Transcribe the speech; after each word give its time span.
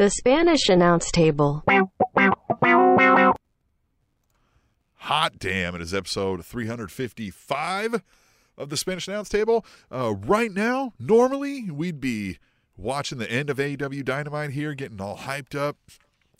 The 0.00 0.08
Spanish 0.08 0.70
announce 0.70 1.10
table. 1.10 1.62
Hot 4.94 5.38
damn, 5.38 5.74
it 5.74 5.82
is 5.82 5.92
episode 5.92 6.42
355 6.42 8.02
of 8.56 8.70
the 8.70 8.78
Spanish 8.78 9.08
Announce 9.08 9.28
Table. 9.28 9.62
Uh, 9.92 10.14
right 10.14 10.50
now, 10.50 10.94
normally 10.98 11.70
we'd 11.70 12.00
be 12.00 12.38
watching 12.78 13.18
the 13.18 13.30
end 13.30 13.50
of 13.50 13.58
AEW 13.58 14.02
Dynamite 14.02 14.52
here, 14.52 14.72
getting 14.72 15.02
all 15.02 15.18
hyped 15.18 15.54
up, 15.54 15.76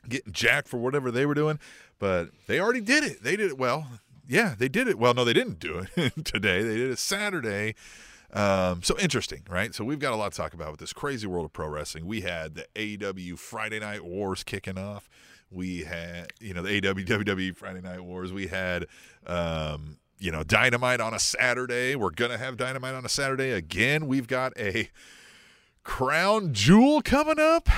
getting 0.09 0.33
jacked 0.33 0.67
for 0.69 0.79
whatever 0.79 1.11
they 1.11 1.27
were 1.27 1.35
doing, 1.35 1.59
but 1.99 2.31
they 2.47 2.59
already 2.59 2.81
did 2.81 3.05
it. 3.05 3.23
They 3.23 3.37
did 3.37 3.51
it 3.51 3.59
well. 3.59 3.89
Yeah, 4.27 4.55
they 4.59 4.71
did 4.71 4.89
it. 4.89 4.99
Well, 4.99 5.13
no, 5.13 5.27
they 5.27 5.35
didn't 5.35 5.59
do 5.59 5.85
it 5.97 6.13
today. 6.25 6.63
They 6.63 6.79
did 6.79 6.93
it 6.93 6.99
Saturday. 6.99 7.75
Um, 8.33 8.83
so 8.83 8.97
interesting, 8.99 9.43
right? 9.49 9.75
So 9.75 9.85
we've 9.85 9.99
got 9.99 10.13
a 10.13 10.17
lot 10.17 10.33
to 10.33 10.37
talk 10.37 10.55
about 10.55 10.71
with 10.71 10.81
this 10.81 10.93
crazy 10.93 11.27
world 11.27 11.47
of 11.47 11.53
pro 11.53 11.69
wrestling. 11.69 12.07
We 12.07 12.21
had 12.21 12.55
the 12.55 12.67
AEW 12.75 13.39
Friday 13.39 13.81
Night 13.81 14.05
Wars 14.05 14.45
kicking 14.45 14.79
off. 14.79 15.09
We 15.51 15.81
had, 15.81 16.33
you 16.41 16.55
know, 16.55 16.63
the 16.63 16.81
AEW 16.81 17.07
WWE 17.07 17.57
Friday 17.57 17.81
Night 17.81 18.05
Wars. 18.05 18.33
We 18.33 18.47
had, 18.47 18.87
um, 19.27 19.99
you 20.19 20.31
know, 20.31 20.45
Dynamite 20.45 21.01
on 21.01 21.13
a 21.13 21.19
Saturday. 21.19 21.97
We're 21.97 22.11
gonna 22.11 22.39
have 22.39 22.57
Dynamite 22.57 22.95
on 22.95 23.05
a 23.05 23.09
Saturday 23.09 23.51
again. 23.51 24.07
We've 24.07 24.29
got 24.29 24.57
a 24.57 24.91
Crown 25.83 26.53
Jewel 26.53 27.03
coming 27.03 27.41
up 27.41 27.69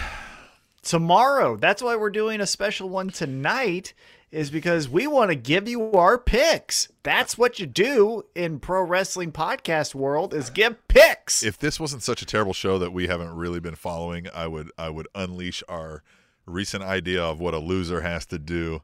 tomorrow. 0.83 1.57
That's 1.57 1.83
why 1.83 1.97
we're 1.97 2.11
doing 2.11 2.41
a 2.43 2.47
special 2.47 2.91
one 2.91 3.09
tonight 3.09 3.95
is 4.33 4.51
because 4.51 4.89
we 4.89 5.07
want 5.07 5.31
to 5.31 5.35
give 5.35 5.69
you 5.69 5.93
our 5.93 6.19
picks. 6.19 6.89
That's 7.03 7.37
what 7.37 7.61
you 7.61 7.67
do 7.67 8.25
in 8.35 8.59
pro 8.59 8.83
wrestling 8.83 9.31
podcast 9.31 9.95
world 9.95 10.33
is 10.33 10.49
give 10.49 10.89
picks. 10.89 11.43
If 11.43 11.59
this 11.59 11.79
wasn't 11.79 12.03
such 12.03 12.23
a 12.23 12.27
terrible 12.27 12.55
show 12.55 12.79
that 12.79 12.93
we 12.93 13.07
haven't 13.07 13.37
really 13.37 13.61
been 13.61 13.75
following, 13.75 14.27
I 14.35 14.47
would 14.47 14.71
I 14.79 14.89
would 14.89 15.07
unleash 15.15 15.63
our 15.69 16.03
recent 16.47 16.83
idea 16.83 17.23
of 17.23 17.39
what 17.41 17.55
a 17.55 17.59
loser 17.59 18.01
has 18.01 18.25
to 18.27 18.39
do 18.39 18.83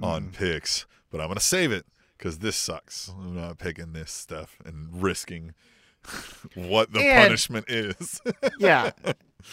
on 0.00 0.28
mm. 0.28 0.32
picks. 0.32 0.86
But 1.10 1.20
I'm 1.20 1.26
going 1.26 1.36
to 1.36 1.44
save 1.44 1.72
it 1.72 1.86
because 2.16 2.38
this 2.38 2.56
sucks. 2.56 3.10
I'm 3.10 3.34
not 3.34 3.58
picking 3.58 3.92
this 3.92 4.12
stuff 4.12 4.58
and 4.64 5.02
risking 5.02 5.54
what 6.54 6.92
the 6.92 7.00
and, 7.00 7.26
punishment 7.26 7.66
is. 7.68 8.20
yeah. 8.58 8.92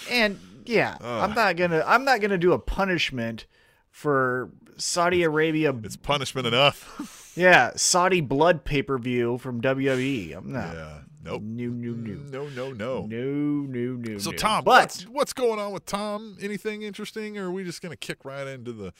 And 0.10 0.40
yeah, 0.66 0.98
uh, 1.02 1.22
I'm 1.22 1.34
not 1.34 1.56
going 1.56 1.72
to 1.72 1.88
I'm 1.90 2.06
not 2.06 2.22
going 2.22 2.32
to 2.32 2.38
do 2.38 2.54
a 2.54 2.60
punishment 2.60 3.48
for 3.90 4.50
Saudi 4.82 5.24
Arabia. 5.24 5.74
It's 5.84 5.96
punishment 5.96 6.48
enough. 6.48 7.34
yeah, 7.38 7.72
Saudi 7.76 8.22
blood 8.22 8.64
pay 8.64 8.82
per 8.82 8.98
view 8.98 9.38
from 9.38 9.62
WWE. 9.62 10.36
I'm 10.36 10.52
not. 10.52 10.74
Yeah. 10.74 10.98
Nope. 11.24 11.44
No, 11.44 11.68
no, 11.68 11.92
no. 11.92 12.14
No, 12.32 12.50
no, 12.50 12.72
no. 12.74 13.06
No, 13.06 13.18
no, 13.18 13.96
no. 13.96 14.18
So. 14.18 14.32
Tom, 14.32 14.64
but 14.64 14.82
what's, 14.82 15.04
what's 15.04 15.34
going 15.34 15.60
on 15.60 15.72
with 15.72 15.86
Tom? 15.86 16.38
Anything 16.42 16.82
interesting, 16.82 17.38
or 17.38 17.46
are 17.46 17.52
we 17.52 17.64
just 17.64 17.82
gonna 17.82 17.96
kick 17.96 18.26
right 18.26 18.48
into 18.48 18.72
the 18.72 18.92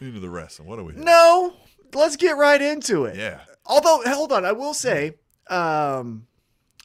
into 0.00 0.20
the 0.20 0.30
wrestling? 0.30 0.68
What 0.68 0.78
are 0.78 0.84
we? 0.84 0.92
Doing? 0.92 1.04
No, 1.04 1.54
let's 1.94 2.16
get 2.16 2.36
right 2.36 2.62
into 2.62 3.06
it. 3.06 3.16
Yeah. 3.16 3.40
Although, 3.66 4.02
hold 4.06 4.32
on, 4.32 4.44
I 4.44 4.52
will 4.52 4.72
say, 4.72 5.14
um, 5.48 6.28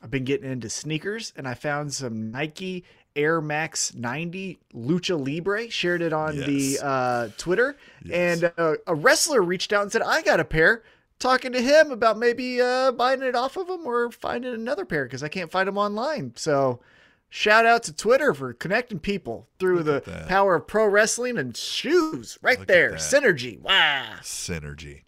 I've 0.02 0.10
been 0.10 0.26
getting 0.26 0.52
into 0.52 0.70
sneakers, 0.70 1.34
and 1.36 1.48
I 1.48 1.54
found 1.54 1.94
some 1.94 2.32
Nike 2.32 2.84
Air 3.16 3.42
Max 3.42 3.94
90 3.94 4.60
Lucha 4.74 5.24
Libre, 5.24 5.70
shared 5.70 6.02
it 6.02 6.14
on 6.14 6.36
yes. 6.36 6.46
the 6.48 6.80
uh, 6.86 7.28
Twitter, 7.38 7.78
yes. 8.04 8.42
and 8.42 8.52
uh, 8.58 8.76
a 8.88 8.96
wrestler 8.96 9.42
reached 9.42 9.74
out 9.74 9.84
and 9.84 9.92
said, 9.92 10.02
"I 10.02 10.22
got 10.22 10.40
a 10.40 10.46
pair." 10.46 10.84
Talking 11.20 11.54
to 11.54 11.62
him 11.62 11.92
about 11.92 12.18
maybe 12.18 12.60
uh, 12.60 12.92
buying 12.92 13.22
it 13.22 13.36
off 13.36 13.56
of 13.56 13.70
him 13.70 13.86
or 13.86 14.12
finding 14.12 14.54
another 14.54 14.84
pair 14.84 15.06
because 15.06 15.24
I 15.24 15.30
can't 15.30 15.52
find 15.52 15.68
them 15.68 15.78
online. 15.78 16.34
So, 16.36 16.82
shout 17.30 17.66
out 17.66 17.84
to 17.84 17.94
Twitter 17.94 18.34
for 18.34 18.52
connecting 18.52 19.00
people 19.00 19.48
through 19.58 19.84
Look 19.84 20.04
the 20.04 20.26
power 20.28 20.56
of 20.56 20.68
pro 20.68 20.86
wrestling 20.86 21.38
and 21.38 21.56
shoes. 21.56 22.38
Right 22.42 22.60
Look 22.60 22.68
there, 22.68 22.94
synergy. 22.94 23.62
Wow, 23.62 24.16
synergy. 24.22 25.04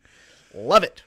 Love 0.54 0.84
it. 0.84 1.04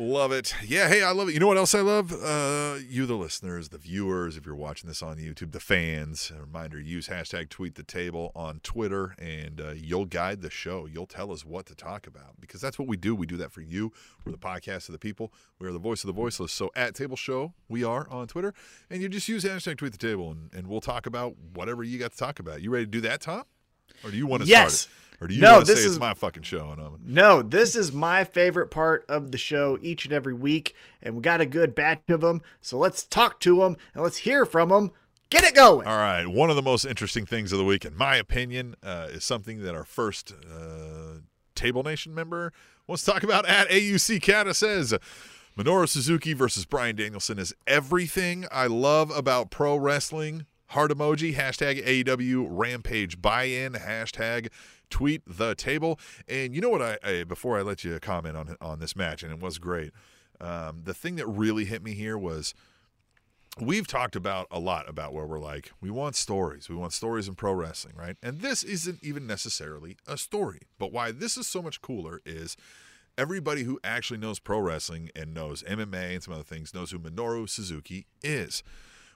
Love 0.00 0.32
it. 0.32 0.54
Yeah, 0.66 0.88
hey, 0.88 1.02
I 1.02 1.10
love 1.10 1.28
it. 1.28 1.34
You 1.34 1.40
know 1.40 1.46
what 1.46 1.58
else 1.58 1.74
I 1.74 1.82
love? 1.82 2.10
Uh, 2.10 2.76
you, 2.88 3.04
the 3.04 3.16
listeners, 3.16 3.68
the 3.68 3.76
viewers, 3.76 4.38
if 4.38 4.46
you're 4.46 4.54
watching 4.54 4.88
this 4.88 5.02
on 5.02 5.18
YouTube, 5.18 5.52
the 5.52 5.60
fans. 5.60 6.32
A 6.34 6.40
reminder 6.40 6.80
use 6.80 7.08
hashtag 7.08 7.50
tweet 7.50 7.74
the 7.74 7.82
table 7.82 8.32
on 8.34 8.60
Twitter, 8.60 9.14
and 9.18 9.60
uh, 9.60 9.72
you'll 9.76 10.06
guide 10.06 10.40
the 10.40 10.48
show. 10.48 10.86
You'll 10.86 11.04
tell 11.04 11.30
us 11.30 11.44
what 11.44 11.66
to 11.66 11.74
talk 11.74 12.06
about 12.06 12.40
because 12.40 12.62
that's 12.62 12.78
what 12.78 12.88
we 12.88 12.96
do. 12.96 13.14
We 13.14 13.26
do 13.26 13.36
that 13.36 13.52
for 13.52 13.60
you. 13.60 13.92
We're 14.24 14.32
the 14.32 14.38
podcast 14.38 14.88
of 14.88 14.94
the 14.94 14.98
people, 14.98 15.34
we 15.58 15.68
are 15.68 15.72
the 15.72 15.78
voice 15.78 16.02
of 16.02 16.06
the 16.06 16.14
voiceless. 16.14 16.50
So 16.50 16.70
at 16.74 16.94
Table 16.94 17.18
Show, 17.18 17.52
we 17.68 17.84
are 17.84 18.08
on 18.08 18.26
Twitter, 18.26 18.54
and 18.88 19.02
you 19.02 19.08
just 19.10 19.28
use 19.28 19.44
hashtag 19.44 19.76
tweet 19.76 19.92
the 19.92 19.98
table, 19.98 20.30
and, 20.30 20.48
and 20.54 20.66
we'll 20.66 20.80
talk 20.80 21.04
about 21.04 21.34
whatever 21.52 21.84
you 21.84 21.98
got 21.98 22.12
to 22.12 22.16
talk 22.16 22.40
about. 22.40 22.62
You 22.62 22.70
ready 22.70 22.86
to 22.86 22.90
do 22.90 23.02
that, 23.02 23.20
Tom? 23.20 23.44
Or 24.02 24.10
do 24.10 24.16
you 24.16 24.26
want 24.26 24.44
to 24.44 24.48
yes. 24.48 24.80
start 24.80 24.94
it? 24.94 25.09
Or 25.20 25.26
do 25.26 25.34
you 25.34 25.42
no, 25.42 25.54
want 25.54 25.66
to 25.66 25.76
say 25.76 25.80
is, 25.80 25.86
it's 25.86 26.00
my 26.00 26.14
fucking 26.14 26.44
show? 26.44 26.70
And 26.70 26.80
I'm... 26.80 26.98
No, 27.04 27.42
this 27.42 27.76
is 27.76 27.92
my 27.92 28.24
favorite 28.24 28.70
part 28.70 29.04
of 29.08 29.32
the 29.32 29.38
show 29.38 29.78
each 29.82 30.06
and 30.06 30.14
every 30.14 30.32
week, 30.32 30.74
and 31.02 31.14
we 31.14 31.20
got 31.20 31.42
a 31.42 31.46
good 31.46 31.74
batch 31.74 32.08
of 32.08 32.22
them. 32.22 32.40
So 32.62 32.78
let's 32.78 33.02
talk 33.02 33.38
to 33.40 33.56
them 33.58 33.76
and 33.94 34.02
let's 34.02 34.18
hear 34.18 34.46
from 34.46 34.70
them. 34.70 34.92
Get 35.28 35.44
it 35.44 35.54
going. 35.54 35.86
All 35.86 35.98
right. 35.98 36.26
One 36.26 36.50
of 36.50 36.56
the 36.56 36.62
most 36.62 36.84
interesting 36.84 37.26
things 37.26 37.52
of 37.52 37.58
the 37.58 37.64
week, 37.64 37.84
in 37.84 37.96
my 37.96 38.16
opinion, 38.16 38.74
uh, 38.82 39.08
is 39.10 39.24
something 39.24 39.62
that 39.62 39.74
our 39.74 39.84
first 39.84 40.32
uh, 40.32 41.20
Table 41.54 41.82
Nation 41.82 42.14
member 42.14 42.52
wants 42.86 43.04
to 43.04 43.12
talk 43.12 43.22
about 43.22 43.46
at 43.46 43.68
AUC 43.68 44.22
Kata 44.22 44.54
says. 44.54 44.94
Minoru 45.56 45.88
Suzuki 45.88 46.32
versus 46.32 46.64
Bryan 46.64 46.96
Danielson 46.96 47.38
is 47.38 47.54
everything 47.66 48.46
I 48.50 48.66
love 48.66 49.10
about 49.10 49.50
pro 49.50 49.76
wrestling. 49.76 50.46
Heart 50.68 50.92
emoji, 50.92 51.34
hashtag 51.34 51.84
AEW 51.84 52.46
Rampage 52.48 53.20
buy 53.20 53.44
in, 53.44 53.74
hashtag 53.74 54.48
tweet 54.90 55.22
the 55.26 55.54
table. 55.54 55.98
And 56.28 56.54
you 56.54 56.60
know 56.60 56.68
what? 56.68 56.82
I, 56.82 56.98
I 57.02 57.24
before 57.24 57.58
I 57.58 57.62
let 57.62 57.84
you 57.84 57.98
comment 58.00 58.36
on 58.36 58.56
on 58.60 58.78
this 58.78 58.94
match, 58.94 59.22
and 59.22 59.32
it 59.32 59.40
was 59.40 59.58
great. 59.58 59.92
Um, 60.40 60.82
the 60.84 60.94
thing 60.94 61.16
that 61.16 61.26
really 61.26 61.64
hit 61.64 61.82
me 61.82 61.92
here 61.92 62.16
was 62.16 62.54
we've 63.58 63.86
talked 63.86 64.16
about 64.16 64.46
a 64.50 64.58
lot 64.58 64.88
about 64.88 65.12
where 65.12 65.26
we're 65.26 65.40
like 65.40 65.72
we 65.80 65.90
want 65.90 66.14
stories 66.14 66.68
we 66.68 66.76
want 66.76 66.92
stories 66.92 67.26
in 67.26 67.34
pro 67.34 67.52
wrestling 67.52 67.94
right 67.96 68.16
and 68.22 68.40
this 68.40 68.62
isn't 68.62 69.02
even 69.02 69.26
necessarily 69.26 69.96
a 70.06 70.16
story 70.16 70.60
but 70.78 70.92
why 70.92 71.10
this 71.10 71.36
is 71.36 71.48
so 71.48 71.60
much 71.60 71.82
cooler 71.82 72.20
is 72.24 72.56
everybody 73.18 73.64
who 73.64 73.78
actually 73.82 74.18
knows 74.18 74.38
pro 74.38 74.60
wrestling 74.60 75.10
and 75.16 75.34
knows 75.34 75.64
mma 75.64 76.14
and 76.14 76.22
some 76.22 76.32
other 76.32 76.44
things 76.44 76.72
knows 76.72 76.92
who 76.92 76.98
minoru 76.98 77.48
suzuki 77.48 78.06
is 78.22 78.62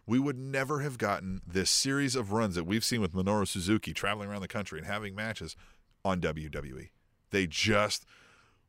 we 0.06 0.19
would 0.19 0.38
never 0.38 0.81
have 0.81 0.98
gotten 0.98 1.41
this 1.47 1.70
series 1.70 2.15
of 2.15 2.32
runs 2.32 2.54
that 2.54 2.65
we've 2.65 2.84
seen 2.84 3.00
with 3.00 3.15
Minoru 3.15 3.47
Suzuki 3.47 3.92
traveling 3.92 4.28
around 4.28 4.42
the 4.42 4.48
country 4.48 4.78
and 4.78 4.87
having 4.87 5.15
matches 5.15 5.56
on 6.04 6.20
WWE. 6.20 6.91
They 7.31 7.47
just 7.47 8.04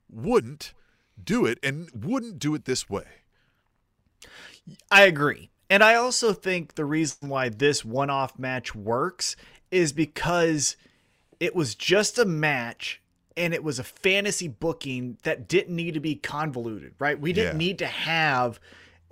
wouldn't 0.09 0.73
do 1.21 1.45
it 1.45 1.59
and 1.61 1.89
wouldn't 1.93 2.39
do 2.39 2.55
it 2.55 2.65
this 2.65 2.89
way. 2.89 3.05
I 4.89 5.03
agree. 5.03 5.49
And 5.69 5.83
I 5.83 5.95
also 5.95 6.33
think 6.33 6.75
the 6.75 6.85
reason 6.85 7.29
why 7.29 7.49
this 7.49 7.83
one 7.83 8.09
off 8.09 8.37
match 8.37 8.75
works 8.75 9.35
is 9.71 9.91
because 9.91 10.77
it 11.39 11.55
was 11.55 11.75
just 11.75 12.17
a 12.17 12.25
match 12.25 13.01
and 13.35 13.53
it 13.53 13.63
was 13.63 13.79
a 13.79 13.83
fantasy 13.83 14.47
booking 14.47 15.17
that 15.23 15.47
didn't 15.47 15.75
need 15.75 15.95
to 15.95 15.99
be 15.99 16.15
convoluted, 16.15 16.93
right? 16.99 17.19
We 17.19 17.33
didn't 17.33 17.59
yeah. 17.59 17.67
need 17.67 17.79
to 17.79 17.87
have 17.87 18.59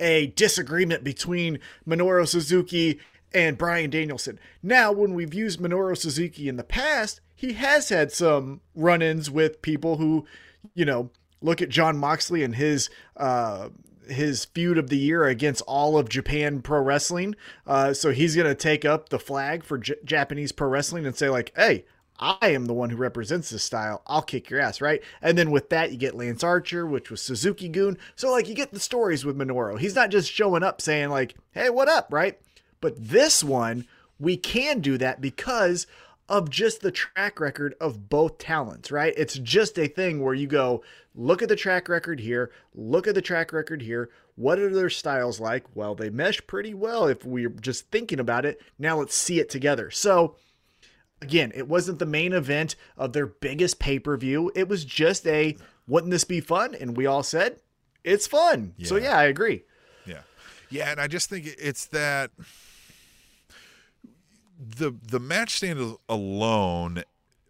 a 0.00 0.28
disagreement 0.28 1.04
between 1.04 1.58
Minoru 1.86 2.26
Suzuki 2.26 3.00
and 3.32 3.58
Bryan 3.58 3.90
Danielson. 3.90 4.38
Now, 4.62 4.92
when 4.92 5.14
we've 5.14 5.34
used 5.34 5.60
Minoru 5.60 5.96
Suzuki 5.96 6.48
in 6.48 6.56
the 6.56 6.64
past, 6.64 7.20
he 7.34 7.54
has 7.54 7.88
had 7.88 8.12
some 8.12 8.60
run 8.74 9.02
ins 9.02 9.30
with 9.30 9.62
people 9.62 9.96
who, 9.96 10.24
you 10.74 10.84
know, 10.84 11.10
look 11.40 11.60
at 11.60 11.68
John 11.68 11.96
Moxley 11.98 12.42
and 12.42 12.54
his. 12.54 12.88
Uh, 13.16 13.70
his 14.06 14.44
feud 14.44 14.76
of 14.76 14.90
the 14.90 14.98
year 14.98 15.24
against 15.24 15.62
all 15.62 15.96
of 15.96 16.10
Japan 16.10 16.60
Pro 16.60 16.78
Wrestling. 16.82 17.34
Uh, 17.66 17.94
so 17.94 18.10
he's 18.10 18.36
going 18.36 18.46
to 18.46 18.54
take 18.54 18.84
up 18.84 19.08
the 19.08 19.18
flag 19.18 19.64
for 19.64 19.78
J- 19.78 19.94
Japanese 20.04 20.52
Pro 20.52 20.68
Wrestling 20.68 21.06
and 21.06 21.16
say, 21.16 21.30
like, 21.30 21.50
hey, 21.56 21.86
I 22.24 22.48
am 22.48 22.64
the 22.64 22.72
one 22.72 22.88
who 22.88 22.96
represents 22.96 23.50
this 23.50 23.62
style. 23.62 24.00
I'll 24.06 24.22
kick 24.22 24.48
your 24.48 24.58
ass, 24.58 24.80
right? 24.80 25.02
And 25.20 25.36
then 25.36 25.50
with 25.50 25.68
that, 25.68 25.92
you 25.92 25.98
get 25.98 26.14
Lance 26.14 26.42
Archer, 26.42 26.86
which 26.86 27.10
was 27.10 27.20
Suzuki-gun. 27.20 27.98
So, 28.16 28.30
like, 28.32 28.48
you 28.48 28.54
get 28.54 28.72
the 28.72 28.80
stories 28.80 29.26
with 29.26 29.36
Minoru. 29.36 29.78
He's 29.78 29.94
not 29.94 30.10
just 30.10 30.32
showing 30.32 30.62
up 30.62 30.80
saying, 30.80 31.10
like, 31.10 31.34
hey, 31.52 31.68
what 31.68 31.86
up, 31.86 32.08
right? 32.10 32.40
But 32.80 32.94
this 32.98 33.44
one, 33.44 33.86
we 34.18 34.38
can 34.38 34.80
do 34.80 34.96
that 34.96 35.20
because 35.20 35.86
of 36.26 36.48
just 36.48 36.80
the 36.80 36.90
track 36.90 37.40
record 37.40 37.74
of 37.78 38.08
both 38.08 38.38
talents, 38.38 38.90
right? 38.90 39.12
It's 39.18 39.38
just 39.38 39.78
a 39.78 39.86
thing 39.86 40.22
where 40.22 40.32
you 40.32 40.46
go, 40.46 40.82
look 41.14 41.42
at 41.42 41.50
the 41.50 41.56
track 41.56 41.90
record 41.90 42.20
here, 42.20 42.50
look 42.74 43.06
at 43.06 43.14
the 43.14 43.20
track 43.20 43.52
record 43.52 43.82
here. 43.82 44.08
What 44.36 44.58
are 44.58 44.74
their 44.74 44.88
styles 44.88 45.40
like? 45.40 45.64
Well, 45.74 45.94
they 45.94 46.08
mesh 46.08 46.44
pretty 46.46 46.72
well 46.72 47.06
if 47.06 47.22
we're 47.26 47.50
just 47.50 47.90
thinking 47.90 48.18
about 48.18 48.46
it. 48.46 48.62
Now 48.78 48.98
let's 48.98 49.14
see 49.14 49.40
it 49.40 49.50
together. 49.50 49.90
So, 49.90 50.36
again, 51.22 51.52
it 51.54 51.68
wasn't 51.68 51.98
the 51.98 52.06
main 52.06 52.32
event 52.32 52.76
of 52.96 53.12
their 53.12 53.26
biggest 53.26 53.78
pay 53.78 53.98
per 53.98 54.16
view. 54.16 54.50
It 54.54 54.68
was 54.68 54.84
just 54.84 55.26
a 55.26 55.56
wouldn't 55.86 56.10
this 56.10 56.24
be 56.24 56.40
fun? 56.40 56.74
And 56.74 56.96
we 56.96 57.06
all 57.06 57.22
said 57.22 57.60
it's 58.02 58.26
fun. 58.26 58.74
Yeah. 58.76 58.86
So 58.86 58.96
yeah, 58.96 59.16
I 59.16 59.24
agree. 59.24 59.64
Yeah, 60.06 60.20
yeah, 60.70 60.90
and 60.90 61.00
I 61.00 61.08
just 61.08 61.28
think 61.30 61.46
it's 61.58 61.86
that 61.86 62.30
the 64.58 64.92
the 65.02 65.20
match 65.20 65.56
stand 65.56 65.96
alone 66.08 67.02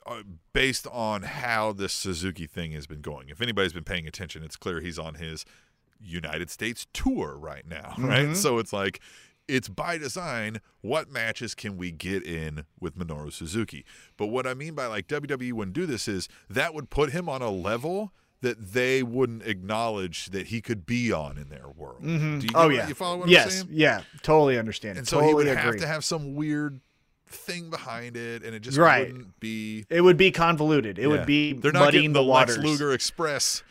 uh, 0.06 0.22
based 0.52 0.86
on 0.90 1.22
how 1.22 1.72
this 1.72 1.92
Suzuki 1.92 2.46
thing 2.46 2.72
has 2.72 2.86
been 2.86 3.00
going. 3.00 3.28
If 3.28 3.40
anybody's 3.40 3.72
been 3.72 3.84
paying 3.84 4.06
attention, 4.06 4.42
it's 4.42 4.56
clear 4.56 4.80
he's 4.80 4.98
on 4.98 5.14
his 5.14 5.44
United 6.00 6.50
States 6.50 6.86
tour 6.92 7.36
right 7.36 7.66
now, 7.66 7.94
right? 7.98 8.26
Mhm. 8.28 8.36
So 8.36 8.58
it's 8.58 8.72
like 8.72 9.00
it's 9.48 9.68
by 9.68 9.98
design 9.98 10.60
what 10.80 11.10
matches 11.10 11.54
can 11.54 11.76
we 11.76 11.90
get 11.90 12.24
in 12.24 12.64
with 12.80 12.96
Minoru 12.96 13.32
Suzuki. 13.32 13.84
But 14.16 14.26
what 14.26 14.46
I 14.46 14.54
mean 14.54 14.74
by 14.74 14.86
like 14.86 15.06
WWE 15.08 15.52
wouldn't 15.52 15.74
do 15.74 15.86
this 15.86 16.08
is 16.08 16.28
that 16.48 16.74
would 16.74 16.90
put 16.90 17.10
him 17.10 17.28
on 17.28 17.42
a 17.42 17.50
level 17.50 18.12
that 18.40 18.72
they 18.74 19.02
wouldn't 19.02 19.42
acknowledge 19.46 20.26
that 20.26 20.48
he 20.48 20.60
could 20.60 20.84
be 20.84 21.10
on 21.10 21.38
in 21.38 21.48
their 21.48 21.68
world. 21.68 22.02
Mm-hmm. 22.02 22.38
Do 22.40 22.46
you, 22.46 22.52
oh 22.54 22.68
yeah. 22.68 22.86
you 22.86 22.94
follow 22.94 23.18
what 23.18 23.28
yes. 23.28 23.44
I'm 23.44 23.50
saying? 23.50 23.66
Yeah. 23.70 24.02
Totally 24.22 24.58
understand. 24.58 24.98
And 24.98 25.08
so 25.08 25.16
totally 25.16 25.30
he 25.30 25.34
would 25.34 25.46
agree. 25.48 25.62
have 25.62 25.76
to 25.78 25.86
have 25.86 26.04
some 26.04 26.34
weird 26.34 26.80
thing 27.26 27.70
behind 27.70 28.16
it, 28.16 28.42
and 28.44 28.54
it 28.54 28.60
just 28.60 28.76
Right. 28.78 29.08
wouldn't 29.10 29.40
be. 29.40 29.86
it 29.90 30.02
would 30.02 30.16
be 30.16 30.30
convoluted. 30.30 30.98
It 30.98 31.02
Yeah. 31.02 31.08
would 31.08 31.26
be 31.26 31.54
They're 31.54 31.72
not 31.72 31.80
muddying 31.80 32.12
getting 32.12 32.12
the, 32.12 32.20
the, 32.22 32.26
Lex. 32.26 32.58
Luger 32.58 32.92
Express 32.92 33.62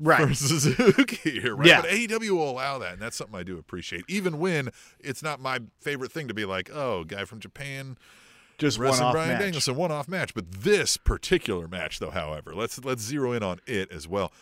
right. 0.00 0.26
for 0.28 0.34
Suzuki 0.34 1.30
here, 1.40 1.54
right? 1.54 1.68
Yeah. 1.68 1.82
But 1.82 1.90
AEW 1.90 2.30
will 2.30 2.50
allow 2.50 2.78
that, 2.78 2.94
and 2.94 3.02
that's 3.02 3.16
something 3.16 3.38
I 3.38 3.42
do 3.42 3.58
appreciate, 3.58 4.04
even 4.08 4.38
when 4.38 4.70
it's 4.98 5.22
not 5.22 5.40
my 5.40 5.60
favorite 5.80 6.10
thing 6.12 6.28
to 6.28 6.34
be 6.34 6.44
like, 6.44 6.70
oh, 6.72 7.04
guy 7.04 7.24
from 7.24 7.38
Japan 7.40 7.96
Just 8.58 8.78
one 8.78 8.86
wrestling 8.86 9.06
off 9.06 9.12
Bryan 9.12 9.28
match. 9.30 9.40
Danielson, 9.40 9.76
one 9.76 9.92
off 9.92 10.08
match. 10.08 10.34
But 10.34 10.50
this 10.50 10.96
particular 10.96 11.68
match, 11.68 11.98
though, 11.98 12.10
however, 12.10 12.54
let's 12.54 12.82
let's 12.84 13.02
zero 13.02 13.32
in 13.32 13.42
on 13.42 13.60
it 13.66 13.90
as 13.92 14.08
well. 14.08 14.32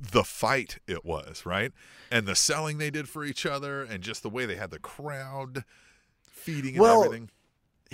The 0.00 0.24
fight 0.24 0.78
it 0.86 1.04
was, 1.04 1.46
right? 1.46 1.72
And 2.10 2.26
the 2.26 2.34
selling 2.34 2.78
they 2.78 2.90
did 2.90 3.08
for 3.08 3.24
each 3.24 3.46
other, 3.46 3.82
and 3.82 4.02
just 4.02 4.22
the 4.22 4.28
way 4.30 4.44
they 4.46 4.56
had 4.56 4.70
the 4.70 4.78
crowd 4.78 5.64
feeding 6.28 6.74
and 6.74 6.80
Well, 6.80 7.04
everything. 7.04 7.30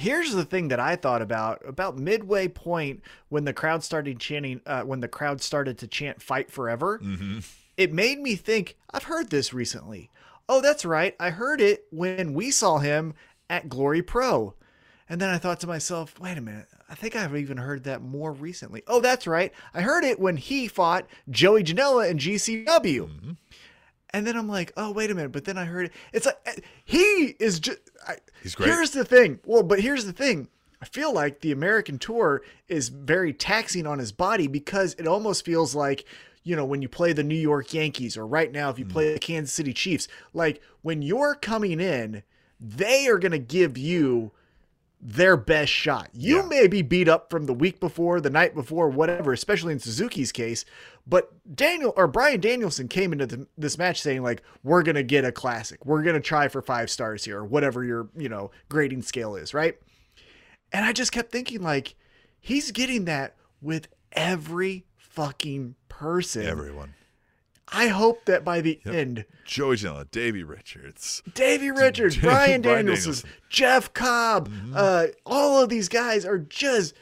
Here's 0.01 0.33
the 0.33 0.45
thing 0.47 0.69
that 0.69 0.81
I 0.81 0.97
thought 0.97 1.21
about 1.21 1.61
about 1.67 1.99
midway 1.99 2.49
point 2.49 3.03
when 3.29 3.45
the 3.45 3.53
crowd 3.53 3.85
started 3.85 4.19
chanting 4.19 4.63
uh, 4.65 4.83
when 4.83 5.01
the 5.01 5.09
crowd 5.09 5.43
started 5.43 5.77
to 5.79 5.87
chant 5.87 6.23
"Fight 6.23 6.51
Forever." 6.51 6.99
hmm 6.99 7.41
It 7.77 7.93
made 7.93 8.19
me 8.19 8.35
think 8.35 8.77
I've 8.91 9.05
heard 9.05 9.31
this 9.31 9.53
recently. 9.53 10.11
Oh, 10.49 10.61
that's 10.61 10.85
right. 10.85 11.15
I 11.21 11.31
heard 11.31 11.61
it 11.61 11.85
when 11.91 12.35
we 12.35 12.51
saw 12.51 12.79
him 12.79 13.15
at 13.49 13.69
Glory 13.69 14.03
Pro. 14.03 14.55
And 15.09 15.21
then 15.21 15.29
I 15.29 15.39
thought 15.39 15.61
to 15.61 15.67
myself, 15.67 16.19
wait 16.21 16.39
a 16.39 16.41
minute. 16.41 16.69
I 16.89 16.95
think 16.95 17.17
I've 17.17 17.37
even 17.37 17.57
heard 17.57 17.85
that 17.85 18.01
more 18.01 18.33
recently. 18.33 18.83
Oh, 18.87 19.01
that's 19.01 19.27
right. 19.27 19.53
I 19.75 19.81
heard 19.83 20.05
it 20.05 20.21
when 20.21 20.37
he 20.37 20.69
fought 20.69 21.07
Joey 21.29 21.65
Janela 21.65 22.11
in 22.11 22.19
GCW. 22.19 22.65
Mm-hmm. 22.67 23.33
And 24.13 24.27
then 24.27 24.37
I'm 24.37 24.49
like, 24.49 24.73
oh, 24.77 24.91
wait 24.91 25.11
a 25.11 25.15
minute. 25.15 25.33
But 25.33 25.45
then 25.45 25.57
I 25.57 25.65
heard 25.65 25.87
it. 25.87 25.93
It's 26.13 26.27
like, 26.27 26.39
eh, 26.47 26.57
he 26.85 27.35
is 27.39 27.61
just. 27.61 27.79
He's 28.43 28.55
great. 28.55 28.69
Here's 28.71 28.91
the 28.91 29.05
thing. 29.05 29.41
Well, 29.45 29.63
but 29.63 29.81
here's 29.81 30.05
the 30.05 30.13
thing. 30.13 30.49
I 30.83 30.87
feel 30.87 31.13
like 31.13 31.41
the 31.41 31.53
American 31.53 31.99
tour 31.99 32.43
is 32.69 32.89
very 32.89 33.33
taxing 33.33 33.87
on 33.87 33.99
his 33.99 34.13
body 34.13 34.47
because 34.47 34.95
it 34.95 35.07
almost 35.07 35.45
feels 35.45 35.75
like, 35.75 36.07
you 36.43 36.57
know, 36.57 36.65
when 36.65 36.81
you 36.81 36.89
play 36.89 37.13
the 37.13 37.23
New 37.23 37.35
York 37.35 37.75
Yankees 37.75 38.17
or 38.17 38.27
right 38.27 38.51
now 38.51 38.71
if 38.71 38.79
you 38.79 38.87
play 38.87 39.13
the 39.13 39.19
Kansas 39.19 39.55
City 39.55 39.75
Chiefs, 39.75 40.09
like 40.33 40.63
when 40.81 41.03
you're 41.03 41.35
coming 41.35 41.81
in, 41.81 42.23
they 42.59 43.09
are 43.09 43.19
going 43.19 43.33
to 43.33 43.39
give 43.39 43.77
you 43.77 44.33
their 45.01 45.37
best 45.37 45.73
shot. 45.73 46.11
You 46.13 46.39
Yeah. 46.39 46.47
may 46.47 46.67
be 46.67 46.83
beat 46.83 47.09
up 47.09 47.31
from 47.31 47.47
the 47.47 47.55
week 47.55 47.81
before, 47.81 48.21
the 48.21 48.29
night 48.31 48.55
before, 48.55 48.89
whatever, 48.91 49.33
especially 49.33 49.73
in 49.73 49.79
Suzuki's 49.79 50.31
case, 50.31 50.65
but 51.07 51.33
Daniel 51.57 51.95
or 51.97 52.07
Bryan 52.07 52.41
Danielson 52.41 52.87
came 52.87 53.13
into 53.13 53.27
the, 53.27 53.47
this 53.57 53.79
match 53.79 54.01
saying 54.03 54.23
like 54.23 54.43
we're 54.63 54.83
going 54.83 54.97
to 54.97 55.03
get 55.03 55.25
a 55.25 55.33
classic. 55.33 55.87
We're 55.87 56.03
going 56.03 56.17
to 56.17 56.21
try 56.21 56.49
for 56.49 56.61
5 56.61 56.91
stars 56.91 57.25
here 57.25 57.39
or 57.39 57.45
whatever 57.47 57.83
your, 57.83 58.11
you 58.15 58.29
know, 58.29 58.51
grading 58.69 59.03
scale 59.03 59.37
is, 59.37 59.55
right? 59.55 59.77
And 60.71 60.85
I 60.85 60.93
just 60.93 61.13
kept 61.13 61.33
thinking 61.33 61.63
like 61.63 61.95
he's 62.39 62.71
getting 62.71 63.07
that 63.07 63.37
with 63.63 63.89
every 64.13 64.85
fucking 64.97 65.77
person. 65.89 66.45
Everyone. 66.47 66.95
I 67.73 67.89
hope 67.89 68.25
that 68.25 68.45
by 68.45 68.61
the 68.61 68.81
end 68.85 69.25
Joey 69.45 69.77
Janela, 69.77 70.11
Davey 70.11 70.43
Richards. 70.43 71.23
Davey 71.35 71.71
Richards, 71.71 72.17
Brian 72.17 72.63
Bryan 72.63 72.87
Danielson, 72.87 73.13
Danielson. 73.13 73.31
Jeff 73.49 73.93
Cobb, 73.93 74.51
uh, 74.75 75.07
all 75.25 75.63
of 75.63 75.69
these 75.69 75.89
guys 75.89 76.25
are 76.25 76.39
just 76.39 76.95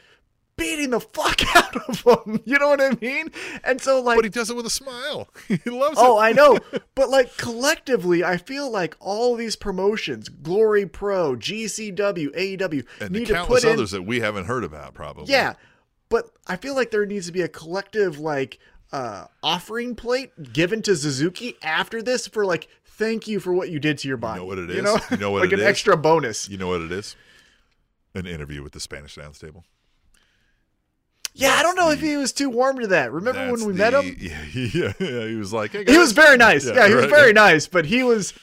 beating 0.59 0.89
the 0.89 0.99
fuck 0.99 1.41
out 1.55 1.75
of 1.87 2.03
them. 2.03 2.41
You 2.45 2.59
know 2.59 2.67
what 2.67 2.81
I 2.81 2.91
mean? 3.01 3.31
And 3.63 3.81
so, 3.81 4.01
like, 4.01 4.17
But 4.17 4.25
he 4.25 4.29
does 4.29 4.49
it 4.49 4.55
with 4.55 4.65
a 4.65 4.71
smile. 4.71 5.29
he 5.47 5.69
loves 5.69 5.97
oh, 5.99 6.05
it. 6.05 6.09
Oh, 6.09 6.17
I 6.17 6.31
know, 6.33 6.59
but 6.95 7.09
like 7.09 7.35
collectively, 7.37 8.23
I 8.23 8.37
feel 8.37 8.69
like 8.69 8.95
all 8.99 9.35
these 9.35 9.55
promotions, 9.55 10.29
Glory 10.29 10.85
Pro, 10.85 11.35
GCW, 11.35 12.35
AEW, 12.35 12.85
and 12.99 13.15
the 13.15 13.19
need 13.19 13.27
to 13.27 13.33
countless 13.33 13.63
put 13.63 13.69
in 13.69 13.75
others 13.75 13.91
that 13.91 14.03
we 14.03 14.19
haven't 14.19 14.45
heard 14.45 14.63
about, 14.63 14.93
probably. 14.93 15.31
Yeah, 15.31 15.53
but 16.09 16.29
I 16.47 16.57
feel 16.57 16.75
like 16.75 16.91
there 16.91 17.05
needs 17.05 17.27
to 17.27 17.31
be 17.31 17.41
a 17.41 17.47
collective 17.47 18.19
like 18.19 18.59
uh 18.91 19.25
offering 19.43 19.95
plate 19.95 20.31
given 20.53 20.81
to 20.81 20.95
Suzuki 20.95 21.55
after 21.61 22.01
this 22.01 22.27
for 22.27 22.45
like 22.45 22.67
thank 22.85 23.27
you 23.27 23.39
for 23.39 23.53
what 23.53 23.69
you 23.69 23.79
did 23.79 23.97
to 23.99 24.07
your 24.07 24.17
body. 24.17 24.39
You 24.41 24.45
know 24.45 24.47
what 24.47 24.57
it 24.59 24.69
is? 24.69 24.75
You 24.77 24.81
know, 24.81 24.97
You 25.11 25.17
know 25.17 25.31
what 25.31 25.41
like 25.43 25.51
an 25.53 25.59
is? 25.59 25.65
extra 25.65 25.95
bonus. 25.97 26.49
You 26.49 26.57
know 26.57 26.67
what 26.69 26.81
it 26.81 26.91
is? 26.91 27.15
An 28.15 28.25
interview 28.25 28.63
with 28.63 28.73
the 28.73 28.79
Spanish 28.79 29.15
Downs 29.15 29.37
table. 29.39 29.63
Yeah, 31.35 31.51
I 31.51 31.63
don't 31.63 31.75
know 31.75 31.91
if 31.91 32.01
he 32.01 32.17
was 32.17 32.33
too 32.33 32.49
warm 32.49 32.79
to 32.79 32.87
that. 32.87 33.11
Remember 33.11 33.51
when 33.51 33.65
we 33.65 33.71
the- 33.73 33.77
met 33.77 33.93
him? 33.93 34.15
Yeah, 34.19 34.43
yeah, 34.53 34.93
yeah, 34.99 35.27
he 35.27 35.35
was 35.35 35.53
like, 35.53 35.71
hey, 35.71 35.85
He 35.87 35.97
was 35.97 36.11
very 36.11 36.37
nice. 36.37 36.65
Yeah, 36.65 36.87
he 36.87 36.95
was 36.95 37.05
very 37.05 37.27
yeah. 37.27 37.33
nice, 37.33 37.67
but 37.67 37.85
he 37.85 38.03
was 38.03 38.33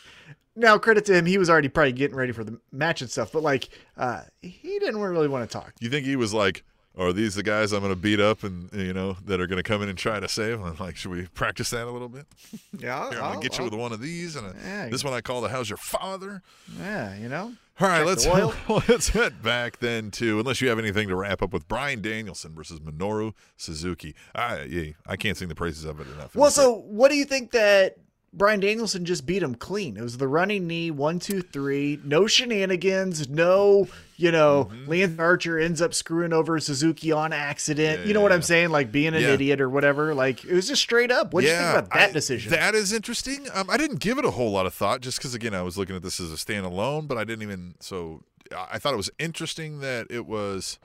now 0.54 0.78
credit 0.78 1.04
to 1.06 1.14
him, 1.14 1.26
he 1.26 1.36
was 1.36 1.50
already 1.50 1.68
probably 1.68 1.92
getting 1.92 2.16
ready 2.16 2.32
for 2.32 2.42
the 2.44 2.58
match 2.72 3.02
and 3.02 3.10
stuff, 3.10 3.32
but 3.32 3.42
like 3.42 3.68
uh 3.98 4.22
he 4.40 4.78
didn't 4.78 4.98
really 5.00 5.28
want 5.28 5.48
to 5.50 5.52
talk. 5.52 5.74
You 5.80 5.90
think 5.90 6.06
he 6.06 6.16
was 6.16 6.32
like, 6.32 6.64
are 6.98 7.12
these 7.12 7.34
the 7.34 7.42
guys 7.42 7.72
I'm 7.72 7.80
going 7.80 7.92
to 7.92 8.00
beat 8.00 8.20
up 8.20 8.42
and, 8.42 8.72
you 8.72 8.92
know, 8.92 9.16
that 9.26 9.40
are 9.40 9.46
going 9.46 9.58
to 9.58 9.62
come 9.62 9.82
in 9.82 9.88
and 9.88 9.98
try 9.98 10.18
to 10.18 10.28
save? 10.28 10.60
I'm 10.62 10.76
like, 10.76 10.96
should 10.96 11.10
we 11.10 11.26
practice 11.26 11.70
that 11.70 11.86
a 11.86 11.90
little 11.90 12.08
bit? 12.08 12.26
Yeah, 12.78 13.10
Here, 13.10 13.20
I'm 13.20 13.32
going 13.34 13.40
to 13.40 13.48
get 13.48 13.58
you 13.58 13.64
with 13.64 13.74
one 13.74 13.92
of 13.92 14.00
these. 14.00 14.36
And 14.36 14.46
a, 14.46 14.54
Yeah. 14.62 14.88
this 14.88 15.02
one 15.04 15.12
I 15.14 15.20
call 15.20 15.40
the 15.40 15.48
How's 15.48 15.68
Your 15.70 15.76
Father? 15.78 16.42
yeah, 16.78 17.16
you 17.16 17.28
know. 17.28 17.52
All 17.78 17.88
right, 17.88 18.06
let's 18.06 18.26
let's 18.88 19.10
head 19.10 19.42
back 19.42 19.80
then 19.80 20.10
to 20.12 20.40
unless 20.40 20.62
you 20.62 20.68
have 20.70 20.78
anything 20.78 21.08
to 21.08 21.16
wrap 21.16 21.42
up 21.42 21.52
with 21.52 21.68
Bryan 21.68 22.00
Danielson 22.00 22.54
versus 22.54 22.80
Minoru 22.80 23.34
Suzuki. 23.58 24.14
I 24.34 24.62
yeah, 24.62 24.92
I 25.06 25.16
can't 25.16 25.36
sing 25.36 25.48
the 25.48 25.54
praises 25.54 25.84
of 25.84 26.00
it 26.00 26.06
enough. 26.08 26.34
Well, 26.34 26.50
so 26.50 26.72
what 26.72 27.10
do 27.10 27.16
you 27.18 27.26
think 27.26 27.50
that 27.50 27.98
Bryan 28.32 28.60
Danielson 28.60 29.04
just 29.06 29.24
beat 29.24 29.42
him 29.42 29.54
clean? 29.54 29.96
It 29.96 30.02
was 30.02 30.18
the 30.18 30.28
running 30.28 30.66
knee, 30.66 30.90
one, 30.90 31.18
two, 31.18 31.40
three, 31.40 31.98
no 32.04 32.26
shenanigans, 32.26 33.28
no, 33.30 33.88
you 34.18 34.30
know, 34.30 34.68
Mm-hmm. 34.70 34.90
Lance 34.90 35.18
Archer 35.18 35.58
ends 35.58 35.80
up 35.80 35.94
screwing 35.94 36.34
over 36.34 36.60
Suzuki 36.60 37.12
on 37.12 37.32
accident. 37.32 38.00
Yeah, 38.00 38.06
you 38.06 38.12
know 38.14 38.20
what 38.20 38.32
yeah, 38.32 38.36
I'm 38.36 38.42
saying? 38.42 38.70
Like 38.70 38.92
being 38.92 39.14
an 39.14 39.22
Yeah. 39.22 39.32
idiot 39.32 39.60
or 39.62 39.70
whatever. 39.70 40.14
Like 40.14 40.44
it 40.44 40.52
was 40.52 40.68
just 40.68 40.82
straight 40.82 41.10
up. 41.10 41.32
What 41.32 41.42
do 41.42 41.46
you 41.46 41.54
think 41.54 41.70
about 41.70 41.90
that 41.94 42.10
I- 42.10 42.12
decision? 42.12 42.50
That 42.52 42.74
is 42.74 42.92
interesting. 42.92 43.46
Um, 43.54 43.70
I 43.70 43.78
didn't 43.78 44.00
give 44.00 44.18
it 44.18 44.24
a 44.26 44.30
whole 44.32 44.50
lot 44.50 44.66
of 44.66 44.74
thought 44.74 45.00
just 45.00 45.18
because, 45.18 45.34
again, 45.34 45.54
I 45.54 45.62
was 45.62 45.78
looking 45.78 45.96
at 45.96 46.02
this 46.02 46.20
as 46.20 46.30
a 46.30 46.36
standalone, 46.36 47.08
but 47.08 47.16
I 47.16 47.24
didn't 47.24 47.42
even. 47.42 47.74
So 47.80 48.22
I 48.54 48.66
I 48.72 48.78
thought 48.78 48.92
it 48.92 48.98
was 48.98 49.10
interesting 49.18 49.80
that 49.80 50.08
it 50.10 50.26
was. 50.26 50.78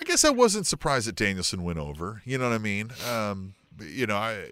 I 0.00 0.04
guess 0.04 0.24
I 0.24 0.30
wasn't 0.30 0.66
surprised 0.66 1.06
that 1.06 1.16
Danielson 1.16 1.62
went 1.64 1.78
over. 1.78 2.22
You 2.24 2.38
know 2.38 2.48
what 2.48 2.54
I 2.54 2.58
mean? 2.58 2.90
Um, 3.10 3.54
you 3.80 4.06
know, 4.06 4.16
I. 4.16 4.44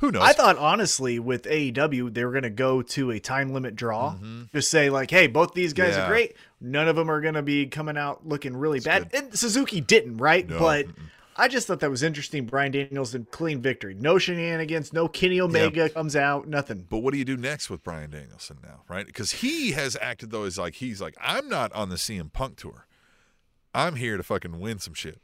Who 0.00 0.12
knows? 0.12 0.22
I 0.22 0.32
thought 0.34 0.58
honestly 0.58 1.18
with 1.18 1.44
AEW 1.44 2.12
they 2.12 2.24
were 2.24 2.30
going 2.32 2.42
to 2.42 2.50
go 2.50 2.82
to 2.82 3.10
a 3.12 3.18
time 3.18 3.52
limit 3.54 3.76
draw. 3.76 4.16
Just 4.52 4.70
say 4.70 4.90
like, 4.90 5.10
hey, 5.10 5.26
both 5.26 5.54
these 5.54 5.72
guys 5.72 5.90
Mm-hmm. 5.92 5.98
Yeah. 6.00 6.04
are 6.04 6.08
great. 6.08 6.36
None 6.60 6.88
of 6.88 6.96
them 6.96 7.10
are 7.10 7.20
going 7.20 7.34
to 7.34 7.42
be 7.42 7.66
coming 7.66 7.96
out 7.96 8.26
looking 8.26 8.56
really 8.56 8.80
bad. 8.80 9.10
good. 9.10 9.24
And 9.24 9.38
Suzuki 9.38 9.80
didn't, 9.80 10.18
right? 10.18 10.46
No, 10.48 10.58
but 10.58 10.86
mm-mm. 10.86 10.94
I 11.38 11.48
just 11.48 11.66
thought 11.66 11.80
that 11.80 11.90
was 11.90 12.02
interesting. 12.02 12.44
Bryan 12.46 12.72
Danielson 12.72 13.26
clean 13.30 13.60
victory, 13.60 13.94
no 13.94 14.18
shenanigans, 14.18 14.92
no 14.92 15.06
Kenny 15.08 15.40
Omega 15.40 15.88
comes 15.90 16.16
out, 16.16 16.46
nothing. 16.48 16.86
But 16.88 16.98
what 16.98 17.12
do 17.12 17.18
you 17.18 17.24
do 17.26 17.36
next 17.36 17.68
with 17.70 17.82
Bryan 17.82 18.10
Danielson 18.10 18.58
now, 18.62 18.82
right? 18.88 19.06
Because 19.06 19.32
he 19.32 19.72
has 19.72 19.96
acted 20.00 20.30
though 20.30 20.44
as 20.44 20.58
like 20.58 20.74
he's 20.76 21.00
like 21.00 21.14
I'm 21.20 21.48
not 21.48 21.72
on 21.74 21.88
the 21.90 21.96
CM 21.96 22.32
Punk 22.32 22.56
tour. 22.56 22.86
I'm 23.74 23.96
here 23.96 24.16
to 24.16 24.22
fucking 24.22 24.58
win 24.60 24.78
some 24.78 24.94
shit. 24.94 25.20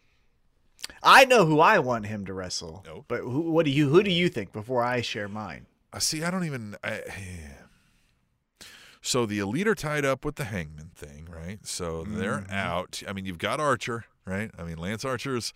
I 1.02 1.24
know 1.24 1.46
who 1.46 1.60
I 1.60 1.78
want 1.80 2.06
him 2.06 2.24
to 2.26 2.32
wrestle. 2.32 2.82
No. 2.86 3.04
But 3.08 3.20
who, 3.20 3.50
what 3.50 3.64
do 3.64 3.70
you 3.70 3.88
who 3.88 4.02
do 4.02 4.10
you 4.10 4.28
think 4.28 4.52
before 4.52 4.82
I 4.82 5.00
share 5.00 5.28
mine? 5.28 5.66
I 5.92 5.98
see. 5.98 6.22
I 6.24 6.30
don't 6.30 6.44
even. 6.44 6.76
I, 6.84 7.02
so 9.00 9.26
the 9.26 9.38
elite 9.40 9.66
are 9.68 9.74
tied 9.74 10.04
up 10.04 10.24
with 10.24 10.36
the 10.36 10.44
Hangman 10.44 10.90
thing, 10.94 11.26
right? 11.30 11.58
So 11.66 12.04
they're 12.04 12.38
Mm-hmm. 12.38 12.52
out. 12.52 13.02
I 13.08 13.12
mean, 13.12 13.26
you've 13.26 13.38
got 13.38 13.58
Archer, 13.60 14.04
right? 14.24 14.50
I 14.58 14.62
mean, 14.62 14.78
Lance 14.78 15.04
Archer's 15.04 15.52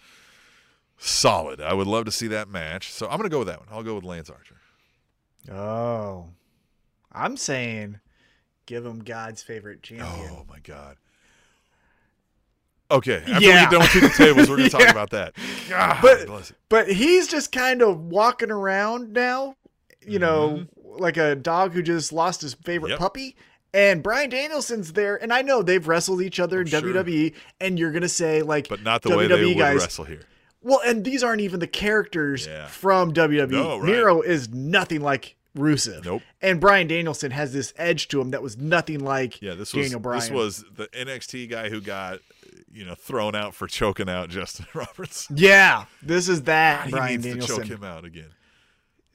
solid. 0.99 1.61
I 1.61 1.75
would 1.75 1.87
love 1.87 2.05
to 2.07 2.13
see 2.13 2.27
that 2.29 2.49
match. 2.49 2.93
So 2.93 3.07
I'm 3.09 3.17
gonna 3.17 3.29
go 3.29 3.39
with 3.41 3.49
that 3.49 3.61
one. 3.61 3.69
I'll 3.71 3.83
go 3.85 3.95
with 3.95 4.05
Lance 4.05 4.31
Archer. 4.31 4.57
Oh, 5.53 6.31
I'm 7.13 7.37
saying, 7.37 8.01
give 8.67 8.85
him 8.85 9.01
God's 9.05 9.43
favorite 9.43 9.83
champion. 9.83 10.31
Oh 10.33 10.45
my 10.49 10.59
god. 10.59 10.97
Okay, 12.91 13.17
after 13.27 13.41
we 13.41 13.47
Yeah. 13.47 13.63
get 13.63 13.71
done 13.73 13.81
with 13.81 13.93
the 14.17 14.25
tables, 14.25 14.49
we're 14.49 14.57
gonna 14.59 14.69
talk 14.71 14.89
about 14.89 15.11
that. 15.11 15.35
God 15.69 15.99
But-. 16.03 16.53
But 16.69 16.89
he's 16.91 17.27
just 17.29 17.53
kind 17.53 17.83
of 17.83 17.99
walking 18.01 18.51
around 18.51 19.13
now, 19.13 19.57
you 20.07 20.19
know, 20.19 20.67
mm-hmm. 20.85 21.03
like 21.03 21.17
a 21.17 21.35
dog 21.35 21.73
who 21.73 21.83
just 21.83 22.13
lost 22.13 22.41
his 22.43 22.55
favorite 22.55 22.91
Yep. 22.91 22.99
puppy. 22.99 23.37
And 23.75 24.03
Bryan 24.03 24.31
Danielson's 24.31 24.95
there, 24.95 25.17
and 25.23 25.33
I 25.33 25.43
know 25.43 25.63
they've 25.63 25.87
wrestled 25.87 26.23
each 26.23 26.41
other 26.41 26.61
in 26.63 26.67
sure. 26.67 26.81
WWE, 26.81 27.35
and 27.61 27.79
you're 27.79 27.93
gonna 27.93 28.09
say 28.09 28.41
like, 28.43 28.69
But 28.69 28.83
not 28.83 29.03
the 29.03 29.11
WWE 29.11 29.17
way 29.17 29.27
they 29.27 29.45
would 29.47 29.59
guys. 29.59 29.81
wrestle 29.81 30.05
here. 30.05 30.21
Well, 30.63 30.81
and 30.85 31.05
these 31.05 31.23
aren't 31.23 31.43
even 31.43 31.61
the 31.61 31.67
characters 31.67 32.47
Yeah. 32.47 32.67
from 32.67 33.13
WWE. 33.13 33.51
No, 33.51 33.77
right. 33.79 33.85
Miro 33.87 34.21
is 34.23 34.49
nothing 34.49 35.01
like 35.03 35.37
Rusev. 35.57 36.05
Nope. 36.05 36.23
And 36.43 36.61
Bryan 36.61 36.87
Danielson 36.87 37.31
has 37.33 37.53
this 37.53 37.73
edge 37.77 38.09
to 38.09 38.21
him 38.21 38.31
that 38.31 38.43
was 38.43 38.57
nothing 38.57 39.01
like 39.01 39.41
Yeah, 39.43 39.55
this 39.55 39.73
was 39.75 39.85
Daniel 39.87 40.01
Bryan. 40.01 40.21
this 40.21 40.31
was 40.31 40.65
the 40.75 40.87
NXT 40.89 41.49
guy 41.51 41.69
who 41.69 41.81
got 41.81 42.21
you 42.73 42.85
know 42.85 42.95
thrown 42.95 43.35
out 43.35 43.55
for 43.55 43.67
choking 43.67 44.09
out 44.09 44.29
Justin 44.29 44.67
Roberts. 44.75 45.29
Yeah, 45.35 45.85
this 46.03 46.29
is 46.29 46.43
that 46.43 46.87
he 46.87 46.91
Bryan 46.93 47.13
needs 47.13 47.25
Danielson. 47.27 47.57
to 47.57 47.63
choke 47.63 47.71
him 47.79 47.85
out 47.85 48.05
again. 48.05 48.31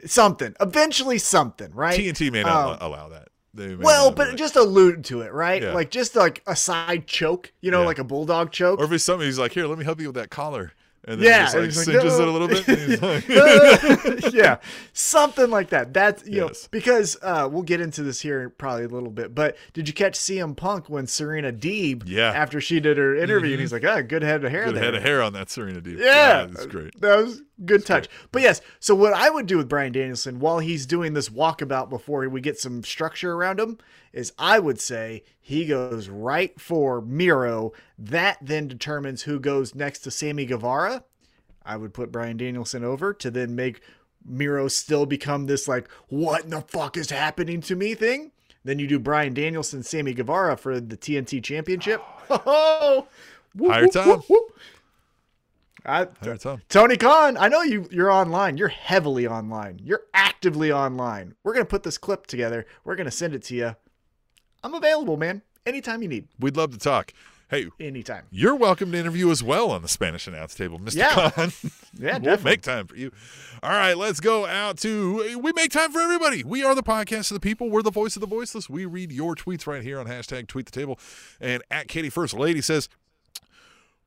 Something. 0.06 0.56
Eventually 0.60 1.18
something, 1.20 1.72
right? 1.74 2.00
TNT 2.00 2.32
may 2.32 2.42
not 2.44 2.82
Um, 2.82 2.92
allow 2.92 3.10
that. 3.10 3.28
Well, 3.54 4.12
but 4.12 4.36
just 4.38 4.56
allude 4.56 5.04
to 5.06 5.22
it, 5.22 5.34
right? 5.34 5.62
Yeah. 5.62 5.74
Like 5.74 5.92
just 5.92 6.16
like 6.16 6.42
a 6.48 6.56
side 6.56 7.06
choke, 7.06 7.52
you 7.62 7.70
know, 7.70 7.82
Yeah. 7.82 7.86
like 7.88 8.00
a 8.00 8.04
bulldog 8.04 8.52
choke. 8.52 8.80
or 8.80 8.86
if 8.86 8.92
it's 8.94 9.04
something 9.04 9.26
he's 9.28 9.38
like, 9.38 9.52
here, 9.52 9.68
let 9.68 9.78
me 9.78 9.84
help 9.84 10.00
you 10.00 10.08
with 10.08 10.16
that 10.16 10.30
collar, 10.30 10.72
and 11.06 11.20
then 11.20 11.28
Yeah, 11.28 11.44
just 11.44 11.56
like 11.56 11.66
he's 11.66 11.78
like, 11.78 11.86
cinches 11.86 12.20
it 12.20 12.28
a 12.28 12.32
little 12.32 12.48
bit. 12.48 12.68
and 12.68 12.78
he's 12.78 13.02
like- 14.24 14.34
yeah, 14.34 14.58
something 14.94 15.50
like 15.50 15.70
that. 15.70 15.94
That's 15.94 16.26
you 16.28 16.38
Yes. 16.46 16.64
know 16.64 16.68
because 16.72 17.18
uh, 17.22 17.48
we'll 17.52 17.64
get 17.64 17.82
into 17.82 18.04
this 18.04 18.22
here 18.22 18.50
probably 18.50 18.86
a 18.86 18.90
little 18.90 19.10
bit. 19.10 19.34
But 19.34 19.58
did 19.74 19.88
you 19.88 19.94
catch 19.94 20.14
CM 20.14 20.56
Punk 20.56 20.90
when 20.90 21.08
Serena 21.08 21.52
Deeb? 21.52 22.04
Yeah. 22.06 22.30
Mm-hmm. 22.32 22.38
After 22.42 22.62
she 22.62 22.80
did 22.80 22.98
her 22.98 23.16
interview, 23.16 23.52
and 23.54 23.62
he's 23.62 23.74
like, 23.74 23.84
"Ah, 23.86 24.02
good 24.02 24.22
head 24.24 24.44
of 24.44 24.52
hair 24.52 24.66
Good 24.66 24.76
there." 24.76 24.84
head 24.84 24.96
of 24.96 25.04
hair 25.04 25.22
on 25.22 25.34
that 25.34 25.50
Serena 25.50 25.82
Deeb. 25.82 25.98
Yeah, 26.00 26.46
that's 26.46 26.66
great. 26.68 27.00
That 27.02 27.18
was 27.18 27.42
good 27.66 27.86
touch. 27.86 28.08
But 28.32 28.42
yes, 28.42 28.62
so 28.80 28.96
what 28.96 29.14
I 29.14 29.30
would 29.30 29.46
do 29.46 29.58
with 29.58 29.70
Bryan 29.70 29.92
Danielson 29.92 30.40
while 30.40 30.60
he's 30.60 30.86
doing 30.86 31.14
this 31.14 31.30
walkabout 31.30 31.90
before 31.90 32.28
we 32.30 32.42
get 32.42 32.60
some 32.60 32.84
structure 32.84 33.34
around 33.34 33.60
him 33.60 33.78
is 34.14 34.34
I 34.38 34.60
would 34.60 34.80
say 34.80 35.24
he 35.40 35.66
goes 35.66 36.10
right 36.10 36.60
for 36.60 37.02
Miro. 37.02 37.72
That 37.98 38.38
then 38.42 38.68
determines 38.68 39.24
who 39.24 39.40
goes 39.40 39.76
next 39.76 40.00
to 40.00 40.12
Sammy 40.12 40.46
Guevara. 40.46 41.04
I 41.64 41.78
would 41.78 41.94
put 41.94 42.12
Bryan 42.12 42.38
Danielson 42.38 42.84
over 42.84 43.14
to 43.14 43.30
then 43.32 43.56
make 43.56 43.82
Miro 44.26 44.68
still 44.68 45.06
become 45.06 45.46
this 45.46 45.68
like 45.68 45.90
what 46.10 46.44
in 46.44 46.50
the 46.50 46.62
fuck 46.62 46.98
is 46.98 47.10
happening 47.10 47.62
to 47.62 47.76
me 47.76 47.96
thing. 47.96 48.32
Then 48.64 48.78
you 48.78 48.88
do 48.88 49.00
Bryan 49.00 49.34
Danielson, 49.34 49.82
Sammy 49.84 50.14
Guevara 50.14 50.56
for 50.56 50.80
the 50.80 50.96
TNT 50.98 51.44
Championship. 51.44 52.02
Oh, 52.30 53.08
whoop, 53.56 53.72
Higher 53.72 53.84
whoop, 53.84 53.94
time. 53.94 54.20
whoop. 54.20 54.60
I. 55.86 56.08
Tony 56.70 56.98
Khan, 56.98 57.38
I 57.38 57.48
know 57.48 57.62
you 57.62 57.88
you're 57.92 58.12
online. 58.12 58.58
You're 58.58 58.68
heavily 58.68 59.28
online. 59.28 59.80
You're 59.84 60.04
actively 60.14 60.72
online. 60.72 61.36
We're 61.44 61.54
gonna 61.54 61.66
put 61.66 61.84
this 61.84 61.98
clip 61.98 62.28
together. 62.28 62.66
We're 62.84 62.96
gonna 62.96 63.12
send 63.12 63.34
it 63.36 63.44
to 63.46 63.56
you. 63.56 63.76
I'm 64.64 64.74
available, 64.74 65.18
man. 65.18 65.42
Anytime 65.66 66.02
you 66.02 66.08
need. 66.08 66.28
We'd 66.40 66.58
love 66.58 66.72
to 66.72 66.78
talk. 66.78 67.14
Hey, 67.50 67.68
Anytime. 67.82 68.24
you're 68.32 68.56
welcome 68.56 68.94
to 68.94 68.98
interview 68.98 69.30
as 69.30 69.44
well 69.44 69.72
on 69.72 69.82
the 69.82 69.90
Spanish 69.90 70.26
announce 70.26 70.56
table, 70.56 70.80
Mr. 70.80 70.96
Yeah. 70.96 71.30
Khan. 71.32 71.52
Yeah, 72.00 72.14
we'll 72.14 72.20
definitely. 72.22 72.44
make 72.52 72.62
time 72.62 72.88
for 72.88 72.96
you. 72.96 73.12
All 73.62 73.70
right, 73.72 73.98
let's 73.98 74.22
go 74.22 74.46
out 74.46 74.78
to. 74.78 75.38
We 75.38 75.52
make 75.52 75.70
time 75.72 75.92
for 75.92 76.00
everybody. 76.00 76.42
We 76.46 76.64
are 76.64 76.74
the 76.74 76.82
podcast 76.82 77.30
of 77.30 77.36
the 77.36 77.42
people. 77.42 77.70
We're 77.70 77.82
the 77.82 77.92
voice 77.92 78.16
of 78.16 78.22
the 78.22 78.28
voiceless. 78.28 78.70
We 78.70 78.86
read 78.86 79.12
your 79.12 79.36
tweets 79.36 79.68
right 79.68 79.84
here 79.84 80.00
on 80.00 80.08
hashtag 80.08 80.48
tweet 80.48 80.66
the 80.68 80.72
table. 80.72 80.98
And 81.42 81.62
at 81.70 81.90
Katie 81.90 82.10
First 82.10 82.34
Lady 82.34 82.62
says, 82.62 82.88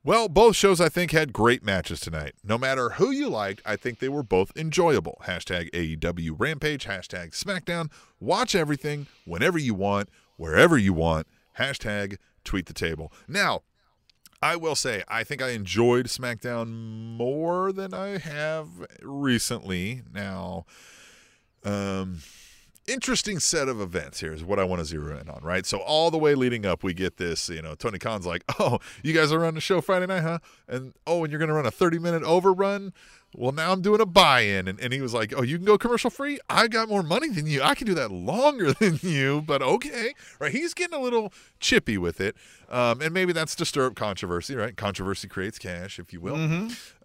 well, 0.05 0.29
both 0.29 0.55
shows 0.55 0.79
I 0.79 0.87
think 0.87 1.09
had 1.09 1.33
great 1.33 1.63
matches 1.63 1.99
tonight. 1.99 2.35
No 2.43 2.59
matter 2.59 2.91
who 2.91 3.09
you 3.09 3.27
liked, 3.27 3.63
I 3.65 3.75
think 3.75 3.97
they 3.97 4.07
were 4.07 4.21
both 4.21 4.55
enjoyable. 4.55 5.19
Hashtag 5.25 5.71
AEW 5.71 6.35
Rampage, 6.37 6.85
hashtag 6.85 7.31
SmackDown. 7.31 7.91
Watch 8.19 8.53
everything 8.53 9.07
whenever 9.25 9.57
you 9.57 9.73
want, 9.73 10.09
wherever 10.37 10.77
you 10.77 10.93
want. 10.93 11.25
Hashtag 11.57 12.17
tweet 12.43 12.67
the 12.67 12.73
table. 12.73 13.11
Now, 13.27 13.63
I 14.43 14.57
will 14.57 14.75
say, 14.75 15.03
I 15.07 15.23
think 15.23 15.41
I 15.41 15.49
enjoyed 15.49 16.05
SmackDown 16.05 16.69
more 17.17 17.71
than 17.71 17.95
I 17.95 18.19
have 18.19 18.67
recently. 19.01 20.03
Now, 20.13 20.67
um, 21.63 22.19
interesting 22.87 23.39
set 23.39 23.67
of 23.67 23.81
events 23.81 24.19
here 24.19 24.33
is 24.33 24.43
what 24.43 24.59
I 24.59 24.63
want 24.63 24.79
to 24.79 24.85
zero 24.85 25.17
in 25.17 25.29
on, 25.29 25.41
right? 25.43 25.65
So 25.65 25.79
all 25.79 26.11
the 26.11 26.17
way 26.17 26.35
leading 26.35 26.65
up, 26.65 26.83
we 26.83 26.93
get 26.93 27.17
this, 27.17 27.49
you 27.49 27.61
know, 27.61 27.75
Tony 27.75 27.99
Khan's 27.99 28.25
like, 28.25 28.43
oh, 28.59 28.79
you 29.03 29.13
guys 29.13 29.31
are 29.31 29.39
running 29.39 29.55
the 29.55 29.61
show 29.61 29.81
Friday 29.81 30.05
night, 30.05 30.21
huh? 30.21 30.39
And 30.67 30.93
oh, 31.07 31.23
and 31.23 31.31
you're 31.31 31.39
going 31.39 31.49
to 31.49 31.55
run 31.55 31.65
a 31.65 31.71
30 31.71 31.99
minute 31.99 32.23
overrun? 32.23 32.93
Well, 33.37 33.51
now 33.51 33.71
I'm 33.71 33.81
doing 33.81 33.99
a 33.99 34.05
buy 34.05 34.41
in. 34.41 34.67
And, 34.67 34.79
and 34.79 34.93
he 34.93 35.01
was 35.01 35.13
like, 35.13 35.33
oh, 35.35 35.41
you 35.41 35.57
can 35.57 35.65
go 35.65 35.77
commercial 35.77 36.09
free? 36.09 36.39
I 36.49 36.67
got 36.67 36.87
more 36.87 37.03
money 37.03 37.29
than 37.29 37.47
you. 37.47 37.61
I 37.61 37.75
can 37.75 37.85
do 37.85 37.93
that 37.95 38.11
longer 38.11 38.71
than 38.79 38.99
you, 39.01 39.41
but 39.41 39.61
okay. 39.61 40.13
Right? 40.39 40.51
He's 40.51 40.73
getting 40.73 40.97
a 40.97 41.01
little 41.01 41.33
chippy 41.59 41.97
with 41.97 42.21
it. 42.21 42.35
Um, 42.69 43.01
and 43.01 43.13
maybe 43.13 43.33
that's 43.33 43.55
up 43.77 43.95
controversy, 43.95 44.55
right? 44.55 44.75
Controversy 44.75 45.27
creates 45.27 45.59
cash, 45.59 45.99
if 45.99 46.13
you 46.13 46.21
will. 46.21 46.35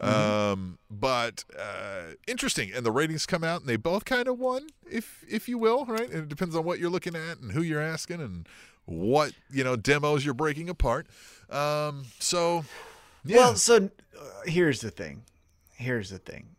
Um, 0.01 0.79
but 0.91 1.45
uh, 1.59 2.15
interesting. 2.27 2.73
And 2.75 2.87
the 2.87 2.93
ratings 2.93 3.27
come 3.27 3.45
out 3.45 3.61
and 3.61 3.69
they 3.69 3.77
both 3.77 4.05
kind 4.05 4.29
of 4.29 4.39
won, 4.39 4.69
if 4.91 5.25
if 5.29 5.49
you 5.49 5.59
will, 5.59 5.85
right? 5.85 6.09
And 6.09 6.23
it 6.23 6.29
depends 6.29 6.55
on 6.57 6.65
what 6.65 6.79
you're 6.79 6.91
looking 6.91 7.15
at 7.17 7.39
and 7.39 7.53
who 7.53 7.63
you're 7.63 7.83
asking 7.83 8.21
and 8.21 8.49
what, 8.87 9.33
you 9.51 9.65
know, 9.65 9.77
demos 9.77 10.25
you're 10.25 10.35
breaking 10.35 10.69
apart. 10.69 11.07
Um, 11.51 12.05
so, 12.19 12.65
yeah. 13.25 13.37
Well, 13.37 13.55
so 13.57 13.91
uh, 14.19 14.25
here's 14.47 14.81
the 14.81 14.91
thing. 14.91 15.25
Here's 15.81 16.11
the 16.11 16.19
thing. 16.19 16.57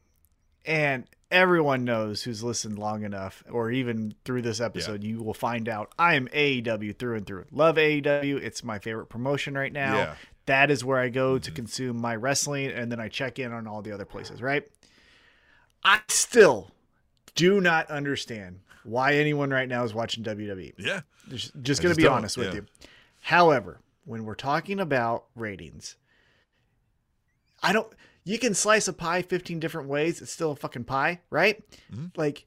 And 0.66 1.06
everyone 1.30 1.86
knows 1.86 2.24
who's 2.24 2.44
listened 2.44 2.78
long 2.78 3.04
enough, 3.04 3.44
or 3.50 3.72
even 3.72 4.16
through 4.26 4.42
this 4.42 4.60
episode, 4.60 5.04
you 5.04 5.22
will 5.22 5.34
find 5.34 5.70
out 5.70 5.92
I 5.98 6.16
am 6.16 6.28
AEW 6.28 6.98
through 6.98 7.18
and 7.18 7.26
through. 7.26 7.46
Love 7.52 7.76
AEW. 7.76 8.42
It's 8.42 8.64
my 8.64 8.80
favorite 8.80 9.08
promotion 9.08 9.56
right 9.56 9.72
now. 9.72 9.96
Yeah. 9.96 10.16
That 10.48 10.72
is 10.72 10.84
where 10.84 10.98
I 10.98 11.10
go 11.10 11.38
to 11.38 11.52
consume 11.52 11.98
my 11.98 12.16
wrestling, 12.16 12.72
and 12.72 12.92
then 12.92 13.00
I 13.00 13.10
check 13.10 13.38
in 13.38 13.54
on 13.54 13.68
all 13.68 13.82
the 13.82 13.92
other 13.92 14.06
places, 14.06 14.42
right? 14.42 14.68
I 15.84 16.02
still 16.08 16.72
do 17.36 17.62
not 17.62 17.90
understand 17.90 18.60
why 18.84 19.16
anyone 19.16 19.52
right 19.52 19.70
now 19.70 19.84
is 19.84 19.94
watching 19.94 20.24
WWE. 20.24 20.74
yeah. 20.78 21.02
Just, 21.30 21.52
just 21.62 21.84
going 21.84 21.96
to 21.96 22.02
be 22.02 22.08
honest 22.08 22.38
with 22.38 22.48
yeah. 22.48 22.56
you. 22.56 22.66
However, 23.22 23.80
when 24.06 24.26
we're 24.26 24.36
talking 24.36 24.80
about 24.80 25.26
ratings, 25.36 25.96
I 27.62 27.72
don't. 27.72 27.88
You 28.24 28.38
can 28.40 28.54
slice 28.54 28.88
a 28.88 28.94
pie 28.94 29.22
15 29.24 29.60
different 29.60 29.90
ways. 29.90 30.22
It's 30.22 30.32
still 30.32 30.52
a 30.52 30.56
fucking 30.56 30.84
pie, 30.84 31.22
right? 31.30 31.64
Mhm. 31.92 32.16
Like, 32.16 32.46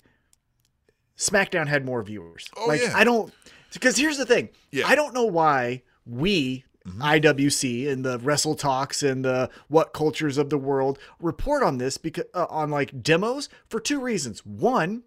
SmackDown 1.17 1.67
had 1.69 1.85
more 1.85 2.03
viewers. 2.03 2.49
Oh, 2.57 2.67
like, 2.67 2.81
yeah. 2.83 2.93
I 2.95 3.05
don't. 3.05 3.33
Because 3.73 3.97
here's 3.97 4.19
the 4.19 4.27
thing 4.27 4.51
Yeah. 4.71 4.87
I 4.87 4.95
don't 4.95 5.15
know 5.15 5.25
why 5.25 5.83
we. 6.07 6.65
Mm-hmm. 6.87 7.01
IWC 7.01 7.89
and 7.89 8.05
the 8.05 8.19
Wrestle 8.19 8.55
Talks 8.55 9.03
and 9.03 9.25
the 9.25 9.49
What 9.69 9.95
Cultures 9.95 10.37
of 10.37 10.51
the 10.51 10.59
World 10.59 10.99
report 11.19 11.63
on 11.63 11.79
this 11.79 11.97
because 11.97 12.27
uh, 12.35 12.45
on 12.51 12.71
like 12.71 13.03
demos 13.03 13.49
for 13.71 13.81
two 13.81 13.99
reasons. 13.99 14.45
One, 14.45 15.03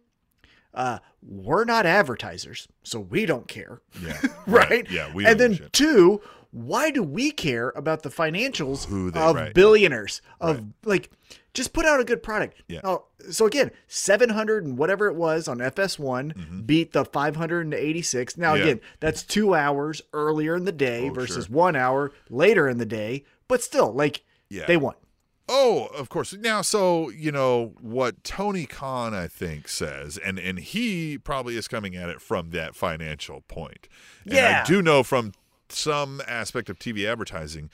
uh, 0.73 0.97
we're 1.21 1.65
not 1.65 1.85
advertisers, 1.85 2.67
so 2.81 2.99
we 2.99 3.27
don't 3.27 3.47
care 3.47 3.83
Yeah. 4.01 4.19
right? 4.47 4.89
Yeah. 4.89 5.13
We 5.13 5.27
and 5.27 5.39
then 5.39 5.53
shit. 5.53 5.71
two, 5.71 6.19
why 6.51 6.91
do 6.91 7.03
we 7.03 7.31
care 7.31 7.71
about 7.75 8.03
the 8.03 8.09
financials 8.09 8.87
they- 9.13 9.19
of 9.19 9.35
right. 9.35 9.53
billionaires? 9.53 10.21
Of 10.41 10.63
like, 10.85 11.09
just 11.53 11.73
put 11.73 11.85
out 11.85 11.99
a 11.99 12.03
good 12.03 12.21
product. 12.23 12.61
Yeah. 12.67 12.81
So 13.31 13.45
again, 13.45 13.71
seven 13.87 14.29
hundred 14.29 14.63
and 14.65 14.77
whatever 14.77 15.07
it 15.07 15.15
was 15.15 15.47
on 15.47 15.57
FS1 15.59 16.65
beat 16.65 16.93
the 16.93 17.03
five 17.05 17.35
hundred 17.35 17.61
and 17.65 17.73
eighty 17.73 18.01
six. 18.01 18.37
Now 18.37 18.53
Mm-hmm. 18.53 18.57
Yeah. 18.57 18.63
again, 18.71 18.81
that's 18.99 19.23
two 19.23 19.55
hours 19.55 20.01
earlier 20.13 20.55
in 20.55 20.65
the 20.65 20.71
day 20.71 21.09
Oh, 21.09 21.13
versus 21.13 21.45
sure. 21.47 21.55
one 21.55 21.75
hour 21.75 22.11
later 22.29 22.67
in 22.69 22.77
the 22.77 22.85
day, 22.85 23.23
but 23.47 23.61
still, 23.63 23.91
like, 23.93 24.23
Yeah. 24.49 24.65
they 24.67 24.77
won. 24.77 24.95
Oh, 25.49 25.85
of 25.95 26.09
course. 26.09 26.33
Now, 26.33 26.61
so 26.61 27.09
you 27.09 27.31
know 27.31 27.73
what 27.79 28.21
Tony 28.25 28.65
Khan, 28.65 29.13
I 29.13 29.27
think, 29.29 29.67
says, 29.69 30.17
and 30.17 30.37
and 30.37 30.59
he 30.59 31.17
probably 31.17 31.55
is 31.55 31.67
coming 31.69 31.95
at 31.95 32.09
it 32.09 32.21
from 32.21 32.49
that 32.51 32.75
financial 32.75 33.41
point. 33.47 33.87
And 34.25 34.33
Yeah. 34.33 34.63
I 34.65 34.67
do 34.67 34.81
know 34.81 35.03
from 35.03 35.31
some 35.71 36.21
aspect 36.27 36.69
of 36.69 36.77
TV 36.79 37.05
advertising, 37.09 37.69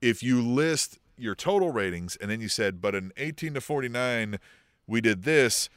if 0.00 0.22
you 0.22 0.40
list 0.42 0.98
your 1.16 1.34
total 1.34 1.70
ratings 1.70 2.16
and 2.16 2.30
then 2.30 2.40
you 2.40 2.48
said, 2.48 2.80
but 2.80 2.94
in 2.94 3.12
18 3.16 3.54
to 3.54 3.60
49, 3.60 4.38
we 4.86 5.00
did 5.00 5.22
this. 5.22 5.68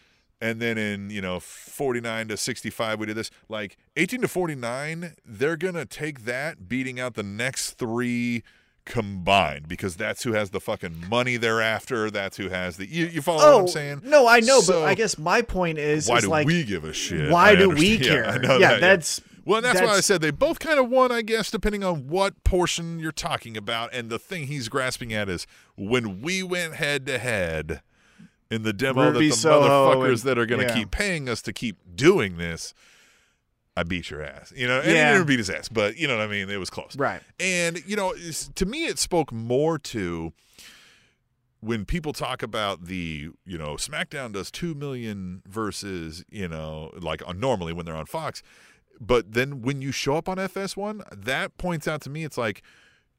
And 0.42 0.60
then 0.62 0.78
in, 0.78 1.10
you 1.10 1.22
know, 1.22 1.40
49 1.40 2.28
to 2.28 2.38
65, 2.38 3.00
we 3.00 3.06
did 3.06 3.16
this. 3.16 3.32
Like 3.48 3.78
18 3.96 4.22
to 4.22 4.28
49, 4.28 5.14
they're 5.26 5.56
going 5.58 5.76
to 5.76 5.86
take 5.86 6.26
that, 6.26 6.68
beating 6.68 7.00
out 7.00 7.14
the 7.14 7.24
next 7.24 7.72
three 7.72 8.44
combined 8.86 9.68
because 9.68 9.96
that's 9.96 10.24
who 10.24 10.34
has 10.34 10.52
the 10.52 10.60
fucking 10.60 11.06
money 11.10 11.38
thereafter. 11.38 12.12
That's 12.12 12.38
who 12.38 12.50
has 12.50 12.78
the. 12.78 12.86
You, 12.88 13.06
you 13.08 13.22
follow 13.22 13.38
what 13.40 13.48
Oh, 13.48 13.60
I'm 13.62 13.68
saying? 13.68 14.02
no, 14.04 14.28
I 14.28 14.40
know, 14.42 14.60
So- 14.62 14.82
but 14.82 14.84
I 14.86 14.94
guess 14.94 15.18
my 15.18 15.42
point 15.42 15.78
is, 15.78 16.08
Why 16.08 16.18
is 16.18 16.24
do 16.24 16.30
like, 16.30 16.48
we 16.48 16.64
give 16.64 16.84
a 16.84 16.94
shit? 16.94 17.32
why 17.32 17.52
I 17.52 17.56
do 17.56 17.70
we 17.70 17.94
understand. 17.96 18.04
care? 18.04 18.26
I 18.28 18.38
know 18.38 18.58
yeah, 18.60 18.72
that, 18.74 18.82
that's 18.82 19.22
well, 19.46 19.58
and 19.58 19.66
that's, 19.66 19.82
why 19.82 19.96
I 19.96 20.02
said 20.02 20.22
they 20.22 20.32
both 20.32 20.60
kind 20.60 20.80
of 20.80 20.90
won, 20.90 21.12
I 21.12 21.22
guess, 21.22 21.52
depending 21.52 21.84
on 21.84 22.08
what 22.08 22.44
portion 22.44 23.00
you're 23.00 23.12
talking 23.12 23.56
about. 23.56 23.94
And 23.94 24.10
the 24.10 24.20
thing 24.20 24.48
he's 24.48 24.68
grasping 24.70 25.14
at 25.14 25.30
is 25.30 25.46
when 25.78 26.22
we 26.22 26.44
went 26.44 26.76
head 26.76 27.06
to 27.06 27.18
head 27.20 27.82
in 28.50 28.64
the 28.64 28.74
demo 28.74 29.12
Ruby 29.12 29.30
that 29.30 29.36
the 29.36 29.40
Soho 29.40 29.68
motherfuckers 29.70 30.10
and- 30.10 30.20
that 30.22 30.38
are 30.40 30.46
going 30.46 30.62
to 30.62 30.68
yeah. 30.68 30.74
keep 30.80 30.92
paying 30.92 31.30
us 31.30 31.42
to 31.44 31.54
keep 31.54 31.78
doing 31.96 32.38
this, 32.38 32.74
I 33.78 33.84
beat 33.84 34.10
your 34.10 34.24
ass. 34.24 34.54
You 34.56 34.68
know, 34.68 34.80
and 34.80 34.92
Yeah. 34.92 35.10
he 35.10 35.14
didn't 35.18 35.28
beat 35.28 35.40
his 35.40 35.50
ass, 35.50 35.70
but 35.70 35.98
you 35.98 36.08
know 36.08 36.18
what 36.18 36.24
I 36.24 36.28
mean. 36.28 36.50
It 36.50 36.58
was 36.58 36.70
close, 36.70 36.96
Right. 36.96 37.22
And 37.40 37.84
you 37.86 37.96
know, 37.96 38.14
to 38.56 38.66
me, 38.66 38.86
it 38.86 38.98
spoke 39.00 39.32
more 39.32 39.78
to 39.80 40.34
when 41.60 41.84
people 41.84 42.14
talk 42.14 42.44
about 42.44 42.86
the 42.86 43.30
you 43.46 43.58
know 43.58 43.76
SmackDown 43.76 44.32
does 44.32 44.52
two 44.52 44.76
million 44.76 45.42
versus 45.48 46.24
you 46.30 46.48
know 46.48 46.92
like 47.00 47.28
on 47.28 47.40
normally 47.40 47.74
when 47.74 47.86
they're 47.86 47.96
on 47.96 48.06
Fox, 48.06 48.44
but 49.00 49.34
then 49.34 49.62
when 49.62 49.82
you 49.82 49.92
show 49.92 50.16
up 50.18 50.28
on 50.30 50.38
FS1, 50.38 51.04
that 51.26 51.58
points 51.58 51.88
out 51.88 52.02
to 52.02 52.10
me 52.10 52.24
it's 52.24 52.38
like 52.38 52.62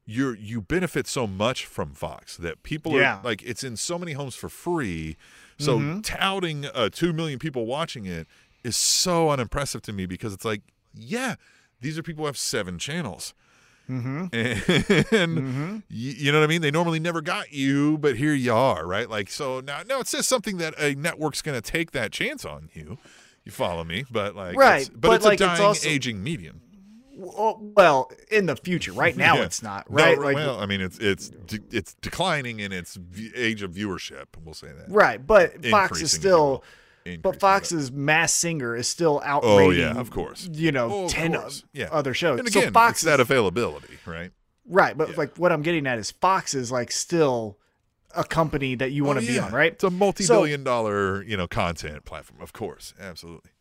you're 0.05 0.35
you 0.35 0.61
benefit 0.61 1.05
so 1.07 1.27
much 1.27 1.65
from 1.65 1.91
Fox 1.91 2.37
that 2.37 2.63
people 2.63 2.93
Yeah. 2.93 3.17
are 3.19 3.23
like 3.23 3.43
it's 3.43 3.63
in 3.63 3.75
so 3.75 3.99
many 3.99 4.13
homes 4.13 4.35
for 4.35 4.49
free. 4.49 5.17
So 5.59 5.99
touting 6.01 6.65
uh, 6.67 6.89
two 6.91 7.13
million 7.13 7.39
people 7.39 7.65
watching 7.65 8.05
it 8.05 8.27
is 8.63 8.75
so 8.75 9.29
unimpressive 9.31 9.81
to 9.83 9.93
me 9.93 10.05
because 10.05 10.33
it's 10.33 10.45
like 10.45 10.61
yeah, 10.93 11.35
these 11.81 11.97
are 11.97 12.03
people 12.03 12.23
who 12.23 12.27
have 12.27 12.37
seven 12.37 12.77
channels. 12.79 13.33
Mm-hmm. 13.89 14.27
And 15.15 15.83
y- 15.83 15.83
you 15.89 16.31
know 16.31 16.39
what 16.39 16.43
I 16.45 16.47
mean? 16.47 16.61
They 16.61 16.71
normally 16.71 16.99
never 16.99 17.21
got 17.21 17.51
you, 17.53 17.97
but 17.97 18.17
here 18.17 18.33
you 18.33 18.53
are, 18.53 18.85
right? 18.85 19.09
Like 19.09 19.29
so 19.29 19.59
now 19.61 19.81
now 19.87 19.99
it 19.99 20.07
says 20.07 20.27
something 20.27 20.57
that 20.57 20.73
a 20.79 20.95
network's 20.95 21.41
gonna 21.41 21.61
take 21.61 21.91
that 21.91 22.11
chance 22.11 22.45
on 22.45 22.69
you. 22.73 22.97
You 23.47 23.51
follow 23.51 23.83
me? 23.85 24.03
But 24.11 24.35
like 24.35 24.57
Right, 24.57 24.81
it's, 24.81 24.89
but, 24.89 25.01
but, 25.01 25.11
it's 25.15 25.25
like, 25.25 25.39
a 25.39 25.43
it's 25.45 25.53
dying 25.53 25.61
also- 25.65 25.87
aging 25.89 26.21
medium. 26.21 26.59
Well, 27.19 28.11
in 28.29 28.45
the 28.45 28.55
future. 28.55 28.91
Right 28.91 29.15
now, 29.25 29.37
Yeah. 29.37 29.43
it's 29.45 29.63
not. 29.63 29.89
No, 29.89 29.95
Right. 29.95 30.19
like, 30.19 30.35
well, 30.35 30.59
I 30.59 30.65
mean, 30.65 30.81
it's 30.81 30.99
it's 30.99 31.29
de- 31.29 31.63
it's 31.71 31.95
declining 31.95 32.59
in 32.59 32.71
its 32.71 32.95
v- 32.95 33.31
age 33.35 33.63
of 33.63 33.71
viewership. 33.71 34.25
We'll 34.43 34.53
say 34.53 34.67
that. 34.67 34.85
right. 34.89 35.25
But 35.25 35.65
Fox 35.65 36.01
is 36.01 36.11
still. 36.11 36.63
Increasing, 37.05 37.21
But 37.21 37.39
Fox's 37.39 37.89
Masked 37.89 38.37
Singer 38.37 38.75
is 38.75 38.85
still 38.89 39.21
Oh 39.23 39.27
outrating. 39.29 39.79
yeah, 39.79 39.97
of 39.97 40.11
course. 40.11 40.49
You 40.51 40.73
know, 40.73 40.91
Oh, 40.91 41.07
ten 41.07 41.33
course. 41.33 41.63
Yeah. 41.71 41.87
other 41.89 42.13
shows. 42.13 42.37
And 42.39 42.47
again, 42.49 42.63
so 42.65 42.71
Fox 42.71 42.97
it's 42.97 43.05
that 43.05 43.21
availability, 43.21 43.97
right? 44.05 44.31
right, 44.67 44.97
but 44.97 45.11
Yeah. 45.11 45.15
like 45.15 45.37
what 45.37 45.53
I'm 45.53 45.61
getting 45.61 45.87
at 45.87 45.97
is 45.99 46.11
Fox 46.11 46.53
is 46.53 46.69
like 46.69 46.91
still 46.91 47.57
a 48.17 48.23
company 48.23 48.75
that 48.75 48.91
you 48.91 49.03
want 49.05 49.17
Oh, 49.17 49.21
to 49.21 49.27
be 49.27 49.39
on, 49.39 49.51
right? 49.53 49.71
It's 49.73 49.83
a 49.83 49.89
multi-billion-dollar, 49.89 51.23
you 51.23 51.37
know, 51.37 51.47
content 51.47 52.03
platform. 52.03 52.41
Of 52.41 52.51
course, 52.51 52.93
absolutely. 52.99 53.51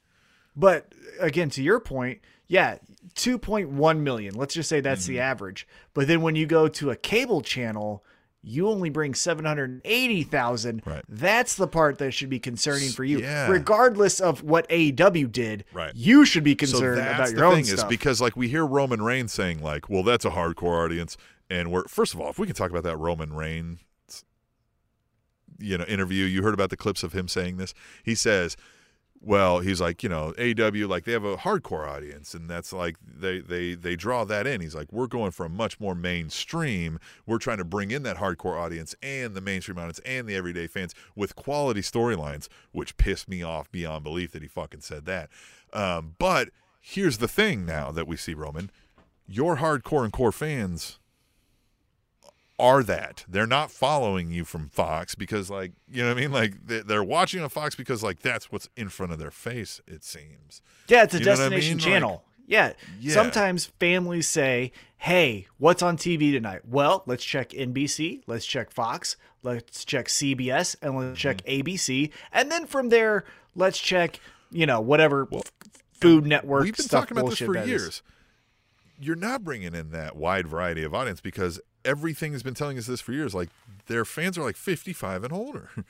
But 0.56 0.92
again, 1.20 1.50
to 1.50 1.62
your 1.62 1.78
point, 1.80 2.20
yeah, 2.48 2.78
2.1 3.14 3.98
million. 4.00 4.34
Let's 4.34 4.54
just 4.54 4.68
say 4.68 4.80
that's 4.80 5.04
Mm-hmm. 5.04 5.12
the 5.12 5.20
average. 5.20 5.68
But 5.94 6.06
then 6.08 6.22
when 6.22 6.34
you 6.36 6.46
go 6.46 6.68
to 6.68 6.90
a 6.90 6.96
cable 6.96 7.42
channel, 7.42 8.02
you 8.42 8.68
only 8.68 8.88
bring 8.90 9.12
780,000. 9.14 10.82
Right. 10.86 11.04
That's 11.08 11.56
the 11.56 11.66
part 11.66 11.98
that 11.98 12.12
should 12.12 12.28
be 12.30 12.38
concerning 12.38 12.90
for 12.90 13.04
you. 13.04 13.18
Yeah. 13.20 13.48
Regardless 13.48 14.20
of 14.20 14.42
what 14.42 14.68
AEW 14.68 15.30
did, 15.30 15.64
Right. 15.72 15.92
you 15.94 16.24
should 16.24 16.44
be 16.44 16.52
So 16.52 16.56
concerned 16.56 16.98
that's 16.98 17.14
about 17.14 17.28
the 17.30 17.36
your 17.36 17.44
own 17.46 17.54
thing 17.56 17.64
stuff. 17.64 17.78
is 17.78 17.84
because 17.84 18.20
like 18.20 18.36
we 18.36 18.48
hear 18.48 18.64
Roman 18.64 19.02
Reigns 19.02 19.32
saying 19.32 19.60
like, 19.62 19.88
well, 19.90 20.02
that's 20.02 20.24
a 20.24 20.30
hardcore 20.30 20.84
audience, 20.84 21.16
and 21.50 21.70
we're 21.72 21.84
first 21.88 22.14
of 22.14 22.20
all, 22.20 22.30
if 22.30 22.38
we 22.38 22.46
can 22.46 22.54
talk 22.56 22.70
about 22.70 22.84
that 22.84 22.96
Roman 22.96 23.32
Reigns, 23.32 23.80
you 25.58 25.78
know, 25.78 25.84
interview, 25.84 26.24
you 26.24 26.42
heard 26.42 26.54
about 26.54 26.70
the 26.70 26.76
clips 26.76 27.02
of 27.02 27.12
him 27.12 27.28
saying 27.28 27.56
this. 27.56 27.74
He 28.04 28.14
says, 28.14 28.56
well, 29.20 29.60
he's 29.60 29.80
like, 29.80 30.02
you 30.02 30.08
know, 30.08 30.34
AW 30.38 30.86
like 30.86 31.04
they 31.04 31.12
have 31.12 31.24
a 31.24 31.36
hardcore 31.36 31.88
audience, 31.88 32.34
and 32.34 32.48
that's 32.48 32.72
like 32.72 32.96
they 33.04 33.40
they 33.40 33.74
they 33.74 33.96
draw 33.96 34.24
that 34.24 34.46
in. 34.46 34.60
He's 34.60 34.74
like, 34.74 34.92
we're 34.92 35.06
going 35.06 35.30
for 35.30 35.46
a 35.46 35.48
much 35.48 35.80
more 35.80 35.94
mainstream. 35.94 36.98
We're 37.26 37.38
trying 37.38 37.58
to 37.58 37.64
bring 37.64 37.90
in 37.90 38.02
that 38.04 38.18
hardcore 38.18 38.58
audience 38.58 38.94
and 39.02 39.34
the 39.34 39.40
mainstream 39.40 39.78
audience 39.78 40.00
and 40.04 40.28
the 40.28 40.36
everyday 40.36 40.66
fans 40.66 40.94
with 41.14 41.34
quality 41.34 41.80
storylines, 41.80 42.48
which 42.72 42.96
pissed 42.96 43.28
me 43.28 43.42
off 43.42 43.70
beyond 43.70 44.04
belief 44.04 44.32
that 44.32 44.42
he 44.42 44.48
fucking 44.48 44.80
said 44.80 45.06
that. 45.06 45.30
Um, 45.72 46.14
but 46.18 46.50
here's 46.80 47.18
the 47.18 47.28
thing: 47.28 47.66
now 47.66 47.90
that 47.90 48.06
we 48.06 48.16
see 48.16 48.34
Roman, 48.34 48.70
your 49.26 49.56
hardcore 49.56 50.04
and 50.04 50.12
core 50.12 50.32
fans 50.32 50.98
are 52.58 52.82
that 52.82 53.24
they're 53.28 53.46
not 53.46 53.70
following 53.70 54.30
you 54.30 54.44
from 54.44 54.68
Fox 54.68 55.14
because 55.14 55.50
like 55.50 55.72
you 55.90 56.02
know 56.02 56.08
what 56.08 56.16
I 56.16 56.20
mean 56.20 56.32
like 56.32 56.66
they- 56.66 56.80
they're 56.80 57.04
watching 57.04 57.42
on 57.42 57.48
Fox 57.50 57.74
because 57.74 58.02
like 58.02 58.20
that's 58.20 58.50
what's 58.50 58.68
in 58.76 58.88
front 58.88 59.12
of 59.12 59.18
their 59.18 59.30
face 59.30 59.80
it 59.86 60.02
seems 60.04 60.62
yeah, 60.88 61.02
it's 61.02 61.14
a 61.14 61.18
you 61.18 61.26
what 61.26 61.32
I 61.32 61.36
destination 61.42 61.76
mean? 61.76 61.84
channel. 61.84 62.24
yeah. 62.46 62.72
Yeah. 63.00 63.12
Sometimes 63.12 63.66
families 63.80 64.26
say, 64.28 64.72
hey, 64.98 65.46
what's 65.58 65.82
on 65.82 65.96
TV 65.98 66.32
tonight? 66.32 66.60
Well, 66.66 67.02
let's 67.06 67.24
check 67.24 67.50
NBC, 67.50 68.22
let's 68.26 68.46
check 68.46 68.70
Fox, 68.70 69.16
let's 69.42 69.84
check 69.84 70.06
CBS, 70.06 70.76
and 70.80 70.96
let's 70.96 71.18
check 71.18 71.42
Mm-hmm. 71.42 71.68
ABC. 71.68 72.10
And 72.32 72.50
then 72.50 72.66
from 72.66 72.88
there, 72.88 73.24
let's 73.54 73.78
check, 73.78 74.18
you 74.50 74.64
know, 74.64 74.80
whatever 74.80 75.28
f- 75.32 75.42
Food 75.92 76.24
Network 76.24 76.64
we've 76.64 76.76
been 76.76 76.86
talking 76.88 77.18
about 77.18 77.30
this 77.30 77.38
for 77.40 77.52
that 77.54 77.64
is. 77.64 77.68
years 77.68 78.02
you're 78.98 79.14
not 79.16 79.44
bringing 79.44 79.74
in 79.74 79.90
that 79.90 80.16
wide 80.16 80.46
variety 80.46 80.82
of 80.82 80.94
audience 80.94 81.20
because 81.20 81.60
everything 81.86 82.32
has 82.32 82.42
been 82.42 82.54
telling 82.54 82.76
us 82.76 82.86
this 82.86 83.00
for 83.00 83.12
years 83.12 83.34
like 83.34 83.48
their 83.86 84.04
fans 84.04 84.36
are 84.36 84.42
like 84.42 84.56
55 84.56 85.24
and 85.24 85.32
older 85.32 85.70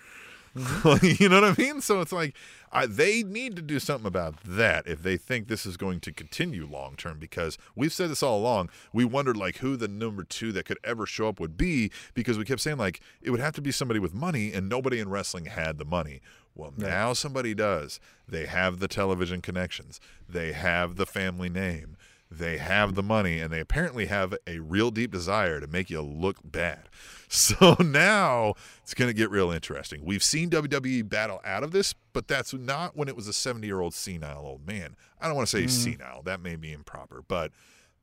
Mm-hmm. 0.57 1.23
you 1.23 1.29
know 1.29 1.41
what 1.41 1.59
I 1.59 1.63
mean? 1.63 1.81
So 1.81 2.01
it's 2.01 2.13
like 2.13 2.35
I, 2.73 2.87
they 2.87 3.23
need 3.23 3.57
to 3.57 3.63
do 3.63 3.79
something 3.79 4.07
about 4.07 4.43
that 4.45 4.87
if 4.87 5.03
they 5.03 5.17
think 5.17 5.49
this 5.49 5.67
is 5.67 5.77
going 5.77 6.01
to 6.01 6.13
continue 6.13 6.67
long 6.67 6.97
term. 6.97 7.19
Because 7.19 7.59
we've 7.75 7.93
said 7.93 8.11
this 8.11 8.23
all 8.23 8.39
along. 8.39 8.71
We 8.93 9.05
wondered 9.05 9.37
like 9.37 9.59
who 9.59 9.77
the 9.77 9.89
number 9.89 10.25
two 10.25 10.53
that 10.53 10.65
could 10.65 10.79
ever 10.83 11.07
show 11.07 11.29
up 11.29 11.41
would 11.41 11.57
be 11.57 11.91
because 12.15 12.39
we 12.39 12.45
kept 12.45 12.61
saying 12.61 12.79
like 12.79 13.01
it 13.21 13.31
would 13.31 13.41
have 13.41 13.55
to 13.55 13.63
be 13.63 13.73
somebody 13.73 14.01
with 14.01 14.15
money, 14.15 14.53
and 14.53 14.69
nobody 14.69 14.99
in 14.99 15.09
wrestling 15.09 15.47
had 15.47 15.79
the 15.79 15.85
money. 15.85 16.21
Well, 16.55 16.73
now 16.75 17.13
somebody 17.13 17.55
does. 17.55 18.01
They 18.27 18.47
have 18.47 18.79
the 18.79 18.89
television 18.89 19.43
connections. 19.43 20.01
They 20.27 20.53
have 20.53 20.97
the 20.97 21.05
family 21.05 21.51
name. 21.51 21.96
They 22.31 22.59
have 22.59 22.95
the 22.95 23.03
money, 23.03 23.39
and 23.39 23.53
they 23.53 23.61
apparently 23.61 24.07
have 24.07 24.35
a 24.47 24.59
real 24.59 24.91
deep 24.91 25.13
desire 25.13 25.61
to 25.61 25.67
make 25.67 25.91
you 25.91 26.03
look 26.03 26.39
bad. 26.45 26.89
So 27.29 27.77
now 27.81 28.55
it's 28.83 28.95
going 28.95 29.09
to 29.09 29.13
get 29.13 29.33
real 29.33 29.51
interesting. 29.51 30.05
We've 30.05 30.23
seen 30.23 30.49
WWE 30.49 31.09
battle 31.09 31.41
out 31.45 31.65
of 31.65 31.73
this, 31.73 31.93
but 32.13 32.29
that's 32.29 32.55
not 32.55 32.97
when 32.97 33.09
it 33.09 33.17
was 33.17 33.27
a 33.27 33.33
70 33.33 33.67
year 33.67 33.81
old 33.81 33.95
senile 33.95 34.47
old 34.47 34.65
man. 34.65 34.95
I 35.21 35.27
don't 35.27 35.35
want 35.35 35.49
to 35.49 35.57
say 35.57 35.65
mm-hmm. 35.65 35.99
senile, 35.99 36.23
that 36.23 36.41
may 36.41 36.55
be 36.55 36.73
improper, 36.73 37.25
but 37.27 37.51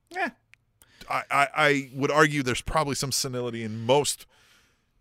Yeah. 0.10 0.32
I, 1.10 1.24
I, 1.32 1.48
I 1.56 1.90
would 1.94 2.12
argue 2.12 2.44
there's 2.44 2.62
probably 2.62 2.96
some 2.96 3.14
senility 3.14 3.64
in 3.64 3.86
most 3.86 4.26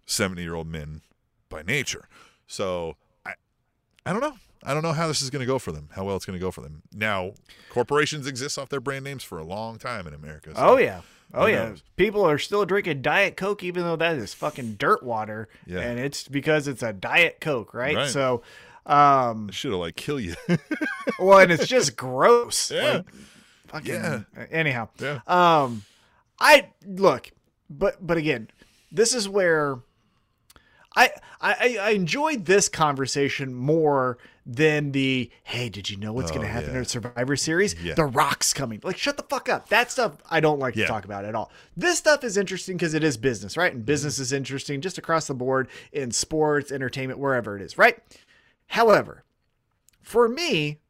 70 0.06 0.40
year 0.40 0.54
old 0.54 0.68
men 0.68 1.00
by 1.48 1.62
nature. 1.62 2.08
So 2.46 2.94
I, 3.26 3.32
I 4.06 4.12
don't 4.12 4.20
know. 4.20 4.36
I 4.64 4.74
don't 4.74 4.82
know 4.82 4.92
how 4.92 5.08
this 5.08 5.22
is 5.22 5.30
going 5.30 5.40
to 5.40 5.46
go 5.46 5.58
for 5.58 5.72
them, 5.72 5.88
how 5.94 6.04
well 6.04 6.16
it's 6.16 6.24
going 6.26 6.38
to 6.38 6.44
go 6.44 6.50
for 6.50 6.60
them. 6.60 6.82
Now, 6.92 7.32
corporations 7.70 8.26
exist 8.26 8.58
off 8.58 8.68
their 8.68 8.80
brand 8.80 9.04
names 9.04 9.24
for 9.24 9.38
a 9.38 9.44
long 9.44 9.78
time 9.78 10.06
in 10.06 10.14
America. 10.14 10.50
so 10.54 10.60
Oh 10.60 10.76
yeah. 10.76 11.00
Oh 11.34 11.46
yeah. 11.46 11.68
knows? 11.70 11.82
People 11.96 12.28
are 12.28 12.38
still 12.38 12.64
drinking 12.66 13.02
Diet 13.02 13.36
Coke 13.36 13.62
even 13.62 13.82
though 13.84 13.96
that 13.96 14.16
is 14.16 14.34
fucking 14.34 14.74
dirt 14.74 15.02
water. 15.02 15.48
Yeah. 15.66 15.80
And 15.80 15.98
it's 15.98 16.28
because 16.28 16.68
it's 16.68 16.82
a 16.82 16.92
Diet 16.92 17.38
Coke, 17.40 17.72
right? 17.74 17.96
Right. 17.96 18.08
So 18.08 18.42
um 18.84 19.48
Should 19.50 19.70
have 19.72 19.80
like 19.80 19.96
kill 19.96 20.20
you. 20.20 20.34
well 21.18 21.38
and 21.38 21.50
it's 21.50 21.66
just 21.68 21.96
gross. 21.96 22.70
Yeah. 22.70 22.96
Like, 22.96 23.04
fucking 23.68 23.94
Yeah. 23.94 24.20
anyhow. 24.50 24.88
yeah. 25.00 25.20
Um 25.26 25.84
I 26.38 26.68
look, 26.86 27.30
but 27.70 28.04
but 28.06 28.16
again, 28.18 28.48
this 28.90 29.14
is 29.14 29.28
where 29.28 29.78
I, 30.94 31.10
I 31.40 31.78
I 31.80 31.90
enjoyed 31.90 32.44
this 32.44 32.68
conversation 32.68 33.54
more 33.54 34.18
than 34.44 34.92
the 34.92 35.30
hey, 35.44 35.68
did 35.68 35.88
you 35.88 35.96
know 35.96 36.12
what's 36.12 36.30
Oh, 36.30 36.34
going 36.34 36.46
to 36.46 36.52
happen 36.52 36.72
yeah. 36.72 36.80
in 36.80 36.84
Survivor 36.84 37.36
Series? 37.36 37.74
Yeah. 37.82 37.94
The 37.94 38.04
Rock's 38.04 38.52
coming. 38.52 38.80
Like, 38.82 38.98
shut 38.98 39.16
the 39.16 39.22
fuck 39.22 39.48
up. 39.48 39.68
That 39.68 39.90
stuff 39.90 40.16
I 40.30 40.40
don't 40.40 40.58
like 40.58 40.74
Yeah. 40.74 40.84
to 40.84 40.88
talk 40.88 41.04
about 41.04 41.24
at 41.24 41.34
all. 41.34 41.50
This 41.76 41.98
stuff 41.98 42.24
is 42.24 42.36
interesting 42.36 42.76
because 42.76 42.94
it 42.94 43.04
is 43.04 43.16
business, 43.16 43.56
right? 43.56 43.72
And 43.72 43.82
mm-hmm. 43.82 43.86
business 43.86 44.18
is 44.18 44.32
interesting 44.32 44.80
just 44.80 44.98
across 44.98 45.26
the 45.26 45.34
board 45.34 45.68
in 45.92 46.10
sports, 46.10 46.72
entertainment, 46.72 47.18
wherever 47.18 47.56
it 47.56 47.62
is, 47.62 47.78
right? 47.78 47.98
However, 48.68 49.24
for 50.00 50.28
me, 50.28 50.80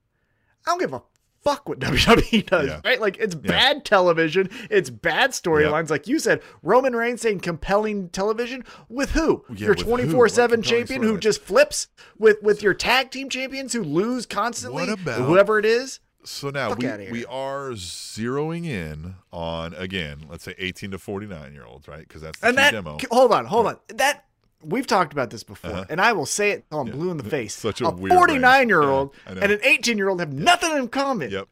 I 0.66 0.70
don't 0.70 0.78
give 0.80 0.92
a 0.92 1.02
fuck 1.42 1.68
what 1.68 1.78
WWE 1.80 2.46
does, 2.46 2.68
Yeah. 2.68 2.80
right? 2.84 3.00
Like 3.00 3.18
it's 3.18 3.34
bad 3.34 3.84
television, 3.84 4.48
it's 4.70 4.90
bad 4.90 5.30
storylines. 5.32 5.90
Like 5.90 6.06
you 6.06 6.18
said, 6.18 6.42
Roman 6.62 6.94
Reigns 6.96 7.20
saying 7.20 7.40
compelling 7.40 8.08
television 8.10 8.64
with 8.88 9.10
who? 9.10 9.44
Yeah, 9.50 9.66
your 9.66 9.74
twenty 9.74 10.08
four 10.08 10.28
seven 10.28 10.62
champion 10.62 11.02
who 11.02 11.18
just 11.18 11.40
flips 11.42 11.88
with 12.18 12.42
with 12.42 12.62
your 12.62 12.74
tag 12.74 13.10
team 13.10 13.28
champions 13.28 13.72
who 13.72 13.82
lose 13.82 14.26
constantly. 14.26 14.86
What 14.86 15.00
about- 15.00 15.20
whoever 15.20 15.58
it 15.58 15.64
is? 15.64 16.00
So 16.24 16.50
now 16.50 16.68
Fuck 16.68 16.78
we, 16.78 17.10
we 17.10 17.26
are 17.26 17.70
zeroing 17.70 18.64
in 18.64 19.16
on 19.32 19.74
again, 19.74 20.26
let's 20.30 20.44
say 20.44 20.54
18 20.56 20.92
to 20.92 20.98
49 20.98 21.52
year 21.52 21.64
olds, 21.64 21.88
right? 21.88 22.06
Because 22.06 22.22
that's 22.22 22.38
the 22.38 22.46
And 22.46 22.58
that 22.58 22.70
demo. 22.70 22.96
hold 23.10 23.32
on, 23.32 23.44
hold 23.46 23.66
on. 23.66 23.76
That 23.88 24.24
we've 24.64 24.86
talked 24.86 25.12
about 25.12 25.30
this 25.30 25.42
before, 25.42 25.70
Uh-huh. 25.70 25.84
and 25.90 26.00
I 26.00 26.12
will 26.12 26.26
say 26.26 26.50
it 26.52 26.64
till 26.70 26.80
I'm 26.80 26.90
blue 26.90 27.10
in 27.10 27.16
the 27.16 27.24
face. 27.30 27.54
Such 27.54 27.80
a 27.80 27.90
weird 27.90 28.12
forty 28.14 28.38
nine 28.38 28.68
year 28.68 28.80
range. 28.80 28.90
old 28.90 29.14
Yeah, 29.26 29.32
and 29.42 29.52
an 29.52 29.60
eighteen 29.62 29.98
year 29.98 30.08
old 30.08 30.20
have 30.20 30.32
nothing 30.32 30.76
in 30.76 30.88
common. 30.88 31.30
Yep. 31.30 31.48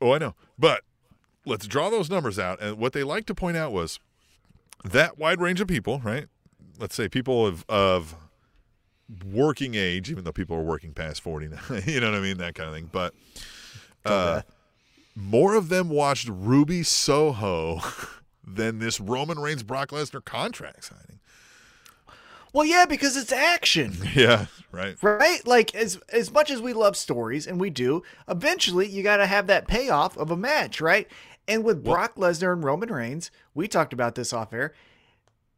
Oh, 0.00 0.12
I 0.12 0.18
know. 0.18 0.34
But 0.58 0.82
let's 1.46 1.66
draw 1.66 1.88
those 1.90 2.10
numbers 2.10 2.38
out. 2.38 2.60
And 2.60 2.76
what 2.78 2.92
they 2.92 3.02
like 3.02 3.26
to 3.26 3.34
point 3.34 3.56
out 3.56 3.72
was 3.72 3.98
that 4.84 5.18
wide 5.18 5.40
range 5.40 5.60
of 5.60 5.68
people, 5.68 6.00
right? 6.04 6.26
Let's 6.78 6.94
say 6.94 7.08
people 7.08 7.46
of 7.46 7.64
of 7.68 8.14
working 9.24 9.74
age, 9.74 10.10
even 10.10 10.24
though 10.24 10.32
people 10.32 10.56
are 10.56 10.62
working 10.62 10.92
past 10.92 11.22
49, 11.22 11.58
you 11.86 12.00
know 12.00 12.10
what 12.10 12.18
I 12.18 12.20
mean? 12.20 12.38
That 12.38 12.54
kind 12.54 12.68
of 12.68 12.74
thing. 12.74 12.88
But 12.92 13.14
Uh, 14.04 14.42
more 15.14 15.54
of 15.54 15.68
them 15.70 15.88
watched 15.88 16.28
Ruby 16.28 16.82
Soho 16.82 17.80
than 18.46 18.78
this 18.78 19.00
Roman 19.00 19.38
Reigns 19.38 19.62
Brock 19.62 19.88
Lesnar 19.90 20.24
contract 20.24 20.84
signing. 20.84 21.20
Well, 22.56 22.64
yeah, 22.64 22.86
because 22.86 23.18
it's 23.18 23.32
action. 23.32 23.98
Yeah, 24.14 24.46
right. 24.72 24.96
right? 25.02 25.46
Like 25.46 25.74
as 25.74 26.00
as 26.08 26.32
much 26.32 26.50
as 26.50 26.62
we 26.62 26.72
love 26.72 26.96
stories, 26.96 27.46
and 27.46 27.60
we 27.60 27.68
do, 27.68 28.02
eventually 28.28 28.88
you 28.88 29.02
got 29.02 29.18
to 29.18 29.26
have 29.26 29.46
that 29.48 29.68
payoff 29.68 30.16
of 30.16 30.30
a 30.30 30.38
match, 30.38 30.80
right? 30.80 31.06
And 31.46 31.64
with 31.64 31.84
Brock 31.84 32.14
Lesnar 32.16 32.54
and 32.54 32.64
Roman 32.64 32.90
Reigns, 32.90 33.30
we 33.54 33.68
talked 33.68 33.92
about 33.92 34.14
this 34.14 34.32
off 34.32 34.54
air. 34.54 34.72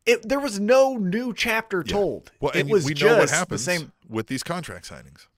It 0.07 0.29
there 0.29 0.41
was 0.41 0.59
no 0.59 0.97
new 0.97 1.33
chapter 1.33 1.85
told. 1.85 2.33
Well, 2.41 2.51
it 2.51 2.63
and 2.63 2.71
was 2.71 2.85
we 2.85 2.95
just 2.95 3.09
know 3.09 3.19
what 3.19 3.31
happens 3.31 3.65
the 3.65 3.79
same. 3.79 3.93
with 4.09 4.27
these 4.27 4.43
contract 4.43 4.91
signings. 4.91 5.29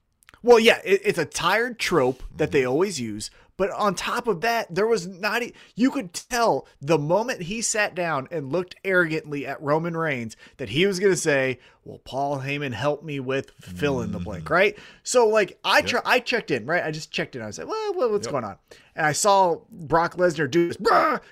Well, 0.42 0.58
yeah, 0.58 0.80
it, 0.84 1.00
it's 1.04 1.18
a 1.18 1.24
tired 1.26 1.78
trope 1.78 2.22
that 2.36 2.46
Mm-hmm. 2.46 2.52
they 2.52 2.64
always 2.64 3.00
use. 3.00 3.30
But 3.56 3.70
on 3.72 3.94
top 3.94 4.26
of 4.26 4.40
that, 4.40 4.74
there 4.74 4.86
was 4.86 5.06
not. 5.06 5.42
e- 5.42 5.52
You 5.74 5.90
could 5.90 6.14
tell 6.14 6.66
the 6.80 6.96
moment 6.96 7.42
he 7.42 7.60
sat 7.60 7.94
down 7.94 8.26
and 8.30 8.50
looked 8.50 8.74
arrogantly 8.86 9.46
at 9.46 9.60
Roman 9.60 9.94
Reigns 9.94 10.34
that 10.56 10.70
he 10.70 10.86
was 10.86 10.98
going 10.98 11.12
to 11.12 11.16
say, 11.20 11.58
"Well, 11.84 11.98
Paul 11.98 12.38
Heyman 12.38 12.72
helped 12.72 13.04
me 13.04 13.20
with 13.20 13.50
fill 13.60 14.00
in 14.00 14.12
the 14.12 14.18
blank." 14.18 14.44
Mm-hmm. 14.44 14.54
Right. 14.54 14.78
So, 15.02 15.28
like, 15.28 15.58
I 15.62 15.82
tr- 15.82 15.98
I 16.06 16.20
checked 16.20 16.50
in. 16.50 16.64
Right. 16.64 16.82
I 16.82 16.90
just 16.90 17.10
checked 17.10 17.36
in. 17.36 17.42
I 17.42 17.46
was 17.48 17.58
like, 17.58 17.68
"Well, 17.68 17.92
what- 17.92 18.10
what's 18.10 18.26
going 18.28 18.44
on?" 18.44 18.56
And 18.96 19.04
I 19.04 19.12
saw 19.12 19.58
Brock 19.70 20.16
Lesnar 20.16 20.50
do 20.50 20.68
this, 20.68 20.78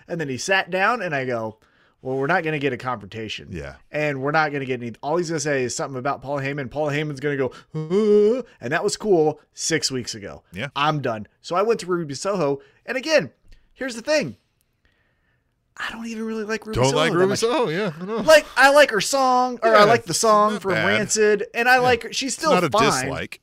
and 0.06 0.20
then 0.20 0.28
he 0.28 0.36
sat 0.36 0.68
down, 0.68 1.00
and 1.00 1.14
I 1.14 1.24
go. 1.24 1.56
Well, 2.00 2.16
we're 2.16 2.28
not 2.28 2.44
going 2.44 2.52
to 2.52 2.60
get 2.60 2.72
a 2.72 2.76
confrontation. 2.76 3.48
Yeah. 3.50 3.74
And 3.90 4.22
we're 4.22 4.30
not 4.30 4.50
going 4.50 4.60
to 4.60 4.66
get 4.66 4.80
any. 4.80 4.92
All 5.02 5.16
he's 5.16 5.30
going 5.30 5.38
to 5.38 5.40
say 5.40 5.64
is 5.64 5.74
something 5.74 5.98
about 5.98 6.22
Paul 6.22 6.38
Heyman. 6.38 6.70
Paul 6.70 6.88
Heyman's 6.90 7.18
going 7.20 7.36
to 7.36 7.48
go, 7.48 8.38
"Uh," 8.38 8.42
and 8.60 8.72
that 8.72 8.84
was 8.84 8.96
cool 8.96 9.40
six 9.52 9.90
weeks 9.90 10.14
ago. 10.14 10.42
Yeah. 10.52 10.68
I'm 10.76 11.02
done. 11.02 11.26
So 11.40 11.56
I 11.56 11.62
went 11.62 11.80
to 11.80 11.86
Ruby 11.86 12.14
Soho. 12.14 12.60
And 12.86 12.96
again, 12.96 13.32
here's 13.72 13.96
the 13.96 14.02
thing 14.02 14.36
I 15.76 15.90
don't 15.92 16.06
even 16.06 16.24
really 16.24 16.44
like 16.44 16.66
Ruby 16.66 16.76
Don't 16.76 16.86
Soho. 16.90 16.96
like 16.96 17.12
Ruby 17.12 17.26
much. 17.30 17.38
Soho? 17.40 17.68
Yeah, 17.68 17.92
I 18.00 18.04
know. 18.04 18.16
Like, 18.18 18.46
I 18.56 18.70
like 18.70 18.90
her 18.90 19.00
song, 19.00 19.58
or 19.62 19.70
Yeah, 19.72 19.78
I 19.78 19.84
like 19.84 20.04
the 20.04 20.14
song 20.14 20.58
from 20.60 20.72
bad. 20.72 20.86
Rancid, 20.86 21.46
and 21.54 21.68
I 21.68 21.78
like 21.78 22.04
her. 22.04 22.12
She's 22.12 22.34
still 22.34 22.52
not 22.52 22.64
a 22.64 22.68
dislike. 22.68 23.40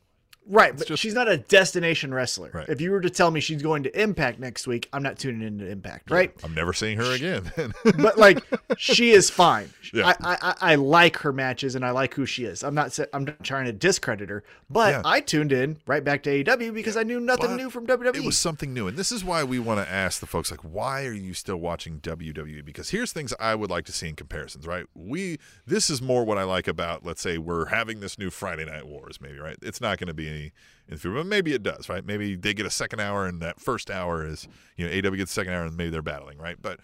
Right, 0.48 0.78
but 0.78 0.88
just- 0.88 1.02
she's 1.02 1.14
not 1.16 1.28
a 1.28 1.38
destination 1.38 2.14
wrestler. 2.14 2.52
Right. 2.54 2.70
If 2.70 2.80
you 2.82 2.92
were 2.92 3.02
to 3.02 3.10
tell 3.10 3.32
me 3.32 3.40
she's 3.40 3.62
going 3.62 3.84
to 3.84 4.00
Impact 4.02 4.40
next 4.40 4.68
week, 4.68 4.88
I'm 4.94 5.02
not 5.02 5.18
tuning 5.18 5.42
into 5.46 5.68
Impact, 5.68 6.12
right? 6.12 6.32
I'm 6.44 6.54
never 6.54 6.72
seeing 6.74 6.98
her 7.00 7.12
again. 7.16 7.52
but 7.98 8.18
like 8.18 8.44
she 8.78 9.12
is 9.12 9.30
fine. 9.30 9.70
Yeah. 9.94 10.14
I, 10.22 10.38
I 10.42 10.56
I 10.72 10.76
like 10.76 11.18
her 11.18 11.32
matches 11.32 11.76
and 11.76 11.86
I 11.86 11.92
like 11.92 12.16
who 12.16 12.26
she 12.26 12.44
is. 12.44 12.64
I'm 12.64 12.74
not 12.76 12.98
I'm 13.14 13.24
not 13.26 13.42
trying 13.44 13.66
to 13.66 13.72
discredit 13.72 14.30
her, 14.30 14.44
but 14.70 14.94
Yeah. 14.96 15.02
I 15.06 15.22
tuned 15.22 15.54
in 15.54 15.78
right 15.86 16.04
back 16.04 16.24
to 16.24 16.44
AEW 16.44 16.74
because 16.74 16.98
I 16.98 17.04
knew 17.04 17.20
nothing 17.20 17.52
But 17.52 17.56
new 17.58 17.70
from 17.70 17.86
WWE. 17.88 18.16
It 18.16 18.26
was 18.26 18.38
something 18.38 18.74
new, 18.74 18.88
and 18.88 18.98
this 18.98 19.12
is 19.12 19.24
why 19.24 19.44
we 19.44 19.58
want 19.60 19.86
to 19.86 19.90
ask 19.90 20.20
the 20.20 20.26
folks 20.26 20.52
like, 20.52 20.62
why 20.62 21.06
are 21.06 21.14
you 21.14 21.34
still 21.34 21.58
watching 21.58 22.00
WWE? 22.02 22.66
Because 22.66 22.90
here's 22.90 23.14
things 23.14 23.34
I 23.40 23.56
would 23.56 23.70
like 23.70 23.86
to 23.86 23.92
see 23.94 24.10
in 24.10 24.16
comparisons. 24.16 24.68
Right? 24.68 24.86
We 24.96 25.38
this 25.66 25.90
is 25.90 26.02
more 26.02 26.26
what 26.26 26.38
I 26.38 26.44
like 26.44 26.68
about. 26.68 27.06
Let's 27.06 27.22
say 27.22 27.38
we're 27.38 27.68
having 27.68 28.00
this 28.02 28.18
new 28.18 28.30
Friday 28.32 28.66
Night 28.66 28.86
Wars, 28.88 29.22
maybe. 29.22 29.38
Right? 29.38 29.58
It's 29.62 29.80
not 29.80 29.98
going 30.00 30.08
to 30.08 30.14
be 30.14 30.28
in 30.44 30.94
the 30.94 30.98
future, 30.98 31.16
but 31.16 31.26
maybe 31.26 31.54
it 31.54 31.64
does. 31.64 31.90
Right? 31.90 32.06
Maybe 32.06 32.36
they 32.36 32.54
get 32.54 32.66
a 32.66 32.72
second 32.72 33.00
hour, 33.00 33.26
and 33.26 33.42
that 33.42 33.60
first 33.60 33.90
hour 33.90 34.26
is 34.26 34.48
you 34.78 34.88
know 34.88 35.10
AW 35.10 35.16
gets 35.16 35.32
second 35.32 35.54
hour, 35.54 35.64
and 35.64 35.76
maybe 35.76 35.90
they're 35.90 36.02
battling. 36.02 36.38
Right? 36.38 36.58
But 36.62 36.80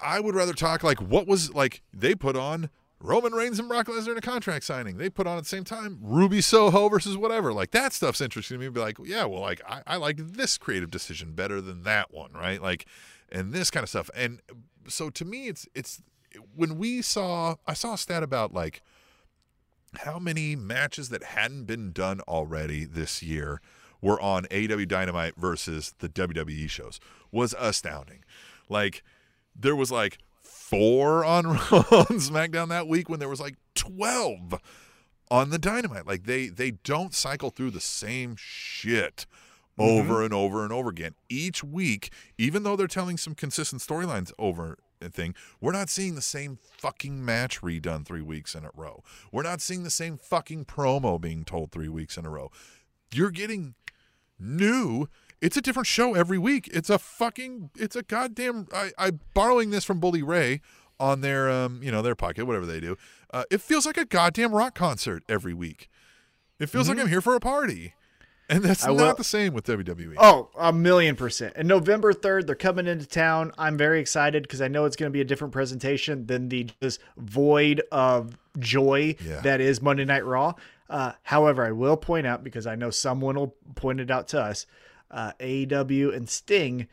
I 0.00 0.20
would 0.20 0.34
rather 0.34 0.52
talk 0.52 0.82
like 0.82 1.00
what 1.00 1.26
was 1.26 1.52
like 1.54 1.82
they 1.92 2.14
put 2.14 2.36
on 2.36 2.70
Roman 3.00 3.32
Reigns 3.32 3.58
and 3.58 3.68
Brock 3.68 3.86
Lesnar 3.86 4.12
in 4.12 4.18
a 4.18 4.22
contract 4.22 4.64
signing. 4.64 4.96
They 4.96 5.10
put 5.10 5.26
on 5.26 5.36
at 5.36 5.44
the 5.44 5.48
same 5.48 5.64
time 5.64 5.98
Ruby 6.00 6.40
Soho 6.40 6.88
versus 6.88 7.16
whatever. 7.16 7.52
Like 7.52 7.70
that 7.72 7.92
stuff's 7.92 8.20
interesting 8.20 8.58
to 8.58 8.64
me. 8.64 8.70
Be 8.70 8.80
like, 8.80 8.98
yeah, 9.04 9.24
well, 9.24 9.40
like 9.40 9.60
I, 9.68 9.82
I 9.86 9.96
like 9.96 10.16
this 10.18 10.56
creative 10.58 10.90
decision 10.90 11.32
better 11.32 11.60
than 11.60 11.82
that 11.82 12.12
one, 12.12 12.32
right? 12.32 12.60
Like, 12.60 12.86
and 13.30 13.52
this 13.52 13.70
kind 13.70 13.84
of 13.84 13.90
stuff. 13.90 14.10
And 14.14 14.40
so 14.88 15.10
to 15.10 15.24
me, 15.24 15.48
it's 15.48 15.66
it's 15.74 16.02
when 16.54 16.78
we 16.78 17.02
saw 17.02 17.56
I 17.66 17.74
saw 17.74 17.94
a 17.94 17.98
stat 17.98 18.22
about 18.22 18.54
like 18.54 18.82
how 19.98 20.18
many 20.18 20.56
matches 20.56 21.08
that 21.10 21.22
hadn't 21.22 21.64
been 21.64 21.92
done 21.92 22.20
already 22.22 22.84
this 22.84 23.22
year 23.22 23.60
were 24.00 24.20
on 24.20 24.46
AW 24.52 24.84
Dynamite 24.84 25.34
versus 25.36 25.94
the 25.98 26.08
WWE 26.08 26.68
shows 26.68 27.00
was 27.32 27.54
astounding. 27.58 28.24
Like 28.68 29.02
there 29.54 29.76
was 29.76 29.90
like 29.90 30.18
four 30.42 31.24
on, 31.24 31.46
on 31.46 31.56
SmackDown 31.56 32.68
that 32.68 32.88
week 32.88 33.08
when 33.08 33.20
there 33.20 33.28
was 33.28 33.40
like 33.40 33.56
12 33.74 34.60
on 35.30 35.50
the 35.50 35.58
Dynamite. 35.58 36.06
Like 36.06 36.24
they 36.24 36.48
they 36.48 36.72
don't 36.72 37.14
cycle 37.14 37.50
through 37.50 37.70
the 37.70 37.80
same 37.80 38.36
shit 38.38 39.26
mm-hmm. 39.78 39.82
over 39.82 40.22
and 40.22 40.32
over 40.32 40.64
and 40.64 40.72
over 40.72 40.90
again 40.90 41.14
each 41.28 41.62
week 41.62 42.10
even 42.38 42.62
though 42.62 42.76
they're 42.76 42.86
telling 42.86 43.16
some 43.16 43.34
consistent 43.34 43.82
storylines 43.82 44.32
over 44.38 44.78
thing. 45.00 45.34
We're 45.60 45.72
not 45.72 45.88
seeing 45.88 46.14
the 46.14 46.22
same 46.22 46.58
fucking 46.62 47.24
match 47.24 47.60
redone 47.60 48.04
3 48.06 48.22
weeks 48.22 48.54
in 48.54 48.64
a 48.64 48.70
row. 48.74 49.02
We're 49.32 49.42
not 49.42 49.60
seeing 49.60 49.82
the 49.82 49.90
same 49.90 50.16
fucking 50.16 50.64
promo 50.66 51.20
being 51.20 51.44
told 51.44 51.72
3 51.72 51.88
weeks 51.88 52.16
in 52.16 52.26
a 52.26 52.30
row. 52.30 52.50
You're 53.12 53.30
getting 53.30 53.74
new. 54.38 55.08
It's 55.40 55.56
a 55.56 55.60
different 55.60 55.86
show 55.86 56.14
every 56.14 56.38
week. 56.38 56.68
It's 56.72 56.90
a 56.90 56.98
fucking 56.98 57.70
it's 57.76 57.96
a 57.96 58.02
goddamn 58.02 58.68
i 58.72 58.90
i 58.98 59.10
borrowing 59.34 59.70
this 59.70 59.84
from 59.84 60.00
bully 60.00 60.22
ray 60.22 60.60
on 60.98 61.20
their 61.20 61.50
um 61.50 61.82
you 61.82 61.90
know 61.92 62.02
their 62.02 62.14
pocket 62.14 62.46
whatever 62.46 62.66
they 62.66 62.80
do 62.80 62.96
uh, 63.32 63.44
it 63.50 63.60
feels 63.60 63.84
like 63.84 63.96
a 63.96 64.04
goddamn 64.04 64.52
rock 64.54 64.74
concert 64.74 65.22
every 65.28 65.52
week. 65.52 65.90
It 66.58 66.70
feels 66.70 66.88
like 66.88 66.98
i'm 66.98 67.08
here 67.08 67.20
for 67.20 67.34
a 67.34 67.40
party 67.40 67.94
and 68.48 68.62
that's. 68.62 68.84
I 68.84 68.88
not 68.88 68.96
will- 68.96 69.14
the 69.14 69.24
same 69.24 69.54
with. 69.54 69.66
WWE. 69.66 70.14
Oh, 70.18 70.48
a 70.58 70.72
million 70.72 71.16
percent. 71.16 71.54
And 71.56 71.66
November 71.68 72.12
3rd, 72.12 72.46
they're 72.46 72.54
coming 72.54 72.86
into 72.86 73.06
town. 73.06 73.52
I'm 73.58 73.76
very 73.76 74.00
excited 74.00 74.42
because 74.44 74.60
I 74.60 74.68
know 74.68 74.84
it's 74.84 74.96
going 74.96 75.10
to 75.10 75.12
be 75.12 75.20
a 75.20 75.24
different 75.24 75.52
presentation 75.52 76.26
than 76.26 76.48
the 76.48 76.68
just 76.82 77.00
void 77.16 77.82
of 77.90 78.36
joy 78.58 79.16
Yeah. 79.24 79.40
that 79.40 79.60
is 79.60 79.82
Monday 79.82 80.04
Night 80.04 80.24
Raw. 80.24 80.54
Uh, 80.88 81.12
however, 81.24 81.64
I 81.66 81.72
will 81.72 81.96
point 81.96 82.26
out 82.26 82.44
because 82.44 82.66
I 82.66 82.76
know 82.76 82.90
someone 82.90 83.34
will 83.34 83.56
point 83.74 83.98
it 84.00 84.10
out 84.10 84.28
to 84.28 84.40
us 84.40 84.66
uh, 85.10 85.32
AEW 85.40 86.14
and 86.14 86.28
Sting 86.28 86.86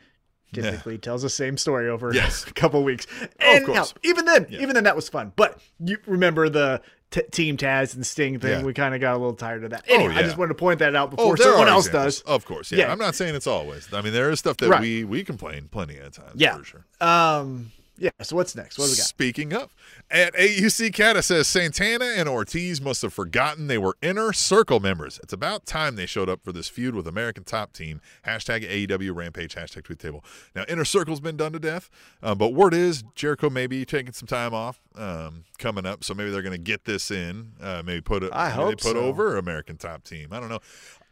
typically 0.54 0.98
tells 0.98 1.22
the 1.24 1.30
same 1.30 1.58
story 1.58 1.90
over 1.90 2.14
Yes. 2.14 2.46
a 2.48 2.54
couple 2.54 2.84
weeks. 2.84 3.08
And 3.40 3.66
course. 3.66 3.78
hell, 3.78 3.92
even 4.04 4.26
then, 4.26 4.48
even 4.50 4.74
then, 4.74 4.84
that 4.86 4.96
was 4.96 5.10
fun. 5.10 5.34
But 5.36 5.60
you 5.80 5.98
remember 6.06 6.50
the 6.50 6.82
t- 7.12 7.24
Team 7.32 7.58
Taz 7.58 7.96
and 7.96 8.06
Sting 8.06 8.40
thing? 8.40 8.60
Yeah. 8.60 8.64
We 8.64 8.74
kind 8.74 8.94
of 8.96 9.02
got 9.02 9.14
a 9.16 9.18
little 9.18 9.34
tired 9.36 9.64
of 9.64 9.72
that. 9.72 9.84
Anyway, 9.88 10.14
I 10.14 10.18
yeah. 10.18 10.24
just 10.24 10.38
wanted 10.38 10.50
to 10.50 10.56
point 10.60 10.80
that 10.80 10.96
out 10.96 11.10
before 11.12 11.34
Oh, 11.34 11.36
someone 11.36 11.68
else 11.68 11.88
examples. 11.88 12.22
does. 12.22 12.30
Of 12.30 12.46
course, 12.46 12.72
yeah. 12.72 12.80
Yeah. 12.80 12.92
I'm 12.92 13.00
not 13.00 13.16
saying 13.16 13.36
it's 13.36 13.48
always. 13.48 13.92
I 13.94 14.02
mean, 14.02 14.14
there 14.14 14.30
is 14.32 14.40
stuff 14.40 14.58
that 14.58 14.70
Right. 14.70 14.82
we 14.82 15.04
we 15.04 15.24
complain 15.24 15.68
plenty 15.72 15.98
of 15.98 16.14
times. 16.14 16.34
Yeah. 16.36 16.58
for 16.58 16.64
sure. 16.64 16.86
Um. 17.02 17.72
Yeah. 17.98 18.10
So 18.22 18.36
what's 18.36 18.56
next? 18.56 18.78
What 18.78 18.86
do 18.86 18.92
we 18.92 18.98
got? 18.98 19.06
Speaking 19.06 19.54
of, 19.54 19.74
at 20.10 20.34
AUC 20.34 20.94
Cata 20.94 21.22
says 21.22 21.48
Santana 21.48 22.06
and 22.18 22.28
Ortiz 22.28 22.82
must 22.82 23.04
have 23.04 23.14
forgotten 23.14 23.68
they 23.68 23.78
were 23.78 23.96
inner 24.02 24.34
circle 24.34 24.80
members. 24.80 25.20
It's 25.22 25.34
about 25.34 25.66
time 25.66 25.96
they 25.96 26.08
showed 26.08 26.28
up 26.28 26.44
for 26.44 26.52
this 26.52 26.68
feud 26.68 26.96
with 26.96 27.08
American 27.08 27.44
Top 27.44 27.72
Team. 27.72 28.02
Hashtag 28.26 28.68
AEW 28.68 29.16
Rampage. 29.16 29.56
Hashtag 29.56 29.84
Tweet 29.84 30.00
Table. 30.00 30.24
Now, 30.56 30.66
inner 30.68 30.86
circle's 30.86 31.20
been 31.20 31.38
done 31.38 31.54
to 31.54 31.60
death, 31.60 31.90
uh, 32.24 32.34
but 32.34 32.54
word 32.54 32.74
is 32.74 33.04
Jericho 33.16 33.50
may 33.50 33.68
be 33.68 33.86
taking 33.86 34.14
some 34.14 34.28
time 34.28 34.54
off 34.54 34.82
um, 34.96 35.44
coming 35.60 35.86
up, 35.86 36.04
so 36.04 36.14
maybe 36.14 36.32
they're 36.32 36.42
going 36.42 36.52
to 36.52 36.58
get 36.58 36.86
this 36.86 37.12
in. 37.12 37.52
Uh, 37.62 37.84
maybe 37.86 38.02
put 38.02 38.24
it. 38.24 38.32
I 38.34 38.50
hope 38.50 38.70
they 38.70 38.76
put 38.76 38.98
so. 38.98 39.00
over 39.00 39.38
American 39.38 39.78
Top 39.78 40.04
Team. 40.04 40.30
I 40.32 40.40
don't 40.40 40.50
know. 40.50 40.60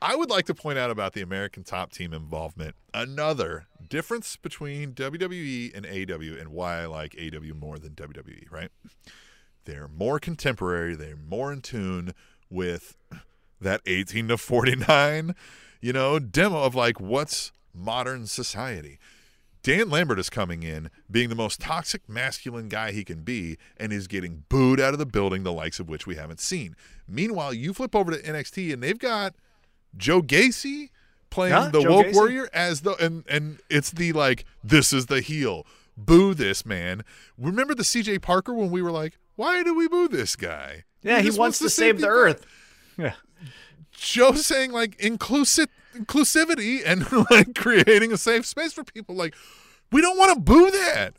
I 0.04 0.16
would 0.16 0.32
like 0.32 0.46
to 0.48 0.56
point 0.56 0.80
out 0.80 0.90
about 0.90 1.14
the 1.14 1.22
American 1.22 1.64
Top 1.64 1.92
Team 1.92 2.12
involvement 2.12 2.76
another 2.92 3.68
difference 3.88 4.36
between 4.36 4.94
WWE 4.94 5.76
and 5.76 5.86
AW 5.86 6.40
and 6.40 6.50
why 6.50 6.82
I 6.82 6.86
like 6.88 7.16
AW 7.22 7.54
more 7.54 7.78
than 7.78 7.92
WWE, 7.92 8.52
right? 8.52 8.70
They're 9.66 9.88
more 9.88 10.18
contemporary, 10.18 10.96
they're 10.96 11.16
more 11.16 11.54
in 11.54 11.62
tune 11.62 12.16
with 12.50 12.98
that 13.60 13.82
18 13.86 14.30
to 14.30 14.38
49, 14.38 15.36
you 15.82 15.94
know, 15.94 16.18
demo 16.18 16.64
of 16.64 16.74
like 16.74 17.00
what's 17.00 17.52
modern 17.72 18.26
society. 18.26 18.98
Dan 19.62 19.92
Lambert 19.92 20.18
is 20.18 20.32
coming 20.32 20.64
in 20.64 20.90
being 21.12 21.30
the 21.30 21.36
most 21.36 21.60
toxic 21.62 22.10
masculine 22.10 22.70
guy 22.70 22.92
he 22.92 23.04
can 23.04 23.22
be 23.22 23.58
and 23.78 23.94
is 23.94 24.08
getting 24.08 24.46
booed 24.50 24.80
out 24.80 24.94
of 24.94 25.00
the 25.00 25.06
building, 25.06 25.44
the 25.44 25.54
likes 25.54 25.80
of 25.80 25.88
which 25.88 26.08
we 26.08 26.16
haven't 26.16 26.40
seen. 26.40 26.76
Meanwhile, 27.08 27.54
you 27.54 27.72
flip 27.72 27.96
over 27.96 28.12
to 28.12 28.24
NXT 28.24 28.74
and 28.74 28.82
they've 28.82 28.98
got 28.98 29.36
Joe 29.98 30.22
Gacy 30.22 30.90
playing 31.30 31.54
Yeah, 31.54 31.70
the 31.70 31.82
Joe 31.82 31.92
woke 31.92 32.06
Gacy. 32.08 32.14
warrior 32.16 32.50
as 32.54 32.82
the 32.82 32.92
and 33.04 33.24
and 33.28 33.60
it's 33.70 33.92
the 33.92 34.14
like 34.14 34.46
this 34.64 34.92
is 34.94 35.08
the 35.08 35.22
heel. 35.22 35.66
Boo 35.98 36.34
this 36.34 36.66
man. 36.66 37.04
Remember 37.38 37.76
the 37.76 37.84
CJ 37.84 38.22
Parker 38.22 38.54
when 38.54 38.72
we 38.72 38.82
were 38.82 38.92
like, 38.92 39.18
why 39.36 39.62
do 39.64 39.74
we 39.76 39.88
boo 39.88 40.08
this 40.08 40.36
guy? 40.36 40.84
Yeah, 41.04 41.20
he 41.20 41.26
just 41.28 41.40
wants 41.40 41.60
to 41.60 41.70
save 41.70 42.00
the 42.00 42.08
earth. 42.08 42.46
Yeah. 42.98 43.14
Joe 43.92 44.34
saying 44.34 44.72
like 44.72 44.96
inclusive 45.00 45.68
inclusivity 45.96 46.82
and 46.86 47.06
like 47.32 47.56
creating 47.56 48.12
a 48.12 48.18
safe 48.18 48.46
space 48.46 48.74
for 48.74 48.84
people. 48.84 49.16
Like, 49.16 49.36
we 49.92 50.02
don't 50.02 50.18
want 50.18 50.34
to 50.36 50.40
boo 50.40 50.72
that. 50.72 51.14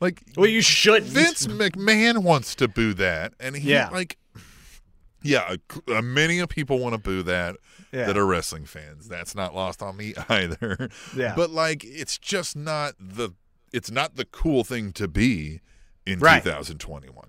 Like 0.00 0.22
Well, 0.36 0.48
you 0.48 0.62
should. 0.62 1.02
Vince 1.02 1.46
McMahon 1.46 2.22
wants 2.22 2.54
to 2.56 2.68
boo 2.68 2.94
that, 2.94 3.34
and 3.40 3.56
he 3.56 3.70
Yeah. 3.72 3.88
like 3.90 4.16
Yeah, 5.22 5.56
uh, 5.88 6.02
many 6.02 6.44
people 6.46 6.78
want 6.78 6.94
to 6.94 7.00
boo 7.00 7.22
that 7.24 7.56
Yeah. 7.92 8.06
that 8.06 8.16
are 8.16 8.26
wrestling 8.26 8.64
fans. 8.66 9.08
That's 9.08 9.34
not 9.34 9.54
lost 9.54 9.82
on 9.82 9.96
me 9.96 10.14
either. 10.28 10.88
Yeah. 11.16 11.34
But 11.36 11.50
like 11.50 11.84
it's 11.84 12.16
just 12.18 12.56
not 12.56 12.94
the 12.98 13.30
it's 13.72 13.90
not 13.90 14.16
the 14.16 14.24
cool 14.24 14.64
thing 14.64 14.92
to 14.94 15.06
be 15.08 15.60
in 16.06 16.18
Right. 16.20 16.42
2021. 16.42 17.28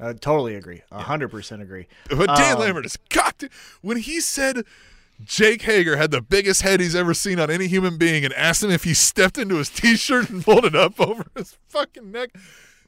I 0.00 0.12
totally 0.12 0.54
agree. 0.54 0.82
A 0.92 1.02
hundred 1.02 1.28
percent 1.30 1.62
agree. 1.62 1.86
But 2.08 2.26
Dan 2.36 2.54
Um, 2.54 2.60
Lambert 2.60 2.86
is 2.86 2.96
cocked 3.10 3.44
when 3.80 3.96
he 3.98 4.20
said 4.20 4.64
Jake 5.24 5.62
Hager 5.62 5.96
had 5.96 6.12
the 6.12 6.22
biggest 6.22 6.62
head 6.62 6.78
he's 6.78 6.94
ever 6.94 7.12
seen 7.14 7.40
on 7.40 7.50
any 7.50 7.66
human 7.66 7.98
being 7.98 8.24
and 8.24 8.32
asked 8.34 8.62
him 8.62 8.70
if 8.70 8.84
he 8.84 8.94
stepped 8.94 9.36
into 9.38 9.56
his 9.56 9.68
t-shirt 9.68 10.30
and 10.30 10.44
pulled 10.44 10.64
it 10.64 10.76
up 10.76 11.00
over 11.00 11.24
his 11.36 11.56
fucking 11.68 12.12
neck 12.12 12.30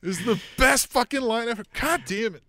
is 0.03 0.25
the 0.25 0.41
best 0.57 0.87
fucking 0.87 1.21
line 1.23 1.49
ever. 1.49 1.65
God 1.81 2.03
damn 2.07 2.37
it. 2.37 2.43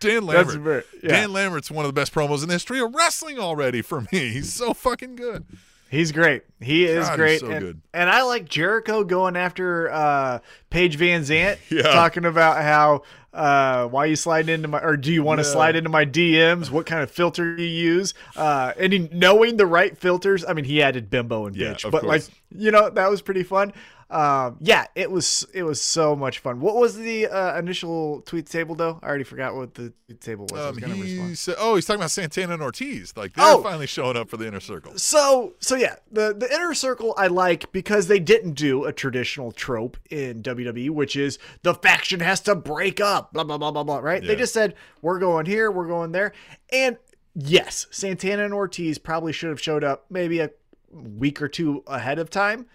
Dan 0.00 0.26
Lambert. 0.26 0.56
very- 0.60 0.82
yeah. 1.02 1.08
Dan 1.10 1.32
Lambert's 1.32 1.70
one 1.70 1.84
of 1.84 1.88
the 1.88 1.98
best 1.98 2.12
promos 2.14 2.42
in 2.42 2.48
the 2.48 2.54
history 2.54 2.80
of 2.80 2.94
wrestling 2.94 3.38
already 3.38 3.82
for 3.82 4.00
me. 4.00 4.06
He's 4.12 4.52
so 4.52 4.74
fucking 4.74 5.16
good. 5.16 5.44
He's 5.88 6.10
great. 6.10 6.42
He 6.60 6.84
is 6.84 7.06
God, 7.06 7.10
he's 7.12 7.16
great. 7.16 7.40
so 7.40 7.46
and, 7.50 7.60
good. 7.60 7.80
and 7.94 8.10
I 8.10 8.22
like 8.22 8.48
Jericho 8.48 9.04
going 9.04 9.36
after 9.36 9.88
uh, 9.90 10.40
Paige 10.68 10.96
Van 10.96 11.22
Zant, 11.22 11.58
Yeah. 11.70 11.82
talking 11.82 12.24
about 12.24 12.60
how 12.60 13.02
uh, 13.32 13.86
why 13.86 14.06
you 14.06 14.16
slide 14.16 14.48
into 14.48 14.66
my 14.66 14.80
or 14.80 14.96
do 14.96 15.12
you 15.12 15.22
want 15.22 15.40
to 15.40 15.46
Yeah. 15.46 15.52
slide 15.52 15.76
into 15.76 15.88
my 15.88 16.04
DMs? 16.04 16.70
What 16.70 16.86
kind 16.86 17.02
of 17.04 17.10
filter 17.10 17.54
you 17.56 17.66
use? 17.66 18.14
Uh, 18.34 18.72
and 18.78 18.92
he, 18.92 19.08
knowing 19.12 19.58
the 19.58 19.66
right 19.66 19.96
filters. 19.96 20.44
I 20.44 20.54
mean, 20.54 20.64
he 20.64 20.82
added 20.82 21.08
bimbo 21.08 21.46
and 21.46 21.54
bitch, 21.54 21.88
but 21.88 22.02
like 22.04 22.24
you 22.50 22.72
know 22.72 22.90
that 22.90 23.08
was 23.08 23.22
pretty 23.22 23.44
fun. 23.44 23.72
Um, 24.08 24.58
yeah, 24.60 24.86
it 24.94 25.10
was 25.10 25.44
it 25.52 25.64
was 25.64 25.82
so 25.82 26.14
much 26.14 26.38
fun. 26.38 26.60
What 26.60 26.76
was 26.76 26.96
the 26.96 27.26
uh, 27.26 27.58
initial 27.58 28.20
tweet 28.20 28.46
table 28.46 28.76
though? 28.76 29.00
I 29.02 29.06
already 29.08 29.24
forgot 29.24 29.56
what 29.56 29.74
the 29.74 29.92
tweet 30.06 30.20
table 30.20 30.46
was. 30.48 30.60
I 30.60 30.70
was 30.70 30.82
Um, 30.84 30.92
he 30.92 31.34
said, 31.34 31.56
"Oh, 31.58 31.74
he's 31.74 31.86
talking 31.86 31.98
about 32.00 32.12
Santana 32.12 32.54
and 32.54 32.62
Ortiz. 32.62 33.12
Like 33.16 33.34
they're 33.34 33.44
Oh. 33.44 33.62
finally 33.64 33.88
showing 33.88 34.16
up 34.16 34.28
for 34.30 34.36
the 34.36 34.46
inner 34.46 34.60
circle." 34.60 34.96
So 34.96 35.54
so 35.58 35.74
yeah, 35.74 35.96
the 36.12 36.32
the 36.32 36.48
inner 36.54 36.72
circle 36.72 37.14
I 37.18 37.26
like 37.26 37.72
because 37.72 38.06
they 38.06 38.20
didn't 38.20 38.52
do 38.52 38.84
a 38.84 38.92
traditional 38.92 39.50
trope 39.50 39.96
in 40.08 40.40
WWE, 40.40 40.90
which 40.90 41.16
is 41.16 41.40
the 41.64 41.74
faction 41.74 42.20
has 42.20 42.40
to 42.42 42.54
break 42.54 43.00
up, 43.00 43.32
blah 43.32 43.42
blah 43.42 43.58
blah 43.58 43.72
blah 43.72 43.82
blah. 43.82 43.98
Right? 43.98 44.22
Yeah. 44.22 44.28
They 44.28 44.36
just 44.36 44.54
said 44.54 44.74
we're 45.02 45.18
going 45.18 45.46
here, 45.46 45.68
we're 45.68 45.88
going 45.88 46.12
there, 46.12 46.32
and 46.72 46.96
yes, 47.34 47.88
Santana 47.90 48.44
and 48.44 48.54
Ortiz 48.54 48.98
probably 48.98 49.32
should 49.32 49.50
have 49.50 49.60
showed 49.60 49.82
up 49.82 50.04
maybe 50.10 50.38
a 50.38 50.50
week 50.92 51.42
or 51.42 51.48
two 51.48 51.82
ahead 51.88 52.20
of 52.20 52.30
time, 52.30 52.66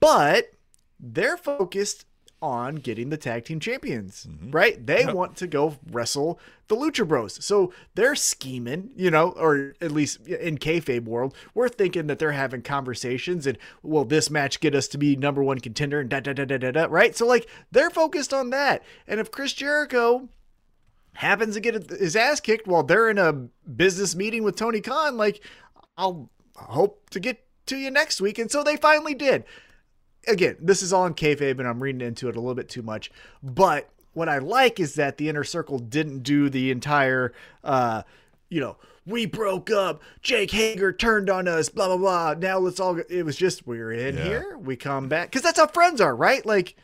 but 0.00 0.52
they're 0.98 1.36
focused 1.36 2.06
on 2.42 2.76
getting 2.76 3.08
the 3.08 3.16
tag 3.16 3.44
team 3.44 3.58
champions, 3.58 4.26
mm-hmm. 4.28 4.50
right? 4.50 4.86
They 4.86 5.06
want 5.06 5.36
to 5.36 5.46
go 5.46 5.76
wrestle 5.90 6.38
the 6.68 6.76
Lucha 6.76 7.06
Bros. 7.06 7.42
So 7.44 7.72
they're 7.94 8.14
scheming, 8.14 8.90
you 8.94 9.10
know, 9.10 9.30
or 9.30 9.74
at 9.80 9.90
least 9.90 10.26
in 10.26 10.58
kayfabe 10.58 11.04
world, 11.04 11.34
we're 11.54 11.68
thinking 11.68 12.08
that 12.08 12.18
they're 12.18 12.32
having 12.32 12.62
conversations 12.62 13.46
and 13.46 13.56
will 13.82 14.04
this 14.04 14.30
match 14.30 14.60
get 14.60 14.74
us 14.74 14.86
to 14.88 14.98
be 14.98 15.16
number 15.16 15.42
one 15.42 15.60
contender 15.60 16.00
and 16.00 16.10
da 16.10 16.20
da 16.20 16.34
da 16.34 16.44
da 16.44 16.58
da 16.58 16.70
da, 16.72 16.86
right? 16.90 17.16
So 17.16 17.26
like 17.26 17.48
they're 17.70 17.90
focused 17.90 18.34
on 18.34 18.50
that. 18.50 18.82
And 19.06 19.18
if 19.18 19.30
Chris 19.30 19.52
Jericho 19.52 20.28
happens 21.14 21.54
to 21.54 21.60
get 21.60 21.90
his 21.90 22.16
ass 22.16 22.40
kicked 22.40 22.66
while 22.66 22.82
they're 22.82 23.08
in 23.08 23.18
a 23.18 23.32
business 23.32 24.14
meeting 24.14 24.44
with 24.44 24.56
Tony 24.56 24.82
Khan, 24.82 25.16
like 25.16 25.42
I'll 25.96 26.30
hope 26.54 27.08
to 27.10 27.20
get 27.20 27.42
to 27.66 27.76
you 27.76 27.90
next 27.90 28.20
week. 28.20 28.38
And 28.38 28.50
so 28.50 28.62
they 28.62 28.76
finally 28.76 29.14
did. 29.14 29.44
Again, 30.28 30.56
this 30.60 30.82
is 30.82 30.92
all 30.92 31.06
in 31.06 31.14
kayfabe, 31.14 31.58
and 31.58 31.68
I'm 31.68 31.82
reading 31.82 32.00
into 32.00 32.28
it 32.28 32.36
a 32.36 32.40
little 32.40 32.54
bit 32.54 32.68
too 32.68 32.82
much. 32.82 33.10
But 33.42 33.88
what 34.12 34.28
I 34.28 34.38
like 34.38 34.80
is 34.80 34.94
that 34.94 35.18
the 35.18 35.28
inner 35.28 35.44
circle 35.44 35.78
didn't 35.78 36.20
do 36.22 36.48
the 36.48 36.70
entire, 36.70 37.32
uh, 37.62 38.02
you 38.48 38.60
know, 38.60 38.76
we 39.06 39.24
broke 39.26 39.70
up. 39.70 40.02
Jake 40.22 40.50
Hager 40.50 40.92
turned 40.92 41.30
on 41.30 41.46
us. 41.46 41.68
Blah 41.68 41.86
blah 41.88 41.96
blah. 41.96 42.34
Now 42.34 42.58
let's 42.58 42.80
all. 42.80 42.94
Go. 42.94 43.04
It 43.08 43.24
was 43.24 43.36
just 43.36 43.66
we're 43.66 43.92
in 43.92 44.16
Yeah. 44.16 44.24
here. 44.24 44.58
We 44.58 44.74
come 44.76 45.08
back 45.08 45.28
because 45.30 45.42
that's 45.42 45.58
how 45.60 45.68
friends 45.68 46.00
are, 46.00 46.14
right? 46.16 46.44
Like, 46.44 46.74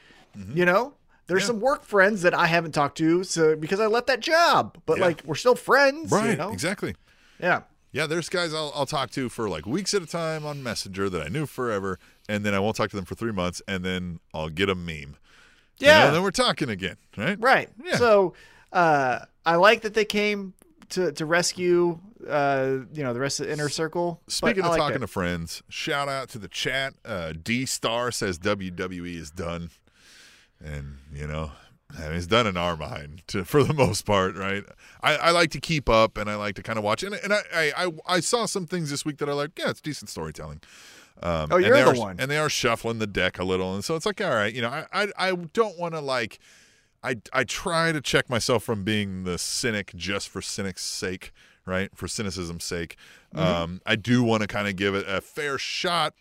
you 0.54 0.64
know, 0.64 0.94
there's 1.26 1.42
Yeah. 1.42 1.46
some 1.48 1.60
work 1.60 1.82
friends 1.84 2.22
that 2.22 2.32
I 2.34 2.46
haven't 2.46 2.72
talked 2.72 2.96
to, 2.98 3.24
so 3.24 3.56
because 3.56 3.80
I 3.80 3.86
left 3.86 4.06
that 4.06 4.20
job, 4.20 4.78
but 4.86 4.98
Yeah. 4.98 5.06
like 5.06 5.22
we're 5.24 5.34
still 5.34 5.56
friends, 5.56 6.12
Right, 6.12 6.30
You 6.30 6.36
know? 6.36 6.52
exactly. 6.52 6.94
Yeah. 7.40 7.62
Yeah, 7.90 8.06
there's 8.06 8.28
guys 8.30 8.54
I'll, 8.54 8.72
I'll 8.74 8.86
talk 8.86 9.10
to 9.10 9.28
for 9.28 9.48
like 9.50 9.66
weeks 9.66 9.92
at 9.92 10.00
a 10.02 10.06
time 10.06 10.46
on 10.46 10.62
Messenger 10.62 11.10
that 11.10 11.22
I 11.22 11.28
knew 11.28 11.44
forever, 11.44 11.98
and 12.28 12.44
then 12.44 12.54
I 12.54 12.60
won't 12.60 12.76
talk 12.76 12.90
to 12.90 12.96
them 12.96 13.04
for 13.04 13.14
three 13.14 13.32
months, 13.32 13.62
and 13.66 13.84
then 13.84 14.20
I'll 14.32 14.48
get 14.48 14.68
a 14.68 14.74
meme. 14.74 15.16
Yeah. 15.78 16.06
and 16.06 16.14
then 16.14 16.22
we're 16.22 16.30
talking 16.30 16.68
again, 16.68 16.96
right? 17.16 17.36
Right. 17.40 17.68
Yeah. 17.84 17.96
So 17.96 18.34
uh, 18.72 19.20
I 19.44 19.56
like 19.56 19.82
that 19.82 19.94
they 19.94 20.04
came 20.04 20.54
to 20.90 21.12
to 21.12 21.26
rescue 21.26 21.98
uh, 22.28 22.78
you 22.92 23.02
know 23.02 23.12
the 23.12 23.20
rest 23.20 23.40
of 23.40 23.46
the 23.46 23.52
inner 23.52 23.68
circle. 23.68 24.20
Speaking 24.28 24.64
of 24.64 24.70
like 24.70 24.78
talking 24.78 25.00
that. 25.00 25.06
to 25.06 25.12
friends, 25.12 25.62
shout 25.68 26.08
out 26.08 26.28
to 26.30 26.38
the 26.38 26.48
chat. 26.48 26.94
Uh, 27.04 27.32
D 27.40 27.66
Star 27.66 28.10
says 28.10 28.38
WWE 28.38 29.16
is 29.16 29.30
done, 29.30 29.70
and 30.62 30.98
you 31.12 31.26
know, 31.26 31.52
I 31.98 32.02
mean, 32.08 32.12
it's 32.12 32.26
done 32.26 32.46
in 32.46 32.56
our 32.56 32.76
mind 32.76 33.22
to, 33.28 33.44
for 33.44 33.64
the 33.64 33.74
most 33.74 34.06
part, 34.06 34.36
right? 34.36 34.64
I, 35.02 35.16
I 35.16 35.30
like 35.30 35.50
to 35.52 35.60
keep 35.60 35.88
up, 35.88 36.16
and 36.16 36.30
I 36.30 36.36
like 36.36 36.54
to 36.56 36.62
kind 36.62 36.78
of 36.78 36.84
watch, 36.84 37.02
and 37.02 37.14
and 37.14 37.32
I, 37.32 37.40
I 37.52 37.72
I 37.76 37.90
I 38.06 38.20
saw 38.20 38.46
some 38.46 38.66
things 38.66 38.90
this 38.90 39.04
week 39.04 39.18
that 39.18 39.28
are 39.28 39.34
like, 39.34 39.58
yeah, 39.58 39.70
it's 39.70 39.80
decent 39.80 40.10
storytelling. 40.10 40.60
Um, 41.22 41.48
Oh, 41.50 41.56
and 41.56 41.64
you're 41.66 41.76
they 41.76 41.82
the 41.84 41.90
are- 41.90 41.96
one. 41.98 42.16
and 42.18 42.30
they 42.30 42.38
are 42.38 42.48
shuffling 42.48 42.98
the 42.98 43.06
deck 43.06 43.38
a 43.38 43.44
little, 43.44 43.74
and 43.74 43.84
so 43.84 43.94
it's 43.96 44.06
like, 44.06 44.20
all 44.20 44.30
right, 44.30 44.52
you 44.52 44.60
know, 44.62 44.68
I 44.70 44.86
I, 44.92 45.08
I 45.16 45.34
don't 45.34 45.78
want 45.78 45.94
to 45.94 46.00
like. 46.00 46.38
I, 47.04 47.16
I 47.32 47.42
try 47.42 47.90
to 47.90 48.00
check 48.00 48.30
myself 48.30 48.62
from 48.62 48.84
being 48.84 49.24
the 49.24 49.36
cynic 49.36 49.90
just 49.96 50.28
for 50.28 50.40
cynic's 50.40 50.84
sake, 50.84 51.32
right? 51.66 51.90
For 51.96 52.06
cynicism's 52.06 52.62
sake. 52.62 52.96
Mm-hmm. 53.34 53.44
Um, 53.44 53.80
I 53.84 53.96
do 53.96 54.22
want 54.22 54.42
to 54.42 54.46
kind 54.46 54.68
of 54.68 54.76
give 54.76 54.94
it 54.94 55.04
a 55.08 55.20
fair 55.20 55.58
shot, 55.58 56.14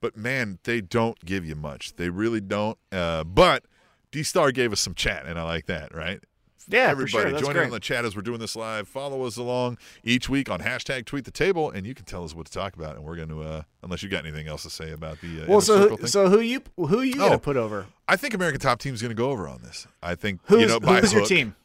but 0.00 0.16
man, 0.16 0.60
they 0.64 0.80
don't 0.80 1.22
give 1.26 1.44
you 1.44 1.54
much. 1.54 1.96
They 1.96 2.08
really 2.08 2.40
don't. 2.40 2.78
Uh, 2.90 3.22
but 3.24 3.66
D 4.12 4.22
Star 4.22 4.50
gave 4.50 4.72
us 4.72 4.80
some 4.80 4.94
chat, 4.94 5.26
and 5.26 5.38
I 5.38 5.42
like 5.42 5.66
that, 5.66 5.94
right? 5.94 6.20
Yeah, 6.68 6.88
Everybody 6.90 7.10
sure. 7.10 7.30
That's 7.32 7.42
join 7.42 7.56
in 7.56 7.64
on 7.64 7.70
the 7.70 7.80
chat 7.80 8.04
as 8.04 8.14
we're 8.16 8.22
doing 8.22 8.38
this 8.40 8.56
live. 8.56 8.88
Follow 8.88 9.24
us 9.24 9.36
along 9.36 9.78
each 10.02 10.28
week 10.28 10.50
on 10.50 10.60
hashtag 10.60 11.04
tweet 11.04 11.24
the 11.24 11.30
table, 11.30 11.70
and 11.70 11.86
you 11.86 11.94
can 11.94 12.04
tell 12.04 12.24
us 12.24 12.34
what 12.34 12.46
to 12.46 12.52
talk 12.52 12.74
about. 12.76 12.96
And 12.96 13.04
we're 13.04 13.16
going 13.16 13.28
to, 13.28 13.42
uh, 13.42 13.62
unless 13.82 14.02
you 14.02 14.08
got 14.08 14.24
anything 14.24 14.46
else 14.48 14.62
to 14.64 14.70
say 14.70 14.92
about 14.92 15.20
the 15.20 15.42
uh, 15.42 15.46
well, 15.48 15.60
so 15.60 15.88
who, 15.88 15.96
thing. 15.96 16.06
so 16.06 16.28
who 16.28 16.40
you 16.40 16.62
who 16.76 17.02
you 17.02 17.14
Oh. 17.16 17.28
gonna 17.28 17.38
put 17.38 17.56
over? 17.56 17.86
I 18.08 18.16
think 18.16 18.34
American 18.34 18.60
Top 18.60 18.78
Team 18.80 18.94
is 18.94 19.00
going 19.02 19.10
to 19.10 19.14
go 19.14 19.30
over 19.30 19.48
on 19.48 19.60
this. 19.62 19.86
I 20.02 20.14
think 20.14 20.40
Who's 20.44 20.60
you 20.62 20.66
know 20.68 20.80
by 20.80 21.00
who's 21.00 21.12
your 21.12 21.20
hook. 21.22 21.28
team? 21.28 21.56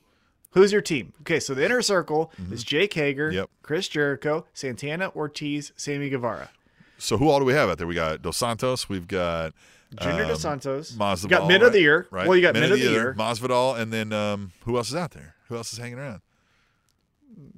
Who's 0.52 0.72
your 0.72 0.82
team? 0.82 1.14
Okay, 1.22 1.40
so 1.40 1.54
the 1.54 1.64
inner 1.64 1.82
circle 1.84 2.32
is 2.52 2.64
Jake 2.64 2.94
Hager, 2.94 3.28
Mm-hmm. 3.30 3.38
Yep. 3.38 3.50
Chris 3.62 3.88
Jericho, 3.88 4.46
Santana 4.54 5.12
Ortiz, 5.16 5.72
Sammy 5.76 6.10
Guevara, 6.10 6.50
So 6.98 7.18
who 7.18 7.30
all 7.30 7.38
do 7.40 7.46
we 7.46 7.54
have 7.54 7.70
out 7.70 7.78
there? 7.78 7.86
We 7.86 7.94
got 7.94 8.22
Dos 8.24 8.38
Santos. 8.38 8.90
We've 8.90 9.08
got 9.08 9.54
Junior 10.00 10.24
um, 10.24 10.28
Dos 10.30 10.42
Santos. 10.42 10.92
Masvidal. 10.92 11.24
You 11.24 11.30
got 11.30 11.48
mid 11.48 11.64
of 11.64 11.74
the 11.74 11.82
year. 11.82 12.08
Right? 12.12 12.28
Well, 12.28 12.36
you 12.36 12.42
got 12.44 12.54
mid, 12.54 12.64
mid, 12.64 12.72
of 12.74 12.80
the 12.80 12.86
year. 12.86 13.16
Masvidal, 13.18 13.80
and 13.80 13.92
then 13.92 14.14
um, 14.14 14.52
who 14.66 14.78
else 14.78 14.90
is 14.90 14.96
out 14.96 15.12
there? 15.12 15.36
Who 15.48 15.56
else 15.56 15.74
is 15.74 15.80
hanging 15.80 15.98
around? 15.98 16.22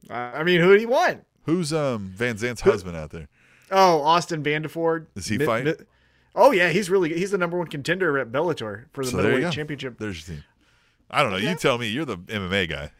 I 0.09 0.43
mean, 0.43 0.61
who 0.61 0.75
do 0.75 0.81
you 0.81 0.89
want? 0.89 1.25
Who's 1.45 1.73
um 1.73 2.13
Van 2.15 2.37
Zant's 2.37 2.61
husband 2.61 2.95
out 2.95 3.09
there? 3.11 3.27
Oh, 3.71 4.01
Austin 4.01 4.43
Vanderford. 4.43 5.07
Is 5.15 5.27
he 5.27 5.37
Mid- 5.37 5.47
fight? 5.47 5.63
mid- 5.63 5.87
oh 6.35 6.51
yeah, 6.51 6.69
he's 6.69 6.89
really 6.89 7.13
he's 7.13 7.31
the 7.31 7.37
number 7.37 7.57
one 7.57 7.67
contender 7.67 8.17
at 8.19 8.31
Bellator 8.31 8.85
for 8.93 9.03
the 9.03 9.11
So 9.11 9.17
middleweight 9.17 9.53
championship. 9.53 9.97
There's 9.97 10.27
your 10.27 10.35
team. 10.37 10.43
I 11.13 11.23
don't 11.23 11.31
know. 11.31 11.37
You 11.37 11.55
tell 11.55 11.77
me. 11.77 11.87
You're 11.87 12.05
the 12.05 12.17
MMA 12.17 12.69
guy. 12.69 12.91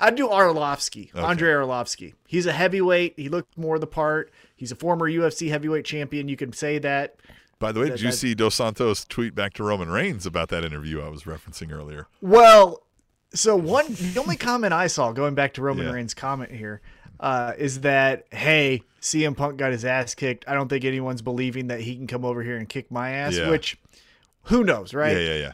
I'd 0.00 0.14
do 0.14 0.28
Arlovsky, 0.28 1.14
Andrei 1.14 1.50
Arlovsky. 1.50 2.14
He's 2.26 2.46
a 2.46 2.52
heavyweight. 2.52 3.14
He 3.18 3.28
looked 3.28 3.58
more 3.58 3.78
the 3.78 3.86
part. 3.86 4.32
He's 4.56 4.72
a 4.72 4.76
former 4.76 5.10
UFC 5.10 5.50
heavyweight 5.50 5.84
champion. 5.84 6.28
You 6.28 6.36
can 6.36 6.54
say 6.54 6.78
that. 6.78 7.16
By 7.60 7.72
the 7.72 7.80
way, 7.80 7.90
did 7.90 8.00
you 8.00 8.10
see 8.10 8.34
Dos 8.34 8.54
Santos 8.56 9.04
tweet 9.04 9.34
back 9.34 9.52
to 9.54 9.62
Roman 9.62 9.90
Reigns 9.90 10.24
about 10.26 10.48
that 10.48 10.64
interview 10.64 11.00
I 11.02 11.08
was 11.08 11.24
referencing 11.24 11.70
earlier? 11.72 12.08
Well, 12.22 12.82
so 13.32 13.54
one 13.54 13.86
the 13.88 14.18
only 14.18 14.36
comment 14.36 14.72
I 14.72 14.86
saw 14.88 15.12
going 15.12 15.34
back 15.34 15.54
to 15.54 15.62
Roman 15.62 15.86
Yeah. 15.86 15.92
Reigns' 15.92 16.14
comment 16.14 16.50
here 16.50 16.80
uh, 17.20 17.52
is 17.58 17.82
that 17.82 18.24
hey, 18.32 18.82
CM 19.02 19.36
Punk 19.36 19.58
got 19.58 19.72
his 19.72 19.84
ass 19.84 20.14
kicked. 20.14 20.46
I 20.48 20.54
don't 20.54 20.68
think 20.68 20.84
anyone's 20.84 21.22
believing 21.22 21.66
that 21.68 21.80
he 21.80 21.94
can 21.96 22.06
come 22.06 22.24
over 22.24 22.42
here 22.42 22.56
and 22.56 22.68
kick 22.68 22.90
my 22.90 23.10
ass. 23.10 23.36
Yeah. 23.36 23.50
Which, 23.50 23.78
who 24.44 24.64
knows, 24.64 24.94
right? 24.94 25.16
Yeah, 25.16 25.22
yeah, 25.22 25.34
yeah. 25.34 25.52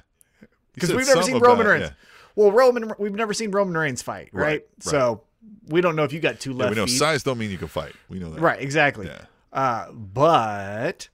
Because 0.75 0.95
we've 0.95 1.07
never 1.07 1.23
seen 1.23 1.39
Roman 1.41 1.67
Reigns. 1.67 1.83
yeah. 1.87 1.91
Well, 2.37 2.53
Roman, 2.53 2.93
we've 2.99 3.15
never 3.15 3.35
seen 3.35 3.51
Roman 3.51 3.77
Reigns 3.77 4.01
fight, 4.01 4.29
right? 4.33 4.43
Right, 4.43 4.53
right. 4.53 4.63
So 4.79 5.23
we 5.69 5.81
don't 5.81 5.97
know 5.97 6.05
if 6.05 6.13
you 6.13 6.21
got 6.21 6.39
two 6.39 6.53
left 6.53 6.71
we 6.71 6.77
know 6.77 6.87
feet. 6.87 6.99
size 6.99 7.23
don't 7.25 7.39
mean 7.39 7.51
you 7.51 7.59
can 7.59 7.69
fight. 7.69 7.95
We 8.09 8.21
know 8.21 8.31
that. 8.31 8.41
Right, 8.41 8.61
exactly. 8.61 9.07
Yeah. 9.07 9.25
Uh, 9.53 9.91
but 9.93 11.09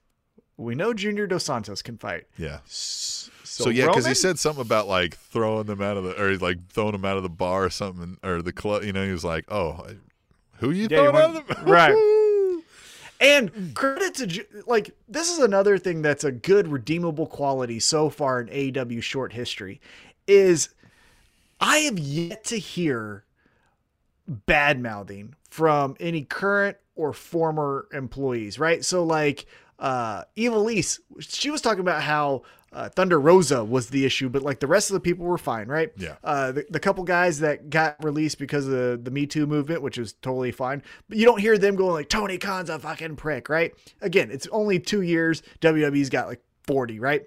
we 0.56 0.74
know 0.74 0.92
Junior 0.92 1.26
Dos 1.26 1.44
Santos 1.44 1.82
can 1.82 1.98
fight. 1.98 2.24
Yeah. 2.36 2.58
So, 2.66 3.30
So, 3.44 3.70
yeah, 3.70 3.86
because 3.86 4.06
he 4.06 4.14
said 4.14 4.38
something 4.38 4.62
about 4.62 4.88
like 4.88 5.16
throwing 5.16 5.66
them 5.66 5.82
out 5.82 5.96
of 5.96 6.04
the, 6.04 6.20
or 6.20 6.36
like 6.38 6.58
throwing 6.68 6.92
them 6.92 7.04
out 7.04 7.16
of 7.16 7.22
the 7.22 7.28
bar 7.28 7.64
or 7.64 7.70
something, 7.70 8.18
or 8.22 8.42
the 8.42 8.52
club. 8.52 8.84
You 8.84 8.92
know, 8.92 9.04
he 9.04 9.12
was 9.12 9.24
like, 9.24 9.44
"Oh, 9.50 9.86
who 10.58 10.70
you 10.70 10.88
Yeah, 10.90 11.02
you 11.02 11.10
throwing 11.10 11.16
out 11.16 11.36
of 11.36 11.46
the 11.46 11.54
right. 11.64 12.62
And 13.20 13.74
credit 13.74 14.14
to 14.16 14.44
like 14.66 14.96
this 15.08 15.30
is 15.30 15.38
another 15.38 15.78
thing 15.78 16.02
that's 16.02 16.24
a 16.24 16.32
good 16.32 16.66
redeemable 16.66 17.26
quality 17.26 17.78
so 17.78 18.10
far 18.10 18.40
in 18.40 18.48
AEW 18.48 19.02
short 19.02 19.32
history 19.32 19.80
is 20.26 20.70
I 21.60 21.78
have 21.78 21.98
yet 21.98 22.44
to 22.44 22.58
hear 22.58 23.24
bad 24.26 24.80
mouthing 24.80 25.34
from 25.50 25.96
any 26.00 26.22
current 26.22 26.76
or 26.96 27.12
former 27.12 27.86
employees, 27.92 28.58
right? 28.58 28.84
So 28.84 29.04
like 29.04 29.46
uh 29.82 30.24
Evilise, 30.36 31.00
she 31.20 31.50
was 31.50 31.60
talking 31.60 31.80
about 31.80 32.02
how 32.02 32.42
uh, 32.72 32.88
Thunder 32.88 33.20
Rosa 33.20 33.62
was 33.64 33.90
the 33.90 34.04
issue, 34.06 34.28
but 34.28 34.42
like 34.42 34.60
the 34.60 34.66
rest 34.66 34.90
of 34.90 34.94
the 34.94 35.00
people 35.00 35.26
were 35.26 35.38
fine, 35.38 35.68
right? 35.68 35.92
Yeah. 35.96 36.16
Uh, 36.24 36.52
the, 36.52 36.66
the 36.70 36.80
couple 36.80 37.04
guys 37.04 37.40
that 37.40 37.68
got 37.68 38.02
released 38.02 38.38
because 38.38 38.66
of 38.66 38.72
the, 38.72 39.00
the 39.02 39.10
Me 39.10 39.26
Too 39.26 39.46
movement, 39.46 39.82
which 39.82 39.98
is 39.98 40.14
totally 40.14 40.52
fine, 40.52 40.82
but 41.08 41.18
you 41.18 41.26
don't 41.26 41.40
hear 41.40 41.58
them 41.58 41.76
going 41.76 41.92
like 41.92 42.08
Tony 42.08 42.38
Khan's 42.38 42.70
a 42.70 42.78
fucking 42.78 43.16
prick, 43.16 43.48
right? 43.48 43.74
Again, 44.00 44.30
it's 44.30 44.46
only 44.50 44.78
two 44.78 45.02
years. 45.02 45.42
WWE's 45.60 46.08
got 46.08 46.28
like 46.28 46.42
40, 46.62 46.98
right? 46.98 47.22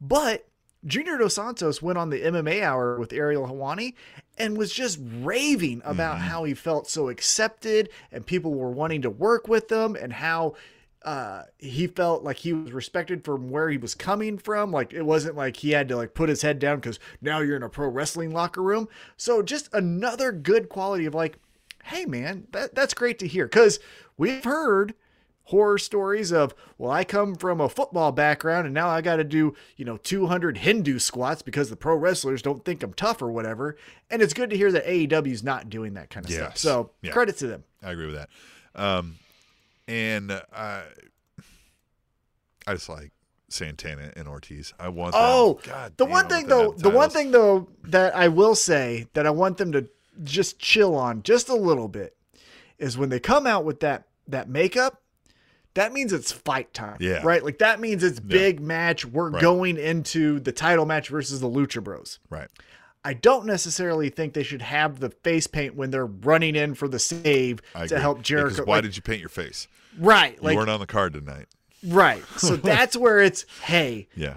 But 0.00 0.46
Junior 0.84 1.18
Dos 1.18 1.34
Santos 1.34 1.82
went 1.82 1.98
on 1.98 2.10
the 2.10 2.20
MMA 2.20 2.62
hour 2.62 2.98
with 2.98 3.12
Ariel 3.12 3.46
Helwani 3.46 3.94
and 4.38 4.56
was 4.56 4.72
just 4.72 4.98
raving 5.20 5.82
about 5.84 6.18
how 6.18 6.44
he 6.44 6.54
felt 6.54 6.88
so 6.88 7.08
accepted 7.08 7.90
and 8.12 8.24
people 8.24 8.54
were 8.54 8.70
wanting 8.70 9.02
to 9.02 9.10
work 9.10 9.48
with 9.48 9.70
him 9.70 9.96
and 9.96 10.12
how 10.12 10.54
uh 11.04 11.44
he 11.58 11.86
felt 11.86 12.22
like 12.22 12.36
he 12.36 12.52
was 12.52 12.72
respected 12.72 13.24
from 13.24 13.50
where 13.50 13.70
he 13.70 13.78
was 13.78 13.94
coming 13.94 14.36
from. 14.38 14.70
Like 14.70 14.92
it 14.92 15.02
wasn't 15.02 15.36
like 15.36 15.56
he 15.56 15.70
had 15.70 15.88
to 15.88 15.96
like 15.96 16.14
put 16.14 16.28
his 16.28 16.42
head 16.42 16.58
down 16.58 16.76
because 16.76 16.98
now 17.22 17.40
you're 17.40 17.56
in 17.56 17.62
a 17.62 17.68
pro 17.68 17.88
wrestling 17.88 18.32
locker 18.32 18.62
room. 18.62 18.88
So 19.16 19.42
just 19.42 19.72
another 19.72 20.30
good 20.32 20.68
quality 20.68 21.06
of 21.06 21.14
like 21.14 21.38
hey 21.84 22.04
man 22.04 22.46
that, 22.52 22.74
that's 22.74 22.94
great 22.94 23.18
to 23.20 23.26
hear. 23.26 23.46
Because 23.46 23.80
we've 24.18 24.44
heard 24.44 24.94
horror 25.44 25.78
stories 25.78 26.30
of 26.32 26.54
well 26.78 26.92
i 26.92 27.02
come 27.02 27.34
from 27.34 27.60
a 27.60 27.68
football 27.68 28.12
background 28.12 28.66
and 28.66 28.74
now 28.74 28.88
i 28.88 29.00
got 29.00 29.16
to 29.16 29.24
do 29.24 29.52
you 29.76 29.84
know 29.84 29.96
200 29.96 30.58
hindu 30.58 30.96
squats 30.96 31.42
because 31.42 31.68
the 31.68 31.74
pro 31.74 31.96
wrestlers 31.96 32.40
don't 32.40 32.64
think 32.64 32.84
i'm 32.84 32.92
tough 32.92 33.20
or 33.20 33.32
whatever. 33.32 33.76
And 34.10 34.22
it's 34.22 34.32
good 34.34 34.50
to 34.50 34.56
hear 34.56 34.70
that 34.70 34.84
aew's 34.88 35.42
not 35.42 35.68
doing 35.68 35.94
that 35.94 36.08
kind 36.10 36.24
of 36.24 36.30
stuff. 36.30 36.56
So 36.58 36.90
Yeah. 37.02 37.10
credit 37.12 37.36
to 37.38 37.46
them. 37.48 37.64
I 37.82 37.90
agree 37.90 38.06
with 38.06 38.14
that. 38.14 38.28
Um, 38.76 39.16
and 39.90 40.32
I, 40.52 40.82
I 42.66 42.74
just 42.74 42.88
like 42.88 43.10
Santana 43.48 44.12
and 44.16 44.28
Ortiz. 44.28 44.72
I 44.78 44.88
want. 44.88 45.12
them- 45.12 45.20
Oh, 45.24 45.60
God 45.64 45.96
the 45.96 46.04
one 46.04 46.28
thing 46.28 46.48
want 46.48 46.48
them 46.48 46.72
to 46.72 46.82
though, 46.82 46.90
the 46.90 46.96
one 46.96 47.10
thing 47.10 47.30
though 47.32 47.68
that 47.84 48.14
I 48.14 48.28
will 48.28 48.54
say 48.54 49.06
that 49.14 49.26
I 49.26 49.30
want 49.30 49.56
them 49.58 49.72
to 49.72 49.88
just 50.22 50.58
chill 50.58 50.94
on 50.94 51.22
just 51.22 51.48
a 51.48 51.54
little 51.54 51.88
bit 51.88 52.16
is 52.78 52.96
when 52.96 53.08
they 53.08 53.18
come 53.20 53.46
out 53.46 53.64
with 53.64 53.80
that 53.80 54.04
that 54.28 54.48
makeup. 54.48 55.02
That 55.74 55.92
means 55.92 56.12
it's 56.12 56.32
fight 56.32 56.74
time, 56.74 56.96
Yeah. 56.98 57.20
right? 57.22 57.44
Like 57.44 57.58
that 57.58 57.78
means 57.78 58.02
it's 58.02 58.18
big 58.18 58.58
match. 58.60 59.04
We're 59.04 59.30
Right. 59.30 59.40
going 59.40 59.76
into 59.76 60.40
the 60.40 60.50
title 60.50 60.84
match 60.84 61.08
versus 61.08 61.38
the 61.40 61.48
Lucha 61.48 61.82
Bros. 61.82 62.18
Right. 62.28 62.48
I 63.04 63.14
don't 63.14 63.46
necessarily 63.46 64.10
think 64.10 64.34
they 64.34 64.42
should 64.42 64.62
have 64.62 65.00
the 65.00 65.10
face 65.10 65.46
paint 65.46 65.74
when 65.74 65.90
they're 65.90 66.06
running 66.06 66.54
in 66.56 66.74
for 66.74 66.86
the 66.88 66.98
save 66.98 67.60
I 67.74 67.80
to 67.80 67.84
agree. 67.94 68.00
help 68.00 68.18
Yeah, 68.18 68.22
Jericho. 68.22 68.64
why 68.64 68.76
like- 68.76 68.84
did 68.84 68.96
you 68.96 69.02
paint 69.02 69.20
your 69.20 69.28
face? 69.30 69.68
right? 69.98 70.36
You 70.36 70.42
Like 70.42 70.56
weren't 70.56 70.70
on 70.70 70.80
the 70.80 70.86
card 70.86 71.14
tonight. 71.14 71.46
right. 71.86 72.22
So 72.36 72.56
that's 72.56 72.96
where 72.96 73.20
it's 73.20 73.44
hey, 73.62 74.08
Yeah. 74.14 74.36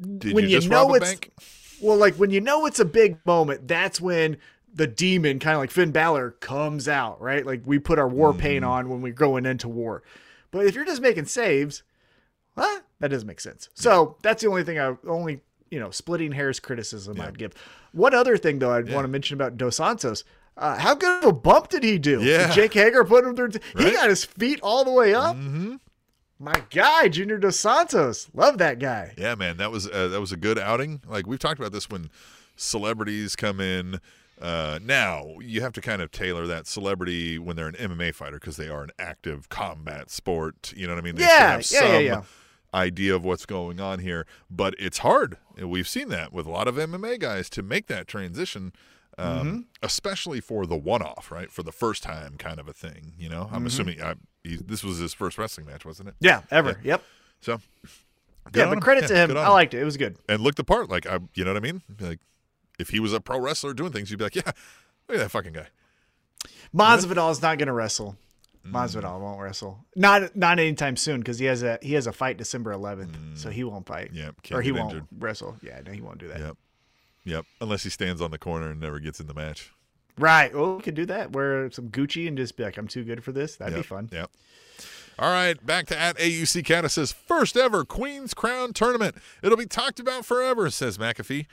Did 0.00 0.34
when 0.34 0.44
you 0.44 0.50
you 0.50 0.56
just 0.58 0.68
know 0.68 0.82
rob 0.84 0.92
a 0.92 0.94
it's- 0.96 1.10
bank? 1.12 1.32
Well, 1.80 1.96
like 1.96 2.14
when 2.14 2.30
you 2.30 2.40
know 2.40 2.64
it's 2.66 2.78
a 2.80 2.84
big 2.84 3.18
moment, 3.26 3.66
that's 3.68 4.00
when 4.00 4.38
the 4.72 4.86
demon, 4.86 5.38
kind 5.38 5.54
of 5.54 5.60
like 5.60 5.70
Finn 5.70 5.90
Balor, 5.90 6.30
comes 6.40 6.88
out, 6.88 7.20
right? 7.20 7.44
Like 7.44 7.62
we 7.64 7.78
put 7.78 7.98
our 7.98 8.08
war 8.08 8.32
Mm. 8.32 8.38
paint 8.38 8.64
on 8.64 8.88
when 8.88 9.02
we're 9.02 9.12
going 9.12 9.44
into 9.44 9.68
war. 9.68 10.02
But 10.50 10.66
if 10.66 10.74
you're 10.74 10.84
just 10.84 11.02
making 11.02 11.26
saves, 11.26 11.82
huh? 12.56 12.80
That 13.00 13.08
doesn't 13.08 13.26
make 13.26 13.40
sense. 13.40 13.68
So 13.74 14.16
that's 14.22 14.42
the 14.42 14.48
only 14.48 14.62
thing 14.64 14.78
I 14.78 14.96
only 15.06 15.40
you 15.70 15.78
know 15.80 15.90
splitting 15.90 16.32
hairs 16.32 16.60
criticism 16.60 17.20
I'd 17.20 17.38
give. 17.38 17.52
One 17.92 18.14
other 18.14 18.36
thing 18.36 18.58
though 18.58 18.72
I'd 18.72 18.92
want 18.92 19.04
to 19.04 19.08
mention 19.08 19.34
about 19.34 19.56
Dos 19.56 19.76
Santos. 19.76 20.24
Uh, 20.56 20.78
how 20.78 20.94
good 20.94 21.24
of 21.24 21.28
a 21.30 21.32
bump 21.32 21.68
did 21.68 21.82
he 21.82 21.98
do? 21.98 22.22
Yeah. 22.22 22.50
Jake 22.52 22.74
Hager 22.74 23.02
put 23.04 23.24
him 23.24 23.34
through. 23.34 23.50
He 23.76 23.84
Right. 23.84 23.92
got 23.92 24.08
his 24.08 24.24
feet 24.24 24.60
all 24.62 24.84
the 24.84 24.92
way 24.92 25.12
up. 25.12 25.34
Mm-hmm. 25.34 25.74
My 26.38 26.62
guy, 26.70 27.08
Junior 27.08 27.38
Dos 27.38 27.58
Santos. 27.58 28.28
Love 28.34 28.58
that 28.58 28.78
guy. 28.78 29.14
Yeah, 29.18 29.34
man, 29.34 29.56
that 29.56 29.72
was 29.72 29.88
uh, 29.88 30.08
that 30.08 30.20
was 30.20 30.30
a 30.32 30.36
good 30.36 30.58
outing. 30.58 31.00
Like 31.08 31.26
we've 31.26 31.38
talked 31.40 31.58
about 31.58 31.72
this 31.72 31.88
when 31.90 32.08
celebrities 32.56 33.36
come 33.36 33.60
in. 33.60 34.00
Uh, 34.40 34.78
now 34.82 35.36
you 35.40 35.60
have 35.60 35.72
to 35.72 35.80
kind 35.80 36.02
of 36.02 36.10
tailor 36.10 36.46
that 36.46 36.66
celebrity 36.66 37.38
when 37.38 37.54
they're 37.56 37.68
an 37.68 37.74
MMA 37.76 38.14
fighter 38.14 38.38
because 38.38 38.56
they 38.56 38.68
are 38.68 38.82
an 38.82 38.90
active 38.98 39.48
combat 39.48 40.10
sport. 40.10 40.72
You 40.76 40.86
know 40.86 40.94
what 40.94 41.00
I 41.00 41.04
mean? 41.04 41.14
They 41.16 41.22
Yeah, 41.22 41.52
have 41.52 41.70
yeah, 41.70 41.80
yeah, 41.80 41.92
some 41.94 42.04
yeah. 42.04 42.22
Idea 42.74 43.14
of 43.14 43.24
what's 43.24 43.46
going 43.46 43.80
on 43.80 44.00
here, 44.00 44.26
but 44.50 44.74
it's 44.78 44.98
hard. 44.98 45.38
We've 45.56 45.88
seen 45.88 46.08
that 46.08 46.32
with 46.32 46.44
a 46.46 46.50
lot 46.50 46.66
of 46.68 46.74
MMA 46.74 47.20
guys 47.20 47.48
to 47.50 47.62
make 47.62 47.86
that 47.86 48.06
transition. 48.08 48.72
Um, 49.16 49.38
Mm-hmm. 49.38 49.58
especially 49.80 50.40
for 50.40 50.66
the 50.66 50.74
one-off, 50.76 51.30
right? 51.30 51.48
For 51.48 51.62
the 51.62 51.70
first 51.70 52.02
time, 52.02 52.34
kind 52.36 52.58
of 52.58 52.66
a 52.66 52.72
thing. 52.72 53.12
You 53.16 53.28
know, 53.28 53.44
Mm-hmm. 53.44 53.54
I'm 53.54 53.66
assuming 53.66 54.02
I, 54.02 54.14
he, 54.42 54.56
this 54.56 54.82
was 54.82 54.98
his 54.98 55.14
first 55.14 55.38
wrestling 55.38 55.66
match, 55.66 55.84
wasn't 55.84 56.08
it? 56.08 56.16
Yeah, 56.18 56.40
ever. 56.50 56.80
Yep. 56.82 57.00
So, 57.40 57.60
Yeah, 58.52 58.68
but 58.70 58.80
credit 58.82 59.02
Yeah, 59.02 59.26
to 59.26 59.32
him. 59.34 59.36
I 59.38 59.48
liked 59.50 59.72
it. 59.72 59.80
It 59.80 59.84
was 59.84 59.96
good. 59.96 60.16
and 60.28 60.42
looked 60.42 60.56
the 60.56 60.64
part. 60.64 60.90
Like 60.90 61.06
I, 61.06 61.20
you 61.34 61.44
know 61.44 61.52
what 61.52 61.56
I 61.58 61.60
mean? 61.60 61.82
Like 62.00 62.18
if 62.80 62.88
he 62.88 62.98
was 62.98 63.12
a 63.12 63.20
pro 63.20 63.38
wrestler 63.38 63.72
doing 63.72 63.92
things, 63.92 64.10
you'd 64.10 64.16
be 64.18 64.24
like, 64.24 64.34
yeah, 64.34 64.42
look 65.08 65.16
at 65.16 65.18
that 65.18 65.30
fucking 65.30 65.52
guy. 65.52 65.68
Masvidal 66.74 67.30
is 67.30 67.40
not 67.40 67.56
going 67.58 67.68
to 67.68 67.72
wrestle. 67.72 68.16
Mm. 68.66 68.72
Masvidal 68.72 69.20
won't 69.20 69.40
wrestle. 69.40 69.84
Not 69.94 70.34
not 70.34 70.58
anytime 70.58 70.96
soon 70.96 71.20
because 71.20 71.38
he 71.38 71.46
has 71.46 71.62
a 71.62 71.78
he 71.82 71.94
has 71.94 72.06
a 72.06 72.12
fight 72.12 72.36
December 72.38 72.72
11th, 72.72 73.36
so 73.38 73.50
he 73.50 73.62
won't 73.64 73.86
fight. 73.86 74.12
Mm. 74.12 74.16
Yep, 74.16 74.34
or 74.52 74.62
he 74.62 74.72
won't 74.72 74.92
injured. 74.92 75.06
wrestle. 75.18 75.56
Yeah, 75.62 75.80
no, 75.84 75.92
he 75.92 76.00
won't 76.00 76.18
do 76.18 76.28
that. 76.28 76.40
Yep, 76.40 76.56
yep. 77.24 77.44
Unless 77.60 77.82
he 77.82 77.90
stands 77.90 78.20
on 78.22 78.30
the 78.30 78.38
corner 78.38 78.70
and 78.70 78.80
never 78.80 78.98
gets 79.00 79.20
in 79.20 79.26
the 79.26 79.34
match. 79.34 79.70
Right. 80.18 80.54
Well, 80.54 80.76
we 80.76 80.82
could 80.82 80.94
do 80.94 81.06
that. 81.06 81.32
Wear 81.32 81.70
some 81.72 81.88
Gucci 81.88 82.28
and 82.28 82.36
just 82.36 82.56
be 82.56 82.62
like, 82.62 82.76
I'm 82.76 82.86
too 82.86 83.02
good 83.02 83.24
for 83.24 83.32
this. 83.32 83.56
That'd 83.56 83.74
Yep, 83.74 83.82
be 83.82 83.86
fun. 83.88 84.08
Yep. 84.12 84.30
All 85.18 85.30
right, 85.30 85.64
back 85.64 85.86
to 85.86 85.98
at 85.98 86.16
AUC. 86.18 86.84
It 86.84 86.90
says 86.90 87.12
first 87.12 87.56
ever 87.56 87.84
Queen's 87.84 88.34
Crown 88.34 88.72
tournament. 88.72 89.16
It'll 89.42 89.56
be 89.56 89.66
talked 89.66 90.00
about 90.00 90.24
forever, 90.26 90.68
says 90.70 90.98
McAfee. 90.98 91.46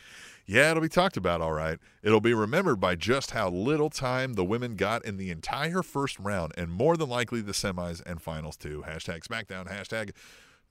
Yeah, 0.48 0.72
it'll 0.72 0.82
be 0.82 0.90
talked 0.90 1.16
about, 1.16 1.40
all 1.42 1.54
right. 1.54 1.78
It'll 2.02 2.20
be 2.20 2.34
remembered 2.34 2.80
by 2.80 2.96
just 2.96 3.32
how 3.32 3.50
little 3.50 3.90
time 3.90 4.34
the 4.34 4.44
women 4.44 4.76
got 4.76 5.06
in 5.06 5.18
the 5.18 5.30
entire 5.30 5.84
first 5.84 6.20
round, 6.20 6.54
and 6.58 6.72
more 6.72 6.98
than 6.98 7.08
likely 7.08 7.42
the 7.42 7.52
semis 7.52 8.02
and 8.06 8.22
finals 8.22 8.58
too. 8.58 8.84
Hashtag 8.88 9.22
SmackDown. 9.22 9.72
Hashtag 9.72 10.12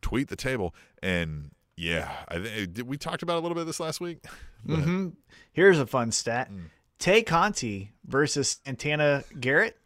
tweet 0.02 0.28
the 0.28 0.36
table. 0.36 0.74
And 1.02 1.52
yeah, 1.76 2.10
I 2.28 2.40
think 2.40 2.74
did 2.74 2.88
we 2.88 2.96
talked 2.98 3.22
about 3.22 3.36
a 3.38 3.40
little 3.40 3.54
bit 3.54 3.62
of 3.62 3.66
this 3.68 3.80
last 3.80 4.00
week. 4.00 4.24
hmm 4.66 5.10
Here's 5.52 5.78
a 5.78 5.86
fun 5.86 6.10
stat: 6.10 6.50
Mm. 6.50 6.64
Tay 6.98 7.22
Conti 7.22 7.92
versus 8.04 8.60
Santana 8.64 9.24
Garrett 9.38 9.78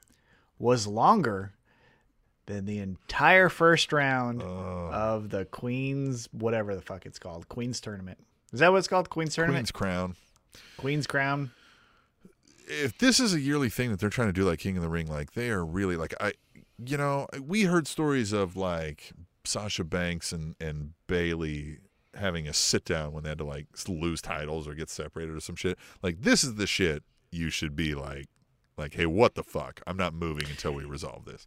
was 0.58 0.86
longer 0.86 1.52
than 2.46 2.64
the 2.66 2.78
entire 2.78 3.48
first 3.48 3.92
round 3.92 4.42
Oh. 4.42 4.90
of 4.92 5.30
the 5.30 5.44
Queens, 5.46 6.28
whatever 6.32 6.74
the 6.74 6.82
fuck 6.82 7.06
it's 7.06 7.18
called, 7.18 7.48
Queens 7.48 7.80
tournament. 7.80 8.18
Is 8.52 8.60
that 8.60 8.70
what 8.70 8.78
it's 8.78 8.88
called? 8.88 9.10
Queens 9.10 9.34
tournament. 9.34 9.58
Queen's 9.64 9.70
Crown. 9.72 10.16
Queen's 10.76 11.06
Crown. 11.06 11.50
if 12.66 12.96
this 12.98 13.20
is 13.20 13.34
a 13.34 13.40
yearly 13.40 13.68
thing 13.68 13.90
that 13.90 14.00
they're 14.00 14.08
trying 14.10 14.28
to 14.28 14.32
do 14.32 14.44
like 14.44 14.58
King 14.58 14.76
of 14.76 14.82
the 14.82 14.88
Ring, 14.88 15.06
like 15.06 15.32
they 15.32 15.50
are 15.50 15.64
really 15.64 15.96
like 15.96 16.14
I 16.20 16.32
you 16.84 16.96
know, 16.96 17.26
we 17.40 17.62
heard 17.64 17.86
stories 17.86 18.32
of 18.32 18.56
like 18.56 19.12
Sasha 19.44 19.84
Banks 19.84 20.32
and 20.32 20.54
and 20.60 20.92
Bayley 21.06 21.78
having 22.14 22.46
a 22.46 22.52
sit 22.52 22.84
down 22.84 23.12
when 23.12 23.22
they 23.24 23.30
had 23.30 23.38
to 23.38 23.44
like 23.44 23.66
lose 23.88 24.22
titles 24.22 24.68
or 24.68 24.74
get 24.74 24.88
separated 24.88 25.34
or 25.34 25.40
some 25.40 25.56
shit. 25.56 25.76
Like 26.02 26.22
this 26.22 26.44
is 26.44 26.54
the 26.54 26.66
shit 26.66 27.02
you 27.32 27.50
should 27.50 27.74
be 27.76 27.94
like 27.94 28.26
like 28.78 28.94
hey, 28.94 29.06
what 29.06 29.34
the 29.34 29.42
fuck? 29.42 29.80
I'm 29.86 29.96
not 29.96 30.14
moving 30.14 30.46
until 30.48 30.72
we 30.72 30.84
resolve 30.84 31.24
this. 31.24 31.46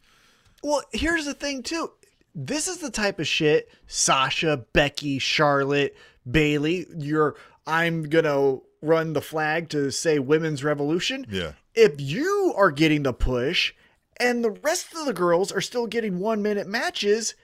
Well, 0.62 0.82
here's 0.92 1.24
the 1.26 1.34
thing 1.34 1.62
too. 1.62 1.90
This 2.34 2.68
is 2.68 2.78
the 2.78 2.90
type 2.90 3.18
of 3.18 3.26
shit 3.26 3.68
Sasha, 3.86 4.64
Becky, 4.72 5.18
Charlotte, 5.18 5.96
Bayley. 6.30 6.86
You're 6.96 7.36
I'm 7.66 8.04
gonna 8.04 8.58
run 8.80 9.12
the 9.12 9.20
flag 9.20 9.68
to 9.70 9.90
say 9.90 10.18
women's 10.18 10.62
revolution. 10.64 11.26
Yeah. 11.30 11.52
If 11.74 12.00
you 12.00 12.54
are 12.56 12.70
getting 12.70 13.02
the 13.02 13.12
push 13.12 13.72
and 14.20 14.42
the 14.44 14.50
rest 14.50 14.94
of 14.94 15.06
the 15.06 15.12
girls 15.12 15.52
are 15.52 15.60
still 15.60 15.86
getting 15.86 16.18
one 16.18 16.42
minute 16.42 16.66
matches, 16.66 17.34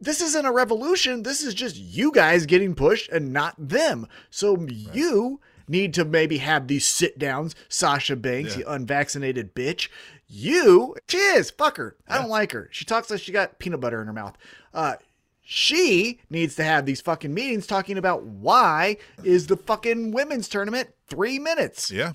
this 0.00 0.20
isn't 0.20 0.46
a 0.46 0.52
revolution. 0.52 1.22
This 1.22 1.42
is 1.42 1.54
just 1.54 1.76
you 1.76 2.10
guys 2.12 2.44
getting 2.46 2.74
pushed 2.74 3.08
and 3.10 3.32
not 3.32 3.54
them. 3.58 4.06
So 4.30 4.66
you 4.68 5.40
need 5.68 5.94
to 5.94 6.04
maybe 6.04 6.38
have 6.38 6.66
these 6.66 6.86
sit 6.86 7.18
downs. 7.18 7.54
Sasha 7.68 8.16
Banks, 8.16 8.52
Yeah. 8.54 8.58
you 8.60 8.64
unvaccinated 8.68 9.54
bitch. 9.54 9.88
You, 10.34 10.96
she 11.08 11.18
is, 11.18 11.50
fuck 11.50 11.76
her. 11.76 11.94
I 12.08 12.16
don't 12.16 12.30
like 12.30 12.52
her. 12.52 12.70
She 12.72 12.86
talks 12.86 13.10
like 13.10 13.20
she 13.20 13.32
got 13.32 13.58
peanut 13.58 13.80
butter 13.80 14.00
in 14.00 14.06
her 14.06 14.14
mouth. 14.14 14.34
Uh, 14.72 14.94
she 15.42 16.20
needs 16.30 16.56
to 16.56 16.64
have 16.64 16.86
these 16.86 17.02
fucking 17.02 17.34
meetings 17.34 17.66
talking 17.66 17.98
about 17.98 18.22
why 18.24 18.96
is 19.22 19.48
the 19.48 19.58
fucking 19.58 20.12
women's 20.12 20.48
tournament 20.48 20.88
three 21.06 21.38
minutes. 21.38 21.90
Yeah. 21.90 22.14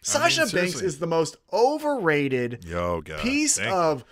Sasha 0.00 0.46
Banks 0.46 0.80
is 0.80 1.00
the 1.00 1.08
most 1.08 1.38
overrated 1.52 2.64
Yo, 2.64 3.00
God. 3.00 3.18
piece 3.18 3.58
thank 3.58 3.68
you. 3.68 4.04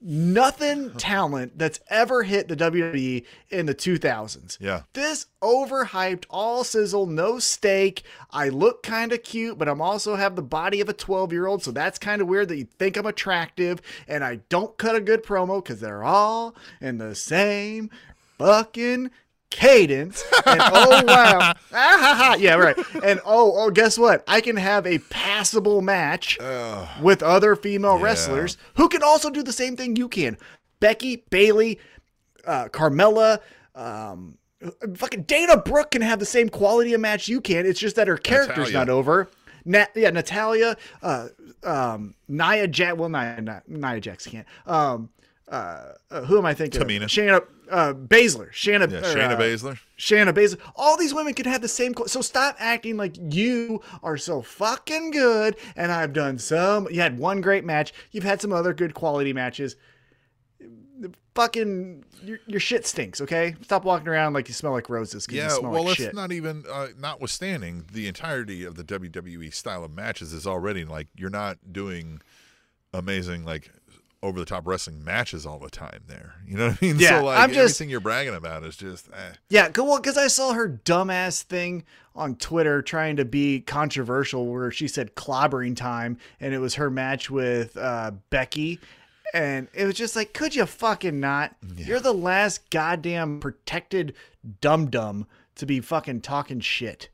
Nothing 0.00 0.92
talent 0.92 1.58
that's 1.58 1.80
ever 1.88 2.22
hit 2.22 2.48
the 2.48 2.56
WWE 2.56 3.24
in 3.50 3.66
the 3.66 3.74
2000s. 3.74 4.58
Yeah. 4.60 4.82
This 4.92 5.26
overhyped, 5.42 6.24
all 6.30 6.64
sizzle, 6.64 7.06
no 7.06 7.38
steak. 7.38 8.04
I 8.30 8.48
look 8.48 8.82
kind 8.82 9.12
of 9.12 9.22
cute, 9.22 9.58
but 9.58 9.68
I'm 9.68 9.80
also 9.80 10.16
have 10.16 10.36
the 10.36 10.42
body 10.42 10.80
of 10.80 10.88
a 10.88 10.92
12 10.92 11.32
year 11.32 11.46
old, 11.46 11.62
so 11.62 11.70
that's 11.70 11.98
kind 11.98 12.22
of 12.22 12.28
weird 12.28 12.48
that 12.48 12.58
you 12.58 12.68
think 12.78 12.96
I'm 12.96 13.06
attractive. 13.06 13.80
And 14.06 14.22
I 14.22 14.36
don't 14.48 14.76
cut 14.78 14.94
a 14.94 15.00
good 15.00 15.24
promo 15.24 15.62
because 15.62 15.80
they're 15.80 16.04
all 16.04 16.54
in 16.80 16.98
the 16.98 17.14
same 17.14 17.90
fucking 18.38 19.10
cadence. 19.50 20.22
And 20.46 20.60
oh 20.64 21.04
wow, 21.06 21.38
ah, 21.40 21.54
ha, 21.72 22.14
ha. 22.16 22.36
yeah, 22.38 22.54
right. 22.54 22.76
And 23.02 23.20
oh, 23.24 23.52
oh, 23.56 23.70
guess 23.70 23.98
what? 23.98 24.24
I 24.28 24.40
can 24.40 24.56
have 24.56 24.86
a 24.86 24.98
passable 25.10 25.80
match 25.82 26.38
with 27.00 27.22
other 27.22 27.56
female 27.56 27.96
Yeah. 27.98 28.04
wrestlers 28.04 28.56
who 28.76 28.88
can 28.88 29.02
also 29.02 29.30
do 29.30 29.42
the 29.42 29.52
same 29.52 29.76
thing 29.76 29.96
you 29.96 30.08
can. 30.08 30.36
Becky, 30.80 31.24
Bayley, 31.30 31.78
uh, 32.46 32.68
Carmella, 32.68 33.40
um, 33.74 34.38
fucking 34.96 35.22
Dana 35.22 35.56
Brooke 35.56 35.90
can 35.92 36.02
have 36.02 36.18
the 36.18 36.26
same 36.26 36.48
quality 36.48 36.94
of 36.94 37.00
match 37.00 37.28
you 37.28 37.40
can. 37.40 37.66
It's 37.66 37.80
just 37.80 37.96
that 37.96 38.06
her 38.08 38.16
character's 38.16 38.68
Natalya. 38.68 38.78
not 38.78 38.88
over. 38.88 39.28
Nat, 39.64 39.90
yeah, 39.94 40.10
Natalya, 40.10 40.76
uh, 41.02 41.28
um, 41.64 42.14
Nia 42.28 42.66
Jax. 42.68 42.96
Well, 42.96 43.08
Nia, 43.08 43.40
Nia, 43.40 43.62
Nia 43.66 44.00
Jax 44.00 44.26
can't. 44.26 44.46
Um, 44.66 45.10
uh, 45.50 45.92
uh, 46.10 46.22
who 46.22 46.38
am 46.38 46.46
I 46.46 46.54
thinking? 46.54 46.80
Tamina. 46.80 47.04
Of? 47.04 47.10
Shayna 47.10 47.42
uh, 47.70 47.92
Baszler. 47.94 48.50
Shayna. 48.52 48.90
Yeah, 48.90 48.98
or, 48.98 49.02
Shayna 49.14 49.32
uh, 49.32 49.38
Baszler. 49.38 49.78
Shayna 49.98 50.32
Baszler. 50.32 50.58
All 50.76 50.96
these 50.96 51.12
women 51.14 51.34
can 51.34 51.46
have 51.46 51.60
the 51.60 51.68
same. 51.68 51.94
qu- 51.94 52.08
So 52.08 52.20
stop 52.20 52.56
acting 52.58 52.96
like 52.96 53.16
you 53.34 53.80
are 54.02 54.16
so 54.16 54.42
fucking 54.42 55.10
good. 55.10 55.56
And 55.76 55.92
I've 55.92 56.12
done 56.12 56.38
some. 56.38 56.88
You 56.90 57.00
had 57.00 57.18
one 57.18 57.40
great 57.40 57.64
match. 57.64 57.92
You've 58.12 58.24
had 58.24 58.40
some 58.40 58.52
other 58.52 58.72
good 58.72 58.94
quality 58.94 59.32
matches. 59.32 59.76
Fucking 61.34 62.04
your, 62.24 62.38
your 62.48 62.58
shit 62.58 62.84
stinks. 62.84 63.20
Okay, 63.20 63.54
stop 63.62 63.84
walking 63.84 64.08
around 64.08 64.32
like 64.32 64.48
you 64.48 64.54
smell 64.54 64.72
like 64.72 64.90
roses. 64.90 65.26
Yeah, 65.30 65.46
smell 65.48 65.70
well, 65.70 65.80
like 65.82 65.88
let's 65.90 66.00
shit. 66.00 66.14
not 66.14 66.32
even, 66.32 66.64
uh, 66.68 66.88
notwithstanding 66.98 67.84
the 67.92 68.08
entirety 68.08 68.64
of 68.64 68.74
the 68.74 68.82
WWE 68.82 69.54
style 69.54 69.84
of 69.84 69.92
matches 69.94 70.32
is 70.32 70.46
already 70.48 70.84
like 70.84 71.06
you're 71.16 71.30
not 71.30 71.58
doing 71.72 72.20
amazing 72.92 73.44
like 73.44 73.70
over 74.22 74.38
the 74.38 74.44
top 74.44 74.66
wrestling 74.66 75.04
matches 75.04 75.46
all 75.46 75.58
the 75.58 75.70
time. 75.70 76.00
There, 76.08 76.34
you 76.46 76.56
know 76.56 76.68
what 76.70 76.78
I 76.82 76.84
mean? 76.86 76.96
Yeah, 76.98 77.20
so 77.20 77.24
like 77.26 77.38
I'm 77.38 77.50
just- 77.50 77.58
everything 77.80 77.90
you're 77.90 78.00
bragging 78.00 78.34
about 78.34 78.64
is 78.64 78.76
just 78.76 79.08
eh. 79.12 79.32
Yeah, 79.48 79.68
go- 79.70 79.84
well, 79.84 79.98
because 79.98 80.16
I 80.18 80.26
saw 80.28 80.52
her 80.54 80.68
dumbass 80.84 81.42
thing 81.42 81.84
on 82.16 82.34
Twitter 82.36 82.82
trying 82.82 83.16
to 83.16 83.24
be 83.24 83.60
controversial, 83.60 84.46
where 84.46 84.70
she 84.72 84.88
said 84.88 85.14
clobbering 85.14 85.76
time, 85.76 86.18
and 86.40 86.52
it 86.52 86.58
was 86.58 86.74
her 86.74 86.90
match 86.90 87.30
with 87.30 87.76
uh, 87.76 88.10
Becky, 88.30 88.80
and 89.32 89.68
it 89.72 89.84
was 89.84 89.94
just 89.94 90.16
like, 90.16 90.32
could 90.34 90.54
you 90.54 90.66
fucking 90.66 91.20
not? 91.20 91.54
You're 91.76 92.00
the 92.00 92.12
last 92.14 92.68
goddamn 92.70 93.38
protected 93.38 94.14
dum 94.60 94.90
dum 94.90 95.26
to 95.56 95.66
be 95.66 95.80
fucking 95.80 96.22
talking 96.22 96.58
shit. 96.60 97.08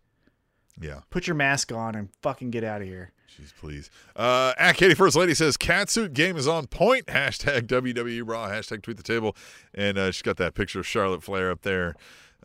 Yeah. 0.81 1.01
Put 1.11 1.27
your 1.27 1.37
mask 1.37 1.73
on 1.73 1.95
and 1.95 2.09
fucking 2.23 2.51
get 2.51 2.65
out 2.65 2.83
of 2.83 2.89
here. 2.89 3.13
Jeez, 3.29 3.53
please. 3.59 3.91
Uh, 4.15 4.53
at 4.59 4.77
Katie 4.77 4.95
First 4.95 5.17
Lady 5.17 5.35
says, 5.35 5.57
Catsuit 5.57 6.13
game 6.13 6.37
is 6.37 6.47
on 6.47 6.67
point. 6.67 7.07
Hashtag 7.09 7.63
WWE 7.63 8.23
Raw. 8.25 8.49
Hashtag 8.49 8.83
tweet 8.83 8.97
the 8.97 9.03
table. 9.03 9.37
And 9.75 9.99
uh, 9.99 10.11
she's 10.13 10.23
got 10.23 10.37
that 10.37 10.55
picture 10.55 10.81
of 10.81 10.87
Charlotte 10.87 11.23
Flair 11.23 11.51
up 11.51 11.63
there. 11.63 11.95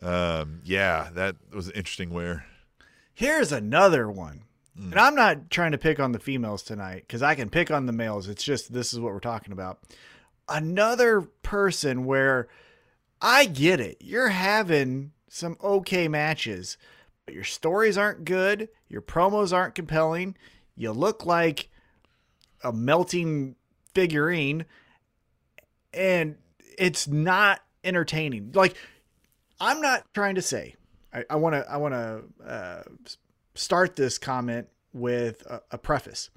Um, 0.02 0.62
yeah, 0.64 1.10
that 1.14 1.36
was 1.52 1.68
an 1.68 1.74
interesting 1.74 2.10
wear. 2.10 2.46
Here's 3.14 3.52
another 3.52 4.10
one. 4.10 4.44
Hmm. 4.76 4.92
And 4.92 5.00
I'm 5.00 5.14
not 5.14 5.50
trying 5.50 5.72
to 5.72 5.78
pick 5.78 6.00
on 6.00 6.12
the 6.12 6.18
females 6.18 6.62
tonight 6.62 7.04
because 7.06 7.22
I 7.22 7.34
can 7.34 7.50
pick 7.50 7.70
on 7.70 7.86
the 7.86 7.92
males. 7.92 8.28
It's 8.28 8.42
just 8.42 8.72
this 8.72 8.92
is 8.92 9.00
what 9.00 9.12
we're 9.12 9.20
talking 9.20 9.52
about. 9.52 9.80
Another 10.48 11.22
person 11.42 12.04
where 12.04 12.48
I 13.20 13.44
get 13.44 13.80
it. 13.80 13.98
You're 14.00 14.30
having 14.30 15.12
some 15.28 15.56
okay 15.62 16.08
matches, 16.08 16.78
but 17.30 17.36
your 17.36 17.44
stories 17.44 17.96
aren't 17.96 18.24
good. 18.24 18.68
Your 18.88 19.00
promos 19.02 19.52
aren't 19.52 19.76
compelling. 19.76 20.36
You 20.74 20.90
look 20.90 21.24
like 21.24 21.68
a 22.64 22.72
melting 22.72 23.54
figurine, 23.94 24.64
and 25.94 26.34
it's 26.76 27.06
not 27.06 27.60
entertaining. 27.84 28.50
Like, 28.52 28.74
I'm 29.60 29.80
not 29.80 30.12
trying 30.12 30.34
to 30.34 30.42
say. 30.42 30.74
I 31.30 31.36
want 31.36 31.54
to. 31.54 31.70
I 31.70 31.76
want 31.76 31.94
to 31.94 32.22
uh, 32.44 32.82
start 33.54 33.94
this 33.94 34.18
comment 34.18 34.66
with 34.92 35.46
a, 35.46 35.62
a 35.70 35.78
preface. 35.78 36.30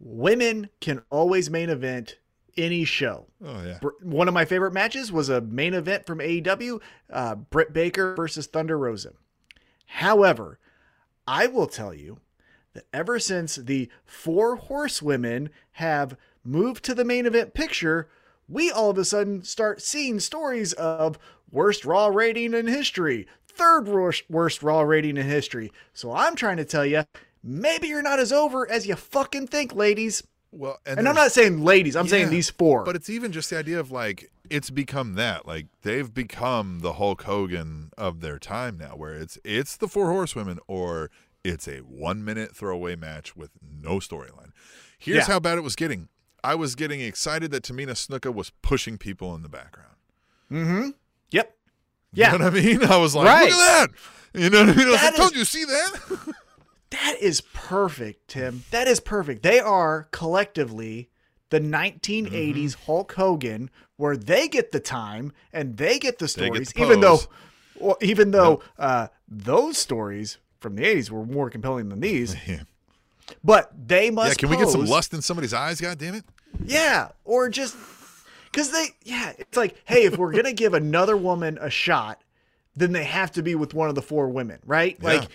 Women 0.00 0.70
can 0.80 1.02
always 1.10 1.50
main 1.50 1.68
event 1.68 2.16
any 2.56 2.86
show. 2.86 3.26
Oh, 3.44 3.62
yeah. 3.62 3.78
Br- 3.82 3.90
One 4.00 4.28
of 4.28 4.34
my 4.34 4.46
favorite 4.46 4.72
matches 4.72 5.12
was 5.12 5.28
a 5.28 5.42
main 5.42 5.74
event 5.74 6.06
from 6.06 6.20
AEW, 6.20 6.80
uh, 7.12 7.34
Britt 7.34 7.74
Baker 7.74 8.14
versus 8.14 8.46
Thunder 8.46 8.78
Rosa. 8.78 9.12
However, 9.86 10.58
I 11.26 11.46
will 11.46 11.66
tell 11.66 11.94
you 11.94 12.18
that 12.74 12.86
ever 12.92 13.18
since 13.18 13.56
the 13.56 13.88
four 14.04 14.56
horsewomen 14.56 15.50
have 15.72 16.16
moved 16.44 16.84
to 16.84 16.94
the 16.94 17.04
main 17.04 17.26
event 17.26 17.54
picture, 17.54 18.08
we 18.48 18.70
all 18.70 18.90
of 18.90 18.98
a 18.98 19.04
sudden 19.04 19.42
start 19.42 19.80
seeing 19.80 20.20
stories 20.20 20.72
of 20.74 21.18
worst 21.50 21.84
Raw 21.84 22.08
rating 22.08 22.52
in 22.52 22.66
history, 22.66 23.26
third 23.46 23.88
worst, 23.88 24.24
worst 24.28 24.62
Raw 24.62 24.80
rating 24.82 25.16
in 25.16 25.26
history. 25.26 25.72
So 25.92 26.12
I'm 26.12 26.36
trying 26.36 26.58
to 26.58 26.64
tell 26.64 26.84
you, 26.84 27.04
maybe 27.42 27.88
you're 27.88 28.02
not 28.02 28.18
as 28.18 28.32
over 28.32 28.68
as 28.70 28.86
you 28.86 28.96
fucking 28.96 29.46
think, 29.46 29.74
ladies. 29.74 30.22
Well, 30.56 30.78
and, 30.86 30.98
And 31.00 31.08
I'm 31.08 31.14
not 31.16 31.32
saying 31.32 31.64
ladies, 31.64 31.96
I'm 31.96 32.06
saying 32.08 32.30
these 32.30 32.48
four. 32.48 32.84
But 32.84 32.94
it's 32.96 33.10
even 33.10 33.32
just 33.32 33.50
the 33.50 33.58
idea 33.58 33.80
of 33.80 33.90
like 33.90 34.30
it's 34.48 34.70
become 34.70 35.14
that 35.14 35.46
like 35.46 35.66
they've 35.82 36.12
become 36.12 36.78
the 36.80 36.94
Hulk 36.94 37.22
Hogan 37.24 37.90
of 37.98 38.20
their 38.20 38.38
time 38.38 38.78
now, 38.78 38.94
where 38.96 39.14
it's 39.14 39.36
it's 39.44 39.76
the 39.76 39.88
four 39.88 40.10
horsewomen 40.10 40.60
or 40.68 41.10
it's 41.42 41.66
a 41.66 41.78
one 41.78 42.24
minute 42.24 42.54
throwaway 42.54 42.94
match 42.96 43.34
with 43.34 43.50
no 43.60 43.98
storyline. 43.98 44.52
Here's 44.98 45.26
Yeah. 45.28 45.34
how 45.34 45.40
bad 45.40 45.58
it 45.58 45.62
was 45.62 45.74
getting. 45.76 46.08
I 46.44 46.54
was 46.54 46.74
getting 46.74 47.00
excited 47.00 47.50
that 47.50 47.64
Tamina 47.64 47.92
Snuka 47.92 48.32
was 48.32 48.50
pushing 48.62 48.96
people 48.96 49.34
in 49.34 49.42
the 49.42 49.48
background. 49.48 49.96
Mm-hmm. 50.52 50.90
Yep. 51.30 51.56
You 52.12 52.20
Yeah. 52.22 52.32
know 52.36 52.44
what 52.44 52.54
I 52.54 52.62
mean? 52.62 52.84
I 52.90 52.96
was 52.98 53.14
like, 53.16 53.26
Right. 53.26 53.50
look 53.50 53.58
at 53.60 53.90
that. 54.34 54.40
You 54.40 54.50
know 54.50 54.60
what 54.66 54.70
I 54.70 54.76
mean? 54.76 54.88
I 54.88 54.90
like, 54.92 55.16
don't 55.16 55.32
is- 55.32 55.38
you 55.38 55.44
see 55.44 55.64
that? 55.64 56.34
That 56.94 57.16
is 57.20 57.40
perfect, 57.40 58.28
Tim. 58.28 58.64
That 58.70 58.86
is 58.86 59.00
perfect. 59.00 59.42
They 59.42 59.58
are 59.58 60.08
collectively 60.12 61.08
the 61.50 61.60
1980s 61.60 62.30
Mm-hmm. 62.30 62.82
Hulk 62.86 63.12
Hogan, 63.12 63.70
where 63.96 64.16
they 64.16 64.48
get 64.48 64.72
the 64.72 64.80
time 64.80 65.32
and 65.52 65.76
they 65.76 65.98
get 65.98 66.18
the 66.18 66.26
They 66.26 66.50
get 66.50 66.66
stories, 66.66 66.72
the 66.72 66.82
even 66.82 67.00
though, 67.00 67.18
well, 67.78 67.96
even 68.00 68.30
though 68.30 68.62
uh, 68.78 69.08
those 69.28 69.76
stories 69.76 70.38
from 70.60 70.76
the 70.76 70.82
80s 70.84 71.10
were 71.10 71.24
more 71.24 71.50
compelling 71.50 71.88
than 71.88 72.00
these. 72.00 72.36
yeah. 72.46 72.62
But 73.42 73.72
they 73.88 74.10
must. 74.10 74.30
yeah, 74.30 74.34
can 74.34 74.50
we 74.50 74.56
get 74.56 74.68
some 74.68 74.84
lust 74.84 75.14
in 75.14 75.22
somebody's 75.22 75.54
eyes? 75.54 75.80
God 75.80 75.98
damn 75.98 76.14
it! 76.14 76.24
Yeah, 76.64 77.08
or 77.24 77.48
just 77.48 77.76
because 78.52 78.70
they, 78.70 78.88
yeah, 79.02 79.32
it's 79.38 79.56
like, 79.56 79.80
hey, 79.84 80.04
if 80.04 80.16
we're 80.18 80.32
gonna 80.32 80.52
give 80.64 80.74
another 80.74 81.16
woman 81.16 81.58
a 81.60 81.70
shot, 81.70 82.22
then 82.76 82.92
they 82.92 83.04
have 83.04 83.32
to 83.32 83.42
be 83.42 83.54
with 83.54 83.74
one 83.74 83.88
of 83.88 83.94
the 83.94 84.02
four 84.02 84.28
women, 84.28 84.60
right? 84.66 84.98
Yeah. 85.00 85.08
Like, 85.08 85.28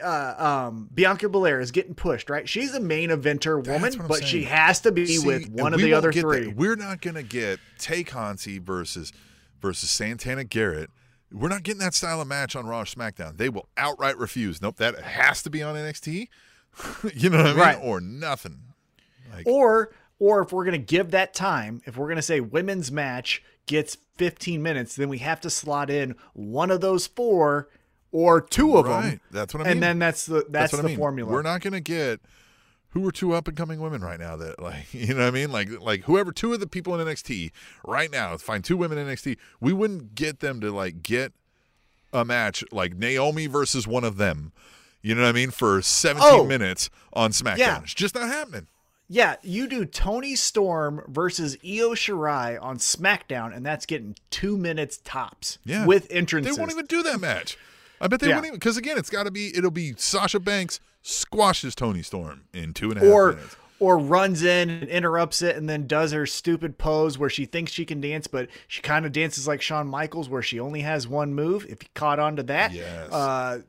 uh, 0.00 0.66
um, 0.68 0.88
Bianca 0.94 1.28
Belair 1.28 1.60
is 1.60 1.70
getting 1.70 1.94
pushed, 1.94 2.30
right? 2.30 2.48
She's 2.48 2.74
a 2.74 2.80
main 2.80 3.10
eventer 3.10 3.56
woman, 3.64 3.82
That's 3.82 3.96
what 3.96 4.02
I'm 4.04 4.08
but 4.08 4.24
she 4.24 4.44
has 4.44 4.80
to 4.80 4.92
be 4.92 5.06
See, 5.06 5.26
with 5.26 5.48
one 5.50 5.74
of 5.74 5.80
the 5.80 5.94
other 5.94 6.10
get 6.12 6.22
that. 6.22 6.28
three. 6.28 6.48
We're 6.48 6.76
not 6.76 7.00
gonna 7.00 7.22
get 7.22 7.58
Tay 7.78 8.04
Conti 8.04 8.58
versus 8.58 9.12
versus 9.60 9.90
Santana 9.90 10.44
Garrett. 10.44 10.90
We're 11.32 11.48
not 11.48 11.62
getting 11.62 11.80
that 11.80 11.94
style 11.94 12.20
of 12.20 12.28
match 12.28 12.54
on 12.54 12.66
Raw 12.66 12.80
or 12.80 12.84
SmackDown. 12.84 13.38
They 13.38 13.48
will 13.48 13.68
outright 13.76 14.18
refuse. 14.18 14.60
Nope, 14.60 14.76
that 14.76 15.00
has 15.00 15.42
to 15.44 15.50
be 15.50 15.62
on 15.62 15.74
NXT. 15.74 16.28
you 17.14 17.30
know 17.30 17.38
what 17.38 17.46
I 17.46 17.50
mean? 17.50 17.58
Right. 17.58 17.78
Or 17.80 18.00
nothing. 18.00 18.58
Like, 19.32 19.46
Or, 19.46 19.92
or 20.18 20.42
if 20.42 20.52
we're 20.52 20.64
gonna 20.64 20.78
give 20.78 21.10
that 21.12 21.32
time, 21.34 21.80
if 21.86 21.96
we're 21.96 22.08
gonna 22.08 22.20
say 22.22 22.40
women's 22.40 22.92
match 22.92 23.42
gets 23.66 23.96
15 24.16 24.62
minutes, 24.62 24.96
then 24.96 25.08
we 25.08 25.18
have 25.18 25.40
to 25.40 25.48
slot 25.50 25.88
in 25.88 26.14
one 26.34 26.70
of 26.70 26.80
those 26.80 27.06
four 27.06 27.68
or 28.12 28.40
two 28.40 28.76
of 28.76 28.86
right. 28.86 29.02
them, 29.10 29.20
That's 29.30 29.52
what 29.54 29.62
I 29.62 29.64
mean. 29.64 29.72
and 29.72 29.82
then 29.82 29.98
that's 29.98 30.26
the 30.26 30.44
that's, 30.48 30.72
what 30.72 30.82
the 30.82 30.88
I 30.88 30.90
mean. 30.90 30.98
formula. 30.98 31.32
We're 31.32 31.42
not 31.42 31.60
gonna 31.62 31.80
get 31.80 32.20
who 32.90 33.06
are 33.08 33.12
two 33.12 33.32
up 33.32 33.48
and 33.48 33.56
coming 33.56 33.80
women 33.80 34.02
right 34.02 34.20
now 34.20 34.36
that 34.36 34.60
like 34.62 34.86
you 34.94 35.14
know 35.14 35.20
what 35.20 35.28
I 35.28 35.30
mean? 35.30 35.50
Like 35.50 35.80
like 35.80 36.02
whoever 36.04 36.30
two 36.30 36.52
of 36.52 36.60
the 36.60 36.66
people 36.66 36.98
in 36.98 37.04
NXT 37.06 37.50
right 37.84 38.10
now, 38.10 38.36
find 38.36 38.62
two 38.62 38.76
women 38.76 38.98
in 38.98 39.06
NXT, 39.08 39.36
we 39.60 39.72
wouldn't 39.72 40.14
get 40.14 40.40
them 40.40 40.60
to 40.60 40.70
like 40.70 41.02
get 41.02 41.32
a 42.12 42.24
match 42.24 42.62
like 42.70 42.94
Naomi 42.96 43.46
versus 43.46 43.86
one 43.86 44.04
of 44.04 44.18
them. 44.18 44.52
You 45.00 45.14
know 45.16 45.22
what 45.22 45.28
I 45.30 45.32
mean? 45.32 45.50
For 45.50 45.82
17 45.82 46.28
Oh. 46.30 46.44
minutes 46.44 46.88
on 47.12 47.32
SmackDown. 47.32 47.58
Yeah. 47.58 47.80
It's 47.82 47.94
just 47.94 48.14
not 48.14 48.28
happening. 48.28 48.68
Yeah, 49.08 49.36
you 49.42 49.66
do 49.66 49.84
Toni 49.84 50.36
Storm 50.36 51.02
versus 51.08 51.56
Io 51.64 51.90
Shirai 51.94 52.56
on 52.62 52.78
SmackDown, 52.78 53.54
and 53.54 53.66
that's 53.66 53.84
getting 53.84 54.14
two 54.30 54.56
minutes 54.56 55.00
tops. 55.04 55.58
Yeah. 55.64 55.84
with 55.86 56.06
entrances 56.10 56.54
They 56.56 56.60
won't 56.60 56.72
even 56.72 56.86
do 56.86 57.02
that 57.02 57.20
match. 57.20 57.58
I 58.02 58.08
bet 58.08 58.20
they 58.20 58.28
Yeah. 58.28 58.38
even 58.38 58.52
because 58.52 58.76
again, 58.76 58.98
it's 58.98 59.08
got 59.10 59.22
to 59.24 59.30
be 59.30 59.56
it'll 59.56 59.70
be 59.70 59.94
Sasha 59.96 60.40
Banks 60.40 60.80
squashes 61.02 61.74
Toni 61.74 62.02
Storm 62.02 62.42
in 62.52 62.74
two 62.74 62.90
and 62.90 62.98
a 62.98 63.00
half 63.04 63.08
or 63.08 63.32
minutes. 63.32 63.56
or 63.80 63.98
runs 63.98 64.42
in 64.42 64.68
and 64.70 64.88
interrupts 64.88 65.40
it 65.40 65.56
and 65.56 65.68
then 65.68 65.86
does 65.86 66.12
her 66.12 66.26
stupid 66.26 66.78
pose 66.78 67.16
where 67.18 67.30
she 67.30 67.44
thinks 67.46 67.72
she 67.72 67.84
can 67.84 68.00
dance, 68.00 68.26
but 68.26 68.48
she 68.68 68.82
kind 68.82 69.06
of 69.06 69.12
dances 69.12 69.46
like 69.48 69.62
Shawn 69.62 69.86
Michaels, 69.88 70.28
where 70.28 70.42
she 70.42 70.58
only 70.60 70.80
has 70.80 71.06
one 71.08 71.32
move. 71.34 71.64
If 71.64 71.82
you 71.82 71.88
caught 71.94 72.18
on 72.18 72.36
to 72.36 72.42
that, 72.44 72.72
Yes. 72.72 73.10
uh, 73.12 73.60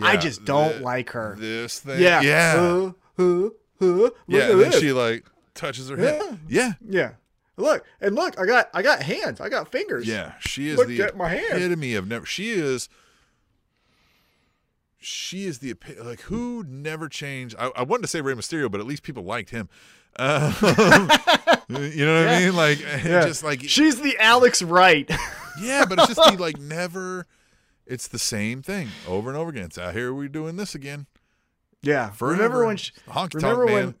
I 0.00 0.16
just 0.16 0.44
don't 0.44 0.82
like 0.82 1.10
her. 1.10 1.36
This 1.38 1.80
thing. 1.80 2.00
yeah, 2.00 2.20
Yeah. 2.20 2.54
Uh, 2.56 2.92
uh, 3.18 3.46
uh, 3.80 3.84
look 3.84 4.16
yeah. 4.26 4.50
And 4.50 4.60
then 4.60 4.72
she 4.72 4.92
like 4.92 5.24
touches 5.54 5.88
her 5.88 5.96
head. 5.96 6.40
Yeah. 6.48 6.72
yeah. 6.88 7.12
Look 7.56 7.84
and 8.00 8.14
look, 8.14 8.38
I 8.40 8.46
got 8.46 8.70
I 8.72 8.82
got 8.82 9.02
hands, 9.02 9.40
I 9.40 9.48
got 9.48 9.70
fingers. 9.72 10.06
Yeah. 10.06 10.34
She 10.40 10.68
is 10.68 10.84
the 10.84 11.02
at 11.02 11.16
my 11.16 11.28
hand. 11.28 11.44
epitome 11.54 11.94
of 11.94 12.06
never. 12.06 12.24
She 12.26 12.50
is. 12.52 12.88
She 15.00 15.44
is 15.46 15.58
the 15.60 15.74
like 16.02 16.22
who 16.22 16.64
never 16.68 17.08
changed. 17.08 17.54
I, 17.58 17.70
I 17.76 17.82
wanted 17.82 18.02
to 18.02 18.08
say 18.08 18.20
Rey 18.20 18.34
Mysterio, 18.34 18.70
but 18.70 18.80
at 18.80 18.86
least 18.86 19.02
people 19.02 19.24
liked 19.24 19.50
him. 19.50 19.68
Um, 20.20 20.52
you 21.68 22.04
know 22.04 22.24
what 22.24 22.28
I 22.34 22.40
mean? 22.40 22.56
Like 22.56 22.80
Yeah. 23.04 23.24
just 23.26 23.44
like 23.44 23.62
She's 23.62 24.00
the 24.00 24.16
Alex 24.18 24.62
Wright. 24.62 25.08
Yeah, 25.60 25.84
but 25.88 25.98
it's 25.98 26.14
just 26.14 26.30
he 26.30 26.36
like 26.36 26.58
never. 26.60 27.26
It's 27.86 28.06
the 28.08 28.18
same 28.18 28.62
thing 28.62 28.88
over 29.08 29.28
and 29.28 29.36
over 29.36 29.50
again. 29.50 29.64
It's 29.64 29.76
out 29.78 29.92
here 29.92 30.14
we're 30.14 30.28
doing 30.28 30.56
this 30.56 30.74
again. 30.74 31.06
yeah. 31.82 32.10
Forever. 32.10 32.36
Remember 32.42 32.66
when 32.66 32.76
she, 32.76 32.92
honky 33.08 33.34
remember 33.34 33.66
when 33.66 33.84
man. 33.86 33.94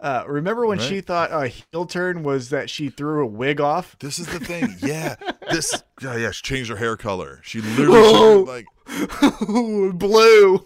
Uh 0.00 0.24
remember 0.26 0.66
when 0.66 0.78
she 0.78 1.00
thought 1.00 1.30
a 1.32 1.48
heel 1.48 1.86
turn 1.86 2.22
was 2.22 2.50
that 2.50 2.68
she 2.68 2.88
threw 2.90 3.22
a 3.22 3.26
wig 3.26 3.60
off? 3.60 3.96
This 3.98 4.18
is 4.18 4.26
the 4.26 4.40
thing. 4.40 4.76
Yeah, 4.80 5.16
this. 5.50 5.82
Yeah, 6.02 6.16
yeah. 6.16 6.30
She 6.32 6.42
changed 6.42 6.70
her 6.70 6.76
hair 6.76 6.96
color. 6.96 7.40
She 7.42 7.60
literally 7.62 8.00
Oh. 8.04 8.44
like. 8.46 8.66
Blue. 9.98 10.64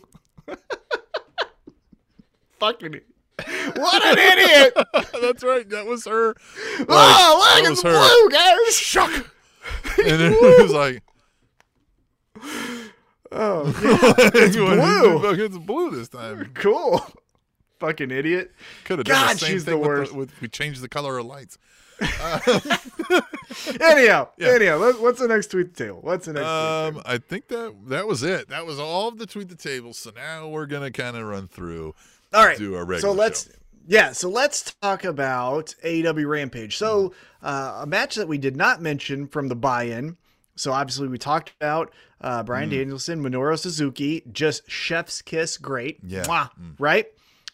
Fucking 2.59 3.01
What 3.77 4.05
an 4.05 4.19
idiot! 4.19 4.75
That's 5.23 5.43
right. 5.43 5.67
That 5.71 5.87
was 5.87 6.05
her. 6.07 6.35
Like, 6.81 6.87
oh, 6.91 7.55
that 7.55 7.61
look, 7.63 7.71
was 7.71 7.79
it's 7.79 7.83
her. 7.83 7.93
blue, 7.93 8.31
guys. 8.31 8.77
Shuck. 8.77 9.33
And 9.99 10.21
then 10.21 10.33
it 10.35 10.63
was 10.63 10.73
like. 10.73 11.03
Oh, 13.33 13.67
yeah. 13.83 14.31
it's 14.35 14.57
blue. 14.57 15.31
It's 15.45 15.59
blue 15.59 15.91
this 15.93 16.09
time. 16.09 16.51
cool. 16.55 17.01
Fucking 17.81 18.11
idiot. 18.11 18.53
Could 18.85 18.99
have 19.01 19.07
done 19.07 19.15
God, 19.27 19.35
the 19.37 19.39
same 19.41 19.53
she's 19.53 19.65
the 19.65 19.73
thing 19.73 19.81
with 19.81 19.89
worst. 19.89 20.13
with, 20.15 20.41
we 20.41 20.49
changed 20.49 20.81
the 20.83 20.89
color 20.89 21.19
of 21.19 21.27
lights. 21.27 21.59
Anyhow, 23.81 24.29
Yeah. 24.39 24.49
anyhow, 24.49 24.79
what- 24.79 25.01
what's 25.01 25.19
the 25.21 25.29
next 25.29 25.49
tweet 25.51 25.75
the 25.75 25.85
table? 25.85 25.99
What's 26.03 26.27
the 26.27 26.33
next? 26.35 26.47
Um? 26.47 27.03
I 27.05 27.19
think 27.19 27.49
that 27.49 27.75
that 27.89 28.07
was 28.07 28.23
it. 28.23 28.49
That 28.49 28.65
was 28.67 28.79
all 28.79 29.09
of 29.09 29.19
the 29.19 29.27
tweet 29.27 29.49
the 29.49 29.55
table. 29.57 29.93
So 29.93 30.11
now 30.15 30.49
we're 30.49 30.67
gonna 30.67 30.91
kind 30.91 31.17
of 31.17 31.25
run 31.25 31.49
through. 31.49 31.95
All 32.33 32.45
right. 32.47 32.57
do 32.57 32.77
a 32.77 32.85
regular 32.85 33.01
so 33.01 33.13
let's 33.13 33.47
show. 33.47 33.51
yeah, 33.89 34.13
so 34.13 34.29
let's 34.29 34.73
talk 34.81 35.05
about 35.05 35.75
AEW 35.85 36.29
Rampage. 36.29 36.77
So 36.77 37.13
uh, 37.43 37.81
a 37.83 37.87
match 37.87 38.15
that 38.15 38.29
we 38.29 38.39
did 38.39 38.57
not 38.57 38.81
mention 38.81 39.27
from 39.27 39.49
the 39.49 39.57
buy-in. 39.57 40.17
So 40.55 40.71
obviously 40.73 41.09
we 41.09 41.19
talked 41.19 41.53
about 41.61 41.93
uh, 42.21 42.43
Bryan 42.45 42.69
Mm. 42.69 42.73
Danielson, 42.73 43.21
Minoru 43.23 43.59
Suzuki, 43.59 44.23
just 44.31 44.71
chef's 44.71 45.23
kiss, 45.23 45.57
great. 45.59 45.99
Yeah. 46.07 46.23
Mwah, 46.25 46.51
Mm. 46.61 46.75
right. 46.79 47.07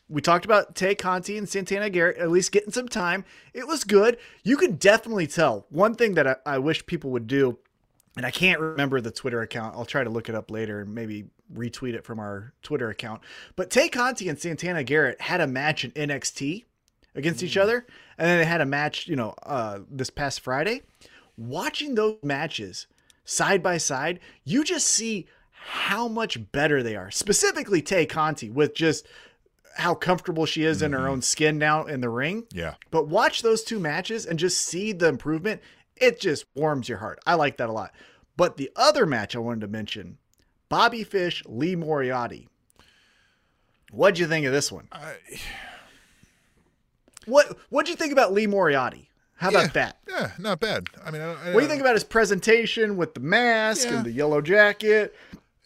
We 0.08 0.20
talked 0.20 0.44
about 0.44 0.74
Tay 0.76 0.94
Conti 0.94 1.36
and 1.36 1.48
Santana 1.48 1.90
Garrett 1.90 2.18
at 2.18 2.30
least 2.30 2.52
getting 2.52 2.72
some 2.72 2.88
time. 2.88 3.24
It 3.52 3.66
was 3.66 3.82
good. 3.82 4.18
You 4.44 4.56
can 4.56 4.76
definitely 4.76 5.26
tell. 5.26 5.66
One 5.70 5.94
thing 5.94 6.14
that 6.14 6.26
I, 6.26 6.36
I 6.46 6.58
wish 6.58 6.86
people 6.86 7.10
would 7.10 7.26
do 7.26 7.58
and 8.16 8.24
I 8.24 8.30
can't 8.30 8.60
remember 8.60 9.00
the 9.00 9.10
Twitter 9.10 9.42
account. 9.42 9.76
I'll 9.76 9.84
try 9.84 10.02
to 10.02 10.10
look 10.10 10.28
it 10.28 10.34
up 10.34 10.50
later 10.50 10.80
and 10.80 10.94
maybe 10.94 11.26
retweet 11.54 11.94
it 11.94 12.04
from 12.04 12.18
our 12.18 12.54
Twitter 12.62 12.88
account. 12.88 13.20
But 13.54 13.70
Tay 13.70 13.88
Conti 13.88 14.28
and 14.28 14.38
Santana 14.38 14.82
Garrett 14.82 15.20
had 15.20 15.40
a 15.40 15.46
match 15.46 15.84
in 15.84 15.90
NXT 15.92 16.64
against 17.14 17.42
each 17.42 17.56
other, 17.56 17.86
and 18.18 18.28
then 18.28 18.38
they 18.38 18.44
had 18.44 18.60
a 18.60 18.66
match, 18.66 19.06
you 19.06 19.16
know, 19.16 19.34
uh, 19.42 19.80
this 19.90 20.10
past 20.10 20.40
Friday. 20.40 20.82
Watching 21.36 21.94
those 21.94 22.16
matches 22.22 22.86
side 23.24 23.62
by 23.62 23.76
side, 23.76 24.18
you 24.44 24.64
just 24.64 24.86
see 24.86 25.26
how 25.50 26.08
much 26.08 26.50
better 26.52 26.82
they 26.82 26.96
are. 26.96 27.10
Specifically, 27.10 27.82
Tay 27.82 28.06
Conti 28.06 28.48
with 28.48 28.74
just 28.74 29.06
how 29.76 29.94
comfortable 29.94 30.46
she 30.46 30.64
is 30.64 30.82
in 30.82 30.92
her 30.92 31.00
mm-hmm. 31.00 31.08
own 31.08 31.22
skin 31.22 31.58
now 31.58 31.84
in 31.84 32.00
the 32.00 32.08
ring. 32.08 32.46
Yeah. 32.52 32.74
But 32.90 33.08
watch 33.08 33.42
those 33.42 33.62
two 33.62 33.78
matches 33.78 34.26
and 34.26 34.38
just 34.38 34.58
see 34.58 34.92
the 34.92 35.08
improvement. 35.08 35.60
It 35.96 36.20
just 36.20 36.46
warms 36.54 36.88
your 36.88 36.98
heart. 36.98 37.20
I 37.26 37.34
like 37.34 37.58
that 37.58 37.68
a 37.68 37.72
lot. 37.72 37.92
But 38.36 38.56
the 38.56 38.70
other 38.76 39.06
match 39.06 39.36
I 39.36 39.38
wanted 39.38 39.62
to 39.62 39.68
mention 39.68 40.18
Bobby 40.68 41.04
Fish, 41.04 41.42
Lee 41.46 41.76
Moriarty. 41.76 42.48
What'd 43.92 44.18
you 44.18 44.26
think 44.26 44.46
of 44.46 44.52
this 44.52 44.72
one? 44.72 44.88
I, 44.92 45.14
What 47.26 47.56
What'd 47.70 47.88
you 47.88 47.96
think 47.96 48.12
about 48.12 48.32
Lee 48.32 48.46
Moriarty? 48.46 49.10
How 49.36 49.50
about 49.50 49.74
that? 49.74 49.98
yeah, 50.08 50.30
not 50.38 50.60
bad. 50.60 50.88
I 51.04 51.10
mean, 51.10 51.20
I, 51.20 51.26
I, 51.26 51.52
What 51.52 51.60
do 51.60 51.62
you 51.62 51.68
think 51.68 51.82
about 51.82 51.94
his 51.94 52.04
presentation 52.04 52.96
with 52.96 53.12
the 53.12 53.20
mask 53.20 53.86
Yeah. 53.86 53.96
and 53.96 54.06
the 54.06 54.12
yellow 54.12 54.40
jacket? 54.40 55.14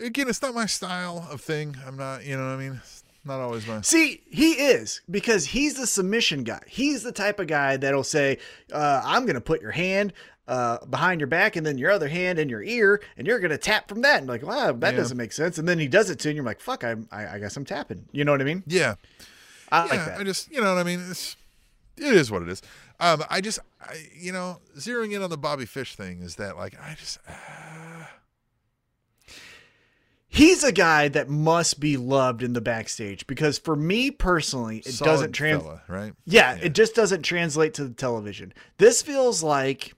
Again, 0.01 0.29
it's 0.29 0.43
not 0.43 0.55
my 0.55 0.67
style 0.67 1.29
of 1.31 1.41
thing. 1.41 1.77
I'm 1.87 1.97
not. 1.97 2.25
You 2.25 2.37
know 2.37 2.47
what 2.47 2.55
I 2.55 2.57
mean? 2.57 2.81
Not 3.25 3.41
always 3.41 3.67
my. 3.67 3.81
See, 3.83 4.23
he 4.31 4.53
is 4.53 5.03
because 5.11 5.45
he's 5.47 5.75
the 5.75 5.87
submission 5.87 6.43
guy. 6.43 6.63
He's 6.67 7.03
the 7.03 7.13
type 7.13 7.39
of 7.39 7.47
guy 7.49 7.77
that'll 7.77 8.03
say, 8.05 8.39
uh, 8.73 9.03
"I'm 9.05 9.23
going 9.27 9.35
to 9.35 9.41
put 9.43 9.61
your 9.61 9.73
hand 9.73 10.13
uh, 10.49 10.85
behind 10.87 11.21
your 11.21 11.27
back 11.29 11.55
and 11.57 11.65
then 11.67 11.77
your 11.77 11.91
other 11.91 12.09
hand 12.09 12.39
in 12.39 12.49
your 12.49 12.63
ear, 12.63 13.03
and 13.19 13.27
you're 13.27 13.39
going 13.39 13.51
to 13.51 13.59
tap 13.59 13.89
from 13.89 14.01
that." 14.03 14.19
And 14.21 14.27
like, 14.27 14.43
wow, 14.43 14.73
that 14.73 14.95
Yeah. 14.95 15.01
doesn't 15.01 15.17
make 15.19 15.33
sense. 15.33 15.59
And 15.59 15.69
then 15.69 15.79
he 15.79 15.87
does 15.87 16.09
it 16.09 16.19
to 16.21 16.29
you, 16.29 16.31
and 16.31 16.37
you're 16.37 16.45
like, 16.47 16.61
"Fuck, 16.61 16.83
I'm, 16.83 17.09
I, 17.13 17.35
I 17.35 17.39
guess 17.39 17.57
I'm 17.59 17.65
tapping." 17.67 18.07
You 18.11 18.25
know 18.25 18.33
what 18.33 18.41
I 18.41 18.45
mean? 18.45 18.63
Yeah. 18.67 18.95
I 19.71 19.85
yeah, 19.85 19.91
like 19.91 20.05
that. 20.07 20.21
I 20.21 20.25
just, 20.25 20.51
you 20.51 20.61
know 20.63 20.75
what 20.75 20.81
I 20.81 20.85
mean? 20.85 21.01
It's, 21.11 21.37
it 21.99 22.15
is 22.15 22.31
what 22.31 22.41
it 22.43 22.49
is. 22.49 22.63
Um, 22.99 23.23
I 23.31 23.41
just, 23.41 23.59
I, 23.83 23.97
you 24.19 24.33
know, 24.33 24.61
zeroing 24.79 25.13
in 25.13 25.23
on 25.23 25.31
the 25.31 25.37
Bobby 25.39 25.67
Fish 25.67 25.95
thing 25.95 26.23
is 26.23 26.37
that 26.37 26.57
like 26.57 26.75
I 26.81 26.95
just, 26.99 27.19
He's 30.33 30.63
a 30.63 30.71
guy 30.71 31.09
that 31.09 31.29
must 31.29 31.81
be 31.81 31.97
loved 31.97 32.45
in 32.45 32.53
the 32.53 32.61
backstage 32.61 33.27
because 33.27 33.59
for 33.59 33.75
me 33.75 34.13
personally, 34.13 34.79
it 34.79 34.93
solid 34.93 35.11
doesn't 35.11 35.33
translate. 35.33 35.79
right? 35.89 36.13
Yeah, 36.25 36.55
it 36.55 36.73
just 36.73 36.95
doesn't 36.95 37.23
translate 37.23 37.75
to 37.75 37.85
the 37.85 37.95
television. 37.95 38.55
This 38.79 39.03
feels 39.03 39.43
like, 39.43 39.95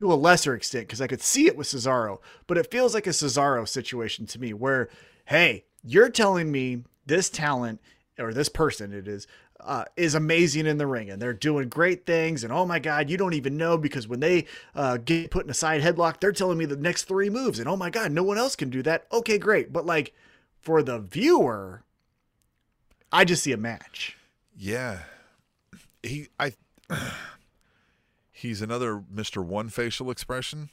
to 0.00 0.12
a 0.12 0.14
lesser 0.14 0.54
extent, 0.54 0.86
because 0.86 1.00
I 1.00 1.08
could 1.08 1.20
see 1.20 1.48
it 1.48 1.56
with 1.56 1.66
Cesaro, 1.66 2.20
but 2.46 2.58
it 2.58 2.70
feels 2.70 2.94
like 2.94 3.08
a 3.08 3.10
Cesaro 3.10 3.68
situation 3.68 4.24
to 4.26 4.40
me 4.40 4.52
where, 4.54 4.88
hey, 5.24 5.64
you're 5.82 6.10
telling 6.10 6.52
me 6.52 6.84
this 7.06 7.28
talent, 7.28 7.80
or 8.20 8.32
this 8.32 8.48
person 8.48 8.92
it 8.92 9.08
is, 9.08 9.26
uh, 9.64 9.84
is 9.96 10.14
amazing 10.14 10.66
in 10.66 10.78
the 10.78 10.86
ring 10.86 11.10
and 11.10 11.20
they're 11.20 11.32
doing 11.32 11.68
great 11.68 12.04
things. 12.06 12.44
And 12.44 12.52
oh 12.52 12.66
my 12.66 12.78
God, 12.78 13.08
you 13.08 13.16
don't 13.16 13.34
even 13.34 13.56
know 13.56 13.78
because 13.78 14.08
when 14.08 14.20
they 14.20 14.46
uh, 14.74 14.98
get 14.98 15.30
put 15.30 15.44
in 15.44 15.50
a 15.50 15.54
side 15.54 15.82
headlock, 15.82 16.20
they're 16.20 16.32
telling 16.32 16.58
me 16.58 16.64
the 16.64 16.76
next 16.76 17.04
three 17.04 17.30
moves. 17.30 17.58
And 17.58 17.68
oh 17.68 17.76
my 17.76 17.90
God, 17.90 18.12
no 18.12 18.22
one 18.22 18.38
else 18.38 18.56
can 18.56 18.70
do 18.70 18.82
that. 18.82 19.06
Okay, 19.12 19.38
great. 19.38 19.72
But 19.72 19.86
like 19.86 20.12
for 20.60 20.82
the 20.82 20.98
viewer, 20.98 21.82
I 23.12 23.24
just 23.24 23.42
see 23.42 23.52
a 23.52 23.56
match. 23.56 24.16
Yeah. 24.56 25.00
He, 26.02 26.28
I, 26.38 26.54
he's 28.32 28.62
another 28.62 29.04
Mister 29.10 29.40
One 29.42 29.68
facial 29.68 30.10
expression. 30.10 30.70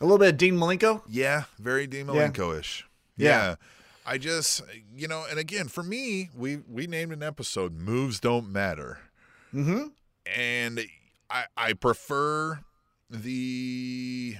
A 0.00 0.04
little 0.04 0.18
bit 0.18 0.28
of 0.30 0.36
Dean 0.36 0.54
Malenko. 0.54 1.02
Yeah, 1.08 1.44
very 1.58 1.86
Dean 1.86 2.06
Malenko-ish. 2.06 2.86
Yeah. 3.16 3.28
Yeah. 3.28 3.54
I 4.10 4.16
just, 4.18 4.62
you 4.94 5.06
know, 5.06 5.24
and 5.28 5.38
again, 5.38 5.68
for 5.68 5.82
me, 5.82 6.30
we 6.34 6.56
we 6.68 6.86
named 6.86 7.12
an 7.12 7.22
episode 7.22 7.74
"Moves 7.74 8.20
Don't 8.20 8.50
Matter," 8.50 8.98
Mm-hmm. 9.54 9.88
and 10.34 10.80
I 11.28 11.44
I 11.56 11.72
prefer 11.74 12.60
the, 13.10 14.36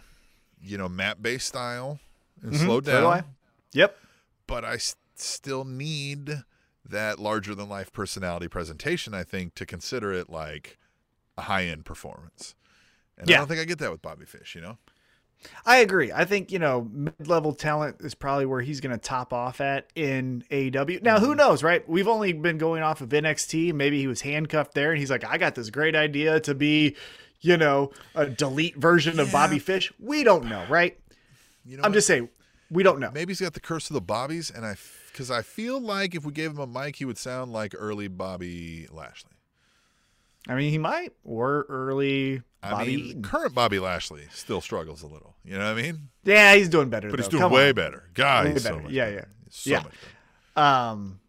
you 0.61 0.79
know, 0.79 0.89
map-based 0.89 1.47
style 1.47 2.01
and 2.43 2.57
slow 2.57 2.81
Mm-hmm. 2.81 2.91
So 2.91 3.01
do 3.01 3.07
I. 3.07 3.21
down, 3.21 3.25
Yep. 3.73 3.97
but 4.47 4.65
I 4.65 4.75
s- 4.75 4.97
still 5.17 5.65
need 5.65 6.43
that 6.89 7.19
larger 7.19 7.55
than 7.55 7.69
life 7.69 7.93
personality 7.93 8.49
presentation. 8.49 9.13
I 9.15 9.23
think 9.25 9.55
to 9.57 9.67
consider 9.67 10.13
it 10.13 10.31
like 10.31 10.79
a 11.37 11.43
high-end 11.43 11.85
performance, 11.85 12.55
and 13.19 13.29
Yeah. 13.29 13.37
I 13.37 13.39
don't 13.41 13.49
think 13.49 13.61
I 13.61 13.65
get 13.65 13.79
that 13.81 13.91
with 13.91 14.01
Bobby 14.03 14.25
Fish. 14.25 14.55
You 14.55 14.61
know. 14.63 14.79
I 15.65 15.79
agree. 15.79 16.11
I 16.13 16.25
think, 16.25 16.51
you 16.51 16.59
know, 16.59 16.89
mid 16.91 17.27
level 17.27 17.53
talent 17.53 17.97
is 18.01 18.15
probably 18.15 18.47
where 18.47 18.61
he's 18.61 18.81
going 18.81 18.93
to 18.93 18.99
top 18.99 19.33
off 19.33 19.61
at 19.61 19.87
in 19.95 20.45
AEW. 20.51 21.03
Now, 21.03 21.21
who 21.21 21.29
mm-hmm. 21.29 21.37
knows, 21.37 21.63
right? 21.63 21.89
We've 21.89 22.09
only 22.09 22.33
been 22.33 22.59
going 22.59 22.83
off 22.83 23.01
of 23.01 23.11
NXT. 23.11 23.73
Maybe 23.73 24.01
he 24.01 24.07
was 24.07 24.23
handcuffed 24.23 24.75
there 24.75 24.91
and 24.91 24.99
he's 24.99 25.11
like, 25.11 25.25
I 25.25 25.39
got 25.39 25.55
this 25.55 25.71
great 25.71 25.95
idea 25.95 26.41
to 26.41 26.55
be, 26.55 26.97
you 27.41 27.57
know, 27.57 27.93
a 28.15 28.27
delete 28.27 28.77
version 28.77 29.21
of 29.21 29.31
Bobby 29.31 29.59
Fish. 29.59 29.93
We 29.99 30.25
don't 30.25 30.47
know, 30.47 30.65
right? 30.69 30.99
You 31.65 31.77
know. 31.77 31.83
I'm 31.85 31.91
what? 31.91 31.97
just 31.97 32.07
saying, 32.07 32.29
we 32.71 32.83
don't 32.83 32.99
know. 32.99 33.11
Maybe 33.13 33.31
he's 33.31 33.41
got 33.41 33.55
the 33.55 33.61
curse 33.61 33.89
of 33.91 33.95
the 33.95 34.01
Bobbies, 34.01 34.51
and 34.51 34.65
I, 34.67 34.77
because 35.13 35.31
I 35.31 35.43
feel 35.43 35.81
like 35.81 36.15
if 36.15 36.25
we 36.25 36.33
gave 36.33 36.51
him 36.51 36.59
a 36.59 36.67
mic, 36.67 36.97
he 36.97 37.05
would 37.05 37.19
sound 37.19 37.53
like 37.53 37.75
early 37.77 38.09
Bobby 38.09 38.89
Lashley. 38.91 39.33
I 40.49 40.55
mean, 40.55 40.71
he 40.71 40.79
might, 40.79 41.13
or 41.25 41.67
early 41.69 42.43
I 42.63 42.71
Bobby. 42.73 42.97
mean, 42.97 43.07
Eaton. 43.07 43.23
current 43.23 43.55
Bobby 43.55 43.79
Lashley 43.79 44.27
still 44.33 44.61
struggles 44.61 45.03
a 45.03 45.07
little. 45.07 45.37
You 45.45 45.53
know 45.59 45.73
what 45.73 45.79
I 45.79 45.83
mean? 45.83 46.09
yeah, 46.25 46.55
he's 46.55 46.69
doing 46.69 46.89
better. 46.89 47.09
But 47.11 47.21
he's 47.21 47.29
doing 47.29 47.43
Come 47.43 47.53
way 47.53 47.69
on. 47.69 47.75
better. 47.75 48.09
God, 48.15 48.47
Way 48.47 48.53
he's 48.55 48.63
so 48.65 48.81
much 48.81 48.91
Yeah, 48.93 49.05
better. 49.07 49.17
yeah. 49.17 49.25
So 49.51 49.71
Yeah. 49.71 49.77
much 49.83 49.93
better. 49.93 50.67
Um, 50.67 51.21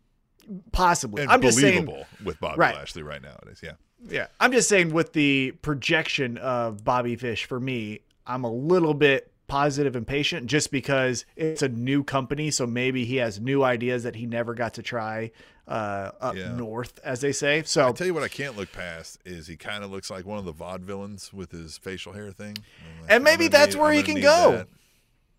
possibly. 0.72 1.22
and 1.24 1.32
I'm 1.32 1.42
just 1.42 1.60
saying. 1.60 1.88
with 2.24 2.40
Bobby 2.40 2.58
Right. 2.60 2.76
Lashley 2.76 3.04
right 3.04 3.22
nowadays. 3.22 3.60
Yeah. 3.64 3.74
Yeah, 4.08 4.28
I'm 4.40 4.52
just 4.54 4.70
saying 4.70 4.94
with 4.94 5.12
the 5.14 5.52
projection 5.62 6.38
of 6.38 6.84
Bobby 6.86 7.16
Fish 7.18 7.46
for 7.46 7.60
me, 7.60 8.00
I'm 8.26 8.44
a 8.46 8.52
little 8.52 8.94
bit 8.94 9.32
positive 9.50 9.96
and 9.98 10.08
patient 10.08 10.48
just 10.48 10.72
because 10.72 11.26
it's 11.36 11.62
a 11.62 11.68
new 11.68 12.04
company, 12.04 12.52
so 12.52 12.66
maybe 12.66 13.04
he 13.04 13.18
has 13.18 13.40
new 13.42 13.64
ideas 13.64 14.04
that 14.04 14.16
he 14.16 14.26
never 14.26 14.54
got 14.54 14.76
to 14.76 14.82
try 14.82 15.32
uh, 15.68 16.12
up 16.22 16.36
Yeah. 16.36 16.56
north, 16.56 17.00
as 17.04 17.20
they 17.22 17.32
say. 17.32 17.62
So 17.64 17.82
I'll 17.82 17.94
tell 17.94 18.08
you 18.08 18.14
what 18.14 18.24
I 18.24 18.28
can't 18.28 18.56
look 18.58 18.72
past 18.72 19.20
is 19.26 19.46
he 19.48 19.56
kind 19.58 19.84
of 19.84 19.92
looks 19.92 20.10
like 20.10 20.26
one 20.26 20.40
of 20.40 20.46
the 20.46 20.54
vaudevillains 20.54 21.32
with 21.34 21.52
his 21.52 21.78
facial 21.78 22.14
hair 22.14 22.32
thing. 22.32 22.56
Like, 23.02 23.12
And 23.12 23.24
maybe 23.24 23.50
that's 23.50 23.76
need- 23.76 23.82
where 23.82 23.92
I'm 23.92 23.98
he 23.98 24.04
can 24.04 24.22
go. 24.22 24.52
that. 24.54 24.68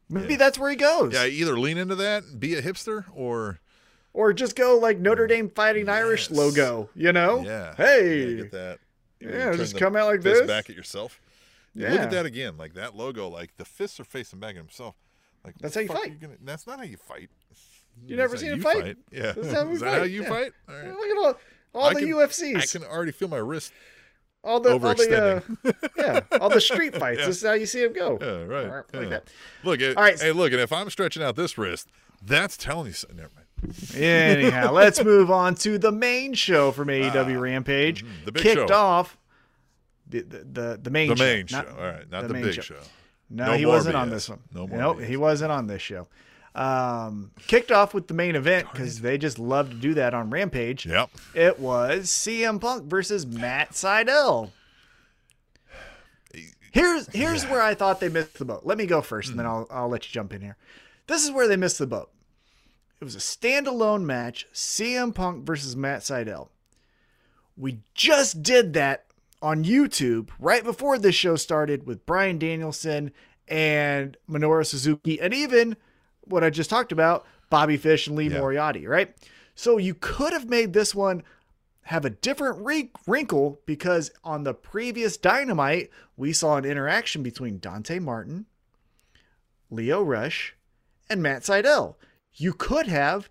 maybe 0.09 0.37
that's 0.37 0.59
where 0.59 0.71
he 0.71 0.77
goes, 0.77 1.15
Yeah, 1.15 1.27
either 1.27 1.59
lean 1.59 1.79
into 1.79 1.95
that, 1.97 2.25
and 2.25 2.39
be 2.39 2.55
a 2.55 2.63
hipster, 2.63 3.05
or 3.15 3.59
or 4.13 4.33
just 4.33 4.57
go 4.57 4.77
like 4.77 4.99
Notre 4.99 5.27
Dame 5.29 5.49
Fighting 5.51 5.89
Irish 5.89 6.31
logo. 6.31 6.91
You 6.97 7.13
know? 7.13 7.43
yeah, 7.45 7.75
Hey. 7.77 8.27
yeah, 8.31 8.37
get 8.43 8.51
that. 8.53 8.79
You 9.21 9.31
Yeah, 9.31 9.53
just 9.57 9.77
come 9.79 9.95
out 9.97 10.07
like 10.07 10.23
this. 10.23 10.47
back 10.47 10.69
at 10.71 10.77
yourself. 10.77 11.21
Yeah. 11.75 11.91
Look 11.93 12.01
at 12.01 12.11
that 12.11 12.27
again, 12.27 12.57
like 12.57 12.75
that 12.75 12.97
logo, 12.97 13.29
like 13.29 13.57
the 13.57 13.65
fists 13.65 14.01
are 14.01 14.05
facing 14.05 14.41
back 14.41 14.51
at 14.51 14.57
himself. 14.57 14.97
Like 15.45 15.55
That's 15.61 15.75
how 15.75 15.81
you 15.81 15.89
fight. 15.89 16.21
gonna- 16.21 16.37
that's 16.43 16.67
not 16.67 16.79
how 16.79 16.85
you 16.85 16.97
fight. 16.97 17.31
You 18.05 18.17
never 18.17 18.37
seen 18.37 18.51
him 18.51 18.57
you 18.59 18.63
fight? 18.63 18.97
Yeah, 19.11 19.33
That's 19.33 19.53
how 19.53 19.65
we 19.67 19.75
is 19.75 19.81
that 19.81 19.99
how 19.99 20.05
you 20.05 20.23
yeah. 20.23 20.29
fight? 20.29 20.53
All 20.69 20.75
right. 20.75 20.89
Look 20.89 21.11
at 21.11 21.17
all, 21.17 21.35
all 21.75 21.89
I 21.91 21.95
the 21.95 22.01
can- 22.01 22.09
UFCs. 22.11 22.57
I 22.57 22.67
can 22.67 22.85
already 22.89 23.13
feel 23.13 23.29
my 23.29 23.37
wrist 23.39 23.73
all 24.43 24.59
the 24.59 24.73
all 24.73 24.79
the 24.79 25.43
uh, 25.65 25.73
yeah, 25.99 26.21
all 26.41 26.49
the 26.49 26.61
street 26.63 26.95
fights. 26.99 27.21
Yeah. 27.21 27.27
This 27.27 27.37
is 27.39 27.47
how 27.47 27.53
you 27.53 27.67
see 27.67 27.83
him 27.85 27.93
go. 27.93 28.17
Yeah, 28.21 28.45
right. 28.45 28.67
Like 28.69 29.03
yeah. 29.05 29.09
that. 29.11 29.29
Look, 29.65 29.81
it, 29.81 29.97
All 29.99 30.03
right. 30.03 30.19
hey, 30.19 30.33
look, 30.33 30.53
and 30.53 30.61
if 30.63 30.73
I'm 30.73 30.89
stretching 30.89 31.23
out 31.23 31.37
this 31.37 31.59
wrist, 31.59 31.89
that's 32.23 32.57
telling 32.57 32.87
you 32.87 32.93
something. 32.95 33.19
Never 33.19 33.31
mind. 33.35 33.95
Anyhow, 33.95 34.73
let's 34.73 35.05
move 35.05 35.31
on 35.31 35.55
to 35.57 35.77
the 35.77 35.93
main 35.93 36.33
show 36.33 36.73
from 36.73 36.89
AEW 36.89 37.39
Rampage. 37.39 38.03
mhm, 38.03 38.25
the 38.25 38.33
big 38.33 38.43
Kicked 38.43 38.69
show. 38.71 38.75
off 38.75 39.19
the 40.11 40.21
the 40.23 40.39
the, 40.45 40.81
the 40.83 40.91
main 40.91 41.09
The 41.09 41.17
show, 41.17 41.25
main 41.25 41.47
show. 41.47 41.57
not- 41.59 41.69
All 41.69 41.77
right, 41.87 42.11
not 42.11 42.23
the 42.23 42.29
the, 42.29 42.35
big 42.35 42.55
show. 42.55 42.63
show. 42.63 42.75
No, 43.31 43.47
No 43.47 43.53
he 43.53 43.65
wasn't 43.67 43.97
on 43.97 44.11
this 44.11 44.29
one. 44.29 44.41
No 44.53 44.67
more 44.67 44.79
Nope, 44.79 44.99
BS. 44.99 45.07
he 45.07 45.17
wasn't 45.17 45.53
on 45.53 45.67
this 45.69 45.81
show. 45.83 46.09
Um, 46.53 47.31
kicked 47.47 47.71
off 47.71 47.95
with 47.95 48.09
the 48.09 48.15
main 48.15 48.35
event 48.35 48.67
because 48.73 49.01
they 49.01 49.17
just 49.19 49.39
love 49.39 49.71
to 49.71 49.77
do 49.77 49.95
that 49.95 50.15
on 50.15 50.31
Rampage. 50.31 50.85
Yep. 50.85 51.11
It 51.33 51.61
was 51.61 52.09
CM 52.09 52.61
Punk 52.61 52.85
versus 52.87 53.25
Matt 53.25 53.71
Sydal. 53.71 54.51
Here's 56.73 57.09
here's 57.09 57.45
where 57.47 57.61
I 57.63 57.75
thought 57.75 57.99
they 58.01 58.09
missed 58.09 58.39
the 58.39 58.45
boat. 58.45 58.63
Let 58.65 58.79
me 58.79 58.87
go 58.87 59.01
first, 59.01 59.31
and 59.31 59.39
then 59.39 59.47
I'll 59.47 59.67
I'll 59.71 59.89
let 59.89 60.07
you 60.07 60.13
jump 60.13 60.33
in 60.33 60.41
here. 60.41 60.57
This 61.09 61.25
is 61.25 61.31
where 61.33 61.49
they 61.49 61.57
missed 61.57 61.79
the 61.79 61.87
boat. 61.87 62.11
It 63.01 63.05
was 63.05 63.17
a 63.17 63.19
standalone 63.19 64.03
match, 64.03 64.47
CM 64.53 65.13
Punk 65.15 65.45
versus 65.45 65.75
Matt 65.75 66.03
Sydal. 66.03 66.49
We 67.57 67.79
just 67.95 68.43
did 68.43 68.73
that 68.75 69.07
on 69.43 69.65
YouTube 69.65 70.31
right 70.39 70.63
before 70.65 70.99
this 70.99 71.15
show 71.15 71.37
started 71.37 71.87
with 71.87 72.05
Bryan 72.07 72.39
Danielson 72.39 73.13
and 73.49 74.17
Minoru 74.29 74.65
Suzuki, 74.65 75.21
and 75.21 75.35
even 75.35 75.77
what 76.23 76.45
I 76.45 76.51
just 76.51 76.71
talked 76.71 76.93
about, 76.93 77.27
Bobby 77.49 77.77
Fish 77.77 78.07
and 78.07 78.17
Lee 78.17 78.29
Yeah. 78.29 78.39
Moriarty, 78.39 78.87
right? 78.87 79.15
So 79.55 79.77
you 79.79 79.95
could 79.95 80.33
have 80.33 80.49
made 80.49 80.73
this 80.73 80.95
one 80.95 81.23
have 81.83 82.05
a 82.05 82.11
different 82.11 82.65
wrinkle 83.07 83.61
because 83.67 84.13
on 84.23 84.45
the 84.45 84.55
previous 84.55 85.17
Dynamite, 85.17 85.91
we 86.17 86.33
saw 86.33 86.57
an 86.57 86.65
interaction 86.65 87.23
between 87.23 87.59
Dante 87.59 87.99
Martin, 87.99 88.47
Lio 89.71 90.03
Rush, 90.03 90.55
and 91.09 91.23
Matt 91.23 91.43
Sydal. 91.43 91.97
You 92.35 92.53
could 92.53 92.87
have 92.87 93.29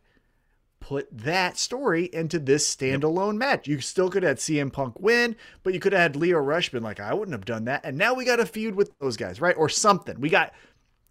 put 0.90 1.08
that 1.16 1.56
story 1.56 2.10
into 2.12 2.40
this 2.40 2.76
standalone 2.76 3.38
match. 3.38 3.68
You 3.68 3.80
still 3.80 4.10
could 4.10 4.24
have 4.24 4.32
had 4.32 4.38
CM 4.38 4.74
Punk 4.74 5.00
win, 5.00 5.36
but 5.62 5.76
you 5.76 5.80
could 5.80 5.94
have 5.94 6.02
had 6.02 6.16
Lio 6.16 6.40
Rush 6.40 6.70
been 6.70 6.82
like, 6.82 7.00
I 7.00 7.14
wouldn't 7.14 7.36
have 7.36 7.46
done 7.46 7.66
that. 7.66 7.82
And 7.84 7.96
now 7.96 8.16
we 8.16 8.26
got 8.26 8.40
a 8.40 8.46
feud 8.48 8.74
with 8.74 8.98
those 8.98 9.16
guys, 9.16 9.40
right? 9.40 9.56
Or 9.56 9.70
something. 9.70 10.20
We 10.20 10.30
got 10.30 10.52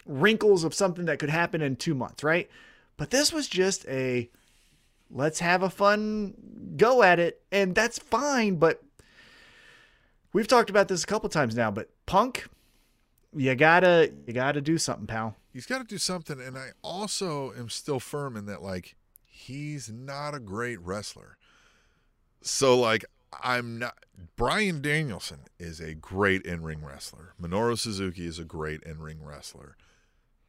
wrinkles 0.05 0.64
of 0.64 0.74
something 0.74 1.05
that 1.05 1.20
could 1.20 1.31
happen 1.31 1.62
in 1.62 1.76
two 1.76 1.95
months, 1.95 2.24
right? 2.24 2.51
But 2.97 3.11
this 3.11 3.33
was 3.33 3.47
just 3.47 3.87
a 3.87 4.29
let's 5.12 5.39
have 5.39 5.62
a 5.62 5.70
fun 5.70 6.74
go 6.76 7.05
at 7.05 7.20
it. 7.20 7.41
And 7.53 7.72
that's 7.72 8.01
fine, 8.01 8.57
but 8.57 8.83
we've 10.33 10.49
talked 10.49 10.70
about 10.70 10.89
this 10.89 11.05
a 11.05 11.07
couple 11.07 11.29
times 11.29 11.55
now, 11.55 11.70
but 11.70 11.89
Punk, 12.05 12.49
you 13.33 13.55
gotta 13.55 14.11
you 14.26 14.33
gotta 14.33 14.61
do 14.61 14.76
something, 14.76 15.07
pal. 15.07 15.37
He's 15.53 15.66
got 15.66 15.79
to 15.79 15.85
do 15.85 15.99
something, 15.99 16.41
and 16.41 16.57
I 16.57 16.68
also 16.83 17.53
am 17.55 17.68
still 17.68 17.99
firm 17.99 18.37
in 18.37 18.47
that, 18.47 18.62
like, 18.62 18.95
he's 19.39 19.89
not 19.89 20.34
a 20.34 20.41
great 20.41 20.80
wrestler. 20.80 21.36
So, 22.43 22.78
like, 22.78 23.05
I'm 23.43 23.78
not. 23.78 23.97
Bryan 24.36 24.80
Danielson 24.80 25.41
is 25.59 25.80
a 25.80 25.95
great 25.95 26.43
in 26.43 26.62
ring 26.62 26.84
wrestler. 26.84 27.34
Minoru 27.41 27.78
Suzuki 27.78 28.26
is 28.26 28.39
a 28.39 28.45
great 28.45 28.82
in 28.82 29.01
ring 29.01 29.22
wrestler. 29.22 29.76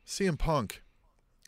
CM 0.06 0.38
Punk 0.38 0.82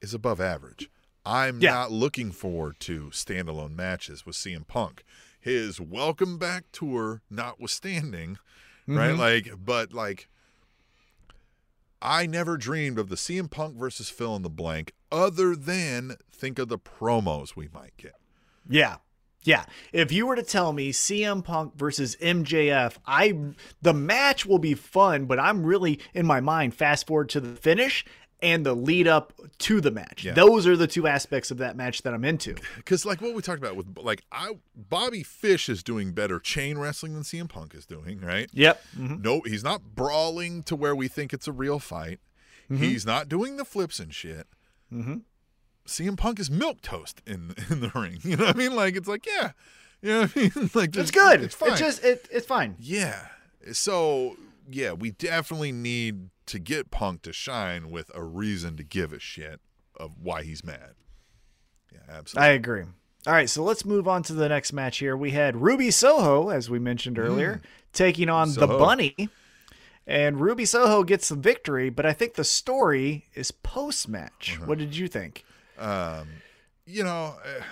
is 0.02 0.14
above 0.14 0.40
average. 0.42 0.90
I'm 1.26 1.60
Yeah. 1.62 1.72
not 1.72 1.92
looking 1.92 2.32
forward 2.32 2.80
to 2.82 3.10
standalone 3.12 3.76
matches 3.76 4.26
with 4.26 4.36
CM 4.36 4.66
Punk. 4.68 5.04
His 5.40 5.80
welcome 5.80 6.38
back 6.38 6.66
tour 6.72 7.22
notwithstanding, 7.30 8.38
right? 8.88 9.12
Mhm. 9.16 9.18
Like, 9.18 9.52
but 9.64 9.94
like, 9.94 10.28
I 12.02 12.26
never 12.26 12.58
dreamed 12.58 12.98
of 12.98 13.10
the 13.10 13.16
CM 13.16 13.50
Punk 13.50 13.76
versus 13.76 14.10
fill 14.10 14.36
in 14.36 14.42
the 14.42 14.50
blank 14.50 14.94
other 15.12 15.56
than 15.56 16.16
think 16.32 16.58
of 16.58 16.70
the 16.70 16.80
promos 16.80 17.56
we 17.56 17.70
might 17.74 17.96
get. 17.98 18.16
Yeah. 18.68 18.98
Yeah. 19.44 19.66
If 19.92 20.12
you 20.12 20.28
were 20.28 20.36
to 20.36 20.44
tell 20.44 20.72
me 20.72 20.92
CM 20.92 21.44
Punk 21.44 21.76
versus 21.76 22.16
MJF, 22.18 22.98
I 23.06 23.34
the 23.82 23.94
match 23.94 24.46
will 24.46 24.60
be 24.60 24.74
fun, 24.74 25.26
but 25.26 25.40
I'm 25.40 25.64
really 25.64 26.00
in 26.14 26.26
my 26.26 26.42
mind 26.42 26.76
fast 26.76 27.08
forward 27.08 27.30
to 27.30 27.40
the 27.40 27.56
finish 27.56 28.06
and 28.42 28.66
the 28.66 28.74
lead 28.74 29.08
up 29.08 29.34
to 29.60 29.82
the 29.82 29.92
match. 29.92 30.24
Yeah. 30.24 30.34
Those 30.34 30.66
are 30.68 30.76
the 30.76 30.88
two 30.88 31.08
aspects 31.08 31.52
of 31.52 31.58
that 31.60 31.76
match 31.76 32.02
that 32.02 32.14
I'm 32.14 32.26
into. 32.26 32.56
Because 32.78 33.06
like 33.06 33.22
what 33.22 33.34
we 33.36 33.42
talked 33.42 33.60
about 33.60 33.76
with 33.76 33.98
like 33.98 34.24
I 34.32 34.58
Bobby 34.76 35.24
Fish 35.24 35.70
is 35.70 35.84
doing 35.84 36.12
better 36.14 36.40
chain 36.40 36.78
wrestling 36.78 37.14
than 37.14 37.24
CM 37.24 37.48
Punk 37.50 37.76
is 37.76 37.86
doing, 37.86 38.20
right? 38.22 38.50
Yep. 38.54 38.82
No, 38.98 39.42
he's 39.42 39.64
not 39.64 39.96
brawling 39.96 40.64
to 40.64 40.76
where 40.76 40.96
we 40.96 41.08
think 41.08 41.34
it's 41.34 41.48
a 41.48 41.52
real 41.52 41.80
fight. 41.80 42.20
He's 42.70 43.06
not 43.06 43.28
doing 43.28 43.58
the 43.58 43.66
flips 43.66 44.00
and 44.00 44.14
shit. 44.14 44.48
Mm-hmm. 44.94 45.18
CM 45.86 46.18
Punk 46.18 46.40
is 46.40 46.50
milk 46.50 46.82
toast 46.82 47.22
in 47.28 47.54
in 47.70 47.82
the 47.82 47.92
ring. 47.94 48.20
You 48.24 48.38
know 48.38 48.46
what 48.46 48.56
I 48.56 48.58
mean? 48.58 48.76
Like 48.76 48.96
it's 48.96 49.10
like 49.10 49.26
yeah, 49.26 49.52
you 50.02 50.10
know 50.10 50.22
what 50.22 50.38
I 50.38 50.40
mean? 50.40 50.70
Like 50.74 50.96
It's 50.96 51.12
good. 51.12 51.42
It's 51.44 51.54
fine. 51.56 51.72
It's 51.72 51.80
just 51.80 52.04
it, 52.04 52.28
it's 52.32 52.46
fine. 52.48 52.76
yeah. 52.80 53.28
So 53.74 54.38
yeah, 54.70 54.94
we 54.94 55.12
definitely 55.12 55.72
need 55.74 56.30
to 56.52 56.60
get 56.60 56.92
Punk 56.92 57.22
to 57.22 57.32
shine 57.32 57.90
with 57.90 58.12
a 58.14 58.24
reason 58.24 58.76
to 58.76 58.84
give 58.84 59.14
a 59.14 59.20
shit 59.20 59.62
of 59.96 60.18
why 60.22 60.44
he's 60.44 60.64
mad. 60.66 60.96
Yeah, 61.94 62.00
absolutely. 62.10 62.50
I 62.50 62.52
agree. 62.54 62.84
All 63.26 63.34
right, 63.34 63.50
so 63.50 63.64
let's 63.64 63.86
move 63.86 64.08
on 64.08 64.24
to 64.24 64.34
the 64.34 64.50
next 64.50 64.74
match 64.74 64.98
here. 64.98 65.16
We 65.16 65.32
had 65.32 65.62
Ruby 65.62 65.92
Soho, 65.92 66.50
as 66.50 66.70
we 66.70 66.78
mentioned 66.80 67.18
earlier, 67.18 67.62
taking 67.94 68.30
on 68.30 68.54
the 68.54 68.68
Bunny. 68.68 69.30
And 70.06 70.42
Ruby 70.42 70.66
Soho 70.66 71.04
gets 71.04 71.30
the 71.30 71.36
victory, 71.36 71.90
but 71.90 72.06
I 72.06 72.12
think 72.12 72.34
the 72.34 72.44
story 72.44 73.26
is 73.34 73.52
post 73.52 74.10
match. 74.10 74.60
What 74.66 74.78
did 74.78 74.98
you 74.98 75.08
think? 75.08 75.46
um, 75.78 76.28
you 76.86 77.04
know, 77.04 77.36
uh, 77.46 77.64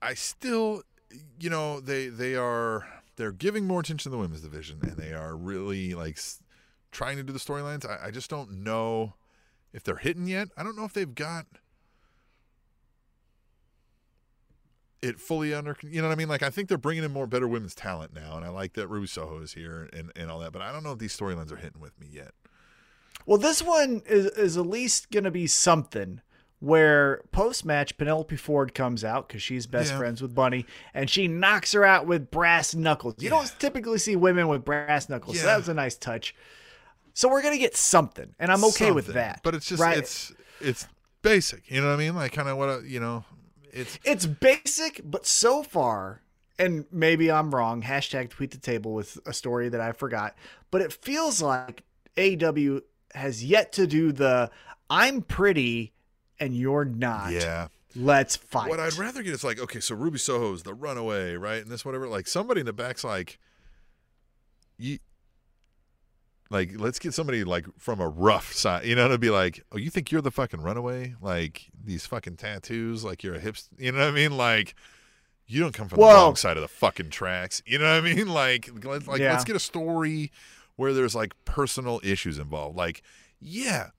I 0.00 0.14
still, 0.14 0.82
you 1.38 1.50
know, 1.50 1.78
they 1.78 2.08
they 2.08 2.34
are 2.34 2.86
they're 3.22 3.30
giving 3.30 3.68
more 3.68 3.78
attention 3.78 4.10
to 4.10 4.16
the 4.16 4.20
women's 4.20 4.40
division, 4.40 4.80
and 4.82 4.96
they 4.96 5.12
are 5.12 5.36
really 5.36 5.94
like 5.94 6.18
trying 6.90 7.16
to 7.18 7.22
do 7.22 7.32
the 7.32 7.38
storylines. 7.38 7.88
I, 7.88 8.08
I 8.08 8.10
just 8.10 8.28
don't 8.28 8.64
know 8.64 9.14
if 9.72 9.84
they're 9.84 9.94
hitting 9.94 10.26
yet. 10.26 10.48
I 10.56 10.64
don't 10.64 10.76
know 10.76 10.84
if 10.84 10.92
they've 10.92 11.14
got 11.14 11.46
it 15.00 15.20
fully 15.20 15.54
under. 15.54 15.76
You 15.82 16.02
know 16.02 16.08
what 16.08 16.14
I 16.14 16.16
mean? 16.16 16.26
Like 16.26 16.42
I 16.42 16.50
think 16.50 16.68
they're 16.68 16.76
bringing 16.76 17.04
in 17.04 17.12
more 17.12 17.28
better 17.28 17.46
women's 17.46 17.76
talent 17.76 18.12
now, 18.12 18.36
and 18.36 18.44
I 18.44 18.48
like 18.48 18.72
that 18.72 18.88
Ruby 18.88 19.04
is 19.04 19.52
here 19.52 19.88
and 19.92 20.10
and 20.16 20.28
all 20.28 20.40
that. 20.40 20.50
But 20.50 20.62
I 20.62 20.72
don't 20.72 20.82
know 20.82 20.90
if 20.90 20.98
these 20.98 21.16
storylines 21.16 21.52
are 21.52 21.56
hitting 21.56 21.80
with 21.80 21.96
me 22.00 22.08
yet. 22.10 22.32
Well, 23.24 23.38
this 23.38 23.62
one 23.62 24.02
is, 24.04 24.26
is 24.30 24.56
at 24.56 24.66
least 24.66 25.12
going 25.12 25.22
to 25.22 25.30
be 25.30 25.46
something 25.46 26.22
where 26.62 27.22
post 27.32 27.64
match 27.64 27.96
Penelope 27.96 28.36
Ford 28.36 28.72
comes 28.72 29.02
out 29.02 29.26
because 29.26 29.42
she's 29.42 29.66
best 29.66 29.90
Yeah. 29.90 29.98
friends 29.98 30.22
with 30.22 30.32
Bunny 30.32 30.64
and 30.94 31.10
she 31.10 31.26
knocks 31.26 31.72
her 31.72 31.84
out 31.84 32.06
with 32.06 32.30
brass 32.30 32.72
knuckles. 32.72 33.16
You 33.18 33.24
Yeah. 33.24 33.30
don't 33.30 33.52
typically 33.58 33.98
see 33.98 34.14
women 34.14 34.46
with 34.46 34.64
brass 34.64 35.08
knuckles, 35.08 35.40
so 35.40 35.46
that 35.46 35.56
was 35.56 35.68
a 35.68 35.74
nice 35.74 35.96
touch. 35.96 36.36
So 37.14 37.28
we're 37.28 37.42
going 37.42 37.54
to 37.54 37.58
get 37.58 37.76
something, 37.76 38.34
and 38.38 38.50
I'm 38.52 38.62
okay 38.66 38.92
with 38.92 39.08
that. 39.08 39.40
But 39.42 39.56
it's 39.56 39.66
just 39.66 39.82
right? 39.82 39.98
it's 39.98 40.32
it's 40.60 40.86
basic. 41.22 41.68
You 41.68 41.80
know 41.80 41.88
what 41.88 41.94
I 41.94 41.96
mean? 41.96 42.14
Like 42.14 42.32
kind 42.32 42.48
of 42.48 42.56
what 42.56 42.68
a, 42.68 42.82
you 42.86 43.00
know. 43.00 43.24
It's 43.72 43.98
It's 44.04 44.26
basic, 44.26 45.00
but 45.04 45.26
so 45.26 45.62
far, 45.64 46.22
and 46.60 46.84
maybe 46.92 47.28
I'm 47.30 47.52
wrong. 47.52 47.82
Hashtag 47.82 48.30
tweet 48.30 48.52
the 48.52 48.58
table 48.58 48.94
with 48.94 49.18
a 49.26 49.32
story 49.32 49.68
that 49.68 49.80
I 49.80 49.90
forgot, 49.92 50.36
but 50.70 50.80
it 50.80 50.92
feels 50.92 51.42
like 51.42 51.82
AW 52.16 52.80
has 53.16 53.44
yet 53.44 53.72
to 53.72 53.86
do 53.88 54.12
the 54.12 54.50
I'm 54.88 55.22
pretty 55.22 55.92
and 56.42 56.56
you're 56.56 56.84
not. 56.84 57.32
Yeah. 57.32 57.68
Let's 57.94 58.36
fight. 58.36 58.68
What 58.70 58.80
I'd 58.80 58.94
rather 58.94 59.22
get 59.22 59.32
is 59.34 59.44
like, 59.44 59.60
okay, 59.60 59.80
so 59.80 59.94
Ruby 59.94 60.18
Soho's 60.18 60.62
the 60.62 60.74
runaway, 60.74 61.34
right? 61.34 61.62
And 61.62 61.70
this 61.70 61.84
whatever. 61.84 62.08
Like 62.08 62.26
somebody 62.26 62.60
in 62.60 62.66
the 62.66 62.72
back's 62.72 63.04
like, 63.04 63.38
you, 64.78 64.98
like 66.50 66.72
let's 66.78 66.98
get 66.98 67.14
somebody 67.14 67.44
like 67.44 67.66
from 67.78 68.00
a 68.00 68.08
rough 68.08 68.52
side, 68.52 68.86
you 68.86 68.94
know, 68.94 69.08
to 69.08 69.18
be 69.18 69.30
like, 69.30 69.62
oh, 69.72 69.76
you 69.78 69.90
think 69.90 70.10
you're 70.10 70.22
the 70.22 70.30
fucking 70.30 70.60
runaway? 70.60 71.14
Like 71.20 71.66
these 71.84 72.06
fucking 72.06 72.36
tattoos, 72.36 73.04
like 73.04 73.22
you're 73.22 73.34
a 73.34 73.40
hipster, 73.40 73.68
you 73.78 73.92
know 73.92 73.98
what 73.98 74.08
I 74.08 74.10
mean? 74.10 74.36
Like 74.36 74.74
you 75.46 75.60
don't 75.60 75.72
come 75.74 75.88
from 75.88 75.98
the 76.00 76.06
wrong 76.06 76.34
side 76.36 76.56
of 76.56 76.62
the 76.62 76.68
fucking 76.68 77.10
tracks, 77.10 77.62
you 77.66 77.78
know 77.78 77.84
what 77.84 78.04
I 78.04 78.14
mean? 78.14 78.28
Like, 78.28 78.70
like 78.84 79.20
Yeah. 79.20 79.32
let's 79.32 79.44
get 79.44 79.54
a 79.56 79.60
story 79.60 80.32
where 80.76 80.94
there's 80.94 81.14
like 81.14 81.32
personal 81.44 82.00
issues 82.02 82.38
involved. 82.38 82.76
Like, 82.76 83.02
yeah, 83.38 83.90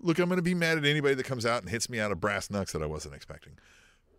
look, 0.00 0.18
I'm 0.18 0.28
going 0.28 0.36
to 0.36 0.42
be 0.42 0.54
mad 0.54 0.78
at 0.78 0.84
anybody 0.84 1.14
that 1.14 1.24
comes 1.24 1.46
out 1.46 1.62
and 1.62 1.70
hits 1.70 1.88
me 1.88 1.98
out 1.98 2.12
of 2.12 2.20
brass 2.20 2.50
knucks 2.50 2.72
that 2.72 2.82
I 2.82 2.86
wasn't 2.86 3.14
expecting. 3.14 3.54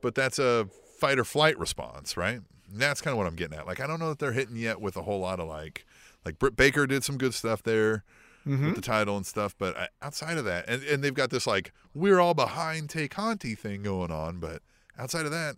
But 0.01 0.15
that's 0.15 0.39
a 0.39 0.67
fight 0.99 1.19
or 1.19 1.23
flight 1.23 1.57
response, 1.57 2.17
right? 2.17 2.41
And 2.71 2.79
that's 2.79 3.01
kind 3.01 3.13
of 3.13 3.17
what 3.17 3.27
I'm 3.27 3.35
getting 3.35 3.57
at. 3.57 3.65
Like, 3.65 3.79
I 3.79 3.87
don't 3.87 3.99
know 3.99 4.09
that 4.09 4.19
they're 4.19 4.33
hitting 4.33 4.55
yet 4.55 4.81
with 4.81 4.97
a 4.97 5.03
whole 5.03 5.19
lot 5.19 5.39
of 5.39 5.47
like, 5.47 5.85
like 6.25 6.39
Britt 6.39 6.55
Baker 6.55 6.85
did 6.87 7.03
some 7.03 7.17
good 7.17 7.33
stuff 7.33 7.63
there 7.63 8.03
mm-hmm. 8.47 8.67
with 8.67 8.75
the 8.75 8.81
title 8.81 9.17
and 9.17 9.25
stuff, 9.25 9.55
but 9.57 9.77
I, 9.77 9.87
outside 10.01 10.37
of 10.37 10.45
that, 10.45 10.65
and, 10.67 10.83
and 10.83 11.03
they've 11.03 11.13
got 11.13 11.29
this 11.29 11.45
like 11.45 11.71
we're 11.93 12.19
all 12.19 12.33
behind 12.33 12.89
Tay 12.89 13.07
Conti 13.07 13.55
thing 13.55 13.83
going 13.83 14.11
on, 14.11 14.39
but 14.39 14.61
outside 14.97 15.25
of 15.25 15.31
that, 15.31 15.55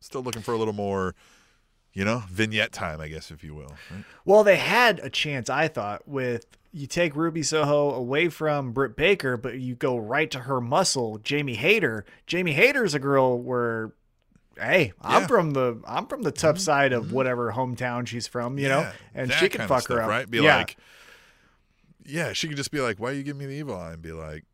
still 0.00 0.22
looking 0.22 0.42
for 0.42 0.52
a 0.52 0.58
little 0.58 0.74
more, 0.74 1.14
you 1.92 2.04
know, 2.04 2.24
vignette 2.28 2.72
time, 2.72 3.00
I 3.00 3.08
guess, 3.08 3.30
if 3.30 3.42
you 3.42 3.54
will. 3.54 3.74
Right? 3.90 4.04
Well, 4.24 4.44
they 4.44 4.56
had 4.56 4.98
a 5.00 5.10
chance, 5.10 5.48
I 5.48 5.68
thought, 5.68 6.06
with 6.06 6.46
you 6.74 6.88
take 6.88 7.14
Ruby 7.14 7.44
Soho 7.44 7.92
away 7.92 8.28
from 8.28 8.72
Britt 8.72 8.96
Baker, 8.96 9.36
but 9.36 9.60
you 9.60 9.76
go 9.76 9.96
right 9.96 10.28
to 10.32 10.40
her 10.40 10.60
muscle, 10.60 11.18
Jamie 11.18 11.54
Hayter. 11.54 12.04
Jamie 12.26 12.52
Hayter's 12.52 12.94
a 12.94 12.98
girl 12.98 13.38
where, 13.38 13.92
hey, 14.58 14.92
I'm 15.00 15.22
Yeah. 15.22 15.26
from 15.28 15.52
the 15.52 15.80
I'm 15.86 16.08
from 16.08 16.22
the 16.22 16.32
tough 16.32 16.56
mm-hmm. 16.56 16.62
side 16.62 16.92
of 16.92 17.04
mm-hmm. 17.04 17.14
whatever 17.14 17.52
hometown 17.52 18.08
she's 18.08 18.26
from, 18.26 18.58
you 18.58 18.68
know, 18.68 18.90
and 19.14 19.32
she 19.32 19.48
can 19.48 19.68
fuck 19.68 19.86
her 19.86 20.02
up, 20.02 20.08
right? 20.08 20.28
Be 20.28 20.40
yeah. 20.40 20.56
like, 20.56 20.76
yeah, 22.04 22.32
she 22.32 22.48
could 22.48 22.56
just 22.56 22.72
be 22.72 22.80
like, 22.80 22.98
"Why 22.98 23.12
you 23.12 23.22
give 23.22 23.36
me 23.36 23.46
the 23.46 23.54
evil 23.54 23.76
eye?" 23.76 23.92
And 23.92 24.02
be 24.02 24.12
like, 24.12 24.44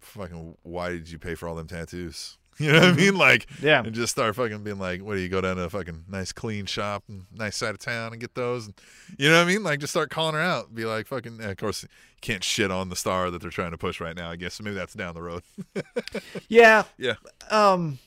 "Fucking, 0.00 0.56
why 0.64 0.90
did 0.90 1.08
you 1.08 1.18
pay 1.18 1.36
for 1.36 1.48
all 1.48 1.54
them 1.54 1.68
tattoos?" 1.68 2.36
You 2.68 2.72
know 2.72 2.80
what 2.80 2.88
I 2.88 2.92
mean? 2.92 3.16
Like, 3.16 3.46
Mm-hmm. 3.46 3.66
Yeah. 3.66 3.82
and 3.84 3.94
just 3.94 4.10
start 4.12 4.34
fucking 4.36 4.62
being 4.64 4.78
like, 4.78 5.00
"What 5.02 5.14
do 5.14 5.20
you 5.20 5.28
go 5.28 5.40
down 5.40 5.56
to 5.56 5.62
a 5.62 5.70
fucking 5.70 6.04
nice 6.08 6.32
clean 6.32 6.66
shop 6.66 7.04
and 7.08 7.26
nice 7.32 7.56
side 7.56 7.70
of 7.70 7.78
town 7.78 8.12
and 8.12 8.20
get 8.20 8.34
those?" 8.34 8.66
And, 8.66 8.74
you 9.16 9.28
know 9.28 9.36
what 9.38 9.48
I 9.48 9.52
mean? 9.52 9.62
Like, 9.62 9.78
just 9.80 9.92
start 9.92 10.10
calling 10.10 10.34
her 10.34 10.40
out. 10.40 10.74
Be 10.74 10.84
like, 10.84 11.06
"Fucking," 11.06 11.40
of 11.42 11.56
course, 11.56 11.84
you 11.84 11.88
can't 12.20 12.42
shit 12.42 12.70
on 12.70 12.88
the 12.88 12.96
star 12.96 13.30
that 13.30 13.40
they're 13.40 13.50
trying 13.50 13.70
to 13.70 13.78
push 13.78 14.00
right 14.00 14.16
now. 14.16 14.30
I 14.30 14.36
guess 14.36 14.54
so 14.54 14.64
maybe 14.64 14.74
that's 14.76 14.94
down 14.94 15.14
the 15.14 15.22
road. 15.22 15.42
yeah, 16.48 16.84
yeah, 16.98 17.14
um 17.50 17.98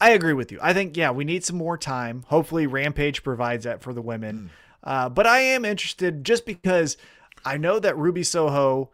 I 0.00 0.10
agree 0.10 0.32
with 0.32 0.50
you. 0.50 0.58
I 0.60 0.72
think 0.72 0.96
yeah, 0.96 1.12
we 1.12 1.24
need 1.24 1.44
some 1.44 1.56
more 1.56 1.78
time. 1.78 2.24
Hopefully 2.28 2.66
Rampage 2.66 3.22
provides 3.22 3.64
that 3.64 3.80
for 3.82 3.92
the 3.92 4.02
women. 4.02 4.50
Uh, 4.82 5.08
but 5.08 5.26
I 5.28 5.38
am 5.40 5.64
interested 5.64 6.24
just 6.24 6.44
because 6.44 6.96
I 7.44 7.56
know 7.56 7.78
that 7.78 7.96
Ruby 7.96 8.24
Soho 8.24 8.90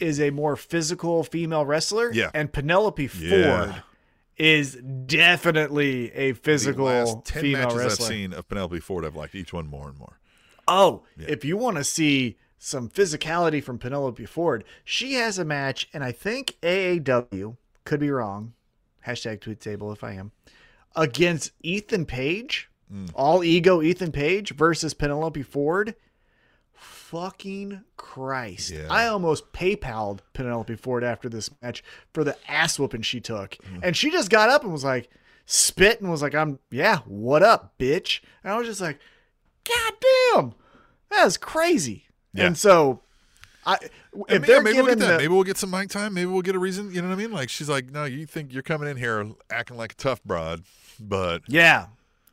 is 0.00 0.18
a 0.18 0.30
more 0.30 0.56
physical 0.56 1.22
female 1.24 1.66
wrestler 1.66 2.10
Yeah. 2.12 2.30
and 2.32 2.50
Penelope 2.52 3.10
Yeah. 3.18 3.80
Is 4.36 4.74
definitely 4.74 6.12
a 6.12 6.32
the 6.32 6.38
physical 6.38 6.86
last 6.86 7.24
ten 7.24 7.42
female 7.42 7.62
matches 7.62 7.78
wrestler. 7.78 8.04
I've 8.04 8.12
seen 8.12 8.32
of 8.34 8.48
Penelope 8.48 8.80
Ford, 8.80 9.04
I've 9.04 9.16
liked 9.16 9.34
each 9.34 9.52
one 9.52 9.66
more 9.66 9.88
and 9.88 9.98
more. 9.98 10.18
Oh, 10.68 11.04
if 11.16 11.44
you 11.44 11.56
want 11.56 11.76
to 11.78 11.84
see 11.84 12.36
some 12.58 12.88
physicality 12.88 13.62
from 13.62 13.78
Penelope 13.78 14.26
Ford, 14.26 14.64
she 14.84 15.14
has 15.14 15.38
a 15.38 15.44
match, 15.44 15.88
and 15.94 16.04
I 16.04 16.12
think 16.12 16.56
AAW 16.62 17.56
could 17.84 18.00
be 18.00 18.10
wrong. 18.10 18.52
Hashtag 19.06 19.40
tweet 19.40 19.60
table 19.60 19.92
if 19.92 20.02
I 20.02 20.12
am 20.12 20.32
against 20.96 21.52
Ethan 21.62 22.06
Page, 22.06 22.70
mm. 22.92 23.10
all 23.14 23.44
ego 23.44 23.82
Ethan 23.82 24.10
Page 24.10 24.54
versus 24.54 24.94
Penelope 24.94 25.42
Ford. 25.42 25.94
Fucking 27.20 27.82
Christ! 27.96 28.70
Yeah. 28.70 28.88
I 28.90 29.06
almost 29.06 29.52
PayPal'd 29.52 30.22
Penelope 30.34 30.76
Ford 30.76 31.02
after 31.02 31.28
this 31.28 31.50
match 31.62 31.82
for 32.12 32.24
the 32.24 32.36
ass 32.46 32.78
whooping 32.78 33.02
she 33.02 33.20
took, 33.20 33.52
mm-hmm. 33.52 33.78
and 33.82 33.96
she 33.96 34.10
just 34.10 34.28
got 34.28 34.50
up 34.50 34.64
and 34.64 34.72
was 34.72 34.84
like, 34.84 35.08
spit 35.46 36.00
and 36.00 36.10
was 36.10 36.20
like, 36.20 36.34
"I'm 36.34 36.58
yeah, 36.70 36.98
what 37.06 37.42
up, 37.42 37.74
bitch?" 37.78 38.20
And 38.44 38.52
I 38.52 38.58
was 38.58 38.66
just 38.66 38.80
like, 38.80 38.98
God 39.64 39.92
damn, 40.34 40.54
that 41.10 41.26
is 41.26 41.38
crazy. 41.38 42.06
Yeah. 42.34 42.48
And 42.48 42.58
so, 42.58 43.00
I 43.64 43.78
if 44.28 44.42
they're 44.46 44.56
yeah, 44.56 44.62
maybe 44.62 44.76
we'll 44.76 44.86
get 44.86 44.98
that. 44.98 45.12
the, 45.12 45.18
maybe 45.18 45.28
we'll 45.28 45.44
get 45.44 45.56
some 45.56 45.70
mic 45.70 45.88
time. 45.88 46.14
Maybe 46.14 46.26
we'll 46.26 46.42
get 46.42 46.54
a 46.54 46.58
reason. 46.58 46.92
You 46.92 47.00
know 47.00 47.08
what 47.08 47.14
I 47.14 47.18
mean? 47.18 47.32
Like 47.32 47.48
she's 47.48 47.68
like, 47.68 47.90
no, 47.90 48.04
you 48.04 48.26
think 48.26 48.52
you're 48.52 48.62
coming 48.62 48.88
in 48.88 48.96
here 48.96 49.32
acting 49.50 49.76
like 49.78 49.92
a 49.92 49.96
tough 49.96 50.22
broad, 50.22 50.64
but 51.00 51.42
yeah, 51.48 51.86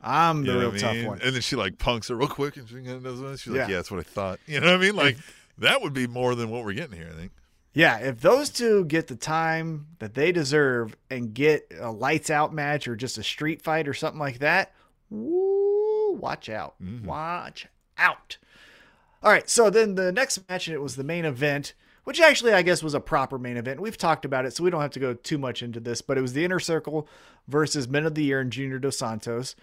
I'm 0.04 0.44
the 0.44 0.52
you 0.52 0.58
know 0.60 0.70
real 0.70 0.80
tough 0.80 0.94
mean? 0.94 1.06
one. 1.06 1.20
And 1.22 1.34
then 1.34 1.42
she 1.42 1.56
like 1.56 1.78
punks 1.78 2.08
her 2.08 2.14
real 2.14 2.28
quick, 2.28 2.56
and 2.56 2.68
she 2.68 2.76
does 2.76 3.20
one. 3.20 3.36
She's 3.36 3.52
like, 3.52 3.68
yeah, 3.68 3.76
that's 3.76 3.90
what 3.90 4.00
I 4.00 4.04
thought. 4.04 4.38
You 4.46 4.60
know 4.60 4.66
what 4.66 4.76
I 4.76 4.78
mean? 4.78 4.96
Like 4.96 5.16
that 5.58 5.82
would 5.82 5.94
be 5.94 6.06
more 6.06 6.34
than 6.34 6.50
what 6.50 6.64
we're 6.64 6.74
getting 6.74 6.96
here. 6.96 7.10
I 7.12 7.16
think. 7.16 7.32
Yeah, 7.72 7.98
if 7.98 8.20
those 8.20 8.50
two 8.50 8.84
get 8.84 9.08
the 9.08 9.16
time 9.16 9.86
that 9.98 10.14
they 10.14 10.30
deserve 10.30 10.94
and 11.10 11.34
get 11.34 11.72
a 11.80 11.90
lights 11.90 12.30
out 12.30 12.54
match 12.54 12.86
or 12.86 12.94
just 12.94 13.18
a 13.18 13.24
street 13.24 13.62
fight 13.62 13.88
or 13.88 13.94
something 13.94 14.20
like 14.20 14.38
that, 14.38 14.72
woo, 15.10 16.12
watch 16.12 16.48
out. 16.48 16.76
Mm-hmm. 16.80 17.06
Watch 17.06 17.66
out. 17.98 18.38
All 19.24 19.32
right, 19.32 19.48
so 19.50 19.70
then 19.70 19.96
the 19.96 20.12
next 20.12 20.48
match, 20.48 20.68
and 20.68 20.74
it 20.74 20.82
was 20.82 20.94
the 20.94 21.02
main 21.02 21.24
event, 21.24 21.74
which 22.04 22.20
actually 22.20 22.52
I 22.52 22.62
guess 22.62 22.82
was 22.82 22.94
a 22.94 23.00
proper 23.00 23.38
main 23.38 23.56
event. 23.56 23.80
We've 23.80 23.98
talked 23.98 24.24
about 24.24 24.44
it, 24.44 24.54
so 24.54 24.62
we 24.62 24.70
don't 24.70 24.82
have 24.82 24.90
to 24.92 25.00
go 25.00 25.14
too 25.14 25.38
much 25.38 25.60
into 25.62 25.80
this, 25.80 26.00
but 26.00 26.16
it 26.16 26.20
was 26.20 26.34
the 26.34 26.44
Inner 26.44 26.60
Circle 26.60 27.08
versus 27.48 27.88
Men 27.88 28.06
of 28.06 28.14
the 28.14 28.22
Year 28.22 28.38
and 28.38 28.52
Junior 28.52 28.78
Dos 28.78 28.98
Santos. 28.98 29.56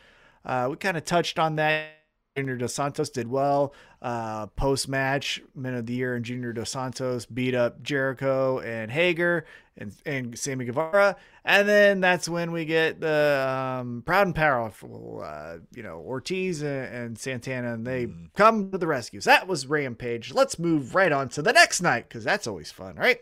Uh, 0.45 0.67
we 0.71 0.75
kind 0.77 0.97
of 0.97 1.05
touched 1.05 1.39
on 1.39 1.55
that. 1.55 1.97
Junior 2.37 2.55
Dos 2.55 2.73
Santos 2.73 3.09
did 3.09 3.27
well. 3.27 3.73
Uh, 4.01 4.47
Post 4.47 4.87
match, 4.87 5.41
Men 5.53 5.73
of 5.73 5.85
the 5.85 5.93
Year 5.93 6.15
and 6.15 6.23
Junior 6.23 6.53
Dos 6.53 6.69
Santos 6.69 7.25
beat 7.25 7.53
up 7.53 7.83
Jericho 7.83 8.59
and 8.59 8.89
Hager 8.89 9.45
and, 9.77 9.93
and 10.05 10.39
Sammy 10.39 10.65
Guevara. 10.65 11.17
And 11.43 11.67
then 11.67 11.99
that's 11.99 12.29
when 12.29 12.51
we 12.51 12.63
get 12.63 13.01
the 13.01 13.77
um, 13.81 14.03
Proud 14.05 14.27
and 14.27 14.35
Powerful, 14.35 15.23
uh, 15.25 15.57
you 15.75 15.83
know, 15.83 15.99
Ortiz 15.99 16.61
and, 16.61 16.95
and 16.95 17.19
Santana, 17.19 17.73
and 17.73 17.85
they 17.85 18.07
come 18.35 18.71
to 18.71 18.77
the 18.77 18.87
rescues. 18.87 19.25
That 19.25 19.47
was 19.47 19.67
Rampage. 19.67 20.33
Let's 20.33 20.57
move 20.57 20.95
right 20.95 21.11
on 21.11 21.29
to 21.29 21.41
the 21.41 21.51
next 21.51 21.81
night 21.81 22.07
because 22.07 22.23
that's 22.23 22.47
always 22.47 22.71
fun, 22.71 22.95
right? 22.95 23.19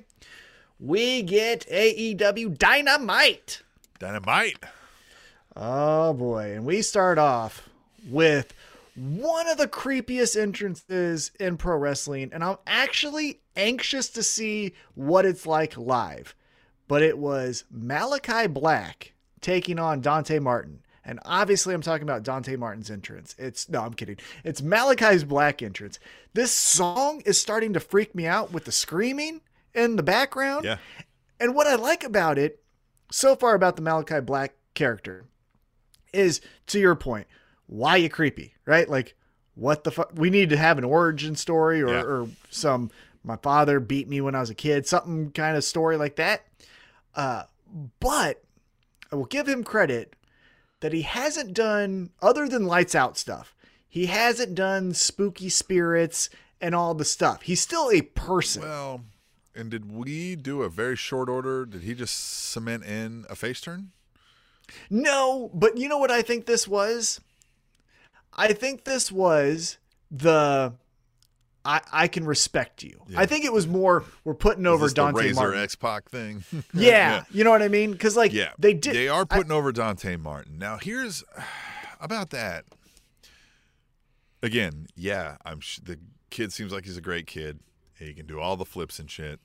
We 0.79 1.23
get 1.23 1.67
AEW 1.67 2.57
Dynamite. 2.57 3.63
Dynamite. 3.97 4.63
Oh 5.55 6.13
boy. 6.13 6.53
And 6.53 6.65
we 6.65 6.81
start 6.81 7.17
off 7.17 7.69
with 8.07 8.53
one 8.95 9.47
of 9.47 9.57
the 9.57 9.67
creepiest 9.67 10.39
entrances 10.39 11.31
in 11.39 11.57
pro 11.57 11.77
wrestling. 11.77 12.31
And 12.33 12.43
I'm 12.43 12.57
actually 12.67 13.41
anxious 13.55 14.09
to 14.09 14.23
see 14.23 14.73
what 14.95 15.25
it's 15.25 15.45
like 15.45 15.77
live. 15.77 16.35
But 16.87 17.03
it 17.03 17.17
was 17.17 17.65
Malachi 17.69 18.47
Black 18.47 19.13
taking 19.41 19.79
on 19.79 20.01
Dante 20.01 20.39
Martin. 20.39 20.79
And 21.05 21.19
obviously, 21.25 21.73
I'm 21.73 21.81
talking 21.81 22.03
about 22.03 22.23
Dante 22.23 22.55
Martin's 22.55 22.91
entrance. 22.91 23.35
It's 23.39 23.69
no, 23.69 23.81
I'm 23.81 23.93
kidding. 23.93 24.17
It's 24.43 24.61
Malachi's 24.61 25.23
Black 25.23 25.61
entrance. 25.61 25.97
This 26.33 26.51
song 26.51 27.21
is 27.25 27.39
starting 27.39 27.73
to 27.73 27.79
freak 27.79 28.13
me 28.13 28.27
out 28.27 28.51
with 28.51 28.65
the 28.65 28.71
screaming 28.71 29.41
in 29.73 29.95
the 29.95 30.03
background. 30.03 30.65
Yeah. 30.65 30.77
And 31.39 31.55
what 31.55 31.67
I 31.67 31.75
like 31.75 32.03
about 32.03 32.37
it 32.37 32.61
so 33.11 33.35
far 33.35 33.55
about 33.55 33.75
the 33.75 33.81
Malachi 33.81 34.19
Black 34.19 34.53
character 34.73 35.25
is 36.13 36.41
to 36.67 36.79
your 36.79 36.95
point, 36.95 37.27
why 37.67 37.97
you 37.97 38.09
creepy, 38.09 38.53
right? 38.65 38.87
Like, 38.89 39.15
what 39.55 39.83
the 39.83 39.91
fuck? 39.91 40.11
We 40.15 40.29
need 40.29 40.49
to 40.51 40.57
have 40.57 40.77
an 40.77 40.83
origin 40.83 41.35
story 41.35 41.81
or, 41.81 41.89
Yeah. 41.89 42.01
or 42.01 42.27
some, 42.49 42.91
my 43.23 43.35
father 43.37 43.79
beat 43.79 44.07
me 44.07 44.21
when 44.21 44.35
I 44.35 44.39
was 44.39 44.49
a 44.49 44.55
kid, 44.55 44.87
something 44.87 45.31
kind 45.31 45.55
of 45.57 45.63
story 45.63 45.97
like 45.97 46.15
that. 46.15 46.45
Uh, 47.15 47.43
but 47.99 48.43
I 49.11 49.15
will 49.15 49.25
give 49.25 49.47
him 49.47 49.63
credit 49.63 50.15
that 50.79 50.93
he 50.93 51.01
hasn't 51.01 51.53
done, 51.53 52.11
other 52.21 52.47
than 52.47 52.65
lights 52.65 52.95
out 52.95 53.17
stuff, 53.17 53.53
he 53.87 54.05
hasn't 54.05 54.55
done 54.55 54.93
spooky 54.93 55.49
spirits 55.49 56.29
and 56.61 56.73
all 56.73 56.93
the 56.93 57.03
stuff. 57.05 57.41
He's 57.41 57.59
still 57.59 57.89
a 57.91 58.01
person. 58.01 58.61
Well, 58.61 59.01
and 59.55 59.69
did 59.69 59.91
we 59.91 60.35
do 60.37 60.61
a 60.61 60.69
very 60.69 60.95
short 60.95 61.27
order? 61.27 61.65
Did 61.65 61.81
he 61.81 61.93
just 61.93 62.15
cement 62.15 62.85
in 62.85 63.25
a 63.29 63.35
face 63.35 63.59
turn? 63.59 63.91
No, 64.89 65.49
but 65.53 65.77
you 65.77 65.87
know 65.87 65.97
what 65.97 66.11
I 66.11 66.21
think 66.21 66.45
this 66.45 66.67
was? 66.67 67.19
I 68.33 68.53
think 68.53 68.83
this 68.85 69.11
was 69.11 69.77
the 70.11 70.73
I 71.65 71.81
I 71.91 72.07
can 72.07 72.25
respect 72.25 72.83
you. 72.83 73.01
I 73.15 73.25
think 73.25 73.43
it 73.45 73.51
was 73.53 73.67
more 73.67 74.05
we're 74.23 74.33
putting 74.33 74.65
over 74.65 74.85
this 74.85 74.93
the 74.93 75.01
Dante 75.01 75.21
Razor 75.21 75.35
Martin. 75.35 75.61
X 75.61 75.75
Pac 75.75 76.09
thing? 76.09 76.43
yeah, 76.73 77.23
you 77.31 77.43
know 77.43 77.51
what 77.51 77.61
I 77.61 77.67
mean? 77.67 77.91
Because 77.91 78.15
like 78.15 78.31
Yeah, 78.31 78.51
they 78.57 78.73
did. 78.73 78.95
They 78.95 79.09
are 79.09 79.25
putting 79.25 79.51
over 79.51 79.71
Dante 79.71 80.15
Martin. 80.15 80.57
Now, 80.57 80.77
here's 80.77 81.23
about 81.99 82.29
that. 82.29 82.65
Again, 84.41 84.87
yeah, 84.95 85.35
I'm. 85.45 85.59
Sh- 85.59 85.79
the 85.83 85.99
kid 86.29 86.53
seems 86.53 86.71
like 86.71 86.85
he's 86.85 86.95
a 86.97 87.01
great 87.01 87.27
kid. 87.27 87.59
He 87.97 88.13
can 88.13 88.25
do 88.25 88.39
all 88.39 88.55
the 88.55 88.63
flips 88.65 88.97
and 88.99 89.11
shit. 89.11 89.41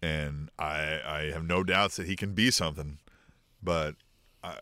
and 0.00 0.48
I 0.58 1.00
I 1.04 1.30
have 1.32 1.44
no 1.44 1.64
doubts 1.64 1.96
that 1.96 2.06
he 2.06 2.14
can 2.14 2.32
be 2.34 2.52
something, 2.52 2.98
but 3.60 3.96
I, 4.42 4.56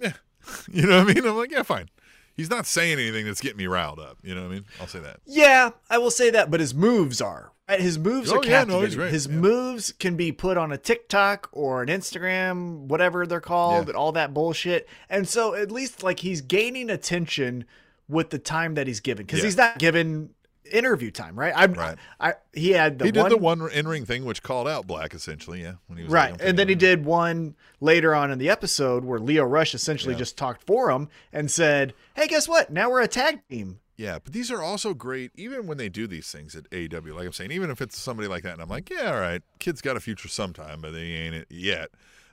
yeah, 0.00 0.12
you 0.72 0.86
know 0.86 0.98
what 1.04 1.10
I 1.10 1.14
mean. 1.14 1.24
I'm 1.26 1.36
like, 1.36 1.50
yeah, 1.50 1.62
fine. 1.62 1.88
He's 2.36 2.48
not 2.50 2.66
saying 2.66 2.94
anything 2.98 3.26
that's 3.26 3.40
getting 3.40 3.58
me 3.58 3.66
riled 3.66 3.98
up. 3.98 4.16
You 4.22 4.34
know 4.34 4.42
what 4.42 4.50
I 4.50 4.54
mean? 4.54 4.64
I'll 4.80 4.86
say 4.86 5.00
that. 5.00 5.20
Yeah, 5.26 5.70
I 5.90 5.98
will 5.98 6.10
say 6.10 6.30
that, 6.30 6.50
but 6.50 6.60
his 6.60 6.74
moves 6.74 7.20
are. 7.20 7.52
Right? 7.68 7.80
His 7.80 7.98
moves 7.98 8.32
Oh, 8.32 8.38
are 8.38 8.44
yeah, 8.44 8.64
no, 8.64 8.80
captivating. 8.80 8.86
he's 8.86 8.96
great, 8.96 9.12
His 9.12 9.26
yeah. 9.26 9.32
moves 9.34 9.92
can 9.92 10.16
be 10.16 10.32
put 10.32 10.56
on 10.56 10.72
a 10.72 10.78
TikTok 10.78 11.50
or 11.52 11.82
an 11.82 11.88
Instagram, 11.88 12.86
whatever 12.86 13.26
they're 13.26 13.40
called, 13.40 13.84
Yeah. 13.86 13.90
and 13.90 13.96
all 13.96 14.12
that 14.12 14.32
bullshit. 14.32 14.88
And 15.10 15.28
so 15.28 15.54
at 15.54 15.70
least 15.70 16.02
like 16.02 16.20
he's 16.20 16.40
gaining 16.40 16.88
attention 16.88 17.64
with 18.08 18.30
the 18.30 18.38
time 18.38 18.74
that 18.74 18.86
he's 18.86 19.00
given 19.00 19.26
because 19.26 19.42
he's 19.42 19.56
not 19.56 19.78
given 19.78 20.30
interview 20.70 21.10
time, 21.10 21.38
right? 21.38 21.52
I'm, 21.54 21.72
Right. 21.74 21.96
I, 22.18 22.34
he 22.52 22.70
had 22.70 22.98
the 22.98 23.06
he 23.06 23.12
did 23.12 23.20
one, 23.20 23.30
the 23.30 23.36
one 23.36 23.70
in 23.72 23.86
ring 23.88 24.04
thing, 24.04 24.24
which 24.24 24.42
called 24.42 24.68
out 24.68 24.86
Black 24.86 25.14
essentially. 25.14 25.62
Yeah, 25.62 25.74
when 25.86 25.98
he 25.98 26.04
was 26.04 26.12
right, 26.12 26.38
and 26.40 26.58
then 26.58 26.68
he 26.68 26.74
did 26.74 27.04
one 27.04 27.54
later 27.80 28.14
on 28.14 28.30
in 28.30 28.38
the 28.38 28.48
episode 28.50 29.04
where 29.04 29.18
Lio 29.18 29.44
Rush 29.44 29.74
essentially 29.74 30.14
Yeah. 30.14 30.18
just 30.20 30.36
talked 30.36 30.62
for 30.66 30.90
him 30.90 31.08
and 31.32 31.50
said, 31.50 31.94
"Hey, 32.14 32.26
guess 32.26 32.48
what? 32.48 32.70
Now 32.72 32.90
we're 32.90 33.00
a 33.02 33.08
tag 33.08 33.40
team." 33.48 33.80
Yeah, 33.96 34.18
but 34.22 34.32
these 34.32 34.50
are 34.50 34.62
also 34.62 34.94
great, 34.94 35.30
even 35.34 35.66
when 35.66 35.76
they 35.76 35.90
do 35.90 36.06
these 36.06 36.30
things 36.32 36.56
at 36.56 36.64
AW. 36.72 37.14
Like 37.14 37.26
I'm 37.26 37.32
saying, 37.34 37.50
even 37.52 37.70
if 37.70 37.82
it's 37.82 37.98
somebody 37.98 38.28
like 38.28 38.42
that, 38.44 38.54
and 38.54 38.62
I'm 38.62 38.68
like, 38.70 38.88
yeah, 38.88 39.12
all 39.12 39.20
right, 39.20 39.42
kid's 39.58 39.82
got 39.82 39.94
a 39.94 40.00
future 40.00 40.26
sometime, 40.28 40.80
but 40.80 40.92
they 40.92 41.02
ain't 41.02 41.34
it 41.34 41.46
yet. 41.50 41.90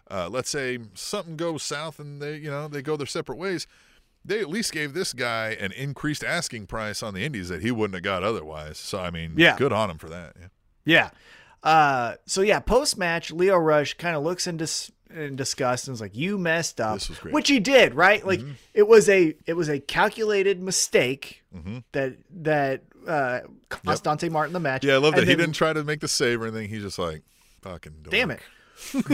Uh, 0.10 0.30
let's 0.32 0.50
say 0.50 0.80
something 0.94 1.36
goes 1.36 1.62
south 1.64 2.00
and 2.00 2.22
they, 2.22 2.38
you 2.38 2.50
know, 2.50 2.70
they 2.70 2.82
go 2.82 2.96
their 2.96 3.06
separate 3.06 3.38
ways. 3.38 3.68
They 4.28 4.40
at 4.42 4.50
least 4.50 4.72
gave 4.74 4.94
this 4.94 5.14
guy 5.14 5.58
an 5.60 5.72
increased 5.72 6.24
asking 6.24 6.68
price 6.68 7.02
on 7.02 7.14
the 7.14 7.24
indies 7.24 7.50
that 7.50 7.62
he 7.62 7.72
wouldn't 7.72 7.96
have 7.96 8.04
got 8.04 8.24
otherwise. 8.24 8.78
So 8.78 9.00
I 9.00 9.10
mean, 9.10 9.34
Yeah. 9.38 9.58
good 9.58 9.74
on 9.74 9.90
him 9.90 9.98
for 9.98 10.10
that. 10.10 10.36
Yeah. 10.40 10.48
Yeah. 10.86 11.10
Uh, 11.64 12.16
so 12.26 12.42
yeah, 12.42 12.60
post 12.60 12.98
match, 12.98 13.32
Lio 13.32 13.58
Rush 13.58 13.96
kind 13.96 14.16
of 14.16 14.24
looks 14.24 14.46
in, 14.48 14.58
dis- 14.58 14.92
in 15.10 15.36
disgust 15.36 15.88
and 15.88 15.96
is 15.96 16.02
like, 16.02 16.16
"You 16.16 16.38
messed 16.38 16.80
up," 16.80 16.96
This 16.96 17.10
was 17.10 17.18
great. 17.18 17.34
which 17.34 17.48
he 17.48 17.60
did, 17.60 17.94
right? 17.96 18.26
Like 18.26 18.42
it 18.74 18.88
was 18.88 19.10
a 19.10 19.34
it 19.46 19.54
was 19.54 19.68
a 19.70 19.80
calculated 19.80 20.62
mistake 20.62 21.42
Mhm. 21.56 21.84
that 21.94 22.14
that 22.44 22.84
uh, 23.08 23.40
cost 23.70 24.04
Dante 24.04 24.28
Martin 24.30 24.52
the 24.54 24.60
match. 24.60 24.84
Yeah, 24.86 24.96
I 24.96 24.98
love 24.98 25.14
that 25.14 25.22
And 25.22 25.30
he 25.30 25.36
then- 25.36 25.46
didn't 25.46 25.56
try 25.56 25.72
to 25.74 25.84
make 25.84 26.02
the 26.02 26.08
save 26.10 26.42
or 26.42 26.46
anything. 26.48 26.68
He's 26.70 26.84
just 26.84 27.00
like, 27.00 27.22
fucking 27.62 28.06
Damn 28.10 28.32
it! 28.32 28.42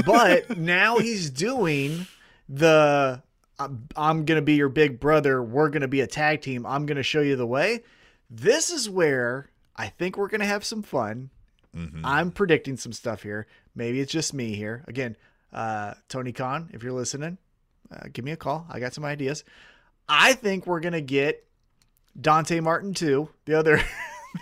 but 0.05 0.57
now 0.57 0.97
he's 0.97 1.29
doing 1.29 2.07
the 2.49 3.21
I'm, 3.59 3.87
I'm 3.95 4.25
gonna 4.25 4.41
be 4.41 4.55
your 4.55 4.69
big 4.69 4.99
brother. 4.99 5.41
We're 5.43 5.69
gonna 5.69 5.87
be 5.87 6.01
a 6.01 6.07
tag 6.07 6.41
team. 6.41 6.65
I'm 6.65 6.85
gonna 6.85 7.03
show 7.03 7.21
you 7.21 7.35
the 7.35 7.45
way. 7.47 7.83
This 8.29 8.69
is 8.69 8.89
where 8.89 9.49
I 9.75 9.87
think 9.87 10.17
we're 10.17 10.27
gonna 10.27 10.45
have 10.45 10.63
some 10.65 10.81
fun. 10.81 11.29
Mhm. 11.75 12.01
I'm 12.03 12.31
predicting 12.31 12.77
some 12.77 12.93
stuff 12.93 13.23
here. 13.23 13.47
Maybe 13.75 13.99
it's 13.99 14.11
just 14.11 14.33
me 14.33 14.53
here. 14.55 14.83
Again, 14.87 15.15
uh, 15.51 15.93
Tony 16.09 16.31
Khan, 16.31 16.69
if 16.73 16.83
you're 16.83 16.91
listening, 16.93 17.37
uh, 17.91 18.07
give 18.11 18.25
me 18.25 18.31
a 18.31 18.37
call. 18.37 18.65
I 18.69 18.79
got 18.79 18.93
some 18.93 19.05
ideas. 19.05 19.43
I 20.09 20.33
think 20.33 20.67
we're 20.67 20.79
gonna 20.81 21.01
get 21.01 21.45
Dante 22.19 22.59
Martin 22.59 22.93
too. 22.93 23.29
The 23.45 23.57
other 23.57 23.81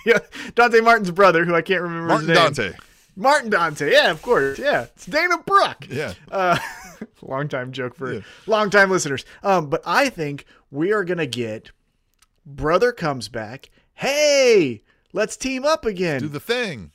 Dante 0.56 0.80
Martin's 0.82 1.12
brother, 1.12 1.46
who 1.46 1.54
I 1.56 1.62
can't 1.62 1.82
remember 1.82 2.08
Martin 2.08 2.30
his 2.30 2.38
name. 2.38 2.54
Dante. 2.54 2.74
Martin 3.16 3.50
Dante. 3.50 3.92
Yeah, 3.92 4.10
of 4.12 4.22
course. 4.22 4.58
Yeah, 4.58 4.84
it's 4.96 5.06
Dana 5.06 5.38
Brooke. 5.46 5.86
Yeah. 5.90 6.14
Uh, 6.32 6.58
long 7.22 7.48
time 7.48 7.72
joke 7.72 7.96
for 7.96 8.14
Yeah. 8.14 8.20
long 8.48 8.70
time 8.70 8.90
listeners. 8.90 9.26
Um, 9.44 9.70
but 9.70 9.82
I 9.86 10.10
think 10.10 10.46
we 10.70 10.92
are 10.92 11.04
gonna 11.04 11.26
get 11.28 11.72
brother 12.46 12.92
comes 12.92 13.28
back. 13.30 13.70
Hey, 13.94 14.84
let's 15.14 15.38
team 15.38 15.66
up 15.66 15.86
again. 15.86 16.22
Do 16.22 16.28
the 16.28 16.40
thing. 16.40 16.92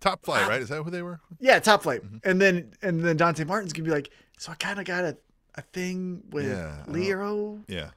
Top 0.00 0.24
flight, 0.24 0.48
right? 0.48 0.62
Is 0.62 0.70
that 0.70 0.82
who 0.82 0.90
they 0.90 1.02
were? 1.02 1.20
Yeah, 1.38 1.58
top 1.58 1.82
flight. 1.82 2.02
Mm-hmm. 2.02 2.16
And 2.28 2.40
then 2.40 2.72
and 2.82 3.00
then 3.00 3.16
Dante 3.16 3.44
Martin's 3.44 3.72
gonna 3.72 3.84
be 3.84 3.90
like, 3.94 4.10
so 4.38 4.52
I 4.52 4.54
kind 4.54 4.78
of 4.78 4.84
got 4.86 5.04
a, 5.04 5.16
a 5.56 5.62
thing 5.62 6.22
with 6.30 6.46
Yeah, 6.48 6.82
Lio. 6.86 7.60
Yeah. 7.68 7.90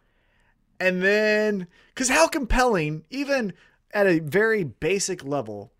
And 0.79 1.01
then, 1.01 1.67
because 1.93 2.09
how 2.09 2.27
compelling, 2.27 3.05
even 3.09 3.53
at 3.93 4.05
a 4.05 4.19
very 4.19 4.65
basic 4.65 5.23
level, 5.23 5.71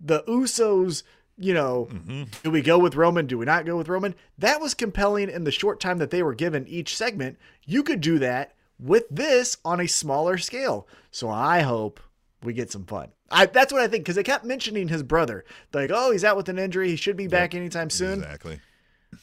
the 0.00 0.24
Usos, 0.24 1.04
you 1.38 1.52
know, 1.54 1.88
Mm-hmm. 1.90 2.24
do 2.42 2.50
we 2.50 2.62
go 2.62 2.78
with 2.78 2.94
Roman? 2.96 3.26
Do 3.26 3.38
we 3.38 3.44
not 3.44 3.66
go 3.66 3.76
with 3.76 3.88
Roman? 3.88 4.14
That 4.38 4.60
was 4.60 4.74
compelling 4.74 5.28
in 5.30 5.44
the 5.44 5.50
short 5.50 5.80
time 5.80 5.98
that 5.98 6.10
they 6.10 6.22
were 6.22 6.34
given 6.34 6.66
each 6.66 6.96
segment. 6.96 7.38
You 7.64 7.82
could 7.82 8.00
do 8.00 8.18
that 8.20 8.54
with 8.78 9.04
this 9.10 9.56
on 9.64 9.80
a 9.80 9.86
smaller 9.86 10.38
scale. 10.38 10.86
So 11.10 11.28
I 11.30 11.60
hope 11.60 12.00
we 12.42 12.52
get 12.52 12.70
some 12.70 12.84
fun. 12.84 13.08
I, 13.30 13.46
that's 13.46 13.72
what 13.72 13.82
I 13.82 13.88
think 13.88 14.04
because 14.04 14.14
they 14.16 14.22
kept 14.22 14.44
mentioning 14.44 14.88
his 14.88 15.02
brother. 15.02 15.44
Like, 15.72 15.90
oh, 15.92 16.12
he's 16.12 16.24
out 16.24 16.36
with 16.36 16.48
an 16.48 16.58
injury. 16.58 16.90
He 16.90 16.96
should 16.96 17.16
be 17.16 17.26
back 17.26 17.54
anytime 17.54 17.90
soon. 17.90 18.20
Exactly. 18.20 18.60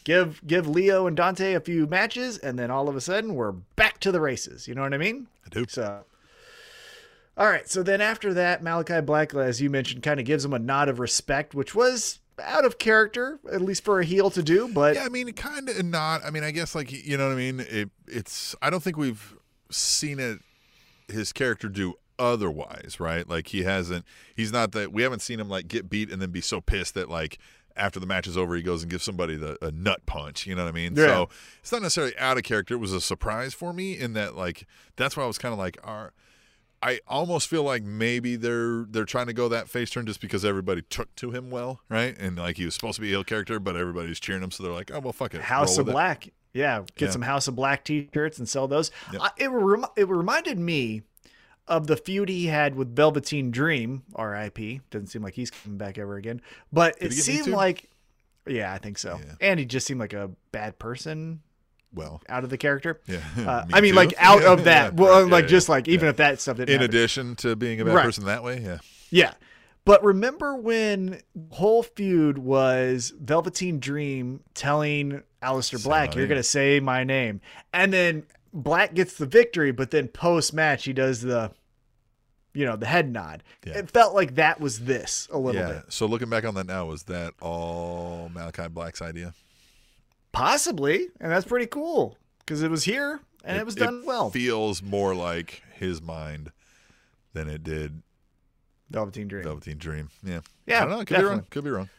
Give 0.03 0.45
give 0.47 0.67
Lio 0.67 1.07
and 1.07 1.15
Dante 1.15 1.53
a 1.53 1.59
few 1.59 1.85
matches, 1.87 2.37
and 2.37 2.57
then 2.57 2.71
all 2.71 2.89
of 2.89 2.95
a 2.95 3.01
sudden 3.01 3.35
we're 3.35 3.51
back 3.51 3.99
to 3.99 4.11
the 4.11 4.19
races. 4.19 4.67
You 4.67 4.75
know 4.75 4.81
what 4.81 4.93
I 4.93 4.97
mean? 4.97 5.27
I 5.45 5.49
do. 5.49 5.65
So, 5.69 6.03
all 7.37 7.47
right. 7.47 7.67
So 7.67 7.83
then 7.83 8.01
after 8.01 8.33
that, 8.35 8.63
Malachi 8.63 9.01
Black, 9.01 9.33
as 9.33 9.61
you 9.61 9.69
mentioned, 9.69 10.03
kind 10.03 10.19
of 10.19 10.25
gives 10.25 10.45
him 10.45 10.53
a 10.53 10.59
nod 10.59 10.89
of 10.89 10.99
respect, 10.99 11.55
which 11.55 11.73
was 11.73 12.19
out 12.41 12.65
of 12.65 12.77
character, 12.77 13.39
at 13.51 13.61
least 13.61 13.83
for 13.83 13.99
a 13.99 14.05
heel 14.05 14.29
to 14.31 14.43
do. 14.43 14.67
But 14.67 14.95
Yeah, 14.95 15.05
I 15.05 15.09
mean, 15.09 15.31
kind 15.33 15.69
of 15.69 15.83
not. 15.83 16.23
I 16.23 16.29
mean, 16.29 16.43
I 16.43 16.51
guess 16.51 16.75
like 16.75 16.91
you 16.91 17.17
know 17.17 17.27
what 17.27 17.33
I 17.33 17.37
mean. 17.37 17.59
It, 17.61 17.89
it's. 18.07 18.55
I 18.61 18.69
don't 18.69 18.83
think 18.83 18.97
we've 18.97 19.35
seen 19.71 20.19
it. 20.19 20.39
His 21.07 21.33
character 21.33 21.67
do 21.67 21.95
otherwise, 22.17 22.97
right? 22.99 23.27
Like 23.27 23.47
he 23.47 23.63
hasn't. 23.63 24.05
He's 24.35 24.51
not 24.51 24.71
that. 24.73 24.93
We 24.93 25.03
haven't 25.03 25.21
seen 25.21 25.39
him 25.39 25.49
like 25.49 25.67
get 25.67 25.89
beat 25.89 26.11
and 26.11 26.21
then 26.21 26.31
be 26.31 26.41
so 26.41 26.61
pissed 26.61 26.93
that 26.93 27.09
like 27.09 27.39
after 27.75 27.99
the 27.99 28.05
match 28.05 28.27
is 28.27 28.37
over, 28.37 28.55
he 28.55 28.61
goes 28.61 28.83
and 28.83 28.91
gives 28.91 29.03
somebody 29.03 29.35
the 29.35 29.57
a 29.61 29.71
nut 29.71 30.05
punch. 30.05 30.45
You 30.45 30.55
know 30.55 30.63
what 30.63 30.69
I 30.69 30.73
mean? 30.73 30.95
Yeah. 30.95 31.07
So 31.07 31.29
it's 31.61 31.71
not 31.71 31.81
necessarily 31.81 32.17
out 32.17 32.37
of 32.37 32.43
character. 32.43 32.75
It 32.75 32.79
was 32.79 32.93
a 32.93 33.01
surprise 33.01 33.53
for 33.53 33.73
me 33.73 33.97
in 33.97 34.13
that 34.13 34.35
like 34.35 34.65
that's 34.95 35.17
why 35.17 35.23
I 35.23 35.27
was 35.27 35.37
kind 35.37 35.53
of 35.53 35.59
like, 35.59 35.77
are. 35.83 36.13
I 36.83 36.99
almost 37.07 37.47
feel 37.47 37.63
like 37.63 37.83
maybe 37.83 38.35
they're 38.35 38.85
they're 38.89 39.05
trying 39.05 39.27
to 39.27 39.33
go 39.33 39.47
that 39.49 39.69
face 39.69 39.89
turn 39.89 40.05
just 40.05 40.19
because 40.21 40.43
everybody 40.43 40.81
took 40.81 41.15
to 41.17 41.31
him 41.31 41.49
well, 41.49 41.79
right? 41.89 42.15
And 42.19 42.37
like 42.37 42.57
he 42.57 42.65
was 42.65 42.73
supposed 42.75 42.95
to 42.95 43.01
be 43.01 43.07
a 43.07 43.11
heel 43.11 43.23
character, 43.23 43.59
but 43.59 43.75
everybody's 43.75 44.19
cheering 44.19 44.43
him, 44.43 44.51
so 44.51 44.63
they're 44.63 44.73
like, 44.73 44.91
oh 44.93 44.99
well, 44.99 45.13
fuck 45.13 45.33
it, 45.33 45.41
House 45.41 45.77
of 45.77 45.85
with 45.85 45.89
it. 45.89 45.93
Black, 45.93 46.29
yeah, 46.53 46.79
get 46.95 47.05
Yeah. 47.07 47.11
some 47.11 47.21
House 47.21 47.47
of 47.47 47.55
Black 47.55 47.83
T-shirts 47.85 48.37
and 48.37 48.47
sell 48.49 48.67
those. 48.67 48.91
Yep. 49.13 49.21
I, 49.23 49.29
it 49.37 49.47
rem- 49.49 49.85
it 49.95 50.07
reminded 50.09 50.59
me 50.59 51.03
of 51.67 51.87
the 51.87 51.95
feud 51.95 52.27
he 52.27 52.47
had 52.47 52.75
with 52.75 52.93
Velveteen 52.93 53.49
Dream, 53.49 54.03
R.I.P. 54.15 54.81
Doesn't 54.91 55.07
seem 55.07 55.21
like 55.21 55.33
he's 55.35 55.49
coming 55.49 55.77
back 55.77 55.97
ever 55.97 56.17
again, 56.17 56.41
but 56.73 56.99
Did 56.99 57.13
it 57.13 57.15
seemed 57.15 57.47
like, 57.47 57.89
yeah, 58.45 58.73
I 58.73 58.77
think 58.79 58.97
so. 58.97 59.17
Yeah. 59.23 59.35
And 59.39 59.59
he 59.59 59.65
just 59.65 59.87
seemed 59.87 60.01
like 60.01 60.11
a 60.11 60.29
bad 60.51 60.77
person 60.77 61.39
Well, 61.93 62.21
out 62.27 62.43
of 62.43 62.49
the 62.49 62.57
character. 62.57 62.99
yeah. 63.07 63.21
Uh, 63.37 63.65
Me 63.67 63.73
I 63.73 63.81
mean, 63.81 63.91
too. 63.93 63.97
like 63.97 64.13
out 64.17 64.41
Yeah, 64.43 64.53
of 64.53 64.63
that. 64.65 64.93
yeah, 64.93 65.01
well, 65.01 65.21
right, 65.23 65.31
like 65.31 65.43
yeah, 65.43 65.49
just 65.49 65.67
yeah, 65.67 65.71
like 65.75 65.87
even 65.87 66.05
yeah. 66.05 66.09
if 66.11 66.17
that 66.17 66.41
stuff 66.41 66.57
didn't 66.57 66.69
in 66.69 66.81
happen. 66.81 66.89
addition 66.95 67.35
to 67.37 67.55
being 67.55 67.79
a 67.81 67.85
bad 67.85 67.95
Right. 67.95 68.05
person 68.05 68.25
that 68.25 68.43
way, 68.43 68.59
yeah. 68.61 68.77
Yeah. 69.09 69.33
But 69.85 70.01
remember 70.03 70.55
when 70.55 71.21
whole 71.51 71.83
feud 71.83 72.37
was 72.37 73.13
Velveteen 73.19 73.79
Dream 73.79 74.39
telling 74.53 75.21
Aleister 75.41 75.83
Black, 75.83 76.15
you're 76.15 76.27
going 76.27 76.39
to 76.39 76.43
say 76.43 76.79
my 76.79 77.03
name. 77.03 77.41
And 77.73 77.91
then 77.91 78.23
Black 78.53 78.93
gets 78.93 79.15
the 79.17 79.25
victory, 79.25 79.71
but 79.71 79.91
then 79.91 80.07
post 80.07 80.53
match, 80.53 80.85
he 80.85 80.93
does 80.93 81.19
the, 81.21 81.51
you 82.53 82.65
know, 82.65 82.77
the 82.77 82.85
head 82.85 83.11
nod. 83.11 83.43
Yeah. 83.65 83.79
It 83.79 83.91
felt 83.91 84.15
like 84.15 84.35
that 84.35 84.61
was 84.61 84.79
this 84.81 85.27
a 85.31 85.37
little 85.37 85.59
yeah. 85.61 85.67
bit. 85.73 85.83
So 85.89 86.05
looking 86.05 86.29
back 86.29 86.45
on 86.45 86.55
that 86.55 86.65
now, 86.67 86.85
was 86.85 87.03
that 87.03 87.33
all 87.41 88.29
Malachi 88.33 88.69
Black's 88.69 89.01
idea? 89.01 89.33
Possibly. 90.33 91.07
And 91.21 91.31
that's 91.31 91.45
pretty 91.45 91.67
cool 91.67 92.17
because 92.39 92.61
it 92.61 92.69
was 92.69 92.83
here 92.83 93.21
and 93.45 93.57
it, 93.57 93.65
was 93.65 93.75
done 93.75 94.03
well. 94.05 94.29
Feels 94.29 94.83
more 94.83 95.15
like 95.15 95.63
his 95.75 96.01
mind 96.01 96.51
than 97.33 97.47
it 97.47 97.63
did 97.63 98.01
Velveteen 98.89 99.27
Dream. 99.27 99.43
Velveteen 99.43 99.77
Dream. 99.77 100.09
Yeah. 100.23 100.41
Yeah, 100.65 100.77
I 100.77 100.79
don't 100.81 100.89
know. 100.89 101.05
Could 101.05 101.17
be 101.17 101.23
wrong. 101.23 101.45
Could 101.49 101.63
be 101.63 101.69
wrong. 101.69 101.89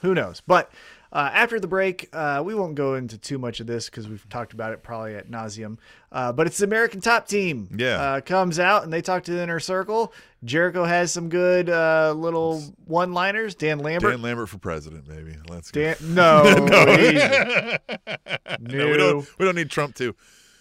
Who 0.00 0.14
knows? 0.14 0.42
But 0.46 0.70
uh, 1.14 1.30
after 1.32 1.60
the 1.60 1.68
break, 1.68 2.08
uh, 2.12 2.42
we 2.44 2.54
won't 2.54 2.74
go 2.74 2.94
into 2.96 3.16
too 3.16 3.38
much 3.38 3.60
of 3.60 3.66
this 3.68 3.86
because 3.88 4.08
we've 4.08 4.28
talked 4.28 4.52
about 4.52 4.72
it 4.72 4.82
probably 4.82 5.14
at 5.14 5.30
nauseum. 5.30 5.78
Uh, 6.10 6.32
but 6.32 6.46
it's 6.46 6.58
the 6.58 6.64
American 6.64 7.00
Top 7.00 7.26
Team. 7.28 7.68
Yeah. 7.76 8.00
uh, 8.00 8.20
comes 8.20 8.58
out 8.58 8.82
and 8.84 8.92
they 8.92 9.00
talk 9.00 9.22
to 9.24 9.32
the 9.32 9.42
inner 9.42 9.60
circle. 9.60 10.12
Jericho 10.44 10.84
has 10.84 11.12
some 11.12 11.28
good 11.28 11.70
uh, 11.70 12.12
little 12.16 12.60
one-liners. 12.86 13.54
Dan 13.54 13.78
Lambert. 13.78 14.10
Dan 14.10 14.22
Lambert 14.22 14.48
for 14.48 14.58
president, 14.58 15.06
maybe. 15.08 15.36
Let's 15.48 15.70
go. 15.70 15.80
Dan, 15.80 15.96
no, 16.14 16.42
we, 16.44 17.12
no, 18.60 18.86
we 18.90 18.96
don't. 18.96 19.38
We 19.38 19.44
don't 19.44 19.54
need 19.56 19.70
Trump 19.70 19.94
too. 19.94 20.14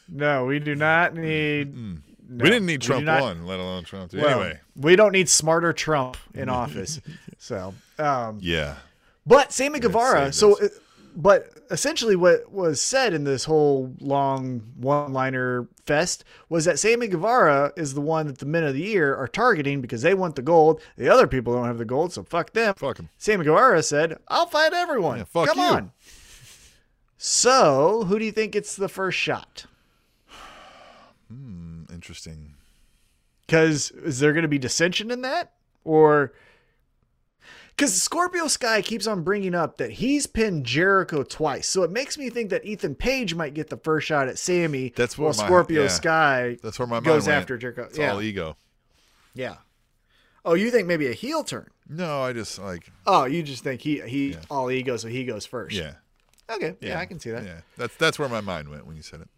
no, 0.07 0.45
we 0.45 0.59
do 0.59 0.75
not 0.75 1.15
need. 1.15 1.73
Mm. 1.75 2.01
no, 2.29 2.43
we 2.43 2.49
didn't 2.49 2.65
need 2.65 2.81
Trump 2.81 3.05
not- 3.05 3.21
one, 3.21 3.45
let 3.45 3.59
alone 3.59 3.83
Trump 3.83 4.11
two. 4.11 4.17
Well, 4.21 4.41
anyway, 4.41 4.59
we 4.75 4.95
don't 4.95 5.11
need 5.11 5.27
smarter 5.29 5.73
Trump 5.73 6.17
in 6.33 6.47
office. 6.61 7.01
So, 7.37 7.73
um, 7.99 8.37
yeah. 8.41 8.75
But 9.25 9.51
Sammy 9.51 9.79
Guevara, 9.79 10.33
so 10.33 10.55
this. 10.55 10.79
but 11.15 11.49
essentially, 11.71 12.15
what 12.15 12.51
was 12.51 12.81
said 12.81 13.13
in 13.13 13.23
this 13.23 13.45
whole 13.45 13.93
long 13.99 14.61
one-liner 14.75 15.67
fest 15.85 16.23
was 16.49 16.65
that 16.65 16.77
Sammy 16.77 17.07
Guevara 17.07 17.71
is 17.77 17.93
the 17.93 18.01
one 18.01 18.27
that 18.27 18.39
the 18.39 18.45
men 18.45 18.63
of 18.63 18.73
the 18.73 18.81
year 18.81 19.15
are 19.15 19.27
targeting 19.27 19.81
because 19.81 20.01
they 20.01 20.13
want 20.13 20.35
the 20.35 20.41
gold. 20.41 20.81
The 20.97 21.09
other 21.09 21.27
people 21.27 21.53
don't 21.53 21.65
have 21.65 21.77
the 21.77 21.85
gold, 21.85 22.11
so 22.11 22.23
fuck 22.23 22.51
them. 22.53 22.73
Fuck 22.75 22.97
them. 22.97 23.09
Sammy 23.17 23.45
Guevara 23.45 23.81
said, 23.83 24.17
"I'll 24.27 24.47
fight 24.47 24.73
everyone. 24.73 25.19
Yeah, 25.19 25.23
fuck 25.23 25.47
Come 25.47 25.57
you." 25.57 25.63
on." 25.63 25.91
So, 27.17 28.03
who 28.03 28.19
do 28.19 28.25
you 28.25 28.33
think 28.33 28.51
gets 28.51 28.75
the 28.75 28.89
first 28.89 29.17
shot? 29.17 29.65
Hmm, 31.29 31.85
interesting. 31.91 32.53
Because 33.47 33.91
is 33.91 34.19
there 34.19 34.33
going 34.33 34.43
to 34.43 34.49
be 34.49 34.59
dissension 34.59 35.09
in 35.09 35.21
that, 35.21 35.53
or 35.83 36.33
because 37.75 38.01
Scorpio 38.01 38.47
Sky 38.47 38.81
keeps 38.81 39.07
on 39.07 39.23
bringing 39.23 39.55
up 39.55 39.77
that 39.77 39.91
he's 39.91 40.27
pinned 40.27 40.65
Jericho 40.65 41.23
twice, 41.23 41.67
so 41.67 41.83
it 41.83 41.91
makes 41.91 42.17
me 42.17 42.29
think 42.29 42.49
that 42.51 42.65
Ethan 42.65 42.95
Page 42.95 43.35
might 43.35 43.53
get 43.53 43.69
the 43.69 43.77
first 43.77 44.07
shot 44.07 44.27
at 44.27 44.37
Sammy. 44.37 44.93
That's 44.95 45.17
where 45.17 45.29
my- 45.33 45.45
Scorpio 45.45 45.83
yeah. 45.83 45.87
Sky 45.89 46.57
That's 46.61 46.77
where 46.79 46.87
my 46.87 46.95
mind 46.95 47.05
goes 47.05 47.27
after 47.27 47.57
Jericho. 47.57 47.83
It's 47.83 47.97
yeah, 47.97 48.11
all 48.13 48.21
ego. 48.21 48.55
yeah. 49.33 49.55
Oh, 50.45 50.55
you 50.55 50.71
think 50.71 50.87
maybe 50.87 51.07
a 51.07 51.13
heel 51.13 51.43
turn? 51.43 51.69
No, 51.87 52.21
I 52.21 52.33
just 52.33 52.59
like 52.59 52.91
Oh, 53.05 53.25
you 53.25 53.43
just 53.43 53.63
think 53.63 53.81
he 53.81 54.01
he 54.01 54.31
Yeah. 54.31 54.39
all 54.49 54.69
ego, 54.71 54.97
so 54.97 55.07
he 55.07 55.23
goes 55.25 55.45
first. 55.45 55.75
yeah. 55.75 55.93
Okay. 56.49 56.75
Yeah, 56.81 56.99
I 56.99 57.05
can 57.05 57.19
see 57.19 57.31
that. 57.31 57.43
Yeah, 57.45 57.61
that's 57.77 57.95
that's 57.95 58.19
where 58.19 58.27
my 58.29 58.41
mind 58.41 58.69
went 58.69 58.85
when 58.85 58.95
you 58.97 59.01
said 59.01 59.21
it. 59.21 59.29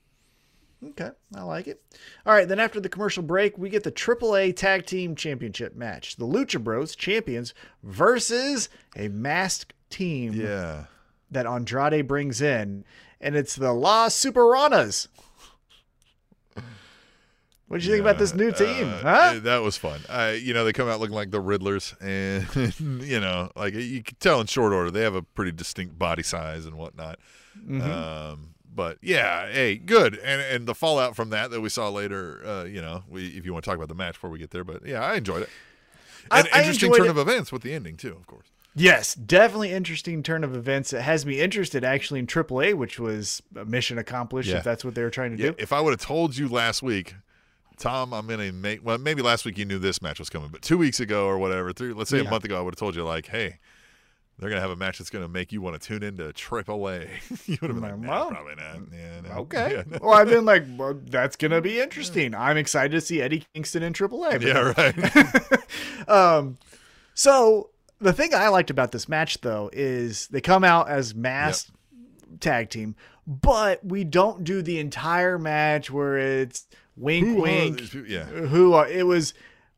Okay, 0.87 1.09
I 1.35 1.41
like 1.43 1.67
it. 1.67 1.81
All 2.25 2.33
right, 2.33 2.47
then 2.47 2.59
after 2.59 2.79
the 2.79 2.89
commercial 2.89 3.23
break, 3.23 3.57
we 3.57 3.69
get 3.69 3.83
the 3.83 3.91
AAA 3.91 4.55
Tag 4.55 4.85
Team 4.85 5.15
Championship 5.15 5.75
match. 5.75 6.15
The 6.17 6.25
Lucha 6.25 6.63
Bros 6.63 6.95
champions 6.95 7.53
versus 7.83 8.69
a 8.95 9.07
masked 9.07 9.73
team 9.89 10.33
Yeah. 10.33 10.85
that 11.31 11.45
Andrade 11.47 12.07
brings 12.07 12.41
in, 12.41 12.85
and 13.19 13.35
it's 13.35 13.55
the 13.55 13.73
La 13.73 14.07
Superanas. 14.09 15.07
What 17.67 17.81
do 17.81 17.87
you 17.87 17.91
think 17.93 18.01
about 18.01 18.19
this 18.19 18.35
new 18.35 18.51
team? 18.51 18.87
Uh, 18.87 18.99
huh? 19.01 19.39
That 19.41 19.63
was 19.63 19.75
fun. 19.75 19.99
Uh, 20.07 20.35
you 20.39 20.53
know, 20.53 20.63
they 20.65 20.71
come 20.71 20.87
out 20.87 20.99
looking 20.99 21.15
like 21.15 21.31
the 21.31 21.41
Riddlers, 21.41 21.95
and 21.99 23.01
you 23.03 23.19
know, 23.19 23.49
like 23.55 23.73
you 23.73 24.03
can 24.03 24.15
tell 24.19 24.39
in 24.39 24.45
short 24.45 24.71
order, 24.71 24.91
they 24.91 25.01
have 25.01 25.15
a 25.15 25.23
pretty 25.23 25.51
distinct 25.51 25.97
body 25.97 26.21
size 26.21 26.65
and 26.67 26.77
whatnot. 26.77 27.17
Mm-hmm. 27.57 27.81
Um, 27.81 28.54
but 28.75 28.97
yeah, 29.01 29.47
hey, 29.51 29.75
good. 29.77 30.15
And 30.15 30.41
and 30.41 30.67
the 30.67 30.75
fallout 30.75 31.15
from 31.15 31.29
that 31.31 31.49
that 31.51 31.61
we 31.61 31.69
saw 31.69 31.89
later, 31.89 32.45
uh, 32.45 32.63
you 32.65 32.81
know, 32.81 33.03
we 33.09 33.27
if 33.29 33.45
you 33.45 33.53
want 33.53 33.63
to 33.65 33.69
talk 33.69 33.77
about 33.77 33.87
the 33.87 33.95
match 33.95 34.15
before 34.15 34.29
we 34.29 34.39
get 34.39 34.51
there, 34.51 34.63
but 34.63 34.85
yeah, 34.85 35.01
I 35.01 35.15
enjoyed 35.15 35.43
it. 35.43 35.49
An 36.31 36.45
I 36.53 36.59
interesting 36.59 36.87
enjoyed 36.89 36.97
turn 36.97 37.07
it. 37.07 37.11
of 37.11 37.17
events 37.17 37.51
with 37.51 37.61
the 37.61 37.73
ending 37.73 37.97
too, 37.97 38.11
of 38.13 38.27
course. 38.27 38.47
Yes, 38.77 39.15
definitely 39.15 39.71
interesting 39.71 40.21
turn 40.21 40.43
of 40.43 40.53
events. 40.53 40.91
It 40.91 41.01
has 41.01 41.25
me 41.25 41.39
interested 41.39 41.85
actually 41.85 42.19
in 42.19 42.27
AAA, 42.27 42.73
which 42.73 42.99
was 42.99 43.41
a 43.55 43.63
mission 43.63 43.97
accomplished 43.97 44.49
Yeah. 44.49 44.57
if 44.57 44.63
that's 44.65 44.83
what 44.83 44.95
they 44.95 45.01
were 45.03 45.09
trying 45.09 45.37
to 45.37 45.41
Yeah, 45.41 45.49
do. 45.51 45.55
if 45.57 45.71
I 45.71 45.79
would 45.79 45.91
have 45.91 46.01
told 46.01 46.35
you 46.35 46.49
last 46.49 46.83
week, 46.83 47.15
Tom, 47.77 48.13
I'm 48.13 48.27
gonna 48.27 48.51
make 48.51 48.83
well, 48.85 48.97
maybe 48.97 49.21
last 49.21 49.45
week 49.45 49.57
you 49.57 49.65
knew 49.65 49.79
this 49.79 50.01
match 50.01 50.19
was 50.19 50.29
coming, 50.29 50.49
but 50.49 50.61
two 50.61 50.77
weeks 50.77 50.99
ago 50.99 51.25
or 51.25 51.37
whatever, 51.37 51.71
three, 51.73 51.93
let's 51.93 52.09
say 52.09 52.19
a 52.19 52.29
month 52.29 52.43
ago, 52.43 52.57
I 52.57 52.61
would 52.61 52.73
have 52.73 52.79
told 52.79 52.95
you 52.95 53.03
like, 53.05 53.27
hey, 53.27 53.59
they're 54.37 54.49
gonna 54.49 54.61
have 54.61 54.71
a 54.71 54.75
match 54.75 54.97
that's 54.97 55.09
gonna 55.09 55.27
make 55.27 55.51
you 55.51 55.61
want 55.61 55.79
to 55.81 55.87
tune 55.87 56.03
into 56.03 56.23
AAA. 56.33 57.07
you 57.47 57.57
would 57.61 57.69
have 57.71 57.81
been 57.81 57.89
like, 57.91 57.99
nah, 57.99 58.09
Well, 58.09 58.29
probably 58.31 58.55
not. 58.55 58.75
Mm, 58.77 58.93
yeah, 58.93 59.21
no. 59.29 59.35
Okay. 59.41 59.71
Yeah, 59.75 59.83
no. 59.87 59.97
well, 60.01 60.13
I've 60.13 60.27
been 60.29 60.45
like, 60.45 60.63
well, 60.77 60.99
that's 61.05 61.35
gonna 61.35 61.61
be 61.61 61.79
interesting. 61.81 62.35
I'm 62.35 62.57
excited 62.57 62.91
to 62.91 63.01
see 63.01 63.21
Eddie 63.21 63.45
Kingston 63.53 63.83
in 63.83 63.93
AAA. 63.93 64.41
Yeah, 64.41 64.73
right. 64.77 65.61
Um, 66.07 66.57
so 67.13 67.69
the 67.99 68.13
thing 68.13 68.33
I 68.33 68.49
liked 68.49 68.69
about 68.69 68.91
this 68.91 69.07
match 69.09 69.41
though 69.41 69.69
is 69.73 70.27
they 70.27 70.41
come 70.41 70.63
out 70.63 70.89
as 70.89 71.15
masked 71.15 71.71
tag 72.39 72.69
team, 72.69 72.95
but 73.25 73.83
we 73.83 74.03
don't 74.03 74.43
do 74.43 74.61
the 74.61 74.79
entire 74.79 75.39
match 75.39 75.89
where 75.89 76.17
it's 76.17 76.67
wink, 76.95 77.25
Who 77.25 77.39
uh, 77.39 77.41
wink. 77.41 77.79
these? 77.79 77.95
Yeah. 78.07 78.25
Who 78.25 78.73
are 78.73 78.87
it 78.87 79.07
was? 79.07 79.33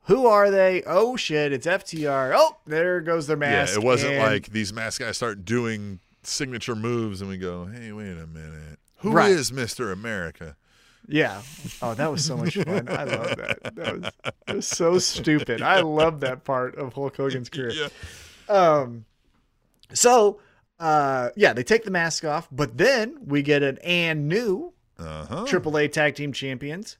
Who 0.08 0.26
are 0.28 0.49
they? 0.51 0.84
Oh 0.86 1.16
shit! 1.18 1.51
It's 1.53 1.68
FTR. 1.68 2.34
Oh, 2.36 2.58
there 2.66 3.01
goes 3.01 3.28
their 3.28 3.38
mask. 3.38 3.74
Yeah, 3.74 3.82
it 3.82 3.86
wasn't 3.86 4.14
and- 4.14 4.24
like 4.34 4.47
these 4.51 4.72
mask 4.74 5.01
guys 5.01 5.16
start 5.18 5.45
doing 5.45 5.99
signature 6.24 6.76
moves 6.76 7.22
and 7.22 7.30
we 7.30 7.38
go, 7.38 7.66
hey, 7.66 7.91
wait 7.91 8.12
a 8.18 8.28
minute. 8.28 8.80
Who 8.97 9.10
is 9.20 9.51
Right. 9.51 9.66
Mr. 9.66 9.91
America? 9.93 10.55
Yeah. 11.08 11.41
Oh, 11.82 11.93
that 11.93 12.12
was 12.12 12.26
so 12.26 12.36
much 12.36 12.55
fun. 12.55 12.89
I 12.89 13.03
love 13.05 13.36
that. 13.38 13.76
That 13.76 13.93
was, 14.01 14.12
that 14.45 14.55
was 14.55 14.68
so 14.68 14.97
stupid. 14.97 15.62
I 15.62 15.80
love 15.82 16.20
that 16.22 16.43
part 16.43 16.76
of 16.76 16.91
Hulk 16.93 17.16
Hogan's 17.16 17.49
career. 17.49 17.72
Yeah. 17.72 17.88
Um, 18.53 19.05
so, 19.93 20.41
uh, 20.80 21.30
yeah, 21.38 21.53
they 21.53 21.64
take 21.64 21.86
the 21.86 21.91
mask 21.91 22.26
off, 22.26 22.49
but 22.51 22.78
then 22.78 23.20
we 23.26 23.41
get 23.41 23.64
an 23.64 23.78
and 23.80 24.28
new 24.28 24.74
Uh-huh. 24.99 25.45
AAA 25.45 25.91
Tag 25.93 26.16
Team 26.16 26.34
Champions, 26.34 26.97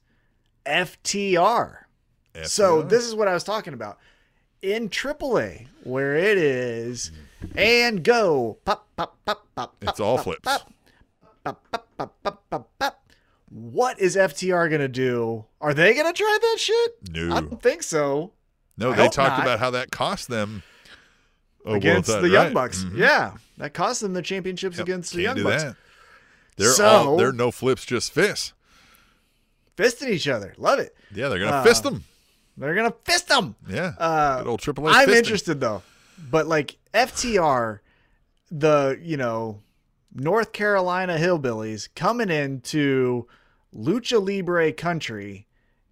FTR. 0.64 1.78
So 2.46 2.82
this 2.82 3.04
is 3.04 3.14
what 3.14 3.28
I 3.28 3.34
was 3.34 3.44
talking 3.44 3.74
about 3.74 3.98
in 4.62 4.88
AAA, 4.88 5.66
where 5.84 6.16
it 6.16 6.38
is 6.38 7.10
and 7.56 8.02
go 8.02 8.58
pop 8.64 8.86
pop 8.96 9.16
pop 9.24 9.46
pop. 9.54 9.76
It's 9.82 9.92
pop, 9.92 10.00
all 10.00 10.16
pop, 10.16 10.24
flips. 10.24 10.42
Pop, 10.44 10.72
pop, 11.44 11.64
pop, 11.72 11.88
pop, 11.96 12.14
pop, 12.22 12.44
pop, 12.50 12.70
pop. 12.78 13.04
What 13.50 13.98
is 14.00 14.14
FTR 14.16 14.70
gonna 14.70 14.88
do? 14.88 15.44
Are 15.60 15.72
they 15.74 15.94
gonna 15.94 16.12
try 16.12 16.38
that 16.40 16.56
shit? 16.58 16.92
No. 17.12 17.34
I 17.36 17.40
don't 17.40 17.62
think 17.62 17.82
so. 17.82 18.32
No, 18.76 18.92
I 18.92 18.96
they 18.96 19.08
talked 19.08 19.38
not. 19.38 19.42
about 19.42 19.58
how 19.58 19.70
that 19.70 19.90
cost 19.90 20.28
them 20.28 20.62
world 21.64 21.78
against 21.78 22.08
title, 22.08 22.22
the 22.22 22.28
Young 22.28 22.44
right? 22.46 22.54
Bucks. 22.54 22.84
Mhm. 22.84 22.96
Yeah, 22.98 23.32
that 23.56 23.74
cost 23.74 24.00
them 24.02 24.12
the 24.12 24.22
championships 24.22 24.76
Yep, 24.78 24.86
against 24.86 25.14
the 25.14 25.22
Young 25.22 25.42
Bucks. 25.42 25.62
that. 25.64 25.76
They're 26.56 26.72
So- 26.72 26.86
all 26.86 27.16
they're 27.16 27.32
no 27.32 27.50
flips, 27.50 27.84
just 27.84 28.12
fists. 28.12 28.52
Fisting 29.76 30.08
each 30.10 30.26
other, 30.28 30.54
love 30.58 30.78
it. 30.80 30.94
Yeah, 31.14 31.28
they're 31.28 31.38
gonna 31.38 31.58
Uh, 31.58 31.62
fist 31.64 31.84
them. 31.84 32.04
They're 32.58 32.74
gonna 32.74 32.94
fist 33.04 33.28
them. 33.28 33.54
Yeah, 33.68 33.92
Uh, 33.98 34.38
good 34.42 34.48
old 34.50 34.60
Triple 34.60 34.88
A. 34.88 34.92
I'm 34.92 35.08
fisting. 35.08 35.16
interested 35.16 35.60
though, 35.60 35.82
but 36.30 36.46
like 36.46 36.76
FTR, 36.92 37.78
the 38.50 38.98
you 39.02 39.16
know 39.16 39.60
North 40.14 40.52
Carolina 40.52 41.16
hillbillies 41.18 41.88
coming 41.94 42.30
into 42.30 43.26
lucha 43.74 44.24
libre 44.24 44.72
country 44.72 45.46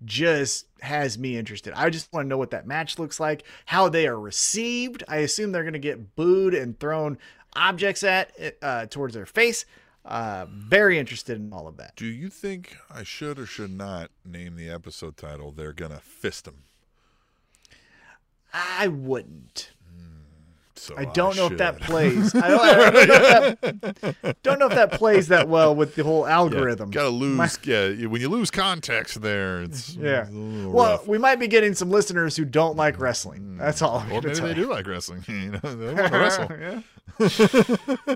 just 0.05 0.67
has 0.81 1.19
me 1.19 1.37
interested. 1.39 1.73
I 1.75 1.89
just 1.91 2.13
want 2.13 2.25
to 2.25 2.29
know 2.29 2.39
what 2.39 2.51
that 2.51 2.67
match 2.67 2.99
looks 2.99 3.19
like, 3.21 3.45
how 3.67 3.89
they 3.89 4.07
are 4.07 4.19
received. 4.19 5.03
I 5.09 5.19
assume 5.19 5.53
they're 5.53 5.63
going 5.63 5.73
to 5.73 5.79
get 5.79 6.15
booed 6.17 6.55
and 6.55 6.79
thrown 6.79 7.19
objects 7.55 8.03
at 8.05 8.33
uh, 8.63 8.87
towards 8.87 9.15
their 9.15 9.25
face. 9.27 9.65
Uh, 10.07 10.47
very 10.51 10.99
interested 11.01 11.37
in 11.37 11.53
all 11.53 11.67
of 11.67 11.77
that. 11.79 11.97
Do 11.97 12.07
you 12.07 12.29
think 12.29 12.77
I 12.89 13.03
should 13.03 13.39
or 13.41 13.47
should 13.47 13.73
not 13.77 14.11
name 14.25 14.55
the 14.55 14.71
episode 14.71 15.17
title? 15.17 15.51
They're 15.51 15.73
gonna 15.73 15.99
fist 16.01 16.45
them. 16.45 16.63
I 18.55 18.87
wouldn't. 18.89 19.73
So 20.79 20.95
I 20.97 21.07
don't 21.07 21.35
know 21.37 21.47
if 21.47 21.57
that 21.59 21.81
plays. 21.81 22.35
I 22.35 22.49
don't, 22.49 22.61
I 22.61 22.75
don't 22.75 23.09
know 23.09 23.55
if 23.63 24.01
that, 24.13 24.37
don't 24.43 24.59
know 24.59 24.67
if 24.67 24.75
that 24.75 24.93
plays 24.93 25.29
that 25.29 25.49
well 25.49 25.75
with 25.75 25.95
the 25.97 26.05
whole 26.05 26.27
Yeah, 26.29 26.35
algorithm. 26.35 26.91
gotta 26.91 27.09
lose. 27.09 27.59
yeah, 27.65 28.07
when 28.07 28.21
you 28.21 28.29
lose 28.29 28.51
context 28.51 29.23
there, 29.23 29.63
it's 29.63 29.95
Yeah. 29.97 30.21
it's 30.23 30.31
a 30.31 30.33
little 30.35 30.73
Well, 30.73 30.91
rough. 30.99 31.09
we 31.09 31.17
might 31.19 31.37
be 31.41 31.49
getting 31.49 31.75
some 31.75 31.91
listeners 31.91 32.37
who 32.37 32.45
don't 32.45 32.77
like 32.77 33.01
wrestling. 33.01 33.57
That's 33.57 33.81
all 33.83 34.05
Or 34.13 34.21
maybe 34.21 34.39
they 34.39 34.55
do 34.55 34.67
like 34.71 34.87
wrestling. 34.87 35.25
You 35.29 35.53
know, 35.53 35.59
they 35.75 35.95
want 35.95 36.13
to 36.13 36.19
wrestle. 36.19 38.15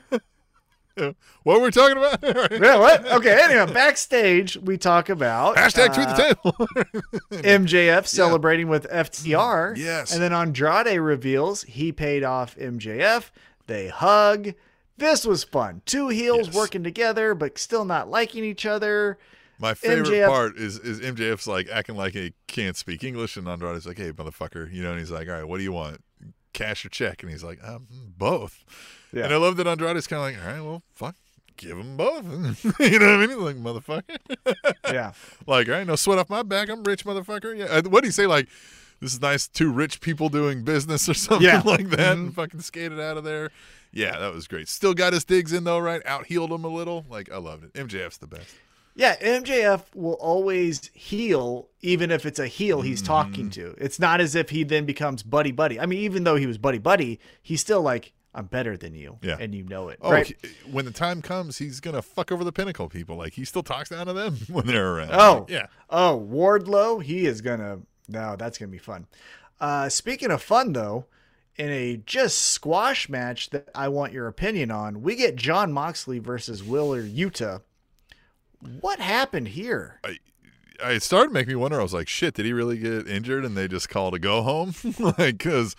Yeah. 0.96 1.12
What 1.42 1.58
were 1.60 1.64
we 1.66 1.70
talking 1.70 1.96
about? 1.96 2.22
yeah, 2.52 2.78
what? 2.78 3.06
Okay, 3.12 3.40
anyway, 3.42 3.72
backstage 3.72 4.56
we 4.58 4.76
talk 4.76 5.08
about 5.08 5.56
Hashtag 5.56 5.94
tweet 5.94 6.06
uh, 6.08 6.14
the 6.14 6.22
table. 6.34 6.52
MJF 7.42 8.06
celebrating 8.06 8.68
with 8.68 8.86
FTR. 8.90 9.76
Yes. 9.76 10.12
And 10.12 10.22
then 10.22 10.32
Andrade 10.32 11.00
reveals 11.00 11.62
he 11.62 11.92
paid 11.92 12.22
off 12.24 12.56
MJF. 12.56 13.30
They 13.66 13.88
hug. 13.88 14.54
This 14.98 15.24
was 15.24 15.44
fun. 15.44 15.80
Two 15.86 16.08
heels 16.08 16.48
Yes. 16.48 16.56
working 16.56 16.82
together, 16.84 17.34
but 17.34 17.56
still 17.58 17.84
not 17.86 18.10
liking 18.10 18.44
each 18.44 18.66
other. 18.66 19.18
My 19.58 19.74
favorite 19.74 20.08
MJF 20.08 20.26
part 20.28 20.56
is 20.56 20.78
is 20.78 21.00
MJF's 21.00 21.46
like 21.46 21.68
acting 21.70 21.96
like 21.96 22.12
he 22.14 22.34
can't 22.46 22.76
speak 22.76 23.04
English, 23.04 23.36
and 23.36 23.46
Andrade's 23.48 23.86
like, 23.86 23.98
"Hey, 23.98 24.12
motherfucker," 24.12 24.72
you 24.72 24.82
know, 24.82 24.90
and 24.90 24.98
he's 24.98 25.10
like, 25.10 25.28
"All 25.28 25.34
right, 25.34 25.44
what 25.46 25.58
do 25.58 25.62
you 25.62 25.72
want, 25.72 26.02
cash 26.52 26.84
or 26.84 26.88
check?" 26.88 27.22
And 27.22 27.30
he's 27.30 27.44
like, 27.44 27.58
um, 27.62 27.86
"Both." 28.16 28.64
Yeah. 29.12 29.24
And 29.24 29.34
I 29.34 29.36
love 29.36 29.56
that 29.56 29.66
Andrade's 29.66 30.06
kind 30.06 30.20
of 30.20 30.24
like, 30.40 30.46
"All 30.46 30.52
right, 30.52 30.62
well, 30.64 30.82
fuck, 30.92 31.16
give 31.56 31.76
them 31.76 31.96
both." 31.96 32.24
you 32.80 32.98
know 32.98 33.16
what 33.16 33.24
I 33.24 33.26
mean? 33.26 33.40
Like, 33.44 33.56
"Motherfucker," 33.56 34.18
Yeah. 34.92 35.12
like, 35.46 35.68
"All 35.68 35.74
right, 35.74 35.86
no 35.86 35.96
sweat 35.96 36.18
off 36.18 36.30
my 36.30 36.42
back. 36.42 36.68
I'm 36.68 36.82
rich, 36.84 37.04
motherfucker." 37.04 37.56
Yeah. 37.56 37.80
What 37.88 38.02
do 38.02 38.08
you 38.08 38.12
say? 38.12 38.26
Like, 38.26 38.48
this 39.00 39.12
is 39.12 39.20
nice. 39.20 39.48
Two 39.48 39.70
rich 39.72 40.00
people 40.00 40.28
doing 40.28 40.62
business 40.62 41.08
or 41.08 41.14
something 41.26 41.46
Yeah. 41.46 41.62
like 41.64 41.88
that, 41.90 42.16
and 42.16 42.34
fucking 42.34 42.60
skated 42.60 43.00
out 43.00 43.16
of 43.16 43.24
there. 43.24 43.50
Yeah, 43.92 44.18
that 44.18 44.32
was 44.32 44.46
great. 44.46 44.68
Still 44.68 44.94
got 44.94 45.12
his 45.12 45.24
digs 45.24 45.52
in 45.52 45.64
though, 45.64 45.78
right? 45.80 46.00
Out 46.06 46.26
healed 46.26 46.52
him 46.52 46.64
a 46.64 46.68
little. 46.68 47.04
Like, 47.08 47.32
I 47.32 47.38
loved 47.38 47.64
it. 47.64 47.72
MJF's 47.74 48.18
the 48.18 48.26
best. 48.28 48.54
Yeah, 48.96 49.16
MJF 49.16 49.82
will 49.94 50.14
always 50.14 50.90
heal, 50.94 51.68
even 51.80 52.10
if 52.10 52.26
it's 52.26 52.38
a 52.38 52.46
heel 52.46 52.78
Mm-hmm. 52.78 52.86
he's 52.88 53.02
talking 53.02 53.50
to. 53.50 53.74
It's 53.78 53.98
not 53.98 54.20
as 54.20 54.34
if 54.34 54.50
he 54.50 54.62
then 54.64 54.84
becomes 54.84 55.22
buddy 55.22 55.52
buddy. 55.52 55.80
I 55.80 55.86
mean, 55.86 56.00
even 56.00 56.24
though 56.24 56.36
he 56.36 56.46
was 56.46 56.58
buddy 56.58 56.78
buddy, 56.78 57.18
he's 57.42 57.60
still 57.60 57.82
like, 57.82 58.12
I'm 58.34 58.46
better 58.46 58.76
than 58.76 58.94
you. 58.94 59.18
Yeah. 59.22 59.36
And 59.40 59.54
you 59.54 59.64
know 59.64 59.88
it. 59.88 59.98
Oh, 60.00 60.12
right. 60.12 60.26
he- 60.26 60.70
when 60.70 60.84
the 60.84 60.92
time 60.92 61.20
comes, 61.20 61.58
he's 61.58 61.80
gonna 61.80 62.02
fuck 62.02 62.30
over 62.30 62.44
the 62.44 62.52
pinnacle 62.52 62.88
people. 62.88 63.16
Like 63.16 63.32
he 63.32 63.44
still 63.44 63.62
talks 63.62 63.88
down 63.90 64.06
to 64.06 64.12
them 64.12 64.36
when 64.48 64.66
they're 64.66 64.96
around. 64.96 65.10
Oh. 65.12 65.46
yeah. 65.48 65.66
Oh, 65.88 66.26
Wardlow, 66.30 67.02
he 67.02 67.26
is 67.26 67.40
gonna. 67.40 67.80
No, 68.08 68.36
that's 68.36 68.58
gonna 68.58 68.70
be 68.70 68.78
fun. 68.78 69.06
Uh, 69.60 69.88
speaking 69.88 70.30
of 70.30 70.42
fun, 70.42 70.72
though, 70.72 71.06
in 71.56 71.68
a 71.70 71.96
just 71.98 72.38
squash 72.38 73.08
match 73.08 73.50
that 73.50 73.68
I 73.74 73.88
want 73.88 74.12
your 74.12 74.26
opinion 74.26 74.70
on, 74.70 75.02
we 75.02 75.16
get 75.16 75.36
Jon 75.36 75.72
Moxley 75.72 76.18
versus 76.18 76.62
Wheeler 76.62 77.02
Yuta. 77.02 77.62
What 78.80 79.00
happened 79.00 79.48
here? 79.48 80.00
I 80.04 80.18
it 80.82 81.02
started 81.02 81.28
to 81.28 81.34
make 81.34 81.46
me 81.48 81.54
wonder. 81.54 81.78
I 81.78 81.82
was 81.82 81.92
like, 81.92 82.08
shit, 82.08 82.34
did 82.34 82.46
he 82.46 82.52
really 82.52 82.78
get 82.78 83.06
injured 83.06 83.44
and 83.44 83.56
they 83.56 83.68
just 83.68 83.88
called 83.88 84.14
a 84.14 84.18
go 84.18 84.42
home? 84.42 84.74
like, 84.98 85.38
because 85.38 85.76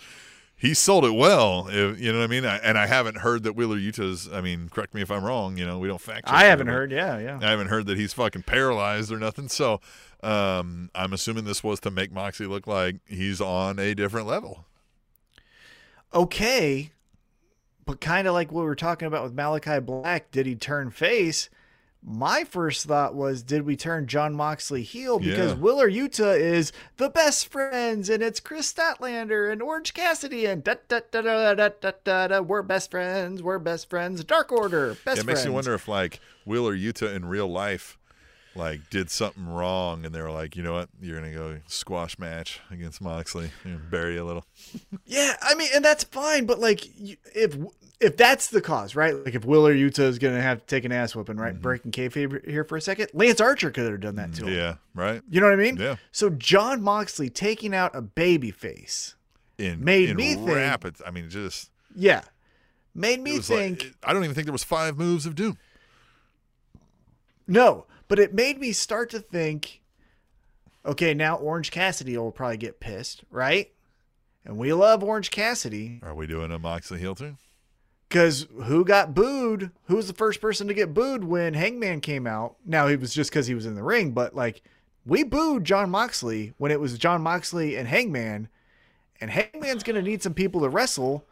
he 0.62 0.74
sold 0.74 1.04
it 1.04 1.10
well. 1.10 1.66
If, 1.68 1.98
you 1.98 2.12
know 2.12 2.20
what 2.20 2.24
I 2.24 2.28
mean? 2.28 2.46
I, 2.46 2.56
and 2.58 2.78
I 2.78 2.86
haven't 2.86 3.16
heard 3.16 3.42
that 3.42 3.56
Wheeler 3.56 3.76
Yuta's. 3.76 4.28
I 4.32 4.40
mean, 4.40 4.68
correct 4.68 4.94
me 4.94 5.02
if 5.02 5.10
I'm 5.10 5.24
wrong. 5.24 5.58
You 5.58 5.66
know, 5.66 5.80
we 5.80 5.88
don't 5.88 6.00
fact. 6.00 6.28
I 6.28 6.44
haven't 6.44 6.68
heard. 6.68 6.92
Yeah, 6.92 7.18
yeah. 7.18 7.40
I 7.42 7.50
haven't 7.50 7.66
heard 7.66 7.86
that 7.86 7.98
he's 7.98 8.12
fucking 8.12 8.44
paralyzed 8.44 9.10
or 9.10 9.18
nothing. 9.18 9.48
So, 9.48 9.80
um, 10.22 10.88
I'm 10.94 11.12
assuming 11.12 11.46
this 11.46 11.64
was 11.64 11.80
to 11.80 11.90
make 11.90 12.12
Moxie 12.12 12.46
look 12.46 12.68
like 12.68 12.98
he's 13.08 13.40
on 13.40 13.80
a 13.80 13.92
different 13.92 14.28
level. 14.28 14.64
Okay, 16.14 16.92
but 17.84 18.00
kind 18.00 18.28
of 18.28 18.34
like 18.34 18.52
what 18.52 18.60
we 18.60 18.66
were 18.66 18.76
talking 18.76 19.08
about 19.08 19.24
with 19.24 19.34
Malakai 19.34 19.84
Black, 19.84 20.30
did 20.30 20.46
he 20.46 20.54
turn 20.54 20.90
face? 20.90 21.50
my 22.04 22.42
first 22.44 22.86
thought 22.86 23.14
was, 23.14 23.42
did 23.42 23.62
we 23.62 23.76
turn 23.76 24.06
Jon 24.06 24.34
Moxley 24.34 24.82
heel? 24.82 25.20
Because 25.20 25.52
yeah. 25.52 25.58
Wheeler 25.58 25.88
Yuta 25.88 26.38
is 26.38 26.72
the 26.96 27.08
best 27.08 27.48
friends, 27.48 28.10
and 28.10 28.22
it's 28.22 28.40
Kris 28.40 28.72
Statlander 28.72 29.50
and 29.52 29.62
Orange 29.62 29.94
Cassidy, 29.94 30.46
and 30.46 30.64
da 30.64 30.74
da 30.88 31.00
da 31.10 31.20
da 31.22 31.54
da 31.54 31.68
da 31.68 31.92
da. 32.02 32.28
da. 32.28 32.40
We're 32.40 32.62
best 32.62 32.90
friends. 32.90 33.42
We're 33.42 33.60
best 33.60 33.88
friends. 33.88 34.24
Dark 34.24 34.50
Order. 34.50 34.96
Best. 35.04 35.20
It 35.20 35.26
makes 35.26 35.40
friends. 35.40 35.46
you 35.46 35.52
wonder 35.52 35.74
if 35.74 35.86
like 35.86 36.18
Wheeler 36.44 36.76
Yuta 36.76 37.14
in 37.14 37.24
real 37.24 37.48
life, 37.48 37.98
like 38.56 38.90
did 38.90 39.08
something 39.08 39.46
wrong, 39.46 40.04
and 40.04 40.12
they 40.12 40.20
were 40.20 40.32
like, 40.32 40.56
you 40.56 40.62
know 40.64 40.72
what, 40.72 40.88
you're 41.00 41.20
gonna 41.20 41.32
go 41.32 41.60
squash 41.68 42.18
match 42.18 42.60
against 42.70 43.00
Moxley, 43.00 43.50
and 43.64 43.90
bury 43.90 44.16
a 44.16 44.24
little. 44.24 44.44
yeah, 45.06 45.36
I 45.40 45.54
mean, 45.54 45.68
and 45.72 45.84
that's 45.84 46.04
fine, 46.04 46.46
but 46.46 46.58
like, 46.58 46.84
if 47.34 47.56
if 48.02 48.16
that's 48.16 48.48
the 48.48 48.60
cause, 48.60 48.94
right? 48.96 49.14
Like, 49.14 49.34
if 49.34 49.44
Wheeler 49.44 49.74
Yuta 49.74 50.00
is 50.00 50.18
gonna 50.18 50.42
have 50.42 50.60
to 50.60 50.66
take 50.66 50.84
an 50.84 50.92
ass 50.92 51.14
whooping, 51.14 51.36
right? 51.36 51.58
Breaking 51.60 51.92
kayfabe 51.92 52.48
here 52.48 52.64
for 52.64 52.76
a 52.76 52.80
second. 52.80 53.08
Lance 53.14 53.40
Archer 53.40 53.70
could 53.70 53.90
have 53.90 54.00
done 54.00 54.16
that 54.16 54.34
too. 54.34 54.44
Mm-hmm. 54.44 54.54
Yeah, 54.54 54.74
right. 54.94 55.22
You 55.30 55.40
know 55.40 55.46
what 55.46 55.54
I 55.54 55.62
mean? 55.62 55.76
Yeah. 55.76 55.96
So 56.10 56.28
Jon 56.30 56.82
Moxley 56.82 57.30
taking 57.30 57.74
out 57.74 57.94
a 57.94 58.02
baby 58.02 58.50
face, 58.50 59.14
In 59.58 59.84
Made 59.84 60.10
in 60.10 60.16
me 60.16 60.34
think- 60.34 61.00
I 61.06 61.10
mean, 61.10 61.30
just 61.30 61.70
yeah, 61.94 62.22
made 62.94 63.20
me 63.20 63.38
think. 63.38 63.82
like 63.82 63.94
I 64.02 64.12
don't 64.12 64.24
even 64.24 64.34
think 64.34 64.46
there 64.46 64.52
was 64.52 64.64
five 64.64 64.98
moves 64.98 65.24
of 65.26 65.34
doom. 65.34 65.56
no, 67.46 67.86
but 68.08 68.18
it 68.18 68.34
made 68.34 68.58
me 68.58 68.72
start 68.72 69.10
to 69.10 69.20
think. 69.20 69.80
Okay, 70.84 71.14
now 71.14 71.36
Orange 71.36 71.70
Cassidy 71.70 72.16
will 72.18 72.32
probably 72.32 72.56
get 72.56 72.80
pissed, 72.80 73.22
right? 73.30 73.70
And 74.44 74.56
we 74.58 74.72
love 74.72 75.04
Orange 75.04 75.30
Cassidy 75.30 76.00
Are 76.02 76.14
we 76.14 76.26
doing 76.26 76.50
a 76.50 76.58
Moxley 76.58 76.98
heel 76.98 77.14
turn? 77.14 77.38
Because 78.12 78.46
who 78.64 78.84
got 78.84 79.14
booed? 79.14 79.70
Who 79.84 79.96
was 79.96 80.06
the 80.06 80.12
first 80.12 80.42
person 80.42 80.68
to 80.68 80.74
get 80.74 80.92
booed 80.92 81.24
when 81.24 81.54
Hangman 81.54 82.02
came 82.02 82.26
out? 82.26 82.56
Now 82.62 82.86
it 82.86 83.00
was 83.00 83.14
just 83.14 83.30
because 83.30 83.46
he 83.46 83.54
was 83.54 83.64
in 83.64 83.74
the 83.74 83.82
ring, 83.82 84.10
but 84.10 84.34
like 84.34 84.60
we 85.06 85.22
booed 85.22 85.64
Jon 85.64 85.88
Moxley 85.88 86.52
when 86.58 86.70
it 86.70 86.78
was 86.78 86.98
Jon 86.98 87.22
Moxley 87.22 87.74
and 87.74 87.88
Hangman, 87.88 88.48
and 89.18 89.30
Hangman's 89.30 89.82
gonna 89.82 90.02
need 90.02 90.22
some 90.22 90.34
people 90.34 90.60
to 90.60 90.68
wrestle. 90.68 91.24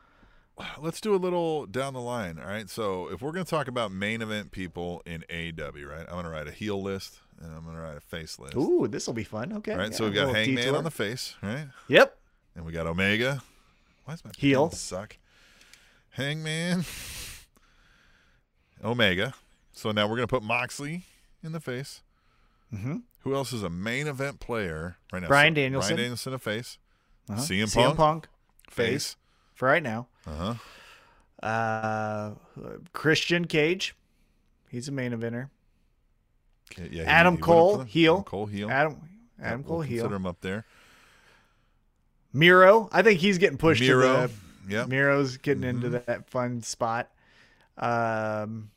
Let's 0.81 1.03
do 1.03 1.15
a 1.15 1.17
little 1.17 1.67
down 1.67 1.93
the 1.93 2.01
line. 2.01 2.39
All 2.39 2.47
right. 2.49 2.71
So 2.71 3.09
if 3.13 3.21
we're 3.21 3.33
gonna 3.33 3.45
talk 3.45 3.69
about 3.69 3.93
main 3.93 4.23
event 4.23 4.51
people 4.51 5.03
in 5.05 5.23
AW, 5.31 5.87
right? 5.87 6.07
I'm 6.09 6.15
gonna 6.15 6.31
write 6.31 6.49
a 6.49 6.53
heel 6.53 6.81
list 6.83 7.21
and 7.43 7.55
I'm 7.55 7.67
gonna 7.67 7.83
write 7.83 7.99
a 7.99 8.01
face 8.01 8.39
list. 8.39 8.57
Ooh, 8.57 8.89
this 8.89 9.07
will 9.07 9.13
be 9.13 9.25
fun. 9.25 9.53
Okay. 9.53 9.73
All 9.73 9.79
right. 9.79 9.91
yeah, 9.91 9.97
so 9.99 10.05
we've 10.05 10.15
got 10.15 10.35
Hangman 10.35 10.57
detour. 10.57 10.79
on 10.79 10.85
the 10.85 10.91
face, 10.91 11.35
right? 11.43 11.67
Yep. 11.89 12.17
And 12.57 12.65
we 12.65 12.73
got 12.73 12.87
Omega. 12.87 13.43
Why 14.07 14.15
is 14.15 14.25
my 14.25 14.31
Heel. 14.39 14.71
suck? 14.71 15.19
Hangman. 16.11 16.85
Omega. 18.85 19.35
So 19.73 19.93
now 19.93 20.07
we're 20.09 20.17
gonna 20.17 20.27
put 20.27 20.43
Moxley 20.43 21.03
in 21.43 21.53
the 21.53 21.61
face. 21.61 22.03
Mm-hmm. 22.75 22.97
Who 23.21 23.35
else 23.35 23.53
is 23.53 23.63
a 23.63 23.71
main 23.71 24.07
event 24.07 24.41
player 24.41 24.97
right 25.13 25.21
now? 25.23 25.29
Brian 25.29 25.53
So- 25.53 25.57
Danielson. 25.57 25.89
Bryan 25.89 26.03
Danielson 26.05 26.35
a 26.35 26.39
face. 26.39 26.79
Uh-huh. 27.29 27.41
CM 27.43 27.65
CM 27.65 27.85
Punk. 27.85 27.97
Punk 27.97 28.29
Face. 28.71 29.17
for 29.55 29.69
right 29.69 29.83
now. 29.83 30.07
Uh 30.27 30.55
huh. 31.43 31.47
Uh, 31.47 32.35
Christian 32.93 33.47
Cage, 33.47 33.95
he's 34.71 34.89
a 34.89 34.93
main 34.93 35.13
eventer. 35.13 35.49
Yeah, 36.77 36.85
he- 36.89 37.01
Adam 37.03 37.37
he 37.37 37.43
Cole, 37.43 37.79
the- 37.79 37.85
heel. 37.85 38.13
Adam 38.15 38.25
Cole 38.25 38.47
heel. 38.47 38.71
Adam 38.71 38.93
Adam 39.43 39.61
Yeah, 39.61 39.67
Cole 39.67 39.77
we'll 39.79 39.87
heel. 39.87 39.97
Consider 40.03 40.17
him 40.17 40.27
up 40.27 40.41
there. 40.41 40.65
Miro, 42.33 42.89
I 42.93 43.03
think 43.03 43.21
he's 43.21 43.39
getting 43.39 43.59
pushed 43.59 43.81
Miro. 43.81 44.27
to 44.29 44.33
Yeah. 44.69 44.85
Miro's 44.87 45.37
getting 45.37 45.65
into 45.65 45.89
Mhm. 45.89 46.05
that 46.07 46.31
fun 46.31 46.63
spot. 46.63 47.11
Um, 47.79 48.71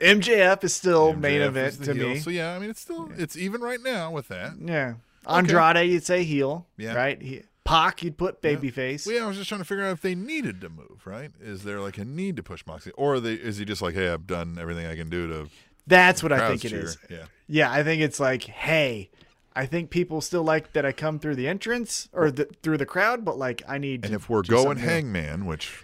MJF 0.00 0.64
is 0.64 0.74
still 0.74 1.12
main 1.14 1.40
event 1.42 1.82
to 1.84 1.92
heel. 1.94 2.08
me. 2.10 2.18
So 2.18 2.30
yeah, 2.30 2.54
I 2.54 2.58
mean 2.58 2.70
it's 2.70 2.80
still 2.80 3.10
it's 3.16 3.36
even 3.36 3.60
right 3.60 3.80
now 3.82 4.10
with 4.10 4.28
that. 4.28 4.54
yeah, 4.60 4.94
Andrade, 5.26 5.88
you'd 5.90 6.04
say 6.04 6.24
heel. 6.24 6.66
Yeah. 6.76 6.94
right. 6.94 7.20
He, 7.20 7.42
Pac, 7.64 8.02
you'd 8.02 8.16
put 8.16 8.40
babyface. 8.42 9.06
Well, 9.06 9.14
yeah, 9.14 9.24
I 9.24 9.26
was 9.28 9.36
just 9.36 9.48
trying 9.48 9.60
to 9.60 9.64
figure 9.66 9.84
out 9.84 9.92
if 9.92 10.00
they 10.00 10.14
needed 10.14 10.60
to 10.62 10.68
move. 10.70 11.02
Right? 11.04 11.30
Is 11.40 11.62
there 11.64 11.80
like 11.80 11.98
a 11.98 12.04
need 12.04 12.36
to 12.36 12.42
push 12.42 12.64
Moxley, 12.66 12.92
or 12.96 13.14
are 13.14 13.20
they, 13.20 13.34
is 13.34 13.58
he 13.58 13.64
just 13.64 13.82
like, 13.82 13.94
hey, 13.94 14.08
I've 14.08 14.26
done 14.26 14.58
everything 14.60 14.86
I 14.86 14.96
can 14.96 15.08
do 15.10 15.28
to 15.28 15.48
That's 15.86 16.22
what 16.22 16.32
I 16.32 16.48
think 16.48 16.64
it 16.64 16.70
cheer? 16.70 16.80
is. 16.84 16.98
Yeah. 17.08 17.24
Yeah, 17.46 17.70
I 17.70 17.82
think 17.84 18.00
it's 18.02 18.18
like, 18.18 18.44
hey, 18.44 19.10
I 19.54 19.66
think 19.66 19.90
people 19.90 20.20
still 20.20 20.44
like 20.44 20.72
that 20.74 20.86
I 20.86 20.92
come 20.92 21.18
through 21.18 21.34
the 21.34 21.48
entrance 21.48 22.08
or 22.12 22.30
the, 22.30 22.44
through 22.62 22.78
the 22.78 22.86
crowd, 22.86 23.24
but 23.24 23.36
like 23.38 23.62
I 23.68 23.78
need. 23.78 24.04
And 24.04 24.14
if 24.14 24.28
we're 24.28 24.42
going 24.42 24.78
something. 24.78 24.84
Hangman, 24.84 25.44
which 25.46 25.82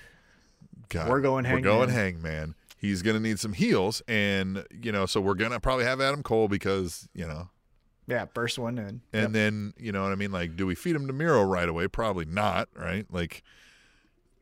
God, 0.88 1.08
We're 1.08 1.20
going 1.20 1.44
we're 1.50 1.60
going 1.60 1.88
Hangman. 1.88 2.22
Hangman. 2.32 2.54
He's 2.78 3.02
gonna 3.02 3.18
need 3.20 3.40
some 3.40 3.54
heels, 3.54 4.02
and 4.06 4.64
you 4.70 4.92
know, 4.92 5.06
so 5.06 5.20
we're 5.20 5.34
gonna 5.34 5.58
probably 5.58 5.84
have 5.84 6.00
Adam 6.00 6.22
Cole 6.22 6.46
because 6.46 7.08
you 7.14 7.26
know, 7.26 7.48
yeah, 8.06 8.26
first 8.34 8.58
one 8.58 8.78
in. 8.78 9.00
and 9.12 9.22
Yep. 9.22 9.30
then 9.32 9.74
you 9.78 9.90
know 9.90 10.02
what 10.04 10.12
I 10.12 10.14
mean. 10.14 10.30
Like, 10.30 10.54
do 10.56 10.66
we 10.66 10.74
feed 10.76 10.94
him 10.94 11.06
to 11.08 11.12
Miro 11.12 11.42
right 11.42 11.68
away? 11.68 11.88
Probably 11.88 12.24
not, 12.26 12.68
right? 12.76 13.06
Like 13.10 13.42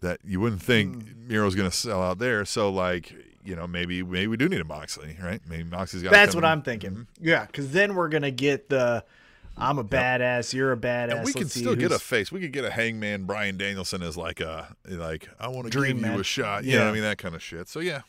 that 0.00 0.20
you 0.24 0.38
wouldn't 0.40 0.60
think 0.60 1.08
Hmm. 1.12 1.28
Miro's 1.28 1.54
gonna 1.54 1.70
sell 1.70 2.02
out 2.02 2.18
there. 2.18 2.44
So 2.44 2.68
like, 2.70 3.14
you 3.44 3.54
know, 3.56 3.66
maybe 3.66 4.02
maybe 4.02 4.26
we 4.26 4.36
do 4.36 4.48
need 4.48 4.60
a 4.60 4.64
Moxley, 4.64 5.16
right? 5.22 5.40
Maybe 5.48 5.64
Moxley's 5.64 6.02
got. 6.02 6.12
That's 6.12 6.34
what 6.34 6.44
I'm 6.44 6.62
thinking. 6.62 7.06
Yeah, 7.20 7.44
because 7.46 7.72
then 7.72 7.94
we're 7.94 8.08
gonna 8.08 8.30
get 8.30 8.68
the, 8.70 9.04
I'm 9.56 9.78
a 9.78 9.84
Mm-hmm. 9.84 9.94
Yep. 9.94 10.20
badass, 10.20 10.54
you're 10.54 10.72
a 10.72 10.76
badass. 10.76 11.16
And 11.16 11.24
we 11.24 11.32
can 11.32 11.48
still 11.48 11.76
get 11.76 11.92
a 11.92 11.98
face. 11.98 12.32
We 12.32 12.40
could 12.40 12.52
get 12.52 12.64
a 12.64 12.70
Hangman 12.70 13.24
Bryan 13.24 13.56
Danielson 13.56 14.02
as 14.02 14.16
like 14.16 14.40
a 14.40 14.74
like 14.88 15.28
I 15.38 15.48
want 15.48 15.64
to 15.66 15.70
Dream 15.70 16.00
give 16.00 16.12
you 16.12 16.20
a 16.20 16.24
shot. 16.24 16.64
You 16.64 16.72
know 16.72 16.78
what 16.78 16.84
Yeah. 16.84 16.90
I 16.90 16.92
mean? 16.94 17.02
That 17.02 17.18
kind 17.18 17.34
of 17.34 17.42
shit. 17.42 17.68
So 17.68 17.80
yeah. 17.80 18.00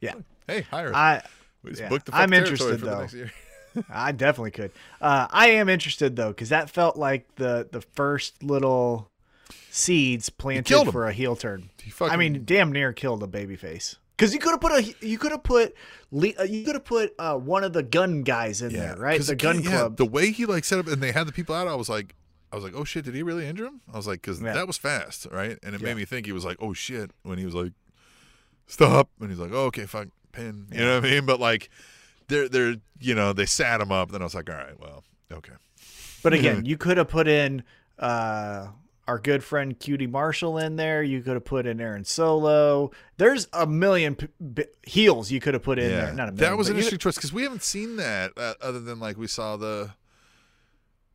Yeah, 0.00 0.14
Hey, 0.46 0.60
hire. 0.62 0.94
I 0.94 1.22
We 1.64 1.70
just 1.70 1.82
yeah. 1.82 1.88
booked 1.88 2.06
the 2.06 2.14
I'm 2.14 2.32
interested, 2.32 2.80
though. 2.80 3.08
I 3.90 4.12
definitely 4.12 4.50
could. 4.52 4.70
Uh, 5.00 5.26
I 5.30 5.48
am 5.52 5.68
interested 5.68 6.14
though, 6.14 6.28
because 6.28 6.50
that 6.50 6.70
felt 6.70 6.96
like 6.96 7.34
the 7.36 7.68
the 7.70 7.80
first 7.80 8.42
little 8.42 9.10
seeds 9.70 10.28
planted 10.30 10.90
for 10.92 11.06
a 11.06 11.12
heel 11.12 11.34
turn. 11.36 11.70
I 12.00 12.16
mean, 12.16 12.42
damn 12.44 12.70
near 12.70 12.92
killed 12.92 13.22
a 13.22 13.26
babyface. 13.26 13.96
Because 14.22 14.34
you 14.34 14.38
could 14.38 14.52
have 14.52 14.60
put 14.60 14.70
a 14.70 14.94
you 15.04 15.18
could 15.18 15.32
have 15.32 15.42
put 15.42 15.74
uh, 16.14 16.44
you 16.44 16.64
could 16.64 16.76
have 16.76 16.84
put 16.84 17.12
uh, 17.18 17.34
one 17.36 17.64
of 17.64 17.72
the 17.72 17.82
gun 17.82 18.22
guys 18.22 18.62
in 18.62 18.72
there, 18.72 18.94
right? 18.96 19.20
The 19.20 19.34
gun 19.34 19.64
yeah, 19.64 19.70
club. 19.70 19.96
the 19.96 20.04
way 20.04 20.30
he 20.30 20.46
like 20.46 20.64
set 20.64 20.78
up 20.78 20.86
and 20.86 21.02
they 21.02 21.10
had 21.10 21.26
the 21.26 21.32
people 21.32 21.56
out, 21.56 21.66
I 21.66 21.74
was 21.74 21.88
like, 21.88 22.14
I 22.52 22.54
was 22.54 22.64
like, 22.64 22.72
oh 22.76 22.84
shit, 22.84 23.04
did 23.04 23.16
he 23.16 23.24
really 23.24 23.48
injure 23.48 23.66
him? 23.66 23.80
I 23.92 23.96
was 23.96 24.06
like, 24.06 24.22
because 24.22 24.40
Yeah. 24.40 24.52
that 24.52 24.68
was 24.68 24.78
fast, 24.78 25.26
right? 25.32 25.58
And 25.64 25.74
it 25.74 25.80
Yeah. 25.80 25.88
made 25.88 25.96
me 25.96 26.04
think 26.04 26.26
he 26.26 26.32
was 26.32 26.44
like, 26.44 26.56
oh 26.60 26.72
shit, 26.72 27.10
when 27.24 27.36
he 27.36 27.44
was 27.44 27.54
like, 27.56 27.72
stop, 28.68 29.08
and 29.20 29.28
he's 29.28 29.40
like, 29.40 29.50
oh, 29.52 29.64
okay, 29.64 29.86
fuck, 29.86 30.06
pin, 30.30 30.68
you 30.70 30.78
know 30.84 31.00
what 31.00 31.04
I 31.04 31.10
mean? 31.10 31.26
But 31.26 31.40
like, 31.40 31.68
they're 32.28 32.48
they're 32.48 32.76
you 33.00 33.16
know 33.16 33.32
they 33.32 33.46
sat 33.46 33.80
him 33.80 33.90
up. 33.90 34.12
Then 34.12 34.20
I 34.20 34.24
was 34.24 34.36
like, 34.36 34.48
all 34.48 34.54
right, 34.54 34.78
well, 34.78 35.02
okay, 35.32 35.54
But 36.22 36.32
again, 36.38 36.64
you 36.64 36.76
could 36.76 36.96
have 36.96 37.08
put 37.08 37.26
in 37.26 37.64
uh, 37.98 38.68
our 39.12 39.18
good 39.18 39.44
friend 39.44 39.78
QT 39.78 40.08
Marshall 40.08 40.56
in 40.56 40.76
there. 40.76 41.02
You 41.02 41.20
could 41.20 41.34
have 41.34 41.44
put 41.44 41.66
in 41.66 41.82
Aaron 41.82 42.02
Solo. 42.02 42.92
There's 43.18 43.46
a 43.52 43.66
million 43.66 44.14
p- 44.14 44.28
b- 44.54 44.64
heels 44.86 45.30
you 45.30 45.38
could 45.38 45.52
have 45.52 45.62
put 45.62 45.78
in 45.78 45.90
yeah, 45.90 46.06
there. 46.06 46.14
Not 46.14 46.30
a 46.30 46.32
million. 46.32 46.36
that 46.36 46.56
was 46.56 46.70
an 46.70 46.76
interesting 46.76 46.98
choice 46.98 47.16
because 47.16 47.30
we 47.30 47.42
haven't 47.42 47.62
seen 47.62 47.96
that 47.96 48.32
uh, 48.38 48.54
other 48.62 48.80
than 48.80 48.98
like 49.00 49.18
we 49.18 49.26
saw 49.26 49.58
the. 49.58 49.90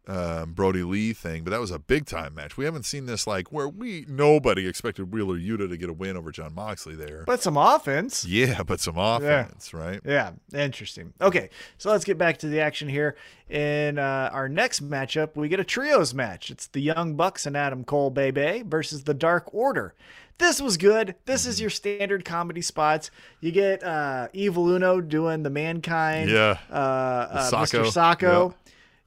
Um, 0.08 0.54
Brodie 0.54 0.84
Lee 0.84 1.12
thing, 1.12 1.44
but 1.44 1.52
that 1.52 1.60
was 1.60 1.70
a 1.70 1.80
big 1.80 2.06
time 2.06 2.34
match. 2.34 2.56
We 2.56 2.64
haven't 2.64 2.84
seen 2.84 3.08
this 3.08 3.28
like 3.28 3.52
where 3.52 3.68
we 3.68 4.06
nobody 4.08 4.66
expected 4.66 5.12
Wheeler 5.12 5.38
Yuta 5.38 5.68
to 5.68 5.76
get 5.76 5.90
a 5.90 5.94
win 5.94 6.16
over 6.16 6.32
Jon 6.32 6.56
Moxley 6.56 6.96
there. 6.96 7.24
But 7.28 7.44
some 7.44 7.58
offense. 7.58 8.26
yeah, 8.26 8.64
but 8.64 8.80
some 8.80 8.98
offense, 8.98 9.72
yeah. 9.74 9.80
right? 9.80 10.00
Yeah, 10.06 10.32
interesting. 10.54 11.14
Okay, 11.20 11.50
so 11.78 11.92
let's 11.92 12.06
get 12.06 12.18
back 12.18 12.38
to 12.40 12.48
the 12.48 12.62
action 12.62 12.88
here. 12.88 13.18
In 13.50 13.98
uh, 13.98 14.30
our 14.32 14.48
next 14.48 14.82
matchup, 14.88 15.36
we 15.36 15.50
get 15.50 15.60
a 15.60 15.66
trios 15.66 16.14
match. 16.14 16.50
It's 16.52 16.68
the 16.68 16.82
Young 16.82 17.16
Bucks 17.16 17.46
and 17.46 17.58
Adam 17.58 17.84
Cole 17.84 18.10
Bay 18.10 18.32
Bay 18.32 18.64
versus 18.66 19.04
the 19.04 19.14
Dark 19.14 19.54
Order. 19.54 19.94
This 20.38 20.62
was 20.62 20.78
good. 20.78 21.16
This 21.26 21.46
is 21.46 21.60
your 21.60 21.70
standard 21.72 22.24
comedy 22.24 22.62
spots. 22.62 23.10
You 23.42 23.52
get 23.52 23.84
uh, 23.84 24.28
Evil 24.34 24.70
Uno 24.70 25.02
doing 25.02 25.44
the 25.44 25.50
Mankind, 25.50 26.30
Yeah. 26.30 26.60
uh, 26.72 26.74
uh. 26.74 27.52
Mr. 27.52 27.86
Socko. 27.86 28.52
Yeah. 28.52 28.58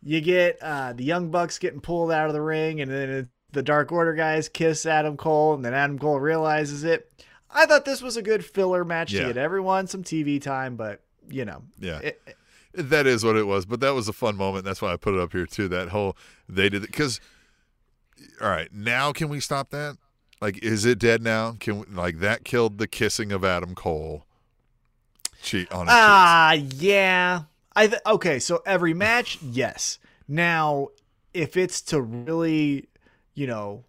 You 0.02 0.20
get 0.20 0.58
uh, 0.62 0.92
the 0.94 1.04
Young 1.04 1.30
Bucks 1.30 1.58
getting 1.58 1.80
pulled 1.80 2.10
out 2.10 2.26
of 2.28 2.32
the 2.32 2.40
ring, 2.40 2.80
and 2.80 2.90
then 2.90 3.28
the 3.52 3.62
Dark 3.62 3.92
Order 3.92 4.14
guys 4.14 4.48
kiss 4.48 4.86
Adam 4.86 5.16
Cole, 5.16 5.54
and 5.54 5.64
then 5.64 5.74
Adam 5.74 5.98
Cole 5.98 6.18
realizes 6.20 6.84
it. 6.84 7.10
I 7.50 7.66
thought 7.66 7.84
this 7.84 8.00
was 8.00 8.16
a 8.16 8.22
good 8.22 8.44
filler 8.44 8.84
match 8.84 9.12
Yeah. 9.12 9.22
to 9.22 9.26
get 9.28 9.36
everyone 9.36 9.86
some 9.88 10.02
TV 10.04 10.40
time, 10.40 10.76
but 10.76 11.02
you 11.28 11.44
know, 11.44 11.62
Yeah. 11.78 11.98
it- 11.98 12.22
That 12.72 13.06
is 13.06 13.24
what 13.24 13.34
it 13.36 13.48
was, 13.48 13.66
but 13.66 13.80
that 13.80 13.90
was 13.94 14.06
a 14.08 14.12
fun 14.12 14.36
moment. 14.36 14.64
That's 14.64 14.80
why 14.80 14.92
I 14.92 14.96
put 14.96 15.14
it 15.14 15.20
up 15.20 15.32
here 15.32 15.44
too. 15.46 15.66
That 15.68 15.88
whole 15.88 16.16
they 16.48 16.68
did 16.68 16.84
it 16.84 16.86
because. 16.86 17.20
All 18.40 18.48
right, 18.48 18.72
now 18.72 19.12
can 19.12 19.28
we 19.28 19.40
stop 19.40 19.70
that? 19.70 19.96
Like, 20.40 20.62
is 20.62 20.84
it 20.84 20.98
dead 20.98 21.20
now? 21.22 21.56
Can 21.58 21.80
we, 21.80 21.86
like 21.86 22.20
that 22.20 22.44
killed 22.44 22.78
the 22.78 22.86
kissing 22.86 23.32
of 23.32 23.44
Adam 23.44 23.74
Cole? 23.74 24.24
Cheat 25.42 25.70
on 25.72 25.86
ah, 25.88 26.52
yeah. 26.52 27.42
I 27.76 27.86
th- 27.86 28.02
okay. 28.06 28.38
So 28.38 28.62
every 28.66 28.94
match, 28.94 29.38
yes. 29.42 29.98
Now, 30.28 30.88
if 31.34 31.56
it's 31.56 31.80
to 31.82 32.00
really, 32.00 32.88
you 33.34 33.46
know, 33.46 33.84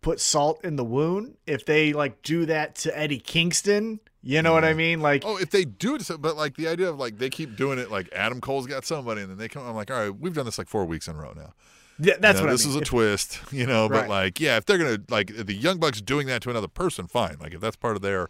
put 0.00 0.20
salt 0.20 0.64
in 0.64 0.76
the 0.76 0.84
wound, 0.84 1.36
if 1.46 1.64
they 1.66 1.92
like 1.92 2.22
do 2.22 2.46
that 2.46 2.76
to 2.76 2.98
Eddie 2.98 3.18
Kingston, 3.20 4.00
you 4.22 4.42
know 4.42 4.52
what 4.52 4.64
I 4.64 4.72
mm. 4.72 4.76
mean? 4.76 5.00
Like, 5.00 5.22
Oh, 5.24 5.36
if 5.36 5.50
they 5.50 5.64
do 5.64 5.94
it, 5.96 6.02
so- 6.02 6.18
but 6.18 6.36
like 6.36 6.56
the 6.56 6.68
idea 6.68 6.88
of 6.90 6.98
like 6.98 7.18
they 7.18 7.30
keep 7.30 7.56
doing 7.56 7.78
it, 7.78 7.90
like 7.90 8.08
Adam 8.12 8.40
Cole's 8.40 8.66
got 8.66 8.84
somebody, 8.84 9.20
and 9.22 9.30
then 9.30 9.38
they 9.38 9.48
come. 9.48 9.66
I'm 9.66 9.74
like, 9.76 9.90
all 9.90 9.98
right, 10.00 10.18
we've 10.18 10.34
done 10.34 10.44
this 10.46 10.58
like 10.58 10.68
four 10.68 10.84
weeks 10.84 11.06
in 11.08 11.16
a 11.16 11.18
row 11.18 11.32
now. 11.36 11.52
yeah, 11.98 12.14
that's 12.20 12.38
You 12.40 12.46
know, 12.46 12.50
what 12.50 12.52
this 12.52 12.64
I 12.64 12.68
mean. 12.68 12.70
is 12.70 12.76
a 12.76 12.82
If- 12.82 12.88
twist, 12.88 13.40
you 13.52 13.66
know. 13.66 13.88
Right. 13.88 14.00
But 14.02 14.08
like, 14.08 14.40
yeah, 14.40 14.56
if 14.56 14.66
they're 14.66 14.78
gonna 14.78 14.98
like 15.10 15.32
the 15.34 15.54
Young 15.54 15.78
Bucks 15.78 16.00
doing 16.00 16.26
that 16.28 16.42
to 16.42 16.50
another 16.50 16.68
person, 16.68 17.06
fine. 17.06 17.36
Like 17.40 17.54
if 17.54 17.60
that's 17.60 17.76
part 17.76 17.96
of 17.96 18.02
their 18.02 18.28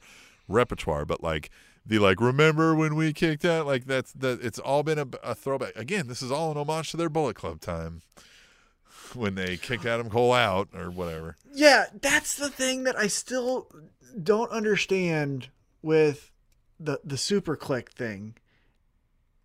repertoire. 0.49 1.05
But 1.05 1.23
like 1.23 1.51
the 1.87 1.99
like, 1.99 2.21
remember 2.21 2.75
when 2.75 2.95
we 2.97 3.13
kicked 3.13 3.45
out? 3.45 3.67
Like 3.67 3.85
that's 3.87 4.13
that. 4.15 4.41
It's 4.43 4.59
all 4.59 4.83
been 4.83 4.99
a, 4.99 5.07
a 5.23 5.35
throwback. 5.35 5.77
Again, 5.77 6.09
this 6.09 6.21
is 6.23 6.31
all 6.33 6.51
an 6.51 6.57
homage 6.59 6.91
to 6.91 6.97
their 6.97 7.09
Bullet 7.09 7.37
Club 7.37 7.61
time 7.61 8.03
when 9.15 9.35
they 9.37 9.57
kicked 9.57 9.87
Adam 9.87 10.11
Cole 10.11 10.33
out 10.33 10.69
or 10.75 10.91
whatever. 10.91 11.37
Yeah, 11.53 11.87
that's 12.01 12.35
the 12.35 12.51
thing 12.51 12.85
that 12.85 12.97
I 12.99 13.07
still 13.07 13.69
don't 14.23 14.51
understand 14.51 15.49
with 15.83 16.33
the 16.81 17.01
the 17.05 17.17
SuperKliq 17.17 17.89
thing. 17.91 18.35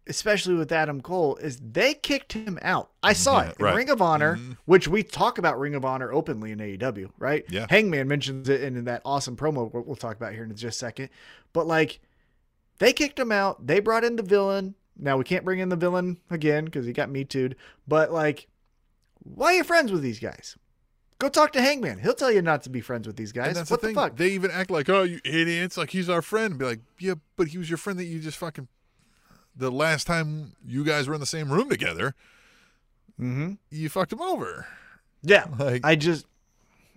Especially 0.08 0.56
with 0.56 0.72
Adam 0.72 1.00
Cole, 1.00 1.36
is 1.36 1.58
they 1.62 1.94
kicked 1.94 2.34
him 2.34 2.58
out. 2.64 2.90
I 3.04 3.14
saw 3.14 3.44
Yeah, 3.44 3.50
it 3.50 3.56
right. 3.60 3.76
Ring 3.76 3.90
of 3.92 4.02
Honor, 4.02 4.36
Mhm. 4.38 4.58
which 4.66 4.88
we 4.88 5.04
talk 5.04 5.38
about 5.38 5.60
Ring 5.60 5.76
of 5.76 5.86
Honor 5.86 6.12
openly 6.12 6.52
in 6.52 6.60
AEW, 6.60 7.12
right? 7.20 7.46
Yeah. 7.50 7.68
Hangman 7.70 8.08
mentions 8.08 8.50
it 8.50 8.64
in, 8.64 8.76
in 8.76 8.86
that 8.86 9.04
awesome 9.06 9.38
promo 9.38 9.72
we'll 9.72 9.96
talk 9.96 10.18
about 10.18 10.34
here 10.34 10.44
in 10.44 10.50
just 10.56 10.64
a 10.76 10.80
second. 10.80 11.10
But 11.54 11.68
like, 11.68 12.00
they 12.82 12.94
kicked 12.94 13.20
him 13.20 13.32
out. 13.32 13.68
They 13.68 13.80
brought 13.80 14.04
in 14.04 14.16
the 14.16 14.24
villain. 14.24 14.74
Now 14.98 15.16
we 15.16 15.24
can't 15.24 15.46
bring 15.46 15.60
in 15.60 15.70
the 15.70 15.76
villain 15.76 16.18
again 16.32 16.66
because 16.66 16.88
he 16.88 16.94
got 16.94 17.12
me 17.12 17.24
too'd. 17.24 17.56
But 17.88 18.12
like, 18.12 18.48
why 19.20 19.54
are 19.54 19.58
you 19.58 19.64
friends 19.64 19.92
with 19.92 20.02
these 20.02 20.20
guys? 20.20 20.58
Go 21.20 21.30
talk 21.30 21.54
to 21.54 21.62
Hangman. 21.62 22.00
He'll 22.00 22.16
tell 22.16 22.32
you 22.32 22.42
not 22.42 22.64
to 22.64 22.72
be 22.72 22.82
friends 22.82 23.06
with 23.06 23.18
these 23.18 23.32
guys. 23.32 23.56
What 23.70 23.82
the 23.82 23.90
the, 23.90 23.94
fuck? 23.94 24.18
They 24.18 24.30
even 24.30 24.50
act 24.50 24.72
like, 24.72 24.90
oh, 24.90 25.04
you 25.04 25.20
idiots! 25.24 25.78
Like 25.78 25.92
he's 25.92 26.10
our 26.10 26.24
friend. 26.24 26.58
Be 26.58 26.66
like, 26.66 26.80
yeah, 26.98 27.14
but 27.36 27.50
he 27.50 27.60
was 27.60 27.70
your 27.70 27.78
friend 27.78 28.00
that 28.00 28.06
you 28.06 28.20
just 28.20 28.38
fucking. 28.38 28.68
The 29.56 29.70
last 29.70 30.08
time 30.08 30.54
you 30.66 30.84
guys 30.84 31.08
were 31.08 31.14
in 31.14 31.20
the 31.20 31.28
same 31.28 31.52
room 31.52 31.70
together, 31.70 32.16
mm-hmm. 33.20 33.54
you 33.70 33.90
fucked 33.90 34.12
him 34.12 34.22
over. 34.22 34.66
Yeah. 35.22 35.46
Like, 35.60 35.86
I 35.86 35.96
just, 35.96 36.26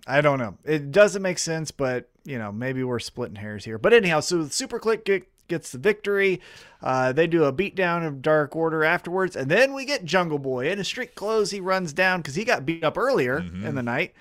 I 0.07 0.23
don't 0.23 0.39
know. 0.39 0.57
It 0.65 0.91
doesn't 0.93 1.21
make 1.21 1.39
sense, 1.39 1.71
but 1.71 2.09
you 2.25 2.39
know, 2.39 2.51
maybe 2.51 2.83
we're 2.83 3.01
splitting 3.01 3.37
hairs 3.37 3.67
here. 3.67 3.77
But 3.77 3.93
anyhow, 3.93 4.21
so 4.21 4.45
SuperKliq 4.45 5.05
gets 5.49 5.73
the 5.73 5.79
victory. 5.79 6.41
Uh, 6.83 7.13
they 7.13 7.27
do 7.27 7.45
a 7.45 7.53
beatdown 7.53 8.07
of 8.07 8.21
Dark 8.23 8.55
Order 8.57 8.85
afterwards, 8.85 9.37
and 9.37 9.51
then 9.51 9.73
we 9.75 9.85
get 9.85 10.05
Jungle 10.05 10.39
Boy 10.39 10.71
in 10.71 10.79
his 10.79 10.87
street 10.87 11.15
clothes. 11.15 11.51
He 11.51 11.61
runs 11.61 11.93
down 11.93 12.21
because 12.21 12.35
he 12.35 12.45
got 12.45 12.67
beat 12.67 12.85
up 12.85 12.99
earlier 12.99 13.41
Mm-hmm. 13.41 13.67
in 13.67 13.75
the 13.75 13.83
night. 13.83 14.15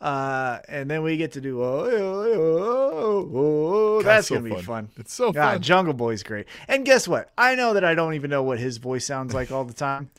Uh, 0.00 0.58
and 0.68 0.90
then 0.90 1.02
we 1.04 1.16
get 1.16 1.30
to 1.32 1.40
do 1.40 1.62
oh, 1.62 1.88
oh, 1.88 3.30
oh, 3.30 3.30
oh, 3.34 4.02
God, 4.02 4.04
that's 4.06 4.26
so 4.28 4.34
gonna 4.40 4.54
be 4.56 4.60
fun. 4.62 4.88
It's 4.96 5.12
so 5.14 5.32
Yeah, 5.32 5.52
fun. 5.52 5.62
Jungle 5.62 5.94
Boy's 5.94 6.22
great. 6.24 6.46
And 6.66 6.84
guess 6.84 7.06
what? 7.06 7.30
I 7.38 7.54
know 7.54 7.74
that 7.74 7.84
I 7.84 7.94
don't 7.94 8.14
even 8.14 8.28
know 8.28 8.42
what 8.42 8.58
his 8.58 8.78
voice 8.78 9.04
sounds 9.04 9.32
like 9.32 9.52
all 9.52 9.64
the 9.64 9.72
time. 9.72 10.10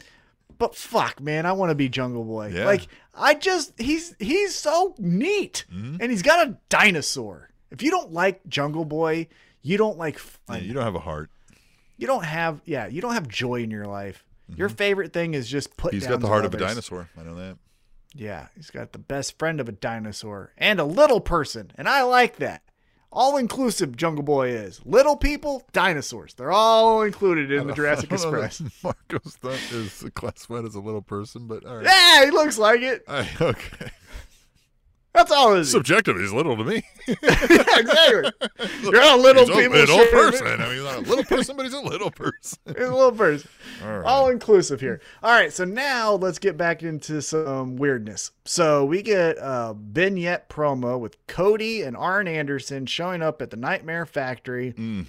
But 0.58 0.74
fuck, 0.76 1.20
man, 1.20 1.46
I 1.46 1.52
want 1.52 1.72
to 1.72 1.76
be 1.76 1.90
Jungle 1.90 2.24
Boy. 2.24 2.52
Yeah. 2.54 2.66
Like 2.66 2.88
I 3.14 3.34
just 3.34 3.74
he's 3.78 4.16
he's 4.20 4.56
so 4.56 4.96
neat. 4.98 5.66
Mm-hmm. 5.74 5.98
And 6.00 6.12
he's 6.12 6.22
got 6.22 6.48
a 6.48 6.58
dinosaur. 6.70 7.50
If 7.70 7.82
you 7.84 7.92
don't 7.92 8.14
like 8.14 8.40
Jungle 8.48 8.86
Boy, 8.86 9.28
you 9.64 9.78
don't 9.78 9.98
like 9.98 10.20
Yeah, 10.50 10.58
you 10.58 10.74
don't 10.74 10.84
have 10.84 10.96
a 10.96 11.00
heart. 11.00 11.32
you 11.98 12.06
don't 12.06 12.26
have 12.26 12.62
yeah, 12.66 12.88
you 12.88 13.02
don't 13.02 13.14
have 13.14 13.28
joy 13.28 13.64
in 13.64 13.72
your 13.72 13.86
life. 13.86 14.24
Your 14.56 14.68
mm-hmm. 14.68 14.76
favorite 14.76 15.14
thing 15.14 15.34
is 15.34 15.50
just 15.50 15.76
put 15.78 15.94
He's 15.94 16.06
got 16.06 16.20
the 16.20 16.28
heart 16.28 16.46
of 16.46 16.54
a 16.54 16.58
dinosaur. 16.58 17.10
I 17.18 17.24
know 17.24 17.36
that. 17.36 17.58
Yeah, 18.14 18.48
he's 18.56 18.70
got 18.70 18.92
the 18.92 19.00
best 19.00 19.40
friend 19.40 19.60
of 19.60 19.68
a 19.68 19.72
dinosaur 19.72 20.54
and 20.58 20.80
a 20.80 20.84
little 20.84 21.20
person, 21.20 21.72
and 21.76 21.90
I 21.90 22.04
like 22.04 22.36
that. 22.36 22.62
All 23.12 23.38
inclusive 23.38 23.96
Jungle 23.96 24.24
Boy 24.24 24.50
is. 24.50 24.82
Little 24.86 25.16
people, 25.16 25.64
dinosaurs. 25.72 26.34
They're 26.34 26.52
all 26.52 27.04
included 27.04 27.52
in 27.52 27.68
the 27.68 27.74
Jurassic 27.74 28.12
I 28.12 28.16
don't 28.16 28.32
know 28.32 28.42
that 28.42 28.46
Express. 28.48 28.84
Marko 28.84 29.30
Stunt 29.30 29.72
is 29.72 30.06
classified 30.16 30.66
as 30.66 30.74
a 30.74 30.80
little 30.80 31.04
person, 31.04 31.48
but 31.48 31.64
all 31.64 31.78
right. 31.78 31.86
Yeah, 31.86 32.26
he 32.26 32.32
looks 32.32 32.58
like 32.58 32.82
it. 32.82 33.04
I, 33.08 33.30
okay. 33.42 33.92
That's 35.14 35.32
all 35.32 35.54
it 35.54 35.60
is. 35.60 35.72
Subjective. 35.72 36.18
He's 36.18 36.32
little 36.32 36.58
to 36.58 36.64
me. 36.64 36.84
exactly. 37.08 38.32
You're 38.82 39.02
a 39.02 39.16
little 39.16 39.46
he's 39.46 39.56
people. 39.56 39.78
a 39.78 39.86
little 39.86 40.06
person. 40.08 40.48
I 40.48 40.58
mean, 40.58 40.72
he's 40.72 40.84
not 40.84 40.98
a 40.98 41.02
little 41.02 41.24
person, 41.24 41.56
but 41.56 41.66
he's 41.66 41.74
a 41.74 41.82
little 41.82 42.10
person. 42.10 42.60
He's 42.66 42.88
a 42.88 42.94
little 42.94 43.12
person. 43.12 43.50
All 43.84 44.00
right. 44.00 44.06
All 44.06 44.30
inclusive 44.30 44.80
here. 44.80 45.02
All 45.22 45.32
right, 45.32 45.54
so 45.54 45.66
now 45.66 46.14
let's 46.14 46.40
get 46.40 46.58
back 46.58 46.82
into 46.82 47.22
some 47.22 47.76
weirdness. 47.76 48.32
So 48.46 48.86
we 48.86 49.02
get 49.02 49.38
a 49.40 49.76
vignette 49.78 50.50
promo 50.50 51.00
with 51.00 51.16
Cody 51.28 51.84
and 51.84 51.96
Arn 51.96 52.28
Anderson 52.28 52.86
showing 52.86 53.22
up 53.22 53.42
at 53.42 53.52
the 53.52 53.58
Nightmare 53.58 54.06
Factory. 54.06 54.72
Hmm. 54.72 55.04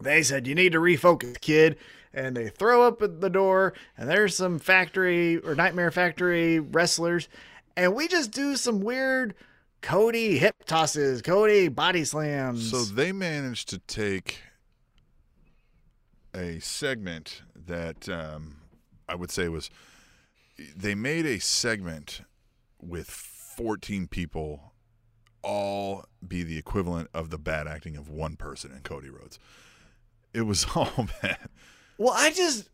They 0.00 0.22
said, 0.22 0.46
You 0.46 0.54
need 0.54 0.72
to 0.72 0.78
refocus, 0.80 1.40
kid. 1.40 1.76
And 2.12 2.36
they 2.36 2.48
throw 2.48 2.82
up 2.82 3.02
at 3.02 3.20
the 3.20 3.30
door, 3.30 3.74
and 3.98 4.08
there's 4.08 4.36
some 4.36 4.60
factory 4.60 5.38
or 5.38 5.56
Nightmare 5.56 5.90
Factory 5.90 6.60
wrestlers. 6.60 7.28
And 7.76 7.94
we 7.94 8.08
just 8.08 8.30
do 8.30 8.56
some 8.56 8.80
weird 8.80 9.34
Cody 9.82 10.38
hip 10.38 10.64
tosses, 10.64 11.22
Cody 11.22 11.68
body 11.68 12.04
slams. 12.04 12.70
So 12.70 12.84
they 12.84 13.12
managed 13.12 13.68
to 13.70 13.78
take 13.78 14.38
a 16.34 16.58
segment 16.60 17.42
that 17.54 18.08
um, 18.08 18.56
I 19.08 19.14
would 19.14 19.30
say 19.30 19.48
was 19.48 19.70
they 20.76 20.94
made 20.94 21.26
a 21.26 21.38
segment 21.38 22.22
with 22.80 23.10
14 23.10 24.06
people 24.08 24.72
all 25.42 26.06
be 26.26 26.42
the 26.42 26.56
equivalent 26.56 27.10
of 27.12 27.30
the 27.30 27.38
bad 27.38 27.68
acting 27.68 27.96
of 27.96 28.08
one 28.08 28.36
person 28.36 28.72
in 28.72 28.80
Cody 28.80 29.10
Rhodes. 29.10 29.38
It 30.32 30.42
was 30.42 30.66
all 30.74 31.08
bad. 31.22 31.48
well, 31.98 32.14
I 32.16 32.30
just, 32.30 32.68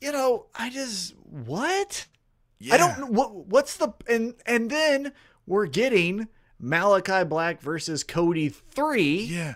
you 0.00 0.12
know, 0.12 0.46
I 0.54 0.70
just, 0.70 1.14
what? 1.28 2.06
Yeah. 2.62 2.74
I 2.74 2.76
don't 2.78 2.98
know 3.00 3.06
what 3.06 3.34
what's 3.46 3.76
the 3.76 3.92
and 4.08 4.34
and 4.46 4.70
then 4.70 5.12
we're 5.46 5.66
getting 5.66 6.28
Malakai 6.62 7.28
Black 7.28 7.60
versus 7.60 8.04
Cody 8.04 8.48
three. 8.48 9.22
Yeah. 9.24 9.54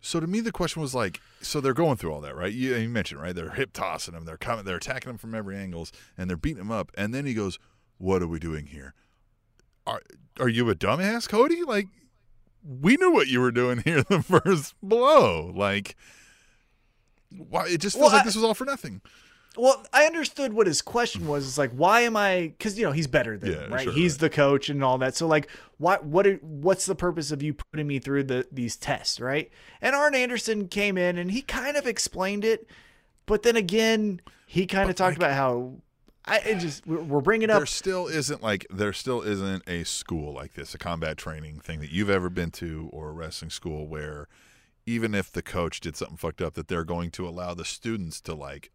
So 0.00 0.20
to 0.20 0.26
me, 0.26 0.40
the 0.40 0.52
question 0.52 0.82
was 0.82 0.94
like, 0.94 1.18
so 1.40 1.62
they're 1.62 1.72
going 1.72 1.96
through 1.96 2.12
all 2.12 2.20
that, 2.20 2.36
right? 2.36 2.52
You, 2.52 2.74
you 2.76 2.90
mentioned, 2.90 3.22
right? 3.22 3.34
They're 3.34 3.52
hip 3.52 3.72
tossing 3.72 4.12
him, 4.12 4.26
they're 4.26 4.36
coming, 4.36 4.66
they're 4.66 4.76
attacking 4.76 5.08
him 5.08 5.16
from 5.16 5.34
every 5.34 5.56
angles, 5.56 5.92
and 6.18 6.28
they're 6.28 6.36
beating 6.36 6.60
him 6.60 6.70
up. 6.70 6.92
And 6.94 7.14
then 7.14 7.24
he 7.24 7.32
goes, 7.32 7.58
"What 7.96 8.22
are 8.22 8.26
we 8.26 8.38
doing 8.38 8.66
here? 8.66 8.92
Are 9.86 10.02
are 10.38 10.48
you 10.50 10.68
a 10.68 10.74
dumbass, 10.74 11.26
Cody? 11.26 11.62
Like, 11.62 11.86
we 12.62 12.96
knew 12.98 13.12
what 13.12 13.28
you 13.28 13.40
were 13.40 13.50
doing 13.50 13.78
here 13.78 14.02
the 14.08 14.20
first 14.22 14.74
blow. 14.82 15.50
Like, 15.56 15.96
why? 17.30 17.68
It 17.68 17.80
just 17.80 17.96
feels 17.96 18.02
Well, 18.08 18.12
like 18.12 18.22
I- 18.22 18.24
this 18.26 18.34
was 18.34 18.44
all 18.44 18.54
for 18.54 18.64
nothing. 18.66 19.00
Well, 19.56 19.84
I 19.92 20.04
understood 20.06 20.52
what 20.52 20.66
his 20.66 20.82
question 20.82 21.28
was. 21.28 21.46
It's 21.46 21.58
like, 21.58 21.70
why 21.70 22.00
am 22.00 22.16
I? 22.16 22.52
Because 22.58 22.76
you 22.78 22.84
know 22.84 22.92
he's 22.92 23.06
better 23.06 23.38
than 23.38 23.52
Yeah, 23.52 23.58
him, 23.66 23.72
right? 23.72 23.84
sure, 23.84 23.92
he's 23.92 24.14
right. 24.14 24.20
the 24.22 24.30
coach 24.30 24.68
and 24.68 24.82
all 24.82 24.98
that. 24.98 25.14
So 25.14 25.26
like, 25.26 25.48
why? 25.78 25.98
What? 25.98 26.26
are- 26.26 26.36
What's 26.42 26.86
the 26.86 26.94
purpose 26.96 27.30
of 27.30 27.42
you 27.42 27.54
putting 27.54 27.86
me 27.86 27.98
through 27.98 28.24
the 28.24 28.46
these 28.50 28.76
tests, 28.76 29.20
right? 29.20 29.50
And 29.80 29.94
Arn 29.94 30.14
Anderson 30.14 30.68
came 30.68 30.98
in 30.98 31.18
and 31.18 31.30
he 31.30 31.42
kind 31.42 31.76
of 31.76 31.86
explained 31.86 32.44
it, 32.44 32.68
but 33.26 33.42
then 33.44 33.54
again, 33.56 34.20
he 34.46 34.66
kind 34.66 34.90
of 34.90 34.96
talked 34.96 35.16
about 35.16 35.32
how 35.32 35.74
I 36.24 36.38
it 36.38 36.58
just 36.58 36.86
we're 36.86 37.02
we're 37.02 37.20
bringing 37.20 37.50
up 37.50 37.58
there 37.58 37.66
still 37.66 38.06
isn't 38.08 38.42
like 38.42 38.66
there 38.70 38.92
still 38.92 39.22
isn't 39.22 39.62
a 39.68 39.84
school 39.84 40.32
like 40.32 40.54
this, 40.54 40.74
a 40.74 40.78
combat 40.78 41.16
training 41.18 41.60
thing 41.60 41.80
that 41.80 41.90
you've 41.92 42.10
ever 42.10 42.28
been 42.30 42.50
to 42.52 42.88
or 42.92 43.10
a 43.10 43.12
wrestling 43.12 43.50
school 43.50 43.86
where 43.86 44.26
even 44.86 45.14
if 45.14 45.30
the 45.32 45.42
coach 45.42 45.80
did 45.80 45.96
something 45.96 46.16
fucked 46.16 46.42
up, 46.42 46.54
that 46.54 46.68
they're 46.68 46.84
going 46.84 47.10
to 47.12 47.26
allow 47.28 47.54
the 47.54 47.64
students 47.64 48.20
to 48.22 48.34
like 48.34 48.70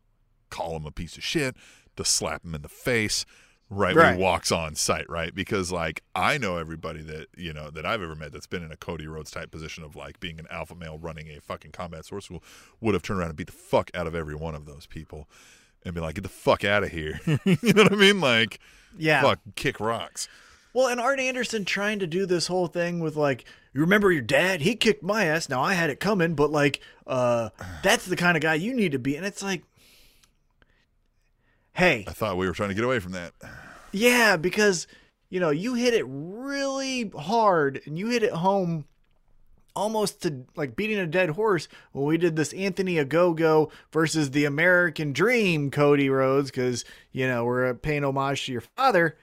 call 0.49 0.75
him 0.75 0.85
a 0.85 0.91
piece 0.91 1.17
of 1.17 1.23
shit, 1.23 1.55
to 1.95 2.05
slap 2.05 2.43
him 2.43 2.55
in 2.55 2.61
the 2.61 2.69
face, 2.69 3.25
right, 3.69 3.95
when 3.95 4.15
he 4.15 4.21
walks 4.21 4.51
on 4.51 4.75
site, 4.75 5.09
right? 5.09 5.33
Because 5.33 5.71
like 5.71 6.03
I 6.15 6.37
know 6.37 6.57
everybody 6.57 7.01
that 7.03 7.27
you 7.37 7.53
know 7.53 7.69
that 7.71 7.85
I've 7.85 8.01
ever 8.01 8.15
met 8.15 8.31
that's 8.31 8.47
been 8.47 8.63
in 8.63 8.71
a 8.71 8.77
Cody 8.77 9.07
Rhodes 9.07 9.31
type 9.31 9.51
position 9.51 9.83
of 9.83 9.95
like 9.95 10.19
being 10.19 10.39
an 10.39 10.47
alpha 10.49 10.75
male 10.75 10.97
running 10.97 11.29
a 11.29 11.41
fucking 11.41 11.71
combat 11.71 12.05
source 12.05 12.25
school 12.25 12.43
would 12.81 12.93
have 12.93 13.03
turned 13.03 13.19
around 13.19 13.29
and 13.29 13.37
beat 13.37 13.47
the 13.47 13.53
fuck 13.53 13.91
out 13.93 14.07
of 14.07 14.15
every 14.15 14.35
one 14.35 14.55
of 14.55 14.65
those 14.65 14.85
people. 14.85 15.27
And 15.85 15.95
be 15.95 16.01
like, 16.01 16.15
get 16.15 16.23
the 16.23 16.29
fuck 16.29 16.65
out 16.65 16.83
of 16.83 16.89
here. 16.89 17.21
you 17.25 17.73
know 17.73 17.83
what 17.83 17.93
I 17.93 17.95
mean? 17.95 18.19
Like, 18.19 18.59
yeah. 18.97 19.21
fuck, 19.21 19.39
kick 19.55 19.79
rocks. 19.79 20.27
Well, 20.73 20.87
and 20.87 20.99
Arn 20.99 21.19
Anderson 21.19 21.65
trying 21.65 21.99
to 21.99 22.07
do 22.07 22.25
this 22.25 22.47
whole 22.47 22.67
thing 22.67 22.99
with 22.99 23.15
like, 23.15 23.45
you 23.73 23.81
remember 23.81 24.11
your 24.11 24.21
dad? 24.21 24.61
He 24.61 24.75
kicked 24.75 25.03
my 25.03 25.25
ass. 25.25 25.49
Now 25.49 25.61
I 25.61 25.73
had 25.73 25.89
it 25.89 25.99
coming, 25.99 26.35
but 26.35 26.51
like, 26.51 26.81
uh, 27.07 27.49
that's 27.81 28.05
the 28.05 28.15
kind 28.15 28.35
of 28.35 28.43
guy 28.43 28.55
you 28.55 28.73
need 28.73 28.91
to 28.91 28.99
be. 28.99 29.15
And 29.15 29.25
it's 29.25 29.41
like, 29.41 29.63
hey, 31.79 32.05
I 32.07 32.11
thought 32.11 32.37
we 32.37 32.45
were 32.47 32.53
trying 32.53 32.69
to 32.69 32.75
get 32.75 32.83
away 32.83 32.99
from 32.99 33.13
that. 33.13 33.33
yeah, 33.91 34.37
because 34.37 34.87
you 35.29 35.39
know 35.39 35.49
you 35.49 35.73
hit 35.75 35.93
it 35.93 36.05
really 36.07 37.09
hard 37.17 37.81
and 37.85 37.97
you 37.97 38.07
hit 38.09 38.23
it 38.23 38.31
home 38.33 38.85
almost 39.75 40.21
to 40.23 40.45
like 40.55 40.75
beating 40.75 40.97
a 40.99 41.05
dead 41.07 41.29
horse 41.29 41.67
when 41.93 42.05
we 42.05 42.17
did 42.17 42.35
this 42.35 42.51
Anthony 42.53 42.95
Ogogo 42.95 43.71
versus 43.93 44.31
the 44.31 44.45
American 44.45 45.13
Dream 45.13 45.71
Cody 45.71 46.09
Rhodes 46.09 46.51
because 46.51 46.83
you 47.11 47.27
know 47.27 47.45
we're 47.45 47.69
uh, 47.69 47.73
paying 47.73 48.03
homage 48.03 48.45
to 48.45 48.51
your 48.51 48.63
father. 48.75 49.17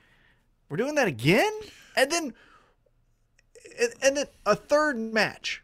We're 0.68 0.78
doing 0.78 0.94
that 0.96 1.08
again, 1.08 1.52
and 1.96 2.10
then 2.10 2.34
and, 4.02 4.16
then 4.16 4.26
a 4.46 4.56
third 4.56 4.96
match. 4.96 5.62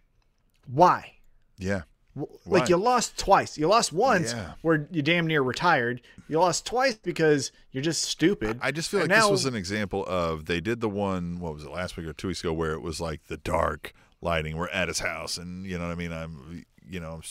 Why? 0.67 1.15
Yeah. 1.59 1.83
W- 2.17 2.39
Why? 2.45 2.59
Like 2.61 2.69
you 2.69 2.77
lost 2.77 3.19
twice. 3.19 3.57
You 3.57 3.69
lost 3.69 3.93
once 3.93 4.33
Yeah. 4.33 4.53
where 4.63 4.87
you 4.91 5.03
damn 5.03 5.27
near 5.27 5.43
retired. 5.43 6.03
You 6.33 6.39
lost 6.41 6.65
twice 6.65 6.95
because 6.97 7.53
you're 7.73 7.83
just 7.83 8.05
stupid. 8.05 8.59
I 8.63 8.71
just 8.73 8.89
feel 8.91 9.01
like 9.01 9.11
And 9.11 9.13
this 9.19 9.25
now- 9.27 9.31
was 9.31 9.45
an 9.45 9.55
example 9.55 10.03
of 10.07 10.47
they 10.47 10.61
did 10.63 10.81
the 10.81 10.89
one, 10.89 11.41
what 11.41 11.53
was 11.53 11.63
it, 11.63 11.71
last 11.71 11.99
week 11.99 12.07
or 12.07 12.15
two 12.15 12.29
weeks 12.29 12.41
ago, 12.41 12.55
where 12.55 12.73
it 12.73 12.81
was 12.81 13.03
like 13.03 13.27
the 13.27 13.37
dark 13.37 13.93
lighting. 14.23 14.57
We're 14.57 14.69
at 14.71 14.89
his 14.89 15.01
house, 15.01 15.37
and 15.37 15.67
you 15.67 15.77
know 15.77 15.85
what 15.85 15.93
I 15.93 15.97
mean? 15.97 16.11
I'm, 16.11 16.65
you 16.89 17.01
know, 17.01 17.13
I'm 17.13 17.23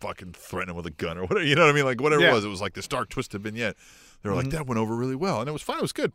fucking 0.00 0.34
threatening 0.34 0.76
with 0.76 0.84
a 0.84 0.90
gun 0.90 1.16
or 1.16 1.22
whatever. 1.26 1.42
You 1.42 1.54
know 1.54 1.62
what 1.62 1.70
I 1.70 1.72
mean? 1.72 1.86
Like 1.86 2.02
whatever 2.02 2.20
Yeah. 2.20 2.32
it 2.32 2.34
was, 2.34 2.44
it 2.44 2.48
was 2.48 2.60
like 2.60 2.74
this 2.74 2.86
dark 2.86 3.08
twisted 3.08 3.40
vignette. 3.42 3.76
They 4.22 4.28
were 4.28 4.36
like, 4.36 4.50
that 4.50 4.66
went 4.66 4.78
over 4.78 4.94
really 4.94 5.16
well, 5.16 5.40
and 5.40 5.48
it 5.48 5.52
was 5.52 5.62
fine. 5.62 5.78
It 5.78 5.82
was 5.82 5.92
good. 5.92 6.12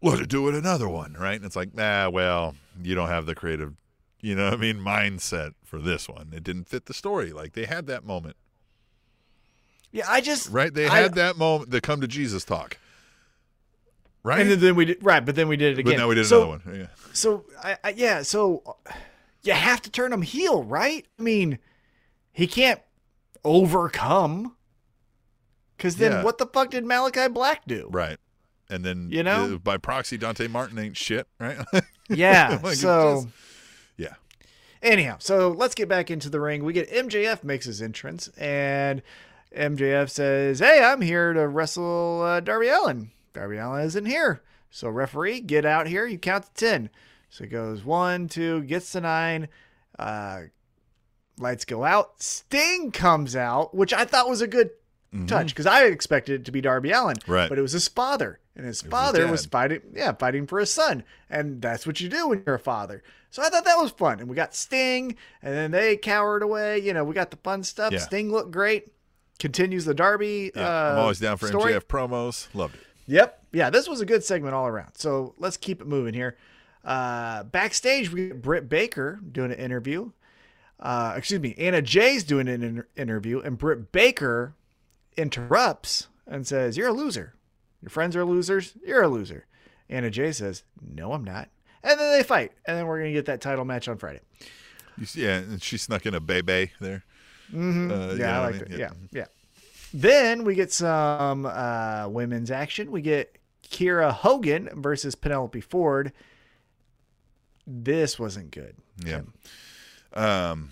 Let's 0.00 0.26
do 0.28 0.48
it 0.48 0.54
another 0.54 0.88
one, 0.88 1.14
right? 1.18 1.34
And 1.34 1.44
it's 1.44 1.56
like, 1.56 1.70
ah, 1.76 2.08
well, 2.08 2.54
you 2.80 2.94
don't 2.94 3.08
have 3.08 3.26
the 3.26 3.34
creative, 3.34 3.74
you 4.20 4.36
know 4.36 4.44
what 4.44 4.54
I 4.54 4.56
mean, 4.58 4.78
mindset 4.78 5.54
for 5.64 5.80
this 5.80 6.08
one. 6.08 6.32
It 6.32 6.44
didn't 6.44 6.68
fit 6.68 6.86
the 6.86 6.94
story. 6.94 7.32
Like 7.32 7.54
they 7.54 7.64
had 7.64 7.86
that 7.88 8.04
moment. 8.04 8.36
Yeah, 9.92 10.04
I 10.08 10.20
just 10.20 10.50
Right? 10.50 10.72
They 10.72 10.86
I- 10.86 11.00
had 11.00 11.14
that 11.14 11.36
moment, 11.36 11.70
the 11.70 11.80
come 11.80 12.00
to 12.00 12.06
Jesus 12.08 12.44
talk. 12.44 12.76
Right? 14.22 14.46
And 14.46 14.60
then 14.60 14.74
we 14.74 14.84
did 14.84 14.98
right, 15.02 15.24
but 15.24 15.36
then 15.36 15.48
we 15.48 15.56
did 15.56 15.72
it 15.74 15.78
again. 15.80 15.94
but 15.94 15.98
now 16.00 16.08
we 16.08 16.14
did 16.14 16.26
so, 16.26 16.52
another 16.52 16.70
one. 16.70 16.80
Yeah. 16.80 16.86
So 17.14 17.44
I, 17.62 17.76
I, 17.84 17.88
yeah, 17.90 18.22
so 18.22 18.76
you 19.42 19.52
have 19.54 19.80
to 19.82 19.90
turn 19.90 20.12
him 20.12 20.22
heel, 20.22 20.62
right? 20.64 21.06
I 21.18 21.22
mean, 21.22 21.58
he 22.32 22.46
can't 22.46 22.80
overcome. 23.44 24.54
Because 25.76 25.96
then, 25.96 26.12
Yeah. 26.12 26.22
what 26.24 26.38
the 26.38 26.46
fuck 26.46 26.70
did 26.70 26.84
Malakai 26.84 27.32
Black 27.32 27.64
do? 27.66 27.88
Right. 27.90 28.18
And 28.68 28.84
then 28.84 29.08
You 29.10 29.22
know? 29.22 29.54
uh, 29.54 29.58
by 29.58 29.78
proxy, 29.78 30.18
Dante 30.18 30.48
Martin 30.48 30.78
ain't 30.78 30.96
shit, 30.96 31.26
right? 31.38 31.58
Yeah. 32.10 32.58
Like, 32.62 32.74
so 32.76 33.22
just- 33.22 33.28
yeah. 33.96 34.14
anyhow, 34.82 35.16
so 35.20 35.50
let's 35.50 35.74
get 35.74 35.88
back 35.88 36.10
into 36.10 36.28
the 36.28 36.40
ring. 36.40 36.64
We 36.64 36.72
get 36.72 36.90
MJF 36.90 37.44
makes 37.44 37.66
his 37.66 37.80
entrance, 37.80 38.28
and 38.36 39.00
MJF 39.56 40.10
says, 40.10 40.58
"Hey, 40.58 40.82
I'm 40.82 41.00
here 41.00 41.32
to 41.32 41.48
wrestle 41.48 42.22
uh, 42.22 42.40
Darby 42.40 42.68
Allin. 42.68 43.10
Darby 43.32 43.56
Allin 43.56 43.84
isn't 43.86 44.06
here, 44.06 44.42
so 44.70 44.88
referee, 44.88 45.40
get 45.40 45.64
out 45.64 45.86
here. 45.86 46.06
You 46.06 46.18
count 46.18 46.44
to 46.46 46.52
ten. 46.54 46.90
So 47.30 47.44
it 47.44 47.48
goes 47.48 47.84
one, 47.84 48.28
two, 48.28 48.62
gets 48.62 48.92
to 48.92 49.00
nine. 49.00 49.48
Uh, 49.98 50.42
lights 51.38 51.64
go 51.64 51.84
out. 51.84 52.22
Sting 52.22 52.90
comes 52.90 53.36
out, 53.36 53.74
which 53.74 53.92
I 53.92 54.04
thought 54.04 54.28
was 54.28 54.40
a 54.40 54.46
good 54.46 54.70
touch 55.26 55.48
because 55.48 55.66
I 55.66 55.84
expected 55.84 56.42
it 56.42 56.44
to 56.44 56.52
be 56.52 56.60
Darby 56.60 56.90
Allin, 56.90 57.16
Mm-hmm. 57.16 57.32
Right. 57.32 57.48
But 57.48 57.58
it 57.58 57.62
was 57.62 57.72
his 57.72 57.88
father, 57.88 58.40
and 58.54 58.66
his 58.66 58.82
his 58.82 58.90
father 58.90 59.26
was 59.26 59.44
dad. 59.44 59.50
fighting, 59.50 59.80
yeah, 59.94 60.12
fighting 60.12 60.46
for 60.46 60.58
his 60.60 60.70
son, 60.70 61.02
and 61.30 61.62
that's 61.62 61.86
what 61.86 62.00
you 62.00 62.08
do 62.10 62.28
when 62.28 62.42
you're 62.46 62.56
a 62.56 62.60
father. 62.60 63.02
So 63.30 63.42
I 63.42 63.48
thought 63.48 63.64
that 63.64 63.76
was 63.78 63.90
fun, 63.90 64.20
and 64.20 64.28
we 64.28 64.36
got 64.36 64.54
Sting, 64.54 65.16
and 65.42 65.54
then 65.54 65.70
they 65.70 65.96
cowered 65.96 66.42
away. 66.42 66.78
You 66.80 66.92
know, 66.94 67.04
we 67.04 67.14
got 67.14 67.30
the 67.30 67.36
fun 67.38 67.62
stuff. 67.62 67.92
Yeah. 67.92 68.00
Sting 68.00 68.30
looked 68.30 68.50
great. 68.50 68.92
Continues 69.38 69.84
the 69.84 69.94
Darby. 69.94 70.50
Yeah. 70.54 70.68
uh, 70.68 70.92
I'm 70.92 70.98
always 70.98 71.20
down 71.20 71.36
for 71.36 71.46
story. 71.46 71.72
MJF 71.72 71.84
promos. 71.84 72.48
Loved 72.54 72.74
it. 72.76 72.80
Yep. 73.06 73.44
Yeah, 73.52 73.70
this 73.70 73.88
was 73.88 74.00
a 74.00 74.06
good 74.06 74.22
segment 74.24 74.54
all 74.54 74.66
around. 74.66 74.94
So 74.96 75.34
let's 75.38 75.56
keep 75.56 75.80
it 75.80 75.86
moving 75.86 76.12
here. 76.14 76.36
Uh, 76.84 77.44
backstage, 77.44 78.10
we 78.12 78.28
get 78.28 78.42
Britt 78.42 78.68
Baker 78.68 79.20
doing 79.32 79.50
an 79.52 79.58
interview. 79.58 80.10
Uh, 80.80 81.14
excuse 81.16 81.40
me, 81.40 81.54
Anna 81.58 81.82
Jay's 81.82 82.22
doing 82.24 82.46
an 82.48 82.62
inter- 82.62 82.88
interview, 82.96 83.40
and 83.40 83.58
Britt 83.58 83.90
Baker 83.90 84.54
interrupts 85.16 86.08
and 86.26 86.46
says, 86.46 86.76
You're 86.76 86.88
a 86.88 86.92
loser. 86.92 87.34
Your 87.82 87.90
friends 87.90 88.14
are 88.16 88.24
losers. 88.24 88.74
You're 88.86 89.02
a 89.02 89.08
loser. 89.08 89.46
Anna 89.88 90.10
Jay 90.10 90.32
says, 90.32 90.62
No, 90.80 91.12
I'm 91.12 91.24
not. 91.24 91.48
And 91.82 91.98
then 91.98 92.12
they 92.12 92.22
fight. 92.22 92.52
And 92.66 92.76
then 92.76 92.86
we're 92.86 92.98
going 92.98 93.12
to 93.12 93.18
get 93.18 93.26
that 93.26 93.40
title 93.40 93.64
match 93.64 93.88
on 93.88 93.98
Friday. 93.98 94.20
You 94.98 95.06
see, 95.06 95.24
yeah, 95.24 95.36
and 95.38 95.62
she 95.62 95.78
snuck 95.78 96.06
in 96.06 96.14
a 96.14 96.20
bebe 96.20 96.72
there. 96.80 97.04
Mm-hmm. 97.52 97.90
Uh, 97.90 98.12
you 98.12 98.18
yeah, 98.18 98.26
know 98.26 98.32
I 98.32 98.40
what 98.40 98.52
like 98.52 98.68
mean? 98.70 98.72
it. 98.72 98.80
Yeah, 98.80 98.90
yeah. 99.12 99.24
Then 99.94 100.44
we 100.44 100.54
get 100.54 100.72
some 100.72 101.46
uh, 101.46 102.08
women's 102.08 102.50
action. 102.50 102.90
We 102.90 103.00
get 103.00 103.38
Kiera 103.70 104.12
Hogan 104.12 104.68
versus 104.74 105.14
Penelope 105.14 105.60
Ford. 105.62 106.12
This 107.66 108.18
wasn't 108.18 108.50
good. 108.50 108.76
Yeah. 109.04 109.20
Um, 110.14 110.70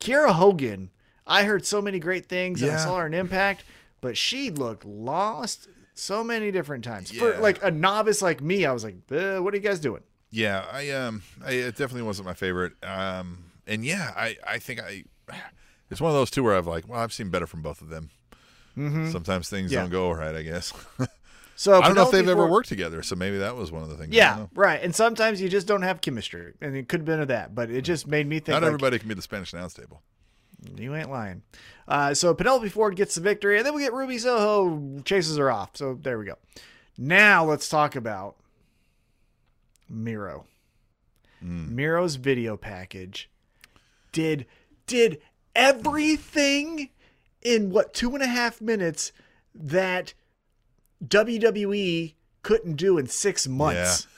Kiera 0.00 0.32
Hogan, 0.32 0.90
I 1.26 1.44
heard 1.44 1.66
so 1.66 1.80
many 1.80 1.98
great 1.98 2.26
things 2.26 2.62
and 2.62 2.72
I 2.72 2.76
saw 2.76 2.98
her 2.98 3.06
in 3.06 3.14
Impact, 3.14 3.64
but 4.00 4.16
she 4.16 4.50
looked 4.50 4.84
lost 4.84 5.68
so 5.94 6.22
many 6.22 6.50
different 6.50 6.84
times. 6.84 7.10
For 7.10 7.36
like 7.38 7.62
a 7.62 7.70
novice 7.70 8.20
like 8.20 8.40
me, 8.42 8.66
I 8.66 8.72
was 8.72 8.84
like, 8.84 8.96
"Uh, 9.10 9.38
"What 9.38 9.54
are 9.54 9.56
you 9.56 9.62
guys 9.62 9.80
doing?" 9.80 10.02
yeah, 10.30 10.64
I 10.70 10.90
um, 10.90 11.22
I, 11.44 11.52
it 11.52 11.76
definitely 11.76 12.02
wasn't 12.02 12.26
my 12.26 12.34
favorite. 12.34 12.72
Um, 12.82 13.44
and 13.66 13.84
yeah, 13.84 14.12
I, 14.16 14.36
I 14.46 14.58
think 14.58 14.82
I, 14.82 15.04
it's 15.94 16.00
one 16.00 16.10
of 16.10 16.16
those 16.16 16.30
two 16.30 16.42
where 16.44 16.54
I've 16.54 16.66
like, 16.66 16.88
well, 16.88 17.00
I've 17.00 17.12
seen 17.12 17.30
better 17.30 17.46
from 17.46 17.62
both 17.62 17.80
of 17.80 17.88
them. 17.88 18.10
Sometimes 18.76 19.48
things 19.48 19.70
Mm-hmm. 19.70 19.72
Yeah. 19.74 19.80
don't 19.80 19.90
go 19.90 20.10
right, 20.10 20.34
I 20.34 20.42
guess. 20.42 20.72
So 21.56 21.80
I 21.80 21.86
don't 21.86 21.94
know 21.94 22.02
if 22.06 22.10
they've 22.10 22.28
ever 22.28 22.48
worked 22.48 22.68
together, 22.68 23.00
so 23.04 23.14
maybe 23.14 23.38
that 23.38 23.54
was 23.54 23.70
one 23.70 23.84
of 23.84 23.88
the 23.88 23.96
things. 23.96 24.12
Yeah, 24.12 24.46
right. 24.56 24.82
And 24.82 24.92
sometimes 24.92 25.40
you 25.40 25.48
just 25.48 25.68
don't 25.68 25.82
have 25.82 26.00
chemistry, 26.00 26.52
and 26.60 26.76
it 26.76 26.88
could 26.88 26.98
have 27.02 27.04
been 27.06 27.20
of 27.20 27.28
that. 27.28 27.54
But 27.54 27.70
it 27.70 27.82
just 27.82 28.08
made 28.08 28.26
me 28.26 28.40
think. 28.40 28.48
Not 28.48 28.62
like, 28.62 28.66
everybody 28.66 28.98
can 28.98 29.06
be 29.08 29.14
the 29.14 29.22
Spanish 29.22 29.52
announce 29.52 29.72
table. 29.72 30.02
You 30.76 30.96
ain't 30.96 31.10
lying. 31.12 31.42
Uh, 31.86 32.12
so 32.12 32.34
Penelope 32.34 32.68
Ford 32.70 32.96
gets 32.96 33.14
the 33.14 33.20
victory, 33.20 33.56
and 33.56 33.64
then 33.64 33.72
we 33.72 33.82
get 33.82 33.92
Ruby 33.92 34.18
Soho 34.18 35.00
chases 35.04 35.36
her 35.38 35.48
off. 35.48 35.76
So 35.76 35.94
there 36.02 36.18
we 36.18 36.24
go. 36.24 36.38
Now 36.98 37.44
let's 37.44 37.68
talk 37.68 37.94
about 37.94 38.34
Miro. 39.88 40.46
Miro's 41.40 42.16
video 42.16 42.56
package 42.56 43.30
did 44.10 44.46
did 44.88 45.20
everything 45.54 46.90
in 47.42 47.70
what 47.70 47.94
two 47.94 48.14
and 48.14 48.22
a 48.22 48.26
half 48.26 48.60
minutes 48.60 49.12
that 49.54 50.14
WWE 51.06 52.14
couldn't 52.42 52.76
do 52.76 52.98
in 52.98 53.06
six 53.06 53.46
months. 53.46 54.06
Yeah. 54.06 54.10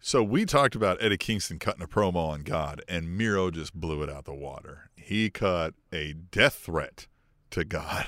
So 0.00 0.22
we 0.22 0.44
talked 0.44 0.74
about 0.74 1.02
Eddie 1.02 1.16
Kingston 1.16 1.58
cutting 1.58 1.82
a 1.82 1.88
promo 1.88 2.28
on 2.28 2.42
God, 2.42 2.82
and 2.88 3.16
Miro 3.16 3.50
just 3.50 3.74
blew 3.74 4.02
it 4.02 4.08
out 4.08 4.24
the 4.24 4.34
water. 4.34 4.90
He 4.96 5.28
cut 5.28 5.74
a 5.92 6.12
death 6.12 6.54
threat 6.54 7.08
to 7.50 7.64
God. 7.64 8.06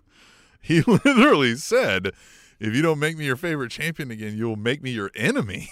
he 0.60 0.80
literally 0.86 1.56
said, 1.56 2.12
"If 2.60 2.74
you 2.74 2.82
don't 2.82 2.98
make 2.98 3.18
me 3.18 3.26
your 3.26 3.36
favorite 3.36 3.70
champion 3.70 4.10
again, 4.10 4.36
you'll 4.36 4.56
make 4.56 4.82
me 4.82 4.90
your 4.92 5.10
enemy." 5.14 5.70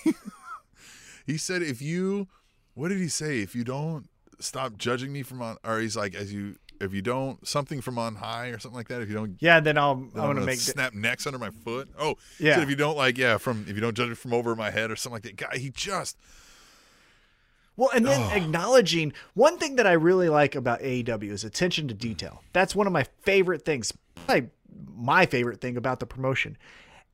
he 1.27 1.39
said, 1.39 1.63
"If 1.63 1.81
you, 1.81 2.29
what 2.75 2.89
did 2.89 2.99
he 2.99 3.09
say? 3.09 3.41
If 3.41 3.55
you 3.55 3.65
don't 3.65 4.09
stop 4.43 4.77
judging 4.77 5.13
me 5.13 5.23
from 5.23 5.41
on, 5.43 5.57
or 5.65 5.79
he's 5.81 5.97
like, 5.97 6.15
as 6.15 6.33
you, 6.33 6.57
if 6.81 6.93
you 6.93 7.03
don't 7.03 7.47
something 7.47 7.81
from 7.81 7.99
on 7.99 8.17
high 8.17 8.49
or 8.49 8.59
something 8.59 8.77
like 8.77 8.89
that. 8.89 9.01
If 9.03 9.09
you 9.09 9.15
don't 9.15 9.37
Yeah, 9.41 9.61
then 9.61 9.79
I'll 9.79 9.95
then 9.97 10.05
I'm 10.15 10.21
gonna 10.21 10.35
gonna 10.35 10.47
make 10.47 10.59
snap 10.59 10.95
necks 10.95 11.27
under 11.27 11.39
my 11.39 11.51
foot. 11.51 11.89
Oh, 11.99 12.17
Yeah. 12.39 12.57
yeah. 12.59 12.63
if 12.63 12.71
you 12.71 12.77
don't 12.77 12.97
like, 12.97 13.17
yeah, 13.19 13.37
from 13.39 13.65
if 13.69 13.75
you 13.75 13.81
don't 13.81 13.97
judge 13.97 14.11
it 14.11 14.17
from 14.17 14.33
over 14.35 14.57
my 14.57 14.71
head 14.71 14.91
or 14.91 14.97
something 14.97 15.15
like 15.17 15.23
that. 15.23 15.37
Guy, 15.37 15.59
he 15.59 15.71
just 15.71 16.17
Well, 17.77 17.91
and 17.95 18.05
then 18.05 18.21
acknowledging 18.37 19.13
one 19.35 19.59
thing 19.59 19.77
that 19.77 19.87
I 19.87 19.93
really 19.93 20.29
like 20.29 20.55
about 20.55 20.81
AEW 20.81 21.31
is 21.31 21.45
attention 21.45 21.89
to 21.89 21.95
detail. 21.95 22.43
That's 22.53 22.75
one 22.75 22.87
of 22.87 22.93
my 22.93 23.05
favorite 23.23 23.65
things. 23.65 23.93
Probably 24.27 24.49
my 24.95 25.25
favorite 25.27 25.61
thing 25.61 25.77
about 25.77 26.01
the 26.01 26.07
promotion. 26.07 26.59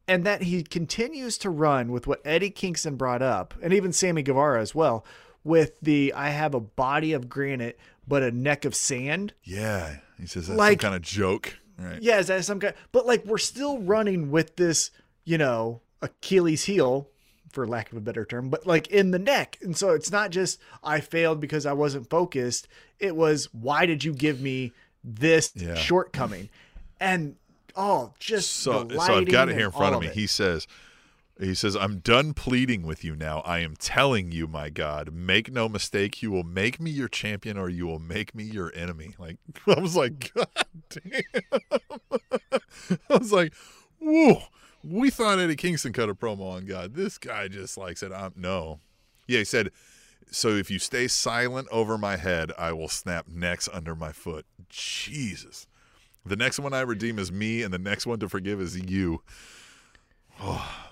And 0.08 0.24
that 0.24 0.42
he 0.44 0.62
continues 0.62 1.36
to 1.38 1.50
run 1.50 1.92
with 1.92 2.06
what 2.06 2.22
Eddie 2.24 2.48
Kingston 2.50 2.96
brought 2.96 3.20
up, 3.20 3.52
and 3.62 3.74
even 3.74 3.92
Sammy 3.92 4.22
Guevara 4.22 4.60
as 4.62 4.74
well, 4.74 5.04
with 5.44 5.80
the 5.80 6.12
I 6.14 6.30
have 6.30 6.54
a 6.54 6.60
body 6.60 7.12
of 7.12 7.28
granite 7.28 7.78
but 8.06 8.22
a 8.22 8.30
neck 8.30 8.64
of 8.64 8.74
sand. 8.74 9.34
Yeah, 9.44 9.96
he 10.18 10.26
says 10.26 10.46
that's 10.48 10.58
Like- 10.58 10.80
some 10.80 10.90
kind 10.90 10.94
of 10.96 11.02
joke, 11.02 11.58
right? 11.78 12.00
Yeah, 12.00 12.18
is 12.18 12.28
that 12.28 12.44
some 12.44 12.58
kind? 12.60 12.74
But 12.92 13.06
like 13.06 13.24
we're 13.26 13.38
still 13.38 13.78
running 13.80 14.30
with 14.30 14.56
this, 14.56 14.90
you 15.24 15.36
know, 15.38 15.82
Achilles 16.00 16.64
heel, 16.64 17.08
for 17.52 17.66
lack 17.66 17.90
of 17.92 17.98
a 17.98 18.00
better 18.00 18.24
term, 18.24 18.48
but 18.50 18.66
like 18.66 18.86
in 18.88 19.10
the 19.10 19.18
neck. 19.18 19.58
And 19.62 19.76
so 19.76 19.90
it's 19.90 20.10
not 20.12 20.30
just 20.30 20.58
I 20.82 21.00
failed 21.00 21.40
because 21.40 21.66
I 21.66 21.72
wasn't 21.72 22.08
focused. 22.10 22.68
It 22.98 23.14
was 23.16 23.48
why 23.52 23.84
did 23.86 24.04
you 24.04 24.12
give 24.14 24.40
me 24.40 24.72
this 25.04 25.52
Yeah. 25.54 25.74
shortcoming? 25.74 26.48
And 27.00 27.36
oh, 27.76 28.12
just 28.18 28.50
So, 28.56 28.88
so 28.88 29.00
I've 29.00 29.28
got 29.30 29.48
it 29.48 29.54
here 29.56 29.66
in 29.66 29.72
front 29.72 29.94
of 29.94 30.00
me. 30.02 30.08
it. 30.08 30.14
He 30.14 30.26
says, 30.26 30.66
he 31.38 31.54
says, 31.54 31.76
I'm 31.76 32.00
done 32.00 32.34
pleading 32.34 32.82
with 32.82 33.04
you 33.04 33.14
now. 33.14 33.38
I 33.40 33.60
am 33.60 33.76
telling 33.76 34.32
you, 34.32 34.48
my 34.48 34.70
God, 34.70 35.12
make 35.12 35.52
no 35.52 35.68
mistake, 35.68 36.20
you 36.20 36.32
will 36.32 36.42
make 36.42 36.80
me 36.80 36.90
your 36.90 37.06
champion 37.06 37.56
or 37.56 37.68
you 37.68 37.86
will 37.86 38.00
make 38.00 38.34
me 38.34 38.42
your 38.42 38.72
enemy. 38.74 39.14
Like 39.18 39.36
I 39.66 39.78
was 39.80 39.94
like, 39.94 40.18
mm. 40.18 40.34
God 40.34 40.48
damn. 40.90 41.22
I 43.10 43.16
was 43.16 43.32
like, 43.32 43.54
whoa. 44.00 44.42
We 44.82 45.10
thought 45.10 45.38
Eddie 45.38 45.56
Kingston 45.56 45.92
cut 45.92 46.08
a 46.08 46.14
promo 46.14 46.52
on 46.52 46.66
God. 46.66 46.94
This 46.94 47.18
guy 47.18 47.48
just 47.48 47.76
like 47.76 47.98
said, 47.98 48.12
I'm 48.12 48.32
no. 48.36 48.80
Yeah, 49.26 49.38
he 49.38 49.44
said, 49.44 49.70
so 50.30 50.48
if 50.48 50.70
you 50.70 50.78
stay 50.78 51.06
silent 51.06 51.68
over 51.70 51.98
my 51.98 52.16
head, 52.16 52.52
I 52.58 52.72
will 52.72 52.88
snap 52.88 53.28
necks 53.28 53.68
under 53.72 53.94
my 53.94 54.12
foot. 54.12 54.46
Jesus. 54.68 55.66
The 56.24 56.36
next 56.36 56.58
one 56.58 56.74
I 56.74 56.80
redeem 56.80 57.18
is 57.18 57.32
me, 57.32 57.62
and 57.62 57.72
the 57.72 57.78
next 57.78 58.06
one 58.06 58.18
to 58.20 58.28
forgive 58.28 58.60
is 58.60 58.76
you. 58.76 59.22
Oh. 60.40 60.87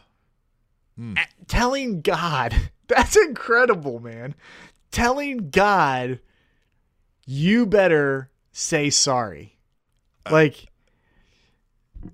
Mm. 0.99 1.19
telling 1.47 2.01
God, 2.01 2.55
that's 2.89 3.17
incredible, 3.17 4.01
man. 4.01 4.35
Telling 4.91 5.51
God, 5.51 6.21
you 7.27 7.67
better 7.67 8.31
say 8.53 8.89
sorry. 8.91 9.59
Uh, 10.25 10.33
like 10.33 10.69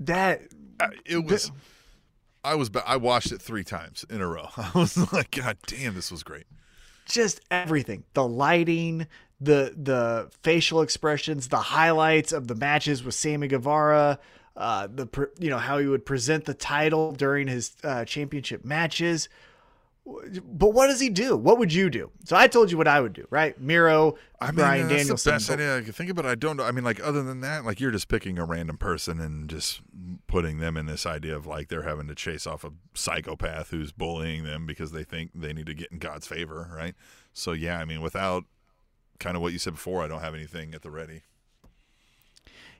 that. 0.00 0.42
I- 0.80 0.88
It 1.06 1.24
was. 1.24 1.50
I 2.44 2.56
was. 2.56 2.70
I 2.84 2.96
watched 2.96 3.30
it 3.30 3.40
three 3.40 3.62
times 3.62 4.04
in 4.10 4.20
a 4.20 4.26
row. 4.26 4.48
I 4.56 4.70
was 4.74 5.12
like, 5.12 5.30
God 5.30 5.58
damn, 5.66 5.94
this 5.94 6.10
was 6.10 6.22
great. 6.24 6.46
just 7.06 7.40
everything 7.50 8.02
the 8.14 8.26
lighting 8.26 9.06
the 9.40 9.74
the 9.76 10.30
facial 10.42 10.82
expressions 10.82 11.48
the 11.48 11.56
highlights 11.58 12.32
of 12.32 12.46
the 12.48 12.54
matches 12.54 13.02
with 13.04 13.14
Sammy 13.14 13.48
Guevara 13.48 14.18
uh 14.56 14.86
the 14.86 15.30
you 15.38 15.50
know 15.50 15.58
how 15.58 15.78
he 15.78 15.86
would 15.86 16.04
present 16.04 16.44
the 16.44 16.54
title 16.54 17.12
during 17.12 17.48
his 17.48 17.76
uh, 17.84 18.04
championship 18.04 18.64
matches 18.64 19.28
but 20.04 20.70
what 20.70 20.88
does 20.88 21.00
he 21.00 21.08
do 21.08 21.36
what 21.36 21.58
would 21.58 21.72
you 21.72 21.88
do 21.88 22.10
so 22.24 22.36
i 22.36 22.46
told 22.48 22.70
you 22.70 22.76
what 22.76 22.88
i 22.88 23.00
would 23.00 23.12
do 23.12 23.26
right 23.30 23.60
miro 23.60 24.16
I 24.40 24.46
mean, 24.46 24.56
brian 24.56 24.88
that's 24.88 25.02
danielson 25.02 25.30
the 25.30 25.34
best 25.36 25.50
idea 25.50 25.78
I 25.78 25.80
could 25.82 25.94
think 25.94 26.10
about. 26.10 26.26
I 26.26 26.34
don't 26.34 26.56
know. 26.56 26.64
I 26.64 26.72
mean, 26.72 26.82
like 26.82 27.00
other 27.00 27.22
than 27.22 27.40
that, 27.42 27.64
like 27.64 27.78
you're 27.80 27.92
just 27.92 28.08
picking 28.08 28.38
a 28.38 28.44
random 28.44 28.76
person 28.76 29.20
and 29.20 29.48
just 29.48 29.80
putting 30.26 30.58
them 30.58 30.76
in 30.76 30.86
this 30.86 31.06
idea 31.06 31.36
of 31.36 31.46
like 31.46 31.68
they're 31.68 31.82
having 31.82 32.08
to 32.08 32.14
chase 32.14 32.46
off 32.46 32.64
a 32.64 32.72
psychopath 32.94 33.70
who's 33.70 33.92
bullying 33.92 34.42
them 34.42 34.66
because 34.66 34.90
they 34.90 35.04
think 35.04 35.30
they 35.34 35.52
need 35.52 35.66
to 35.66 35.74
get 35.74 35.92
in 35.92 35.98
God's 35.98 36.26
favor, 36.26 36.70
right? 36.74 36.94
So 37.32 37.52
yeah, 37.52 37.78
I 37.78 37.84
mean, 37.84 38.00
without 38.00 38.44
kind 39.20 39.36
of 39.36 39.42
what 39.42 39.52
you 39.52 39.58
said 39.58 39.74
before, 39.74 40.02
I 40.02 40.08
don't 40.08 40.20
have 40.20 40.34
anything 40.34 40.74
at 40.74 40.82
the 40.82 40.90
ready. 40.90 41.22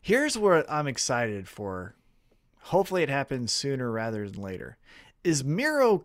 Here's 0.03 0.37
what 0.37 0.71
i'm 0.71 0.89
excited 0.89 1.49
for 1.49 1.95
hopefully 2.65 3.03
it 3.03 3.09
happens 3.09 3.53
sooner 3.53 3.91
rather 3.91 4.29
than 4.29 4.43
later 4.43 4.77
is 5.25 5.45
miro 5.45 6.05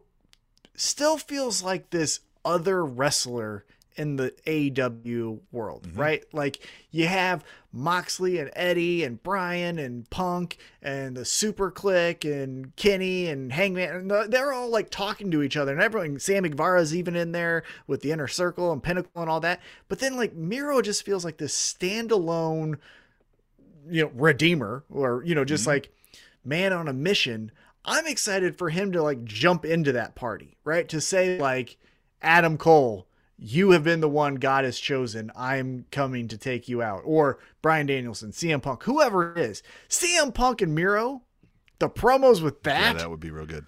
still 0.76 1.18
feels 1.18 1.64
like 1.64 1.90
this 1.90 2.19
other 2.45 2.86
wrestler 2.86 3.65
in 3.98 4.15
the 4.15 4.32
AEW 4.45 5.40
world, 5.52 5.88
mm-hmm. 5.88 5.99
right? 5.99 6.24
Like 6.32 6.60
you 6.91 7.07
have 7.07 7.44
Moxley 7.74 8.38
and 8.38 8.52
Eddie 8.56 9.03
and 9.03 9.22
Bryan 9.22 9.80
and 9.80 10.10
Punk 10.10 10.57
and 10.82 11.18
the 11.18 11.22
SuperKliq 11.22 12.24
and 12.24 12.76
Kenny 12.76 13.28
and 13.28 13.52
Hangman. 13.52 14.11
And 14.11 14.32
they're 14.32 14.53
all 14.53 14.69
like 14.69 14.91
talking 14.91 15.32
to 15.32 15.41
each 15.41 15.57
other, 15.57 15.74
and 15.74 15.82
everyone. 15.82 16.19
Sammy 16.19 16.49
Guevara's 16.49 16.95
even 16.95 17.15
in 17.15 17.32
there 17.32 17.64
with 17.88 18.02
the 18.02 18.11
Inner 18.11 18.28
Circle 18.28 18.72
and 18.72 18.84
Pinnacle 18.84 19.22
and 19.22 19.30
all 19.30 19.40
that. 19.41 19.61
But 19.90 19.99
then 19.99 20.15
like 20.15 20.36
Miro 20.36 20.82
just 20.82 21.03
feels 21.03 21.26
like 21.26 21.38
this 21.38 21.56
standalone, 21.56 22.78
you 23.89 24.03
know, 24.03 24.11
redeemer 24.14 24.84
or 24.89 25.23
you 25.26 25.35
know 25.35 25.45
just 25.45 25.64
mm-hmm. 25.64 25.72
like 25.72 25.91
man 26.43 26.73
on 26.73 26.88
a 26.88 26.93
mission. 26.93 27.51
I'm 27.85 28.05
excited 28.05 28.57
for 28.57 28.69
him 28.69 28.91
to 28.93 29.01
like 29.01 29.23
jump 29.23 29.65
into 29.65 29.93
that 29.93 30.15
party, 30.15 30.57
right? 30.64 30.88
To 30.89 30.99
say 30.99 31.39
like 31.39 31.77
Adam 32.22 32.57
Cole, 32.57 33.07
you 33.38 33.72
have 33.72 33.84
been 33.84 34.01
the 34.01 34.09
one 34.09 34.35
God 34.35 34.65
has 34.65 34.80
chosen. 34.80 35.31
I'm 35.35 35.85
coming 35.91 36.27
to 36.30 36.38
take 36.38 36.68
you 36.68 36.81
out. 36.81 37.01
Or 37.05 37.39
Bryan 37.61 37.85
Danielson, 37.85 38.31
CM 38.31 38.61
Punk, 38.61 38.84
whoever 38.84 39.34
it 39.34 39.38
is. 39.38 39.64
CM 39.89 40.34
Punk 40.34 40.61
and 40.61 40.73
Miro, 40.73 41.22
the 41.80 41.89
promos 41.89 42.41
with 42.41 42.55
Yeah, 42.65 42.93
that. 42.93 42.97
that 42.97 43.09
would 43.09 43.19
be 43.19 43.31
real 43.31 43.45
good. 43.45 43.65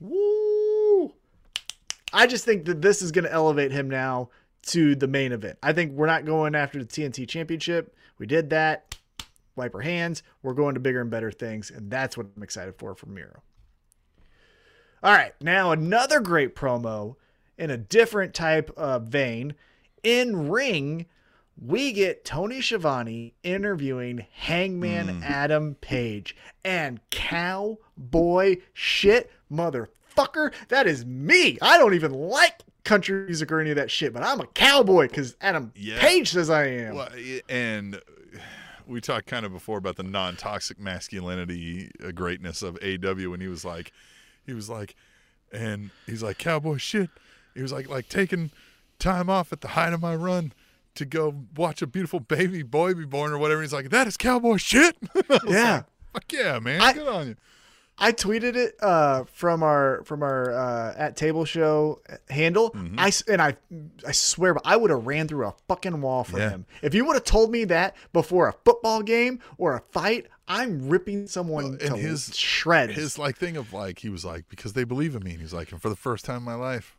Woo! 0.00 1.12
I 2.12 2.26
just 2.26 2.44
think 2.44 2.64
that 2.64 2.82
this 2.82 3.02
is 3.02 3.12
going 3.12 3.24
to 3.24 3.32
elevate 3.32 3.72
him 3.72 3.88
now 3.88 4.30
to 4.66 4.94
the 4.94 5.08
main 5.08 5.32
event. 5.32 5.58
I 5.62 5.72
think 5.72 5.92
we're 5.92 6.06
not 6.06 6.24
going 6.24 6.54
after 6.54 6.78
the 6.78 6.84
TNT 6.84 7.28
Championship. 7.28 7.94
We 8.18 8.26
did 8.26 8.50
that. 8.50 8.91
Wipe 9.56 9.74
our 9.74 9.80
hands. 9.80 10.22
We're 10.42 10.54
going 10.54 10.74
to 10.74 10.80
bigger 10.80 11.00
and 11.00 11.10
better 11.10 11.30
things, 11.30 11.70
and 11.70 11.90
that's 11.90 12.16
what 12.16 12.26
I'm 12.36 12.42
excited 12.42 12.74
for 12.78 12.94
from 12.94 13.14
Miro. 13.14 13.42
All 15.02 15.12
right, 15.12 15.34
now 15.40 15.72
another 15.72 16.20
great 16.20 16.54
promo 16.54 17.16
in 17.58 17.70
a 17.70 17.76
different 17.76 18.34
type 18.34 18.70
of 18.76 19.08
vein. 19.08 19.54
In 20.02 20.48
ring, 20.48 21.06
we 21.60 21.92
get 21.92 22.24
Tony 22.24 22.60
Schiavone 22.60 23.34
interviewing 23.42 24.26
Hangman 24.32 25.08
hmm. 25.08 25.22
Adam 25.22 25.74
Page 25.80 26.36
and 26.64 27.00
cowboy 27.10 28.56
shit 28.72 29.30
motherfucker. 29.50 30.52
That 30.68 30.86
is 30.86 31.04
me. 31.04 31.58
I 31.60 31.78
don't 31.78 31.94
even 31.94 32.12
like 32.12 32.62
country 32.84 33.24
music 33.26 33.52
or 33.52 33.60
any 33.60 33.70
of 33.70 33.76
that 33.76 33.90
shit, 33.90 34.12
but 34.12 34.22
I'm 34.22 34.40
a 34.40 34.46
cowboy 34.46 35.08
because 35.08 35.36
Adam 35.40 35.72
Yeah. 35.76 36.00
Page 36.00 36.30
says 36.30 36.50
I 36.50 36.66
am. 36.66 36.94
Well, 36.96 37.08
and 37.48 38.00
we 38.92 39.00
talked 39.00 39.26
kind 39.26 39.44
of 39.46 39.52
before 39.52 39.78
about 39.78 39.96
the 39.96 40.02
non-toxic 40.02 40.78
masculinity 40.78 41.90
uh, 42.04 42.10
greatness 42.12 42.62
of 42.62 42.76
AW, 42.82 43.32
and 43.32 43.42
he 43.42 43.48
was 43.48 43.64
like, 43.64 43.92
he 44.46 44.52
was 44.52 44.68
like, 44.68 44.94
and 45.52 45.90
he's 46.06 46.22
like, 46.22 46.38
cowboy 46.38 46.76
shit. 46.76 47.10
He 47.54 47.62
was 47.62 47.72
like, 47.72 47.88
like 47.88 48.08
taking 48.08 48.50
time 48.98 49.28
off 49.28 49.52
at 49.52 49.60
the 49.60 49.68
height 49.68 49.92
of 49.92 50.00
my 50.00 50.14
run 50.14 50.52
to 50.94 51.04
go 51.04 51.34
watch 51.56 51.82
a 51.82 51.86
beautiful 51.86 52.20
baby 52.20 52.62
boy 52.62 52.94
be 52.94 53.04
born 53.04 53.32
or 53.32 53.38
whatever. 53.38 53.62
He's 53.62 53.72
like, 53.72 53.90
that 53.90 54.06
is 54.06 54.16
cowboy 54.16 54.56
shit. 54.58 54.96
Yeah. 55.46 55.74
like, 55.74 55.84
Fuck 56.12 56.32
yeah, 56.32 56.58
man. 56.58 56.80
I- 56.80 56.92
Good 56.92 57.08
on 57.08 57.26
you. 57.28 57.36
I 58.04 58.12
tweeted 58.12 58.56
it 58.56 58.74
uh, 58.82 59.24
from 59.32 59.62
our 59.62 60.02
from 60.04 60.22
our 60.22 60.50
uh, 60.52 60.94
at 60.96 61.16
table 61.16 61.44
show 61.44 62.00
handle. 62.28 62.70
Mm-hmm. 62.72 62.98
I 62.98 63.12
and 63.32 63.40
I 63.40 63.56
I 64.06 64.12
swear, 64.12 64.54
but 64.54 64.62
I 64.66 64.76
would 64.76 64.90
have 64.90 65.06
ran 65.06 65.28
through 65.28 65.46
a 65.46 65.54
fucking 65.68 66.00
wall 66.00 66.24
for 66.24 66.38
Yeah. 66.38 66.50
him. 66.50 66.66
If 66.82 66.94
you 66.94 67.04
would 67.04 67.14
have 67.14 67.24
told 67.24 67.50
me 67.52 67.64
that 67.66 67.94
before 68.12 68.48
a 68.48 68.52
football 68.64 69.02
game 69.02 69.38
or 69.56 69.76
a 69.76 69.80
fight, 69.92 70.26
I'm 70.48 70.88
ripping 70.88 71.28
someone 71.28 71.64
Well, 71.64 71.72
and 71.74 71.80
to 71.80 71.96
his- 71.96 72.36
shreds. 72.36 72.94
His 72.94 73.18
like 73.18 73.36
thing 73.38 73.56
of 73.56 73.72
like 73.72 74.00
he 74.00 74.08
was 74.08 74.24
like 74.24 74.48
because 74.48 74.72
they 74.72 74.84
believe 74.84 75.14
in 75.14 75.22
me. 75.22 75.30
And 75.32 75.40
he's 75.40 75.54
like, 75.54 75.70
and 75.70 75.80
for 75.80 75.88
the 75.88 75.96
first 75.96 76.24
time 76.24 76.38
in 76.38 76.42
my 76.42 76.54
life, 76.56 76.96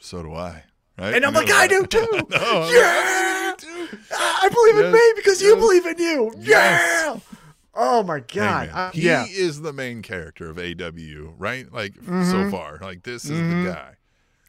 so 0.00 0.22
do 0.22 0.34
I. 0.34 0.64
Right? 0.98 1.14
and 1.14 1.24
I'm 1.26 1.34
You 1.34 1.40
like, 1.40 1.50
I 1.52 1.66
do 1.68 1.86
too. 1.86 2.08
I'm 2.10 2.72
yeah, 2.72 3.54
I 3.58 3.58
believe 3.60 3.76
in 3.76 3.86
you 3.86 3.88
too. 3.88 3.98
I 4.18 4.48
believe 4.52 4.84
in 4.86 4.92
me 4.92 5.12
because 5.14 5.40
you 5.42 5.54
believe 5.56 5.86
in 5.86 5.98
you. 5.98 6.32
yes. 6.38 7.20
Yeah. 7.30 7.35
Oh 7.78 8.02
my 8.02 8.20
god. 8.20 8.70
I- 8.72 8.90
he 8.92 9.02
yeah. 9.02 9.26
is 9.28 9.60
the 9.60 9.72
main 9.72 10.00
character 10.02 10.48
of 10.50 10.58
AW, 10.58 11.34
right? 11.38 11.70
Like 11.72 11.94
Mm-hmm. 11.94 12.30
so 12.30 12.50
far, 12.50 12.78
like 12.80 13.02
this 13.02 13.24
is 13.24 13.30
the 13.38 13.70
guy. 13.72 13.94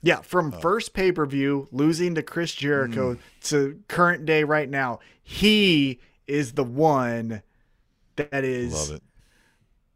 Yeah, 0.02 0.22
from 0.22 0.54
Oh. 0.56 0.60
first 0.60 0.94
pay 0.94 1.12
per 1.12 1.26
view, 1.26 1.68
losing 1.72 2.16
to 2.16 2.24
Chris 2.24 2.54
Jericho 2.54 3.16
Mm. 3.16 3.20
to 3.49 3.80
current 3.88 4.26
day 4.26 4.44
right 4.44 4.70
now, 4.70 4.99
he 5.24 5.99
is 6.28 6.54
the 6.54 6.64
one 6.64 7.41
that 8.16 8.44
is 8.44 8.74
Love 8.90 8.98
it. 8.98 9.04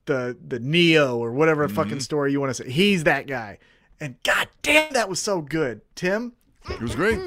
the 0.08 0.38
the 0.45 0.60
Neo 0.60 1.18
or 1.18 1.32
whatever 1.32 1.66
Mm-hmm. 1.68 1.76
fucking 1.76 1.99
story 2.02 2.32
you 2.32 2.40
want 2.40 2.49
to 2.56 2.64
say. 2.64 2.70
He's 2.70 3.03
that 3.06 3.28
guy. 3.28 3.60
And 3.99 4.16
god 4.24 4.48
damn, 4.64 4.91
that 4.94 5.08
was 5.10 5.22
so 5.22 5.41
good. 5.41 5.82
Tim? 5.95 6.34
It 6.70 6.82
was 6.82 6.95
great. 6.95 7.20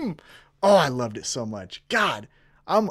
Oh, 0.63 0.77
I 0.77 0.89
loved 0.89 1.17
it 1.17 1.27
so 1.27 1.47
much. 1.47 1.83
God. 1.89 2.29
I'm 2.67 2.91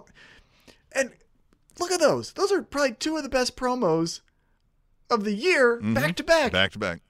look 1.79 1.91
at 1.91 1.99
those. 1.99 2.33
Those 2.33 2.51
are 2.51 2.61
probably 2.61 2.93
two 2.93 3.17
of 3.17 3.23
the 3.23 3.29
best 3.29 3.55
promos 3.55 4.21
of 5.09 5.23
the 5.23 5.33
year 5.33 5.77
mm-hmm. 5.77 5.93
back 5.93 6.15
to 6.15 6.23
back. 6.23 6.51
Back 6.51 6.71
to 6.71 6.79
back. 6.79 7.01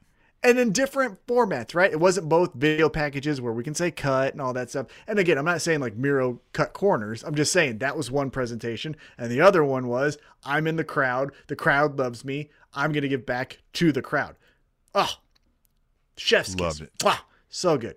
and 0.43 0.59
in 0.59 0.71
different 0.71 1.25
formats, 1.25 1.73
right? 1.73 1.91
It 1.91 1.99
wasn't 1.99 2.27
both 2.27 2.53
video 2.53 2.89
packages 2.89 3.39
where 3.39 3.53
we 3.53 3.63
can 3.63 3.73
say 3.73 3.91
cut 3.91 4.33
and 4.33 4.41
all 4.41 4.53
that 4.53 4.69
stuff. 4.69 4.87
And 5.07 5.17
again, 5.17 5.37
I'm 5.37 5.45
not 5.45 5.61
saying 5.61 5.79
like 5.79 5.95
Miro 5.95 6.41
cut 6.51 6.73
corners. 6.73 7.23
I'm 7.23 7.35
just 7.35 7.53
saying 7.53 7.77
that 7.77 7.95
was 7.95 8.11
one 8.11 8.29
presentation. 8.29 8.95
And 9.17 9.31
the 9.31 9.41
other 9.41 9.63
one 9.63 9.87
was 9.87 10.17
I'm 10.43 10.67
in 10.67 10.75
the 10.75 10.83
crowd. 10.83 11.31
The 11.47 11.55
crowd 11.55 11.97
loves 11.97 12.25
me. 12.25 12.49
I'm 12.73 12.91
going 12.91 13.03
to 13.03 13.07
give 13.07 13.25
back 13.25 13.59
to 13.73 13.91
the 13.91 14.01
crowd. 14.01 14.35
Oh, 14.93 15.13
chef's 16.17 16.55
Loved 16.55 16.79
kiss. 16.79 16.87
it. 16.87 17.03
Wow, 17.03 17.19
so 17.47 17.77
good. 17.77 17.95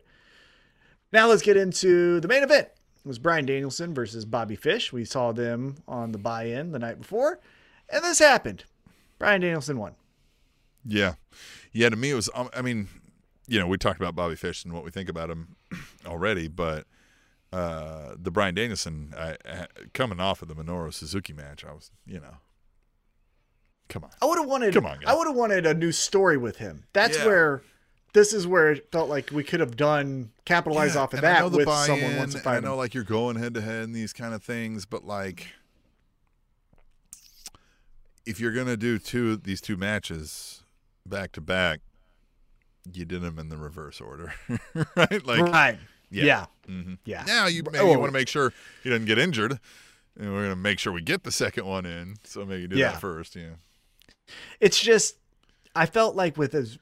Now 1.12 1.28
let's 1.28 1.42
get 1.42 1.56
into 1.56 2.20
the 2.20 2.28
main 2.28 2.42
event. 2.42 2.68
Was 3.06 3.18
Bryan 3.20 3.46
Danielson 3.46 3.94
versus 3.94 4.24
Bobby 4.24 4.56
Fish. 4.56 4.92
We 4.92 5.04
saw 5.04 5.30
them 5.32 5.76
on 5.86 6.10
the 6.12 6.18
buy-in 6.18 6.72
the 6.72 6.78
night 6.78 6.98
before, 7.00 7.38
and 7.88 8.02
this 8.04 8.18
happened. 8.18 8.64
Bryan 9.18 9.40
Danielson 9.40 9.78
won. 9.78 9.94
Yeah, 10.84 11.14
yeah. 11.72 11.88
To 11.88 11.96
me, 11.96 12.10
it 12.10 12.14
was. 12.14 12.28
um, 12.34 12.50
I 12.54 12.62
mean, 12.62 12.88
you 13.46 13.58
know, 13.60 13.66
we 13.68 13.78
talked 13.78 14.00
about 14.00 14.14
Bobby 14.16 14.34
Fish 14.34 14.64
and 14.64 14.74
what 14.74 14.84
we 14.84 14.90
think 14.90 15.08
about 15.08 15.30
him 15.30 15.54
already, 16.06 16.48
but 16.48 16.86
uh 17.52 18.14
the 18.18 18.32
Bryan 18.32 18.56
Danielson, 18.56 19.14
I, 19.16 19.36
I, 19.48 19.66
coming 19.94 20.18
off 20.18 20.42
of 20.42 20.48
the 20.48 20.54
Minoru 20.56 20.92
Suzuki 20.92 21.32
match, 21.32 21.64
I 21.64 21.72
was, 21.72 21.92
you 22.06 22.18
know, 22.18 22.38
come 23.88 24.02
on. 24.02 24.10
I 24.20 24.26
would 24.26 24.38
have 24.38 24.48
wanted. 24.48 24.74
Come 24.74 24.84
on, 24.86 24.98
guys. 24.98 25.04
I 25.06 25.14
would 25.14 25.28
have 25.28 25.36
wanted 25.36 25.64
a 25.64 25.74
new 25.74 25.92
story 25.92 26.36
with 26.36 26.56
him. 26.56 26.84
That's 26.92 27.18
Yeah. 27.18 27.26
where. 27.26 27.62
This 28.12 28.32
is 28.32 28.46
where 28.46 28.72
it 28.72 28.90
felt 28.90 29.10
like 29.10 29.30
we 29.30 29.44
could 29.44 29.60
have 29.60 29.76
done 29.76 30.30
capitalize 30.46 30.94
Yeah, 30.94 31.02
off 31.02 31.12
of 31.14 31.20
that 31.20 31.50
with 31.50 31.68
someone 31.68 32.16
wants 32.16 32.34
to 32.34 32.38
and 32.48 32.48
I 32.48 32.60
know 32.60 32.76
like 32.76 32.94
you're 32.94 33.04
going 33.04 33.36
head 33.36 33.52
to 33.54 33.60
head 33.60 33.84
and 33.84 33.94
these 33.94 34.12
kind 34.14 34.32
of 34.32 34.42
things, 34.42 34.86
but 34.86 35.04
like 35.04 35.48
if 38.24 38.40
you're 38.40 38.52
gonna 38.52 38.76
do 38.76 38.98
two 38.98 39.36
these 39.36 39.60
two 39.60 39.76
matches 39.76 40.62
back 41.04 41.32
to 41.32 41.40
back, 41.40 41.80
you 42.92 43.04
did 43.04 43.22
them 43.22 43.38
in 43.38 43.48
the 43.48 43.56
reverse 43.56 44.00
order, 44.00 44.34
right? 44.96 45.26
Like, 45.26 45.40
right. 45.40 45.78
yeah. 46.10 46.24
Yeah. 46.24 46.46
mhm. 46.68 46.98
Yeah. 47.04 47.24
Now 47.26 47.46
you 47.46 47.62
maybe 47.64 47.78
Oh. 47.78 47.92
you 47.92 47.98
want 47.98 48.10
to 48.12 48.18
make 48.18 48.28
sure 48.28 48.52
he 48.82 48.90
doesn't 48.90 49.06
get 49.06 49.18
injured, 49.18 49.58
and 50.18 50.32
we're 50.32 50.42
gonna 50.44 50.56
make 50.56 50.78
sure 50.78 50.92
we 50.92 51.02
get 51.02 51.22
the 51.24 51.32
second 51.32 51.66
one 51.66 51.86
in. 51.86 52.16
So 52.24 52.44
maybe 52.44 52.66
do 52.66 52.76
Yeah. 52.76 52.92
that 52.92 53.00
first. 53.00 53.36
Yeah. 53.36 53.54
It's 54.60 54.80
just 54.80 55.16
I 55.74 55.86
felt 55.86 56.16
like 56.16 56.36
with 56.36 56.54
as 56.54 56.78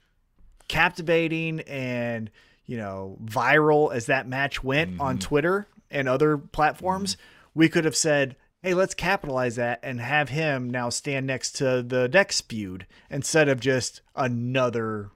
captivating 0.68 1.60
and 1.60 2.30
you 2.66 2.76
know 2.76 3.18
viral 3.24 3.94
as 3.94 4.06
that 4.06 4.26
match 4.26 4.62
went 4.62 5.00
on 5.00 5.16
mm-hmm. 5.16 5.20
Twitter 5.20 5.66
and 5.90 6.08
other 6.08 6.38
platforms, 6.38 7.14
mm-hmm. 7.14 7.58
we 7.58 7.68
could 7.68 7.84
have 7.84 7.96
said, 7.96 8.36
"Hey, 8.62 8.74
let's 8.74 8.94
capitalize 8.94 9.56
that 9.56 9.80
and 9.82 10.00
have 10.00 10.30
him 10.30 10.70
now 10.70 10.88
stand 10.88 11.26
next 11.26 11.52
to 11.52 11.82
the 11.82 12.08
next 12.08 12.42
feud 12.42 12.86
instead 13.10 13.48
of 13.48 13.60
just 13.60 14.00
another 14.16 15.10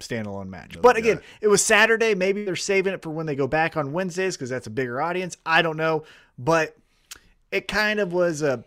standalone 0.00 0.48
match." 0.48 0.80
but 0.80 0.96
again, 0.96 1.20
it 1.40 1.48
was 1.48 1.64
Saturday. 1.64 2.14
Maybe 2.14 2.44
they're 2.44 2.56
saving 2.56 2.94
it 2.94 3.02
for 3.02 3.10
when 3.10 3.26
they 3.26 3.36
go 3.36 3.46
back 3.46 3.76
on 3.76 3.92
Wednesdays 3.92 4.36
because 4.36 4.50
that's 4.50 4.66
a 4.66 4.70
bigger 4.70 5.00
audience. 5.00 5.36
I 5.44 5.62
don't 5.62 5.76
know, 5.76 6.04
but 6.38 6.76
it 7.50 7.68
kind 7.68 8.00
of 8.00 8.12
was 8.12 8.42
a 8.42 8.64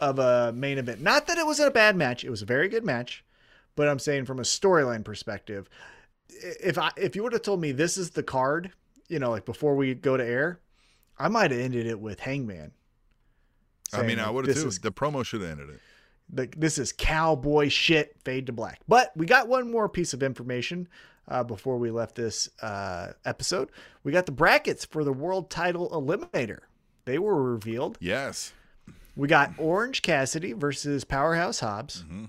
of 0.00 0.18
a 0.18 0.52
main 0.52 0.78
event. 0.78 1.00
Not 1.00 1.26
that 1.28 1.38
it 1.38 1.46
was 1.46 1.60
a 1.60 1.70
bad 1.70 1.96
match; 1.96 2.24
it 2.24 2.30
was 2.30 2.42
a 2.42 2.46
very 2.46 2.68
good 2.68 2.84
match. 2.84 3.24
But 3.76 3.88
I'm 3.88 3.98
saying 3.98 4.24
from 4.26 4.38
a 4.38 4.42
storyline 4.42 5.04
perspective, 5.04 5.68
if 6.28 6.78
I 6.78 6.90
if 6.96 7.16
you 7.16 7.22
would 7.22 7.32
have 7.32 7.42
told 7.42 7.60
me 7.60 7.72
this 7.72 7.96
is 7.96 8.10
the 8.10 8.22
card, 8.22 8.70
you 9.08 9.18
know, 9.18 9.30
like 9.30 9.44
before 9.44 9.74
we 9.76 9.94
go 9.94 10.16
to 10.16 10.24
air, 10.24 10.60
I 11.18 11.28
might 11.28 11.50
have 11.50 11.60
ended 11.60 11.86
it 11.86 11.98
with 12.00 12.20
Hangman. 12.20 12.72
I 13.92 14.02
mean, 14.02 14.18
I 14.18 14.28
would 14.30 14.46
have 14.46 14.56
too. 14.56 14.66
is 14.66 14.78
the 14.80 14.90
promo 14.90 15.24
should 15.24 15.40
have 15.42 15.50
ended 15.50 15.70
it. 15.70 15.80
like 16.36 16.58
this 16.58 16.78
is 16.78 16.92
cowboy 16.92 17.68
shit 17.68 18.16
fade 18.24 18.46
to 18.46 18.52
black 18.52 18.80
but 18.88 19.12
we 19.14 19.24
got 19.26 19.46
one 19.46 19.70
more 19.70 19.88
piece 19.88 20.12
of 20.14 20.22
information 20.22 20.88
uh, 21.28 21.44
before 21.44 21.78
we 21.78 21.90
left 21.92 22.16
this 22.16 22.48
uh, 22.62 23.12
episode 23.24 23.70
we 24.02 24.10
got 24.10 24.26
the 24.26 24.32
brackets 24.32 24.84
for 24.84 25.04
the 25.04 25.12
world 25.12 25.48
title 25.48 25.88
eliminator 25.90 26.60
they 27.04 27.18
were 27.20 27.40
revealed 27.52 27.96
Yes. 28.00 28.52
we 29.14 29.28
got 29.28 29.52
orange 29.58 30.02
cassidy 30.02 30.54
versus 30.54 31.04
powerhouse 31.04 31.60
hobbs 31.60 32.02
Mm-hmm. 32.02 32.24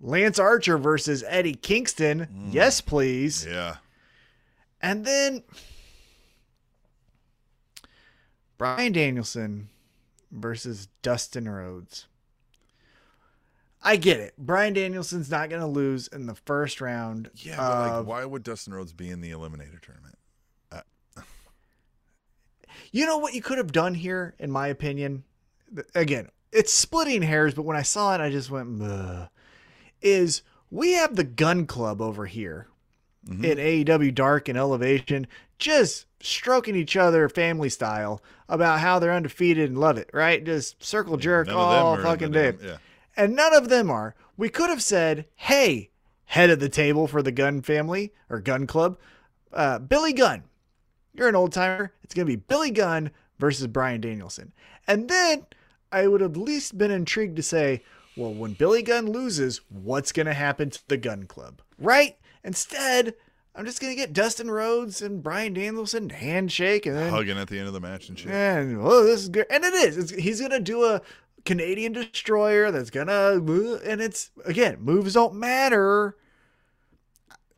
Lance 0.00 0.38
archer 0.38 0.78
versus 0.78 1.24
eddie 1.26 1.54
kingston 1.54 2.26
Mm. 2.32 2.54
yes 2.54 2.80
please 2.80 3.44
Yeah. 3.46 3.76
and 4.80 5.04
then 5.04 5.42
Bryan 8.56 8.92
Danielson 8.92 9.68
versus 10.32 10.88
Dustin 11.02 11.48
Rhodes. 11.48 12.06
I 13.80 13.94
get 13.96 14.18
it. 14.18 14.34
Bryan 14.36 14.72
Danielson's 14.74 15.30
not 15.30 15.48
going 15.48 15.60
to 15.62 15.66
lose 15.68 16.08
in 16.08 16.26
the 16.26 16.34
first 16.34 16.80
round. 16.80 17.30
Yeah, 17.36 17.56
but 17.56 17.98
like, 17.98 18.06
why 18.06 18.24
would 18.24 18.42
Dustin 18.42 18.74
Rhodes 18.74 18.92
be 18.92 19.10
in 19.10 19.20
the 19.20 19.30
Eliminator 19.30 19.80
tournament? 19.80 20.16
You 22.92 23.04
know 23.06 23.18
what 23.18 23.34
you 23.34 23.42
could 23.42 23.58
have 23.58 23.70
done 23.72 23.92
here, 23.94 24.34
in 24.38 24.50
my 24.50 24.68
opinion? 24.68 25.24
Again, 25.94 26.28
it's 26.52 26.72
splitting 26.72 27.20
hairs, 27.22 27.52
but 27.52 27.62
when 27.64 27.76
I 27.76 27.82
saw 27.82 28.14
it, 28.14 28.20
I 28.20 28.30
just 28.30 28.50
went, 28.50 28.80
Ugh. 28.82 29.28
Is 30.02 30.42
we 30.70 30.92
have 30.92 31.16
the 31.16 31.24
gun 31.24 31.66
club 31.66 32.00
over 32.00 32.26
here 32.26 32.68
Mm-hmm. 33.28 33.44
in 33.44 33.58
AEW 33.58 34.14
Dark 34.14 34.48
and 34.48 34.56
Elevation, 34.56 35.26
just 35.58 36.06
stroking 36.20 36.74
each 36.74 36.96
other 36.96 37.28
family 37.28 37.68
style 37.68 38.22
about 38.48 38.80
how 38.80 38.98
they're 38.98 39.12
undefeated 39.12 39.68
and 39.68 39.78
love 39.78 39.98
it, 39.98 40.08
right? 40.14 40.42
Just 40.42 40.82
circle 40.82 41.18
jerk 41.18 41.48
None 41.48 41.56
all 41.56 41.96
fucking 41.98 42.30
day. 42.30 42.54
Yeah. 42.62 42.78
And 43.18 43.36
none 43.36 43.52
of 43.52 43.68
them 43.68 43.90
are. 43.90 44.14
We 44.38 44.48
could 44.48 44.70
have 44.70 44.82
said, 44.82 45.26
hey, 45.34 45.90
head 46.24 46.48
of 46.48 46.58
the 46.60 46.70
table 46.70 47.06
for 47.06 47.20
the 47.20 47.32
gun 47.32 47.60
family 47.60 48.14
or 48.30 48.40
gun 48.40 48.66
club, 48.66 48.96
uh, 49.52 49.78
Billy 49.80 50.14
Gunn. 50.14 50.44
You're 51.12 51.28
an 51.28 51.36
old 51.36 51.52
timer. 51.52 51.92
It's 52.02 52.14
going 52.14 52.26
to 52.26 52.32
be 52.32 52.36
Billy 52.36 52.70
Gunn 52.70 53.10
versus 53.38 53.66
Bryan 53.66 54.00
Danielson. 54.00 54.52
And 54.86 55.08
then 55.10 55.44
I 55.92 56.06
would 56.06 56.22
have 56.22 56.30
at 56.32 56.36
least 56.38 56.78
been 56.78 56.92
intrigued 56.92 57.36
to 57.36 57.42
say, 57.42 57.82
well, 58.18 58.32
when 58.34 58.52
Billy 58.52 58.82
Gunn 58.82 59.10
loses, 59.10 59.60
what's 59.70 60.12
going 60.12 60.26
to 60.26 60.34
happen 60.34 60.70
to 60.70 60.88
the 60.88 60.96
gun 60.96 61.24
club? 61.24 61.62
Right? 61.78 62.16
Instead, 62.44 63.14
I'm 63.54 63.64
just 63.64 63.80
going 63.80 63.92
to 63.92 63.96
get 63.96 64.12
Dustin 64.12 64.50
Rhodes 64.50 65.00
and 65.02 65.22
Bryan 65.22 65.54
Danielson 65.54 66.10
handshake 66.10 66.86
and 66.86 66.96
then 66.96 67.10
Hugging 67.10 67.38
at 67.38 67.48
the 67.48 67.58
end 67.58 67.66
of 67.68 67.74
the 67.74 67.80
match 67.80 68.08
and 68.08 68.18
shit. 68.18 68.30
and 68.30 68.78
oh, 68.80 69.04
this 69.04 69.22
is 69.22 69.28
good. 69.28 69.46
And 69.50 69.64
it 69.64 69.74
is. 69.74 69.96
It's, 69.98 70.10
he's 70.10 70.40
gonna 70.40 70.60
do 70.60 70.84
a 70.84 71.00
Canadian 71.44 71.92
destroyer 71.92 72.70
that's 72.70 72.90
gonna, 72.90 73.12
uh, 73.12 73.78
and 73.84 74.00
it's 74.00 74.30
again, 74.44 74.76
moves 74.80 75.14
don't 75.14 75.34
matter. 75.34 76.16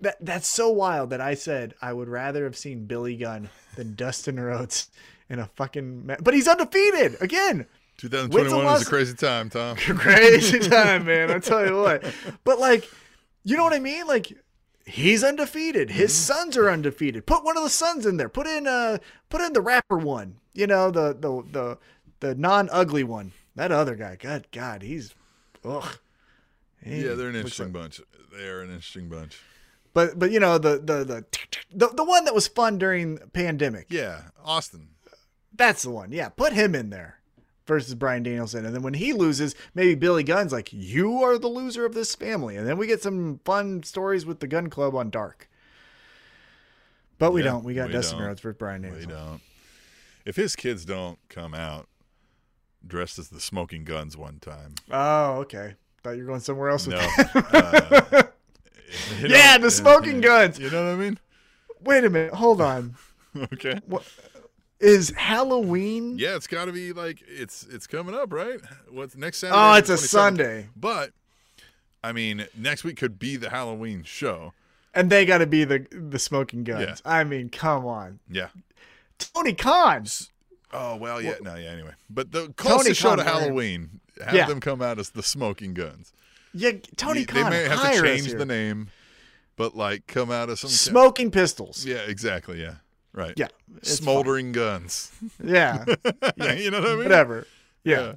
That 0.01 0.17
that's 0.25 0.49
so 0.49 0.71
wild 0.71 1.11
that 1.11 1.21
I 1.21 1.35
said 1.35 1.75
I 1.83 1.93
would 1.93 2.09
rather 2.09 2.45
have 2.45 2.57
seen 2.57 2.87
Billy 2.87 3.17
Gunn 3.17 3.51
than 3.77 3.95
Dustin 3.95 4.41
Rhodes 4.41 4.89
in 5.29 5.39
a 5.39 5.47
fucking. 5.57 6.07
Ma- 6.07 6.17
but 6.23 6.33
he's 6.33 6.49
undefeated 6.49 7.17
again. 7.21 7.67
2021 8.01 8.47
is 8.47 8.65
loss- 8.65 8.83
a 8.83 8.87
crazy 8.87 9.15
time, 9.15 9.51
Tom. 9.51 9.77
Crazy 9.97 10.59
time, 10.59 11.05
man. 11.05 11.31
I 11.31 11.39
tell 11.39 11.67
you 11.67 11.77
what. 11.77 12.05
But 12.45 12.59
like, 12.59 12.89
you 13.45 13.57
know 13.57 13.63
what 13.65 13.73
I 13.73 13.79
mean? 13.79 14.07
Like, 14.07 14.33
he's 14.87 15.23
undefeated. 15.23 15.91
His 15.91 16.15
sons 16.15 16.57
are 16.57 16.71
undefeated. 16.71 17.27
Put 17.27 17.45
one 17.45 17.57
of 17.57 17.63
the 17.63 17.71
sons 17.71 18.07
in 18.07 18.17
there. 18.17 18.29
Put 18.29 18.47
in 18.47 18.67
uh, 18.67 18.99
put 19.29 19.41
in 19.43 19.53
the 19.53 19.61
rapper 19.61 19.97
one. 19.99 20.37
You 20.55 20.67
know, 20.67 20.91
the 20.91 21.15
the 21.15 21.43
the 21.53 21.79
the 22.21 22.35
non 22.35 22.69
ugly 22.73 23.05
one. 23.05 23.33
That 23.57 23.73
other 23.73 23.95
guy. 23.97 24.17
God, 24.17 24.47
God, 24.53 24.83
he's 24.83 25.15
ugh. 25.65 25.99
He 26.83 27.05
Yeah, 27.05 27.13
they're 27.15 27.29
an 27.29 27.37
interesting 27.37 27.67
like- 27.67 27.73
bunch. 27.75 28.01
They 28.37 28.47
are 28.49 28.63
an 28.63 28.71
interesting 28.71 29.09
bunch. 29.09 29.41
But 29.93 30.19
but 30.19 30.31
you 30.31 30.41
know 30.41 30.57
the 30.57 30.79
the 30.79 31.05
the 31.05 31.25
the 31.73 31.89
the 31.89 32.05
one 32.05 32.25
that 32.25 32.35
was 32.35 32.47
fun 32.49 32.79
during 32.79 33.19
pandemic. 33.33 33.87
Yeah, 33.91 34.23
Austin. 34.45 34.89
That's 35.55 35.83
the 35.83 35.91
one. 35.91 36.13
Yeah, 36.13 36.29
put 36.31 36.53
him 36.53 36.75
in 36.75 36.91
there 36.91 37.19
versus 37.71 37.95
Bryan 37.95 38.25
Danielson. 38.25 38.67
And 38.67 38.75
then 38.75 38.83
when 38.83 38.95
he 38.95 39.13
loses, 39.13 39.55
maybe 39.75 39.95
Billy 39.95 40.25
Gunn's 40.25 40.53
like, 40.53 40.73
you 40.73 41.23
are 41.23 41.39
the 41.39 41.47
loser 41.49 41.87
of 41.87 41.95
this 41.95 42.15
family. 42.17 42.57
And 42.57 42.67
then 42.67 42.77
we 42.77 42.89
get 42.89 43.01
some 43.01 43.41
fun 43.45 43.85
stories 43.85 44.27
with 44.27 44.41
the 44.41 44.49
gun 44.49 44.69
club 44.69 44.95
on 44.97 45.09
Dark. 45.09 45.49
But 47.19 47.33
we 47.33 47.43
Yeah, 47.43 47.51
don't. 47.53 47.65
We 47.65 47.75
got 47.75 47.87
we 47.89 47.93
Dustin 47.93 48.19
don't. 48.19 48.27
Rhodes 48.27 48.41
versus 48.41 48.59
Brian 48.59 48.83
We 48.83 48.89
Danielson. 48.89 49.11
don't. 49.11 49.41
If 50.27 50.35
his 50.37 50.57
kids 50.57 50.85
don't 50.85 51.19
come 51.29 51.55
out 51.55 51.87
dressed 52.87 53.19
as 53.19 53.29
the 53.29 53.41
Smoking 53.41 53.85
Gunns 53.85 54.17
one 54.17 54.39
time, 54.41 54.75
Oh, 54.91 55.35
okay. 55.43 55.75
Thought 56.03 56.13
you 56.17 56.23
were 56.23 56.29
going 56.29 56.41
somewhere 56.41 56.71
else 56.71 56.87
with 56.87 56.97
no. 56.97 57.01
that. 57.03 58.15
uh, 58.15 58.23
Yeah, 59.29 59.59
the 59.59 59.71
Smoking 59.71 60.21
Gunns. 60.21 60.59
You 60.59 60.71
know 60.71 60.85
what 60.85 60.93
I 60.93 60.97
mean? 60.97 61.19
Wait 61.83 62.05
a 62.05 62.11
minute. 62.11 62.35
Hold 62.35 62.61
on. 62.61 62.97
Okay. 63.53 63.79
Is 64.81 65.11
Halloween? 65.11 66.17
Yeah, 66.19 66.37
it's 66.37 66.47
got 66.47 66.65
to 66.67 66.73
be 66.73 66.93
like 66.93 67.23
it's 67.27 67.67
it's 67.71 67.87
coming 67.87 68.15
up, 68.15 68.33
right? 68.33 68.61
What's 68.91 69.15
next 69.15 69.39
Saturday? 69.39 69.59
Oh, 69.59 69.75
it's 69.75 69.91
a 69.91 69.99
Sunday. 69.99 70.69
But 70.75 71.13
I 72.03 72.13
mean, 72.13 72.47
next 72.57 72.83
week 72.83 72.97
could 72.97 73.19
be 73.19 73.37
the 73.37 73.51
Halloween 73.51 74.03
show. 74.05 74.55
And 74.95 75.11
they 75.11 75.25
got 75.27 75.39
to 75.39 75.47
be 75.47 75.65
the 75.65 75.87
the 75.93 76.19
Smoking 76.19 76.65
Gunns. 76.65 77.03
Yeah. 77.05 77.13
I 77.13 77.25
mean, 77.25 77.51
come 77.51 77.85
on. 77.87 78.21
Yeah. 78.31 78.49
Tony 79.19 79.53
Khan. 79.53 80.07
Oh 80.73 80.97
well, 80.97 81.21
yeah, 81.21 81.35
no, 81.43 81.57
yeah. 81.57 81.71
Anyway, 81.71 81.93
but 82.09 82.33
the 82.33 82.49
closest 82.57 83.01
show 83.01 83.11
Khan 83.11 83.19
to 83.19 83.25
Halloween, 83.25 84.01
have 84.25 84.35
Yeah. 84.35 84.47
them 84.47 84.61
come 84.61 84.81
out 84.81 84.99
as 84.99 85.11
the 85.11 85.23
Smoking 85.23 85.75
Gunns. 85.75 86.13
Yeah, 86.55 86.73
Tony 86.97 87.25
Cons. 87.27 87.35
they 87.37 87.43
Khan. 87.43 87.51
may 87.51 87.65
have 87.65 87.93
to 87.97 88.01
change 88.03 88.33
the 88.33 88.47
name, 88.47 88.89
but 89.57 89.77
like 89.77 90.07
come 90.07 90.31
out 90.31 90.49
as 90.49 90.61
some 90.61 90.71
Smoking 90.71 91.31
pistols. 91.31 91.85
Yeah, 91.85 91.99
exactly. 91.99 92.63
Yeah, 92.63 92.77
right. 93.13 93.33
Yeah. 93.37 93.49
smoldering 93.83 94.53
guns. 94.53 95.11
fine. 95.39 95.49
Yeah. 95.49 95.85
you 96.55 96.71
know 96.71 96.81
what 96.81 96.89
I 96.91 96.95
mean? 96.95 96.99
Whatever. 97.05 97.47
Yeah. 97.85 98.01
Yeah. 98.01 98.13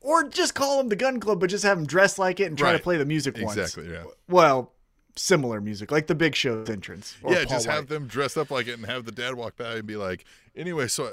Or 0.00 0.24
just 0.28 0.54
call 0.54 0.78
them 0.78 0.88
the 0.88 0.96
gun 0.96 1.20
club, 1.20 1.38
but 1.40 1.48
just 1.50 1.62
have 1.64 1.78
them 1.78 1.86
dress 1.86 2.18
like 2.18 2.40
it 2.40 2.44
and 2.44 2.58
try 2.58 2.72
Right. 2.72 2.76
to 2.78 2.82
play 2.82 2.96
the 2.96 3.04
music 3.04 3.36
once. 3.40 3.56
Exactly. 3.56 3.92
Yeah. 3.92 4.04
Well, 4.28 4.72
similar 5.14 5.60
music, 5.60 5.92
like 5.92 6.06
the 6.08 6.14
Big 6.14 6.34
Show's 6.34 6.68
entrance. 6.68 7.16
yeah, 7.22 7.44
Paul 7.44 7.56
just 7.56 7.66
have 7.66 7.86
them 7.88 8.06
dressed 8.08 8.36
up 8.36 8.50
like 8.50 8.66
it 8.66 8.72
and 8.72 8.86
have 8.86 9.04
the 9.04 9.12
dad 9.12 9.34
walk 9.34 9.56
by 9.56 9.74
and 9.76 9.86
be 9.86 9.96
like, 9.96 10.24
anyway, 10.56 10.88
so. 10.88 11.06
I- 11.06 11.12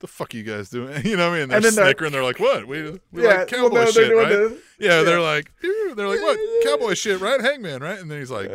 the 0.00 0.06
fuck 0.06 0.34
are 0.34 0.36
you 0.36 0.42
guys 0.42 0.68
doing? 0.68 1.00
You 1.06 1.16
know 1.16 1.30
what 1.30 1.36
I 1.36 1.38
mean? 1.40 1.48
They're 1.48 1.56
And 1.56 1.64
then 1.64 1.74
they're- 1.74 1.84
snickering. 1.86 2.12
They're 2.12 2.22
like, 2.22 2.38
"What? 2.38 2.66
We, 2.68 2.82
we 3.12 3.22
Yeah, 3.22 3.28
like 3.28 3.36
well, 3.52 3.70
cowboy 3.70 3.84
no, 3.84 3.90
shit, 3.90 4.14
right?" 4.14 4.28
the- 4.28 4.60
yeah, 4.78 5.02
they're 5.02 5.20
like, 5.22 5.50
they're 5.62 6.06
like, 6.08 6.20
"What? 6.20 6.38
Cowboy 6.64 6.92
shit, 6.92 7.18
right? 7.20 7.40
Hangman, 7.40 7.82
right?" 7.82 7.98
And 7.98 8.10
then 8.10 8.18
he's 8.18 8.30
like, 8.30 8.50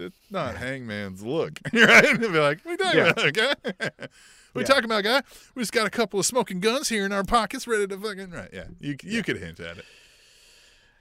"It's 0.00 0.16
not 0.30 0.56
Hangman's 0.56 1.22
look, 1.22 1.58
right?" 1.72 2.04
And 2.04 2.20
be 2.20 2.26
like, 2.28 2.60
"What 2.64 2.70
are 2.70 2.72
you 2.72 2.76
talking 2.76 2.98
Yeah. 2.98 3.08
about, 3.10 3.32
guy? 3.34 3.90
you 4.54 4.60
Yeah. 4.60 4.62
talking 4.64 4.84
about, 4.84 5.04
guy? 5.04 5.22
We 5.54 5.62
just 5.62 5.72
got 5.72 5.86
a 5.86 5.90
couple 5.90 6.18
of 6.18 6.26
smoking 6.26 6.60
guns 6.60 6.88
here 6.88 7.04
in 7.06 7.12
our 7.12 7.24
pockets, 7.24 7.66
ready 7.66 7.86
to 7.86 7.96
fucking 7.98 8.30
right." 8.30 8.50
Yeah, 8.52 8.64
you 8.80 8.96
you 9.02 9.22
could 9.22 9.36
hint 9.38 9.60
at 9.60 9.78
it. 9.78 9.84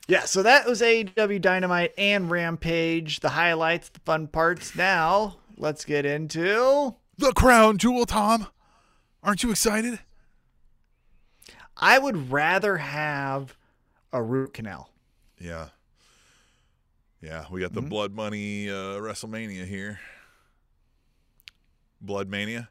Yeah, 0.07 0.26
so 0.26 0.41
that 0.43 0.65
was 0.65 0.81
AEW 0.81 1.39
Dynamite 1.39 1.93
and 1.97 2.31
Rampage, 2.31 3.19
the 3.19 3.30
highlights, 3.30 3.89
the 3.89 3.99
fun 3.99 4.27
parts. 4.27 4.76
Now, 4.76 5.38
let's 5.55 5.85
get 5.85 6.03
into. 6.05 6.95
The 7.17 7.31
crown 7.34 7.77
jewel, 7.77 8.05
Tom. 8.07 8.47
Aren't 9.21 9.43
you 9.43 9.51
excited? 9.51 9.99
I 11.77 11.99
would 11.99 12.31
rather 12.31 12.77
have 12.77 13.55
a 14.11 14.21
root 14.23 14.53
canal. 14.53 14.89
Yeah. 15.39 15.69
Yeah, 17.21 17.45
we 17.51 17.59
got 17.59 17.73
the 17.73 17.81
Mm-hmm. 17.81 17.89
Blood 17.89 18.13
Money 18.13 18.69
uh, 18.69 18.73
WrestleMania 18.99 19.65
here. 19.65 19.99
Blood 22.01 22.29
Mania. 22.29 22.69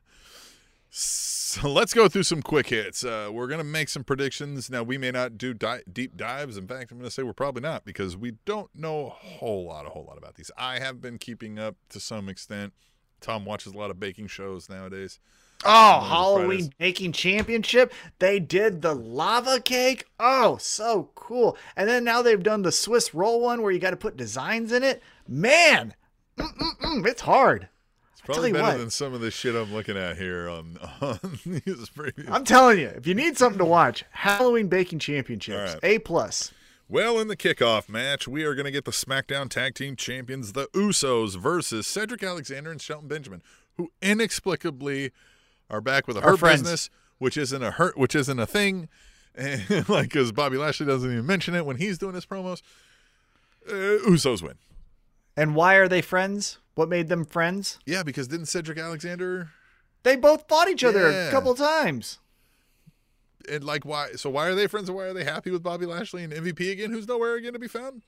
So 0.91 1.69
let's 1.71 1.93
go 1.93 2.09
through 2.09 2.23
some 2.23 2.41
quick 2.43 2.69
hits. 2.69 3.05
Uh, 3.05 3.29
we're 3.31 3.47
going 3.47 3.59
to 3.59 3.65
make 3.65 3.89
some 3.91 4.05
predictions. 4.05 4.71
Now, 4.71 4.83
we 4.83 4.97
may 4.97 5.11
not 5.11 5.37
do 5.37 5.53
di- 5.53 5.83
deep 5.91 6.17
dives. 6.17 6.57
In 6.57 6.67
fact, 6.67 6.91
I'm 6.91 6.99
going 6.99 7.09
to 7.09 7.11
say 7.15 7.23
we're 7.23 7.33
probably 7.35 7.61
not 7.63 7.85
because 7.85 8.17
we 8.17 8.33
don't 8.47 8.71
know 8.75 9.07
a 9.07 9.11
whole 9.11 9.67
lot, 9.67 9.87
a 9.87 9.91
whole 9.91 10.05
lot 10.05 10.17
about 10.19 10.35
these. 10.37 10.51
I 10.57 10.79
have 10.79 11.01
been 11.01 11.19
keeping 11.19 11.59
up 11.59 11.77
to 11.91 12.01
some 12.01 12.29
extent. 12.29 12.73
Tom 13.21 13.45
watches 13.45 13.73
a 13.75 13.77
lot 13.79 13.91
of 13.91 14.01
baking 14.01 14.29
shows 14.29 14.69
nowadays. 14.69 15.21
Oh, 15.65 16.01
Halloween 16.01 16.73
Baking 16.79 17.13
Championship. 17.13 17.93
They 18.21 18.39
did 18.39 18.83
the 18.83 18.95
lava 18.95 19.61
cake. 19.61 20.07
Oh, 20.21 20.57
so 20.59 21.11
cool. 21.15 21.57
And 21.77 21.89
then 21.89 22.05
now 22.05 22.23
they've 22.23 22.43
done 22.43 22.63
the 22.63 22.73
Swiss 22.73 23.13
roll 23.13 23.41
one 23.41 23.63
where 23.63 23.73
you 23.73 23.79
got 23.79 23.91
to 23.91 23.97
put 23.97 24.17
designs 24.17 24.73
in 24.73 24.83
it. 24.85 25.03
Man, 25.27 25.95
mm-mm-mm, 26.39 27.07
it's 27.07 27.23
hard. 27.23 27.69
It's 28.13 28.23
probably 28.23 28.53
better 28.53 28.65
what. 28.65 28.79
than 28.79 28.91
some 28.91 29.15
of 29.15 29.21
the 29.21 29.31
shit 29.31 29.57
I'm 29.57 29.73
looking 29.73 29.97
at 29.97 30.17
here 30.17 30.49
on, 30.49 30.79
on 31.01 31.39
these 31.45 31.89
previous. 31.91 32.29
I'm 32.31 32.45
telling 32.45 32.79
you, 32.79 32.89
if 32.89 33.07
you 33.07 33.15
need 33.15 33.37
something 33.37 33.59
to 33.59 33.65
watch, 33.65 34.05
Halloween 34.11 34.69
Baking 34.69 35.01
Championships, 35.01 35.75
right. 35.75 35.85
A 35.85 35.99
plus. 35.99 36.53
Well, 36.89 37.19
in 37.19 37.29
the 37.29 37.37
kickoff 37.37 37.89
match, 37.89 38.27
we 38.27 38.45
are 38.45 38.55
going 38.55 38.65
to 38.65 38.71
get 38.71 38.87
the 38.87 38.93
SmackDown 38.93 39.51
Tag 39.51 39.75
Team 39.75 39.95
Champions, 39.95 40.53
the 40.53 40.69
Usos, 40.69 41.37
versus 41.37 41.87
Cedric 41.87 42.23
Alexander 42.23 42.71
and 42.71 42.81
Shelton 42.81 43.09
Benjamin, 43.09 43.43
who 43.77 43.91
inexplicably 44.01 45.13
are 45.71 45.81
back 45.81 46.07
with 46.07 46.17
a 46.17 46.21
Our 46.23 46.31
hurt 46.31 46.39
friends. 46.39 46.63
business, 46.63 46.91
which 47.19 47.37
isn't 47.37 47.63
a 47.63 47.71
hurt, 47.73 47.97
which 47.99 48.15
isn't 48.15 48.39
a 48.39 48.47
thing, 48.47 48.89
and 49.35 49.89
like 49.89 50.05
because 50.11 50.33
Bobby 50.33 50.57
Lashley 50.57 50.87
doesn't 50.87 51.11
even 51.11 51.27
mention 51.27 51.55
it 51.55 51.65
when 51.67 51.77
he's 51.77 51.99
doing 51.99 52.15
his 52.15 52.27
promos. 52.27 52.63
Uh, 53.69 53.73
Usos 54.09 54.43
win. 54.43 54.55
And 55.37 55.55
why 55.55 55.75
are 55.75 55.89
they 55.89 56.01
friends? 56.03 56.59
What 56.75 56.89
made 56.89 57.09
them 57.09 57.25
friends? 57.25 57.79
Yeah, 57.87 58.03
because 58.03 58.29
didn't 58.29 58.47
Cedric 58.47 58.79
Alexander 58.79 59.51
They 60.05 60.17
both 60.17 60.49
fought 60.49 60.69
each 60.69 60.83
other 60.85 61.11
Yeah. 61.11 61.29
a 61.29 61.31
couple 61.31 61.55
times. 61.55 62.19
and 63.49 63.63
like 63.65 63.85
why? 63.85 64.13
So 64.13 64.31
why 64.31 64.47
are 64.47 64.55
they 64.55 64.67
friends 64.67 64.89
and 64.89 64.97
why 64.97 65.05
are 65.05 65.13
they 65.13 65.25
happy 65.25 65.51
with 65.51 65.63
Bobby 65.63 65.87
Lashley 65.87 66.25
and 66.25 66.33
MVP 66.33 66.71
again, 66.73 66.91
who's 66.91 67.07
nowhere 67.09 67.35
again 67.37 67.53
to 67.53 67.59
be 67.59 67.69
found? 67.69 68.03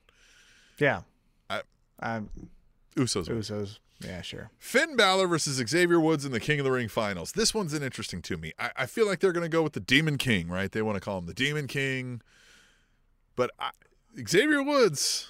Yeah. 0.79 1.03
I- 1.49 1.63
um, 2.01 2.31
Usos. 2.97 3.29
Usos. 3.29 3.79
Yeah, 4.03 4.23
sure. 4.23 4.51
Finn 4.59 4.97
Balor 4.97 5.27
versus 5.27 5.57
Xavier 5.69 6.01
Woods 6.01 6.25
in 6.25 6.33
the 6.33 6.41
King 6.41 6.59
of 6.59 6.65
the 6.65 6.71
Ring 6.73 6.89
finals. 6.89 7.33
This 7.33 7.53
one's 7.55 7.75
an 7.75 7.83
interesting 7.83 8.23
to 8.23 8.37
me. 8.39 8.53
I, 8.59 8.71
I 8.77 8.87
feel 8.87 9.07
like 9.07 9.21
they're 9.21 9.33
going 9.33 9.45
to 9.45 9.49
go 9.51 9.63
with 9.63 9.75
the 9.75 9.81
Demon 9.81 10.17
King, 10.17 10.49
right? 10.49 10.73
They 10.73 10.81
want 10.83 10.97
to 10.97 11.01
call 11.01 11.19
him 11.19 11.27
the 11.27 11.35
Demon 11.35 11.67
King. 11.67 12.23
But 13.37 13.51
I, 13.59 13.71
Xavier 14.27 14.63
Woods, 14.63 15.29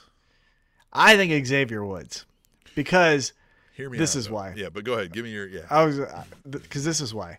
I 0.93 1.17
think 1.17 1.45
Xavier 1.47 1.85
Woods 1.85 2.27
because 2.75 3.33
hear 3.77 3.91
me 3.91 3.99
This 3.99 4.15
out, 4.15 4.19
is 4.21 4.29
though. 4.29 4.35
why. 4.35 4.55
Yeah, 4.57 4.69
but 4.69 4.85
go 4.85 4.95
ahead. 4.95 5.13
Give 5.13 5.25
me 5.25 5.31
your, 5.31 5.49
yeah. 5.49 5.63
I 5.69 5.85
was 5.85 6.01
because 6.49 6.85
this 6.85 7.01
is 7.01 7.13
why. 7.13 7.39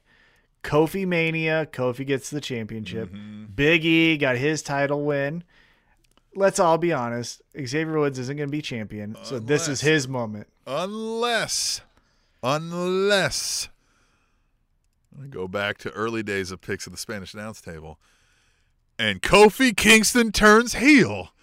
Kofi 0.63 1.07
Mania, 1.07 1.65
Kofi 1.71 2.05
gets 2.05 2.29
the 2.29 2.41
championship. 2.41 3.09
Mm-hmm. 3.11 3.45
Big 3.55 3.83
E 3.83 4.17
got 4.17 4.37
his 4.37 4.61
title 4.61 5.03
win. 5.05 5.43
Let's 6.33 6.59
all 6.59 6.77
be 6.77 6.93
honest. 6.93 7.41
Xavier 7.57 7.99
Woods 7.99 8.17
isn't 8.17 8.37
going 8.37 8.47
to 8.47 8.51
be 8.51 8.61
champion, 8.61 9.17
so 9.23 9.39
this 9.39 9.67
is 9.67 9.81
his 9.81 10.07
moment. 10.07 10.47
Unless, 10.65 11.81
unless, 12.41 13.67
to 15.19 15.27
go 15.27 15.47
back 15.47 15.77
to 15.79 15.91
early 15.91 16.23
days 16.23 16.51
of 16.51 16.61
picks 16.61 16.87
at 16.87 16.93
the 16.93 16.97
Spanish 16.97 17.33
announce 17.33 17.59
table, 17.59 17.99
and 18.97 19.21
Kofi 19.21 19.75
Kingston 19.75 20.31
turns 20.31 20.75
heel 20.75 21.33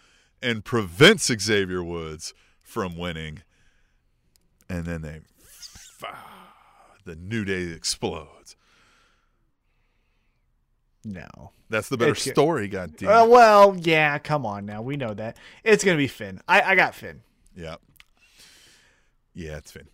and 0.41 0.65
prevents 0.65 1.27
Xavier 1.27 1.83
Woods 1.83 2.33
from 2.63 2.97
winning. 2.97 3.43
And 4.71 4.85
then 4.85 5.03
they, 5.03 5.21
the 7.05 7.17
New 7.17 7.45
Day 7.45 7.65
explodes. 7.65 8.57
No. 11.13 11.53
That's 11.71 11.89
the 11.89 11.97
better 11.97 12.13
It's- 12.13 12.31
story, 12.31 12.69
God 12.69 12.97
damn. 12.97 13.09
Uh, 13.11 13.27
well, 13.27 13.77
yeah, 13.79 14.19
come 14.19 14.45
on 14.47 14.65
now. 14.67 14.83
We 14.83 14.97
know 14.97 15.15
that. 15.15 15.37
It's 15.65 15.85
going 15.85 15.97
to 15.97 16.03
be 16.03 16.09
Finn. 16.09 16.41
I, 16.49 16.63
I 16.63 16.75
got 16.75 16.95
Finn. 16.95 17.21
yeah. 17.57 17.77
Yeah, 19.35 19.57
it's 19.59 19.71
Finn. 19.71 19.87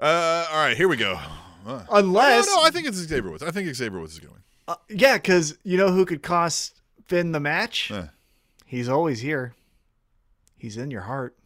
Uh, 0.00 0.46
all 0.50 0.56
right, 0.58 0.76
here 0.76 0.88
we 0.88 0.96
go. 0.96 1.18
Uh, 1.66 1.84
Unless, 1.90 2.46
no, 2.48 2.56
no, 2.56 2.62
I 2.62 2.70
think 2.70 2.86
it's 2.86 2.96
Xavier 2.96 3.30
Woods. 3.30 3.42
I 3.42 3.50
think 3.50 3.72
Xavier 3.74 4.00
Woods 4.00 4.14
is 4.14 4.18
going. 4.20 4.42
uh, 4.66 4.74
yeah, 4.88 5.16
because 5.18 5.56
you 5.62 5.76
know 5.76 5.90
who 5.92 6.04
could 6.04 6.22
cost 6.22 6.80
Finn 7.06 7.32
the 7.32 7.40
match? 7.40 7.90
Uh, 7.92 8.06
He's 8.66 8.88
always 8.88 9.20
here. 9.20 9.54
He's 10.56 10.76
in 10.76 10.90
your 10.90 11.02
heart. 11.02 11.36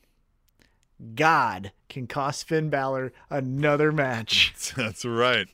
God 1.15 1.73
can 1.89 2.07
cost 2.07 2.47
Finn 2.49 2.71
Balor 2.71 3.13
another 3.31 3.93
match. 3.93 4.55
That's 4.77 5.05
right. 5.05 5.47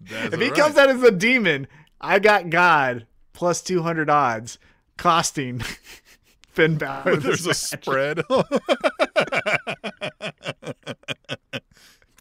That's 0.00 0.34
if 0.34 0.40
he 0.40 0.48
right. 0.48 0.56
comes 0.58 0.76
out 0.76 0.88
as 0.90 1.02
a 1.02 1.10
demon, 1.10 1.66
I 2.06 2.20
got 2.20 2.50
God 2.50 3.06
plus 3.32 3.60
200 3.62 4.08
odds 4.08 4.58
costing 4.96 5.58
Finn 6.52 6.78
Balor. 6.78 7.16
There's 7.16 7.46
a 7.46 7.48
match. 7.48 7.56
spread. 7.56 8.18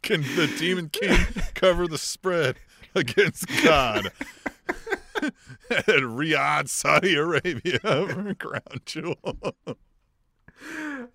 Can 0.01 0.21
the 0.21 0.51
Demon 0.57 0.89
King 0.89 1.19
cover 1.53 1.87
the 1.87 1.99
spread 1.99 2.55
against 2.95 3.45
God? 3.63 4.07
At 5.69 5.85
Riyadh, 5.85 6.67
Saudi 6.67 7.15
Arabia, 7.15 7.79
for 7.79 8.33
Crown 8.33 8.81
Jewel. 8.85 9.15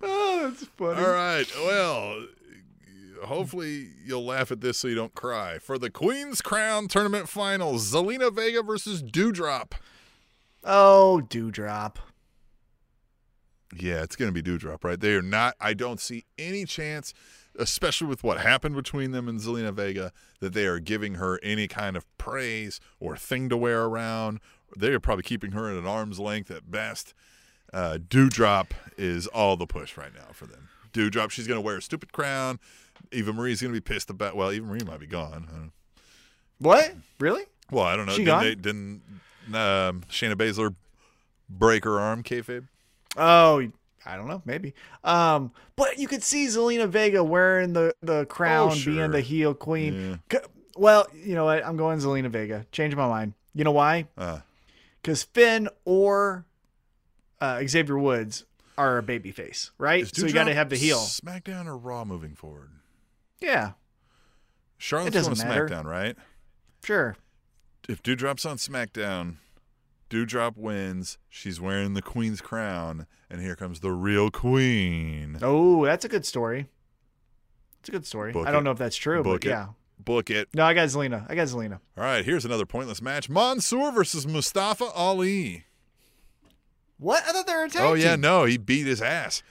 Oh, 0.01 0.49
that's 0.49 0.63
funny. 0.77 1.01
All 1.01 1.11
right. 1.11 1.45
Well, 1.57 2.25
hopefully 3.23 3.89
you'll 4.05 4.25
laugh 4.25 4.51
at 4.51 4.61
this 4.61 4.77
so 4.77 4.87
you 4.87 4.95
don't 4.95 5.15
cry. 5.15 5.59
For 5.59 5.77
the 5.77 5.89
Queen's 5.89 6.41
Crown 6.41 6.87
Tournament 6.87 7.29
Finals, 7.29 7.91
Zelina 7.91 8.33
Vega 8.33 8.63
versus 8.63 9.01
Doudrop. 9.03 9.73
Oh, 10.63 11.21
Doudrop. 11.29 11.95
Yeah, 13.77 14.03
it's 14.03 14.15
going 14.15 14.33
to 14.33 14.41
be 14.41 14.47
Doudrop, 14.47 14.83
right? 14.83 14.99
They 14.99 15.13
are 15.13 15.21
not. 15.21 15.55
I 15.59 15.73
don't 15.73 15.99
see 15.99 16.25
any 16.37 16.65
chance, 16.65 17.13
especially 17.57 18.07
with 18.07 18.23
what 18.23 18.41
happened 18.41 18.75
between 18.75 19.11
them 19.11 19.27
and 19.27 19.39
Zelina 19.39 19.73
Vega, 19.73 20.11
that 20.39 20.53
they 20.53 20.65
are 20.65 20.79
giving 20.79 21.15
her 21.15 21.39
any 21.41 21.67
kind 21.67 21.95
of 21.95 22.05
praise 22.17 22.79
or 22.99 23.15
thing 23.15 23.49
to 23.49 23.57
wear 23.57 23.83
around. 23.83 24.39
They 24.77 24.89
are 24.89 24.99
probably 24.99 25.23
keeping 25.23 25.51
her 25.51 25.69
at 25.69 25.77
an 25.77 25.87
arm's 25.87 26.19
length 26.19 26.51
at 26.51 26.69
best. 26.69 27.13
Uh, 27.73 27.97
Doudrop 28.05 28.71
is 28.97 29.27
all 29.27 29.55
the 29.55 29.65
push 29.65 29.95
right 29.95 30.13
now 30.13 30.33
for 30.33 30.45
them. 30.45 30.67
Doudrop, 30.91 31.31
she's 31.31 31.47
going 31.47 31.57
to 31.57 31.65
wear 31.65 31.77
a 31.77 31.81
stupid 31.81 32.11
crown. 32.11 32.59
Eva 33.11 33.33
Marie's 33.33 33.61
going 33.61 33.73
to 33.73 33.79
be 33.79 33.83
pissed 33.83 34.09
about. 34.09 34.35
Well, 34.35 34.51
Eva 34.51 34.65
Marie 34.65 34.83
might 34.85 34.99
be 34.99 35.07
gone. 35.07 35.71
What? 36.59 36.93
Really? 37.19 37.43
Well, 37.71 37.85
I 37.85 37.95
don't 37.95 38.05
know. 38.05 38.13
She 38.13 38.25
didn't 38.25 38.41
they, 38.41 38.55
didn't 38.55 39.01
um, 39.47 40.01
Shayna 40.09 40.35
Baszler 40.35 40.75
break 41.49 41.83
her 41.85 41.99
arm, 41.99 42.23
kayfabe? 42.23 42.67
Oh, 43.17 43.67
I 44.05 44.15
don't 44.15 44.27
know. 44.27 44.41
Maybe. 44.45 44.73
Um, 45.03 45.51
but 45.75 45.97
you 45.97 46.07
could 46.07 46.23
see 46.23 46.45
Zelina 46.47 46.87
Vega 46.87 47.23
wearing 47.23 47.73
the 47.73 47.93
the 48.01 48.25
crown, 48.25 48.71
Oh, 48.71 48.75
sure. 48.75 48.93
being 48.93 49.11
the 49.11 49.21
heel 49.21 49.53
queen. 49.53 50.19
C- 50.31 50.37
Well, 50.75 51.07
you 51.13 51.35
know 51.35 51.45
what? 51.45 51.65
I'm 51.65 51.77
going 51.77 51.99
Zelina 51.99 52.29
Vega. 52.29 52.65
Change 52.71 52.95
my 52.95 53.07
mind. 53.07 53.33
You 53.53 53.63
know 53.63 53.71
why? 53.71 54.07
Uh, 54.17 54.39
Because 55.01 55.23
Finn 55.23 55.67
or 55.85 56.45
uh, 57.39 57.61
Xavier 57.67 57.97
Woods 57.97 58.45
are 58.77 58.97
a 58.97 59.03
baby 59.03 59.31
face, 59.31 59.71
right? 59.77 60.07
So 60.15 60.25
you 60.25 60.33
got 60.33 60.45
to 60.45 60.53
have 60.53 60.69
the 60.69 60.77
heel. 60.77 60.97
SmackDown 60.99 61.65
or 61.67 61.75
Raw 61.77 62.05
moving 62.05 62.33
forward? 62.35 62.69
Yeah, 63.41 63.71
Charlotte's 64.77 65.13
doesn't 65.15 65.33
going 65.33 65.41
to 65.41 65.47
matter. 65.47 65.67
SmackDown, 65.67 65.85
right? 65.85 66.15
sure. 66.83 67.15
If 67.89 68.03
Doudrop's 68.03 68.45
on 68.45 68.57
SmackDown, 68.57 69.37
Doudrop 70.09 70.55
wins. 70.55 71.17
She's 71.29 71.59
wearing 71.59 71.93
the 71.95 72.01
Queen's 72.03 72.39
crown, 72.41 73.07
and 73.29 73.41
here 73.41 73.55
comes 73.55 73.79
the 73.79 73.91
real 73.91 74.29
Queen. 74.29 75.39
Oh, 75.41 75.83
that's 75.85 76.05
a 76.05 76.09
good 76.09 76.25
story. 76.25 76.67
It's 77.79 77.89
a 77.89 77.91
good 77.91 78.05
story. 78.05 78.31
Book 78.31 78.47
I 78.47 78.51
don't 78.51 78.61
it. 78.61 78.65
know 78.65 78.71
if 78.71 78.77
that's 78.77 78.95
true, 78.95 79.23
Book 79.23 79.41
but 79.41 79.47
it. 79.47 79.49
yeah. 79.49 79.67
Book 79.99 80.29
it. 80.29 80.49
No, 80.53 80.63
I 80.65 80.73
got 80.75 80.87
Zelina. 80.89 81.25
I 81.29 81.35
got 81.35 81.47
Zelina. 81.47 81.79
All 81.97 82.03
right, 82.03 82.23
here's 82.23 82.45
another 82.45 82.65
pointless 82.67 83.01
match: 83.01 83.29
Mansoor 83.29 83.91
versus 83.91 84.27
Mustafa 84.27 84.85
Ali. 84.85 85.65
What? 86.97 87.23
I 87.27 87.31
thought 87.31 87.47
they 87.47 87.53
were 87.55 87.63
a 87.65 87.69
tag 87.69 87.81
Oh 87.83 87.93
yeah, 87.95 88.11
team. 88.11 88.21
no, 88.21 88.45
he 88.45 88.57
beat 88.57 88.85
his 88.85 89.01
ass. 89.01 89.41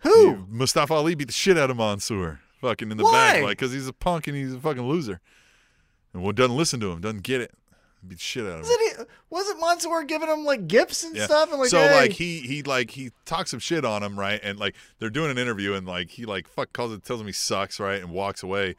Who? 0.00 0.30
He- 0.34 0.42
Mustafa 0.48 0.94
Ali 0.94 1.14
beat 1.14 1.28
the 1.28 1.32
shit 1.32 1.56
out 1.58 1.70
of 1.70 1.76
Mansoor, 1.76 2.40
fucking 2.60 2.90
in 2.90 2.96
the 2.96 3.04
Why? 3.04 3.12
back, 3.34 3.42
like 3.42 3.58
because 3.58 3.72
he's 3.72 3.88
a 3.88 3.92
punk 3.92 4.26
and 4.26 4.36
he's 4.36 4.54
a 4.54 4.58
fucking 4.60 4.82
loser, 4.86 5.20
and 6.12 6.22
well, 6.22 6.32
doesn't 6.32 6.56
listen 6.56 6.80
to 6.80 6.90
him, 6.90 7.00
doesn't 7.00 7.22
get 7.22 7.40
it, 7.40 7.52
beat 8.06 8.20
shit 8.20 8.44
out 8.46 8.60
of 8.60 8.66
him. 8.66 8.78
He, 8.78 9.04
wasn't 9.30 9.60
Mansoor 9.60 10.04
giving 10.04 10.28
him 10.28 10.44
like 10.44 10.66
gifts 10.68 11.04
and 11.04 11.16
Yeah. 11.16 11.24
stuff? 11.26 11.50
And 11.50 11.58
like, 11.60 11.68
so 11.70 11.78
hey. 11.78 11.94
like 11.94 12.12
he 12.12 12.40
he 12.40 12.62
like 12.62 12.90
he 12.90 13.10
talks 13.24 13.50
some 13.50 13.60
shit 13.60 13.84
on 13.84 14.02
him, 14.02 14.18
right? 14.18 14.40
And 14.42 14.58
like 14.58 14.74
they're 14.98 15.10
doing 15.10 15.30
an 15.30 15.38
interview 15.38 15.74
and 15.74 15.86
like 15.86 16.10
he 16.10 16.24
like 16.24 16.48
fuck 16.48 16.72
calls 16.72 16.92
it 16.92 17.04
tells 17.04 17.20
him 17.20 17.26
he 17.26 17.32
sucks, 17.32 17.78
right? 17.80 18.00
And 18.00 18.10
walks 18.10 18.42
away. 18.42 18.74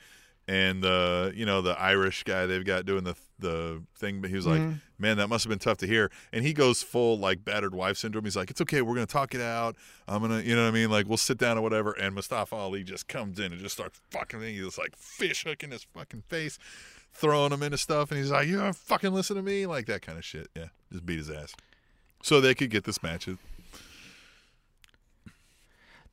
And 0.49 0.84
uh, 0.84 1.30
you 1.35 1.45
know, 1.45 1.61
the 1.61 1.80
Irish 1.80 2.23
guy 2.23 2.47
they've 2.47 2.65
got 2.65 2.84
doing 2.88 3.03
the 3.03 3.15
the 3.38 3.84
thing, 3.95 4.19
but 4.19 4.31
he 4.31 4.35
was 4.35 4.47
like, 4.47 4.59
Mm-hmm. 4.59 4.73
Man, 4.97 5.17
that 5.17 5.27
must 5.27 5.43
have 5.43 5.49
been 5.49 5.59
tough 5.59 5.77
to 5.77 5.88
hear. 5.88 6.09
And 6.34 6.43
he 6.43 6.53
goes 6.53 6.81
full 6.81 7.19
like 7.19 7.45
battered 7.45 7.76
wife 7.76 7.97
syndrome. 7.97 8.26
He's 8.26 8.35
like, 8.35 8.49
It's 8.49 8.59
okay, 8.61 8.81
we're 8.81 8.95
gonna 8.95 9.05
talk 9.05 9.35
it 9.35 9.41
out. 9.41 9.76
I'm 10.07 10.21
gonna 10.21 10.41
you 10.41 10.55
know 10.55 10.63
what 10.63 10.69
I 10.69 10.71
mean? 10.71 10.89
Like 10.89 11.07
we'll 11.07 11.17
sit 11.17 11.38
down 11.38 11.59
or 11.59 11.61
whatever. 11.61 11.91
And 11.91 12.15
Mustafa 12.15 12.55
Ali 12.55 12.84
just 12.84 13.07
comes 13.07 13.38
in 13.38 13.53
and 13.53 13.61
just 13.61 13.76
starts 13.76 14.01
fucking 14.09 14.41
He's 14.41 14.63
just 14.63 14.80
like 14.80 14.95
fish 14.95 15.43
hooking 15.43 15.69
his 15.69 15.85
fucking 15.93 16.23
face, 16.27 16.57
throwing 17.13 17.51
him 17.51 17.61
into 17.61 17.77
stuff, 17.77 18.09
and 18.09 18.19
he's 18.19 18.31
like, 18.31 18.47
You 18.47 18.57
don't 18.57 18.76
fucking 18.76 19.13
listen 19.13 19.35
to 19.35 19.43
me, 19.43 19.67
like 19.67 19.85
that 19.85 20.01
kind 20.01 20.17
of 20.17 20.26
shit. 20.26 20.49
Yeah. 20.55 20.69
Just 20.91 21.05
beat 21.05 21.19
his 21.19 21.30
ass 21.30 21.53
so 22.21 22.41
they 22.41 22.55
could 22.55 22.69
get 22.69 22.84
this 22.84 23.01
match. 23.03 23.30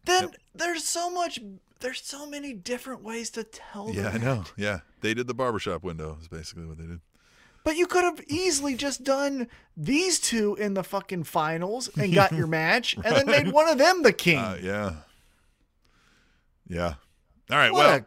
Then 0.07 0.31
there's 0.55 0.85
so 0.85 1.11
much. 1.11 1.41
There's 1.81 2.03
so 2.03 2.27
many 2.27 2.55
different 2.55 3.03
ways 3.03 3.31
to 3.31 3.45
tell. 3.45 3.91
Yeah, 3.93 4.03
the 4.03 4.11
I 4.11 4.17
know. 4.19 4.45
Yeah, 4.57 4.81
they 5.03 5.13
did 5.15 5.27
the 5.27 5.35
barbershop 5.35 5.83
window. 5.83 6.17
Is 6.21 6.29
basically 6.29 6.65
what 6.67 6.79
they 6.79 6.87
did. 6.87 7.01
But 7.65 7.77
you 7.77 7.87
could 7.89 8.05
have 8.05 8.21
easily 8.29 8.77
just 8.77 9.03
done 9.03 9.49
these 9.77 10.21
two 10.21 10.55
in 10.55 10.75
the 10.75 10.85
fucking 10.85 11.25
finals 11.25 11.91
and 11.99 12.15
got 12.15 12.33
your 12.33 12.47
match, 12.63 12.95
and 12.95 13.17
then 13.17 13.27
made 13.27 13.53
one 13.53 13.69
of 13.69 13.77
them 13.77 14.03
the 14.03 14.13
king. 14.13 14.39
Uh, 14.39 14.57
yeah, 14.63 14.93
yeah. 16.69 16.95
All 17.51 17.57
right. 17.57 17.73
what 17.73 17.87
well, 17.87 17.97
a, 17.97 18.05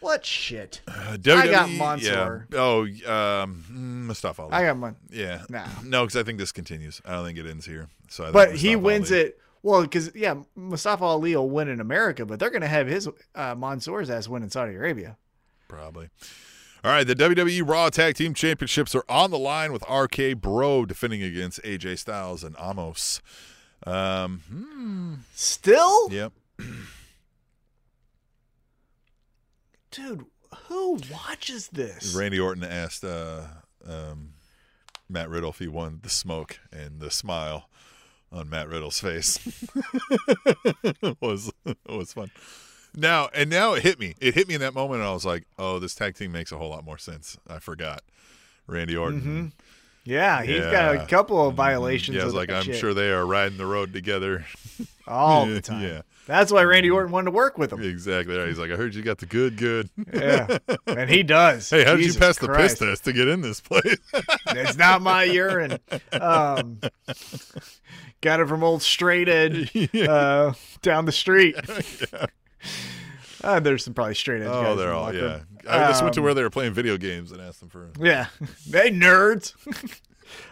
what 0.00 0.24
shit? 0.24 0.80
uh, 0.88 1.16
WWE, 1.20 1.36
I 1.36 1.46
got 1.48 1.70
Mansoor. 1.70 2.46
Yeah. 2.52 2.58
Oh, 2.58 2.82
um, 2.82 3.64
mm, 3.70 4.06
Mustafa 4.06 4.42
Ali. 4.42 4.52
I 4.52 4.64
got 4.64 4.76
one. 4.78 4.96
yeah. 5.10 5.42
Nah. 5.48 5.66
No, 5.84 6.04
because 6.04 6.16
I 6.16 6.22
think 6.22 6.38
this 6.38 6.52
continues. 6.52 7.00
I 7.04 7.12
don't 7.12 7.24
think 7.24 7.38
it 7.38 7.46
ends 7.46 7.66
here. 7.66 7.88
So, 8.08 8.24
I 8.24 8.26
think 8.26 8.34
But 8.34 8.56
he 8.56 8.76
wins 8.76 9.10
Ali- 9.10 9.20
it. 9.20 9.38
Well, 9.68 9.82
because 9.82 10.10
yeah, 10.14 10.34
Mustafa 10.56 11.04
Ali 11.04 11.36
will 11.36 11.50
win 11.50 11.68
in 11.68 11.78
America, 11.78 12.24
but 12.24 12.40
they're 12.40 12.48
gonna 12.48 12.66
have 12.66 12.86
his 12.86 13.06
uh, 13.34 13.54
Mansoor's 13.54 14.08
ass 14.08 14.26
win 14.26 14.42
in 14.42 14.48
Saudi 14.48 14.74
Arabia. 14.74 15.18
Probably. 15.68 16.08
All 16.82 16.90
right, 16.90 17.06
the 17.06 17.14
WWE 17.14 17.68
Raw 17.68 17.90
Tag 17.90 18.14
Team 18.14 18.32
Championships 18.32 18.94
are 18.94 19.04
on 19.10 19.30
the 19.30 19.38
line 19.38 19.74
with 19.74 19.84
RK 19.86 20.40
Bro 20.40 20.86
defending 20.86 21.22
against 21.22 21.62
AJ 21.64 21.98
Styles 21.98 22.42
and 22.42 22.56
Omos. 22.56 23.20
Um, 23.86 24.40
hmm, 24.48 25.14
Still, 25.34 26.10
yep. 26.10 26.32
dude, 29.90 30.24
who 30.68 30.98
watches 31.12 31.68
this? 31.68 32.14
Randy 32.14 32.40
Orton 32.40 32.64
asked 32.64 33.04
uh, 33.04 33.42
um, 33.86 34.30
Matt 35.10 35.28
Riddle 35.28 35.50
if 35.50 35.58
he 35.58 35.68
wanted 35.68 36.04
the 36.04 36.08
smoke, 36.08 36.58
and 36.72 37.00
the 37.00 37.10
smile 37.10 37.68
on 38.32 38.50
Matt 38.50 38.68
Riddle's 38.68 39.00
face 39.00 39.38
was 41.20 41.52
was 41.88 42.12
fun. 42.12 42.30
Now 42.94 43.28
and 43.34 43.50
now 43.50 43.74
it 43.74 43.82
hit 43.82 43.98
me. 43.98 44.14
It 44.20 44.34
hit 44.34 44.48
me 44.48 44.54
in 44.54 44.60
that 44.60 44.74
moment, 44.74 45.00
and 45.00 45.08
I 45.08 45.12
was 45.12 45.24
like, 45.26 45.46
"Oh, 45.58 45.78
this 45.78 45.94
tag 45.94 46.16
team 46.16 46.32
makes 46.32 46.52
a 46.52 46.58
whole 46.58 46.70
lot 46.70 46.84
more 46.84 46.98
sense." 46.98 47.38
I 47.48 47.58
forgot 47.58 48.02
Randy 48.66 48.96
Orton. 48.96 49.20
Mm-hmm. 49.20 49.46
Yeah, 50.08 50.42
he's 50.42 50.60
got 50.62 50.94
a 50.96 51.06
couple 51.06 51.46
of 51.46 51.54
violations. 51.54 52.16
Yeah, 52.16 52.24
like, 52.24 52.50
"I'm 52.50 52.62
shit 52.62 52.76
sure 52.76 52.94
they 52.94 53.10
are 53.10 53.26
riding 53.26 53.58
the 53.58 53.66
road 53.66 53.92
together." 53.92 54.46
all 55.06 55.44
the 55.46 55.60
time. 55.62 55.82
Yeah, 55.82 56.02
That's 56.26 56.50
why 56.52 56.62
Randy 56.62 56.90
Orton 56.90 57.10
wanted 57.12 57.26
to 57.26 57.30
work 57.32 57.58
with 57.58 57.72
him. 57.72 57.82
exactly. 57.82 58.36
Right. 58.36 58.48
He's 58.48 58.58
like, 58.58 58.70
"I 58.70 58.76
heard 58.76 58.94
you 58.94 59.02
got 59.02 59.18
the 59.18 59.26
good, 59.26 59.56
good." 59.58 59.90
Yeah, 60.12 60.58
and 60.86 61.10
he 61.10 61.22
does. 61.22 61.68
Hey, 61.70 61.84
how 61.84 61.92
did 61.92 61.98
Jesus 62.02 62.14
you 62.16 62.20
pass 62.20 62.38
the 62.38 62.46
Christ. 62.46 62.78
piss 62.78 62.88
test 62.88 63.04
to 63.04 63.12
get 63.12 63.28
in 63.28 63.42
this 63.42 63.60
place? 63.60 63.98
It's 64.48 64.76
not 64.78 65.02
my 65.02 65.24
urine. 65.24 65.78
Um, 66.12 66.80
got 68.22 68.40
it 68.40 68.48
from 68.48 68.64
old 68.64 68.80
straight 68.82 69.28
edge 69.28 69.70
uh, 69.94 70.54
down 70.82 71.04
the 71.04 71.12
street. 71.12 71.54
Uh, 73.44 73.60
there's 73.60 73.84
some 73.84 73.94
probably 73.94 74.14
straight 74.14 74.42
edge. 74.42 74.48
Oh, 74.50 74.74
they're 74.76 74.88
the 74.88 74.94
all 74.94 75.14
yeah. 75.14 75.40
I 75.68 75.86
just 75.88 76.02
went 76.02 76.14
to 76.14 76.20
Um, 76.20 76.24
where 76.24 76.34
they 76.34 76.42
were 76.42 76.50
playing 76.50 76.72
video 76.72 76.96
games 76.96 77.30
and 77.32 77.40
asked 77.40 77.60
them 77.60 77.68
for. 77.68 77.90
Yeah, 78.00 78.26
they 78.68 78.90
nerds. 78.90 79.54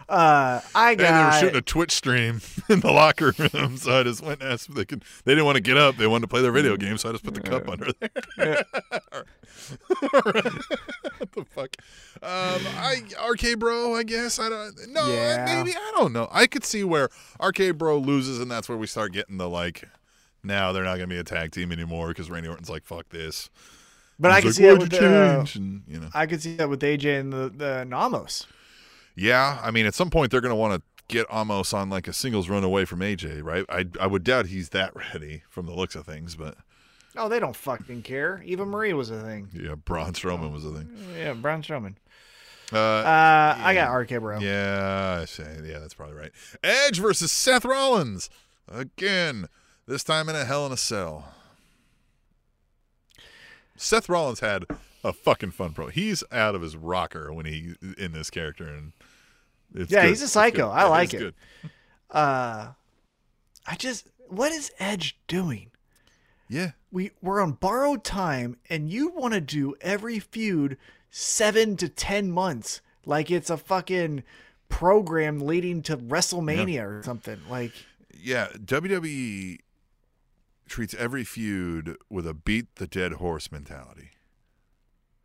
uh, 0.09 0.61
I 0.75 0.91
And 0.91 0.99
they 0.99 1.11
were 1.23 1.31
shooting 1.39 1.55
a 1.57 1.61
Twitch 1.61 1.91
stream 1.91 2.41
in 2.69 2.79
the 2.81 2.91
locker 2.91 3.33
room, 3.37 3.77
so 3.77 3.99
I 3.99 4.03
just 4.03 4.21
went 4.21 4.41
and 4.41 4.51
asked 4.53 4.69
if 4.69 4.75
they 4.75 4.85
could. 4.85 5.03
They 5.25 5.31
didn't 5.33 5.45
want 5.45 5.55
to 5.57 5.61
get 5.61 5.77
up; 5.77 5.97
they 5.97 6.07
wanted 6.07 6.21
to 6.23 6.27
play 6.27 6.41
their 6.41 6.51
video 6.51 6.77
game, 6.77 6.97
so 6.97 7.09
I 7.09 7.11
just 7.13 7.23
put 7.23 7.33
the 7.33 7.41
cup 7.41 7.67
under 7.67 7.91
there. 8.37 8.63
what 11.17 11.31
the 11.31 11.45
fuck? 11.49 11.75
Um, 12.21 12.61
I 12.77 13.01
RK 13.29 13.59
Bro, 13.59 13.95
I 13.95 14.03
guess 14.03 14.39
I 14.39 14.49
don't. 14.49 14.75
No, 14.89 15.07
Yeah. 15.07 15.45
maybe 15.45 15.75
I 15.75 15.91
don't 15.95 16.13
know. 16.13 16.27
I 16.31 16.47
could 16.47 16.63
see 16.63 16.83
where 16.83 17.09
RK 17.43 17.71
Bro 17.77 17.99
loses, 17.99 18.39
and 18.39 18.49
that's 18.49 18.69
where 18.69 18.77
we 18.77 18.87
start 18.87 19.11
getting 19.13 19.37
the 19.37 19.49
like. 19.49 19.83
Now 20.47 20.71
they're 20.71 20.83
not 20.83 20.97
going 20.97 21.09
to 21.09 21.15
be 21.15 21.19
a 21.19 21.23
tag 21.23 21.51
team 21.51 21.71
anymore 21.71 22.07
because 22.09 22.29
Randy 22.31 22.49
Orton's 22.49 22.69
like, 22.69 22.85
"Fuck 22.85 23.09
this." 23.09 23.49
but 24.19 24.31
I 24.31 24.39
can 24.41 24.49
like, 24.49 24.55
see 24.55 24.63
that 24.65 24.79
with. 24.79 25.55
And, 25.55 25.83
you 25.87 25.99
know. 25.99 26.09
I 26.13 26.25
could 26.25 26.41
see 26.41 26.55
that 26.55 26.69
with 26.69 26.81
AJ 26.81 27.19
and 27.19 27.31
the 27.33 27.49
the 27.55 27.85
Namos. 27.87 28.45
Yeah, 29.15 29.59
I 29.63 29.71
mean, 29.71 29.85
at 29.85 29.93
some 29.95 30.09
point 30.09 30.31
they're 30.31 30.41
going 30.41 30.51
to 30.51 30.55
want 30.55 30.75
to 30.75 30.81
get 31.07 31.27
Omos 31.29 31.73
on 31.73 31.89
like 31.89 32.07
a 32.07 32.13
singles 32.13 32.49
run 32.49 32.63
away 32.63 32.85
from 32.85 32.99
AJ, 32.99 33.43
right? 33.43 33.65
I 33.69 33.85
I 33.99 34.07
would 34.07 34.23
doubt 34.23 34.47
he's 34.47 34.69
that 34.69 34.95
ready 34.95 35.43
from 35.49 35.65
the 35.65 35.73
looks 35.73 35.95
of 35.95 36.05
things, 36.05 36.35
but 36.35 36.55
Oh, 37.15 37.27
they 37.29 37.39
don't 37.39 37.55
fucking 37.55 38.03
care. 38.03 38.43
Eva 38.45 38.65
Marie 38.65 38.93
was 38.93 39.09
a 39.09 39.19
thing. 39.21 39.49
yeah, 39.53 39.73
Braun 39.73 40.13
Strowman 40.13 40.51
was 40.51 40.63
a 40.65 40.71
thing. 40.71 40.89
Yeah, 41.17 41.33
Braun 41.33 41.63
Strowman. 41.63 41.95
Uh, 42.71 42.77
Uh, 42.77 43.55
I 43.57 43.73
got 43.73 43.91
RK 43.91 44.19
Bro. 44.19 44.39
yeah, 44.39 45.25
yeah, 45.39 45.79
that's 45.79 45.93
probably 45.95 46.15
right. 46.15 46.31
Edge 46.63 46.99
versus 46.99 47.31
Seth 47.31 47.65
Rollins 47.65 48.29
again. 48.67 49.47
This 49.87 50.03
time 50.03 50.27
in 50.29 50.35
a 50.35 50.43
Hell 50.45 50.65
in 50.65 50.71
a 50.71 50.77
Cell. 50.77 51.33
Seth 53.75 54.09
Rollins 54.09 54.39
had 54.39 54.65
a 55.03 55.13
fucking 55.13 55.51
fun 55.51 55.73
pro. 55.73 55.87
He's 55.87 56.23
out 56.31 56.55
of 56.55 56.61
his 56.61 56.75
rocker 56.75 57.31
when 57.31 57.45
he 57.45 57.75
in 57.97 58.11
this 58.11 58.29
character, 58.29 58.65
and 58.67 58.91
it's 59.73 59.91
Yeah, 59.91 60.01
good. 60.03 60.09
he's 60.09 60.21
a 60.21 60.27
psycho. 60.27 60.69
I 60.69 60.81
Yeah, 60.81 60.85
like 60.89 61.13
it. 61.13 61.17
good. 61.19 61.35
Uh, 62.09 62.71
I 63.65 63.75
just 63.75 64.07
what 64.27 64.51
is 64.51 64.71
Edge 64.79 65.17
doing? 65.27 65.71
Yeah, 66.49 66.71
We 66.91 67.11
we're 67.21 67.41
on 67.41 67.53
borrowed 67.53 68.03
time, 68.03 68.57
and 68.69 68.89
you 68.89 69.09
want 69.09 69.33
to 69.33 69.41
do 69.41 69.75
every 69.81 70.19
feud 70.19 70.77
seven 71.11 71.75
to 71.77 71.87
ten 71.89 72.31
months, 72.31 72.81
like 73.05 73.29
it's 73.29 73.49
a 73.49 73.57
fucking 73.57 74.23
program 74.69 75.39
leading 75.41 75.81
to 75.83 75.97
WrestleMania 75.97 76.83
or 76.85 77.03
something. 77.03 77.39
Like, 77.49 77.73
yeah. 78.17 78.47
WWE 78.53 79.59
treats 80.67 80.93
every 80.95 81.23
feud 81.23 81.97
with 82.09 82.27
a 82.27 82.33
beat 82.33 82.75
the 82.75 82.87
dead 82.87 83.13
horse 83.13 83.51
mentality. 83.51 84.11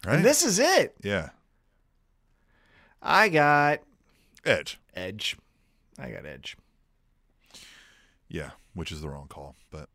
Right? 0.04 0.16
and 0.16 0.24
this 0.24 0.44
is 0.44 0.58
it. 0.58 0.96
yeah, 1.02 1.30
I 3.00 3.28
got 3.28 3.80
Edge. 4.44 4.78
Edge. 4.94 5.36
I 5.98 6.10
got 6.10 6.26
Edge. 6.26 6.56
Yeah, 8.28 8.50
which 8.74 8.90
is 8.92 9.00
the 9.00 9.08
wrong 9.08 9.26
call, 9.28 9.54
but 9.70 9.88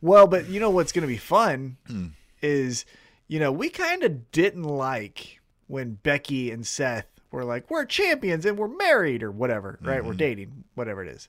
Well, 0.00 0.26
but 0.26 0.48
you 0.48 0.60
know 0.60 0.70
what's 0.70 0.92
going 0.92 1.02
to 1.02 1.08
be 1.08 1.16
fun 1.16 1.76
Hmm. 1.86 2.06
is, 2.42 2.84
you 3.28 3.38
know, 3.38 3.52
we 3.52 3.68
kind 3.70 4.02
of 4.02 4.30
didn't 4.32 4.64
like 4.64 5.40
when 5.68 5.94
Becky 5.94 6.50
and 6.50 6.66
Seth 6.66 7.06
were 7.30 7.44
like, 7.44 7.70
we're 7.70 7.84
champions 7.86 8.44
and 8.44 8.58
we're 8.58 8.68
married 8.68 9.22
or 9.22 9.30
whatever, 9.30 9.78
right? 9.80 9.98
Mm-hmm. 10.00 10.08
We're 10.08 10.14
dating, 10.14 10.64
whatever 10.74 11.02
it 11.02 11.08
is. 11.08 11.28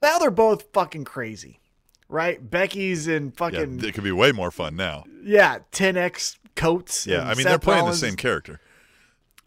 Now 0.00 0.18
they're 0.18 0.30
both 0.30 0.72
fucking 0.72 1.04
crazy, 1.04 1.60
right? 2.08 2.50
Becky's 2.50 3.06
in 3.08 3.26
yeah, 3.26 3.30
fucking, 3.36 3.84
it 3.84 3.94
could 3.94 4.04
be 4.04 4.12
way 4.12 4.32
more 4.32 4.50
fun 4.50 4.76
now. 4.76 5.04
yeah, 5.22 5.58
10X 5.72 6.36
coats. 6.56 7.06
Yeah, 7.06 7.22
I 7.22 7.28
mean 7.34 7.36
Seth 7.36 7.44
they're 7.44 7.58
playing 7.58 7.80
Rollins- 7.82 8.00
the 8.00 8.06
same 8.08 8.16
character. 8.16 8.60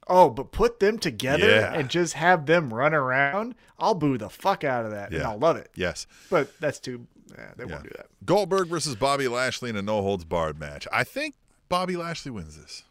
Oh, 0.08 0.30
but 0.30 0.52
put 0.52 0.80
them 0.80 0.98
together 1.00 1.48
Yeah. 1.50 1.74
and 1.74 1.90
just 1.90 2.14
have 2.16 2.46
them 2.46 2.74
run 2.74 2.94
around. 2.94 3.56
I'll 3.80 3.94
boo 3.96 4.18
the 4.18 4.30
fuck 4.30 4.64
out 4.64 4.84
of 4.86 4.92
that, 4.92 5.12
and 5.12 5.22
Yeah. 5.22 5.30
I'll 5.30 5.38
love 5.38 5.56
it. 5.58 5.70
Yes. 5.76 6.06
But 6.30 6.60
that's 6.60 6.80
too. 6.80 7.08
Yeah, 7.38 7.52
they 7.56 7.64
Yeah. 7.64 7.72
won't 7.72 7.84
do 7.84 7.92
that. 7.96 8.08
Goldberg 8.26 8.68
versus 8.68 8.96
Bobby 8.96 9.28
Lashley 9.30 9.70
in 9.70 9.78
a 9.78 9.82
no 9.82 10.02
holds 10.02 10.26
barred 10.26 10.60
match. 10.60 10.86
I 10.92 11.04
think 11.06 11.36
Bobby 11.70 11.96
Lashley 11.96 12.32
wins 12.32 12.58
this. 12.58 12.84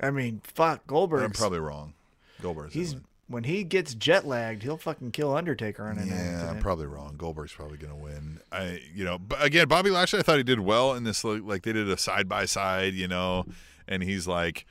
I 0.00 0.10
mean, 0.10 0.40
fuck 0.44 0.86
Goldberg. 0.86 1.22
I'm 1.22 1.32
probably 1.32 1.58
wrong. 1.60 1.94
Goldberg. 2.40 2.72
He's 2.72 2.96
when 3.28 3.44
he 3.44 3.64
gets 3.64 3.94
jet 3.94 4.26
lagged, 4.26 4.62
he'll 4.62 4.76
fucking 4.76 5.12
kill 5.12 5.34
Undertaker 5.34 5.84
on 5.84 5.98
an 5.98 6.08
Yeah, 6.08 6.50
I'm 6.50 6.60
probably 6.60 6.86
wrong. 6.86 7.14
Goldberg's 7.16 7.52
probably 7.52 7.78
going 7.78 7.92
to 7.92 7.98
win. 7.98 8.40
I, 8.50 8.80
you 8.94 9.04
know, 9.04 9.18
but 9.18 9.42
again, 9.42 9.68
Bobby 9.68 9.90
Lashley, 9.90 10.18
I 10.18 10.22
thought 10.22 10.36
he 10.36 10.42
did 10.42 10.60
well 10.60 10.94
in 10.94 11.04
this. 11.04 11.24
Like, 11.24 11.62
they 11.62 11.72
did 11.72 11.88
a 11.88 11.96
side 11.96 12.28
by 12.28 12.44
side, 12.44 12.94
you 12.94 13.08
know, 13.08 13.46
and 13.88 14.02
he's 14.02 14.26
like, 14.26 14.66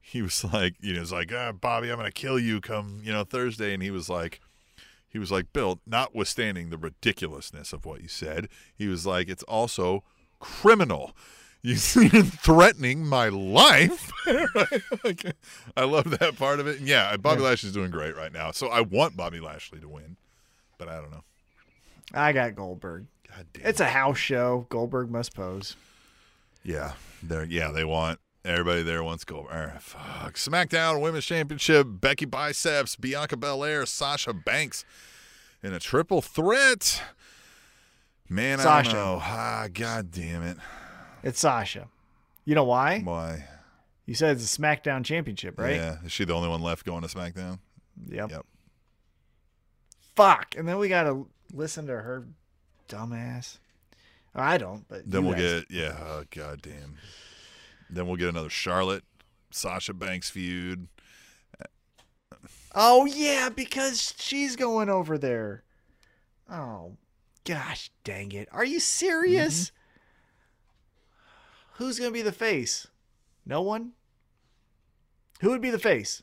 he 0.00 0.22
was 0.22 0.44
like, 0.44 0.74
you 0.80 0.94
know, 0.94 1.02
it's 1.02 1.12
like, 1.12 1.32
ah, 1.34 1.52
Bobby, 1.52 1.90
I'm 1.90 1.98
going 1.98 2.06
to 2.06 2.12
kill 2.12 2.38
you 2.38 2.60
come, 2.60 3.00
you 3.02 3.12
know, 3.12 3.24
Thursday, 3.24 3.74
and 3.74 3.82
he 3.82 3.90
was 3.90 4.08
like, 4.08 4.40
he 5.08 5.18
was 5.18 5.32
like, 5.32 5.52
Bill, 5.52 5.80
notwithstanding 5.86 6.70
the 6.70 6.78
ridiculousness 6.78 7.72
of 7.72 7.84
what 7.84 8.02
you 8.02 8.08
said, 8.08 8.48
he 8.74 8.86
was 8.86 9.04
like, 9.06 9.28
it's 9.28 9.42
also 9.44 10.04
criminal. 10.38 11.16
You- 11.66 12.02
You're 12.12 12.22
threatening 12.22 13.06
my 13.06 13.28
life. 13.28 14.10
I 15.76 15.84
love 15.84 16.10
that 16.18 16.36
part 16.38 16.60
of 16.60 16.66
it. 16.66 16.78
And 16.78 16.88
yeah, 16.88 17.16
Bobby 17.16 17.42
Lashley's 17.42 17.72
doing 17.72 17.90
great 17.90 18.16
right 18.16 18.32
now. 18.32 18.50
So 18.52 18.68
I 18.68 18.80
want 18.82 19.16
Bobby 19.16 19.40
Lashley 19.40 19.80
to 19.80 19.88
win, 19.88 20.16
but 20.78 20.88
I 20.88 20.96
don't 20.96 21.10
know. 21.10 21.24
I 22.14 22.32
got 22.32 22.54
Goldberg. 22.54 23.06
God 23.28 23.46
damn. 23.52 23.66
It's 23.66 23.80
a 23.80 23.86
house 23.86 24.18
show. 24.18 24.66
Goldberg 24.68 25.10
must 25.10 25.34
pose. 25.34 25.76
yeah, 26.64 26.92
they're 27.22 27.44
yeah 27.44 27.70
they 27.72 27.84
want 27.84 28.20
everybody 28.44 28.82
there 28.82 29.02
wants 29.02 29.24
Goldberg. 29.24 29.70
Right, 29.72 29.82
fuck. 29.82 30.34
SmackDown 30.34 31.00
Women's 31.00 31.24
Championship: 31.24 31.86
Becky 31.90 32.24
Biceps, 32.26 32.94
Bianca 32.96 33.36
Belair, 33.36 33.86
Sasha 33.86 34.32
Banks 34.32 34.84
in 35.64 35.72
a 35.72 35.80
triple 35.80 36.22
threat. 36.22 37.02
Man, 38.28 38.60
I 38.60 38.62
Sasha. 38.62 38.92
don't 38.92 38.98
know. 39.04 39.18
Ah, 39.22 39.66
God 39.72 40.10
damn 40.12 40.42
it. 40.44 40.56
It's 41.26 41.40
Sasha. 41.40 41.88
You 42.44 42.54
know 42.54 42.62
why? 42.64 43.00
Why? 43.00 43.44
You 44.06 44.14
said 44.14 44.36
it's 44.36 44.56
a 44.56 44.60
SmackDown 44.60 45.04
Championship, 45.04 45.58
right? 45.58 45.74
Yeah. 45.74 45.96
Is 46.04 46.12
she 46.12 46.24
the 46.24 46.32
only 46.34 46.48
one 46.48 46.62
left 46.62 46.86
going 46.86 47.02
to 47.02 47.08
SmackDown? 47.08 47.58
Yep. 48.08 48.30
Yep. 48.30 48.46
Fuck. 50.14 50.54
And 50.56 50.68
then 50.68 50.78
we 50.78 50.88
gotta 50.88 51.24
listen 51.52 51.86
to 51.88 51.94
her 51.94 52.24
dumbass. 52.88 53.58
Oh, 54.36 54.42
I 54.42 54.56
don't, 54.56 54.86
but 54.86 55.10
Then 55.10 55.24
we'll 55.24 55.34
guys- 55.34 55.64
get 55.64 55.70
yeah. 55.70 55.96
Oh, 56.00 56.22
God 56.30 56.62
damn. 56.62 56.96
Then 57.90 58.06
we'll 58.06 58.16
get 58.16 58.28
another 58.28 58.48
Charlotte, 58.48 59.02
Sasha 59.50 59.94
Banks 59.94 60.30
feud. 60.30 60.86
Oh 62.72 63.06
yeah, 63.06 63.48
because 63.48 64.14
she's 64.18 64.54
going 64.54 64.90
over 64.90 65.18
there. 65.18 65.64
Oh, 66.48 66.92
gosh, 67.44 67.90
dang 68.04 68.30
it! 68.32 68.48
Are 68.52 68.64
you 68.66 68.78
serious? 68.80 69.66
Mm-hmm. 69.66 69.75
Who's 71.76 71.98
gonna 71.98 72.10
be 72.10 72.22
the 72.22 72.32
face? 72.32 72.86
No 73.44 73.62
one. 73.62 73.92
Who 75.40 75.50
would 75.50 75.60
be 75.60 75.70
the 75.70 75.78
face? 75.78 76.22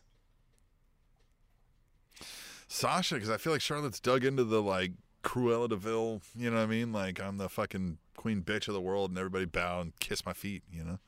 Sasha, 2.68 3.16
because 3.16 3.30
I 3.30 3.38
feel 3.38 3.54
like 3.54 3.62
Charlotte's 3.62 4.00
dug 4.00 4.26
into 4.26 4.44
the 4.44 4.62
like 4.62 4.94
Cruella 5.24 5.70
de 5.70 5.76
Vil. 5.76 6.22
You 6.36 6.50
know 6.50 6.58
what 6.58 6.64
I 6.64 6.66
mean? 6.66 6.92
Like 6.92 7.22
I'm 7.22 7.38
the 7.38 7.50
fucking 7.50 8.00
queen 8.18 8.42
bitch 8.42 8.68
of 8.68 8.74
the 8.74 8.82
world, 8.82 9.12
and 9.12 9.18
everybody 9.18 9.46
bow 9.46 9.80
and 9.82 9.98
kiss 10.00 10.26
my 10.26 10.34
feet. 10.34 10.64
You 10.72 10.84
know. 10.84 11.00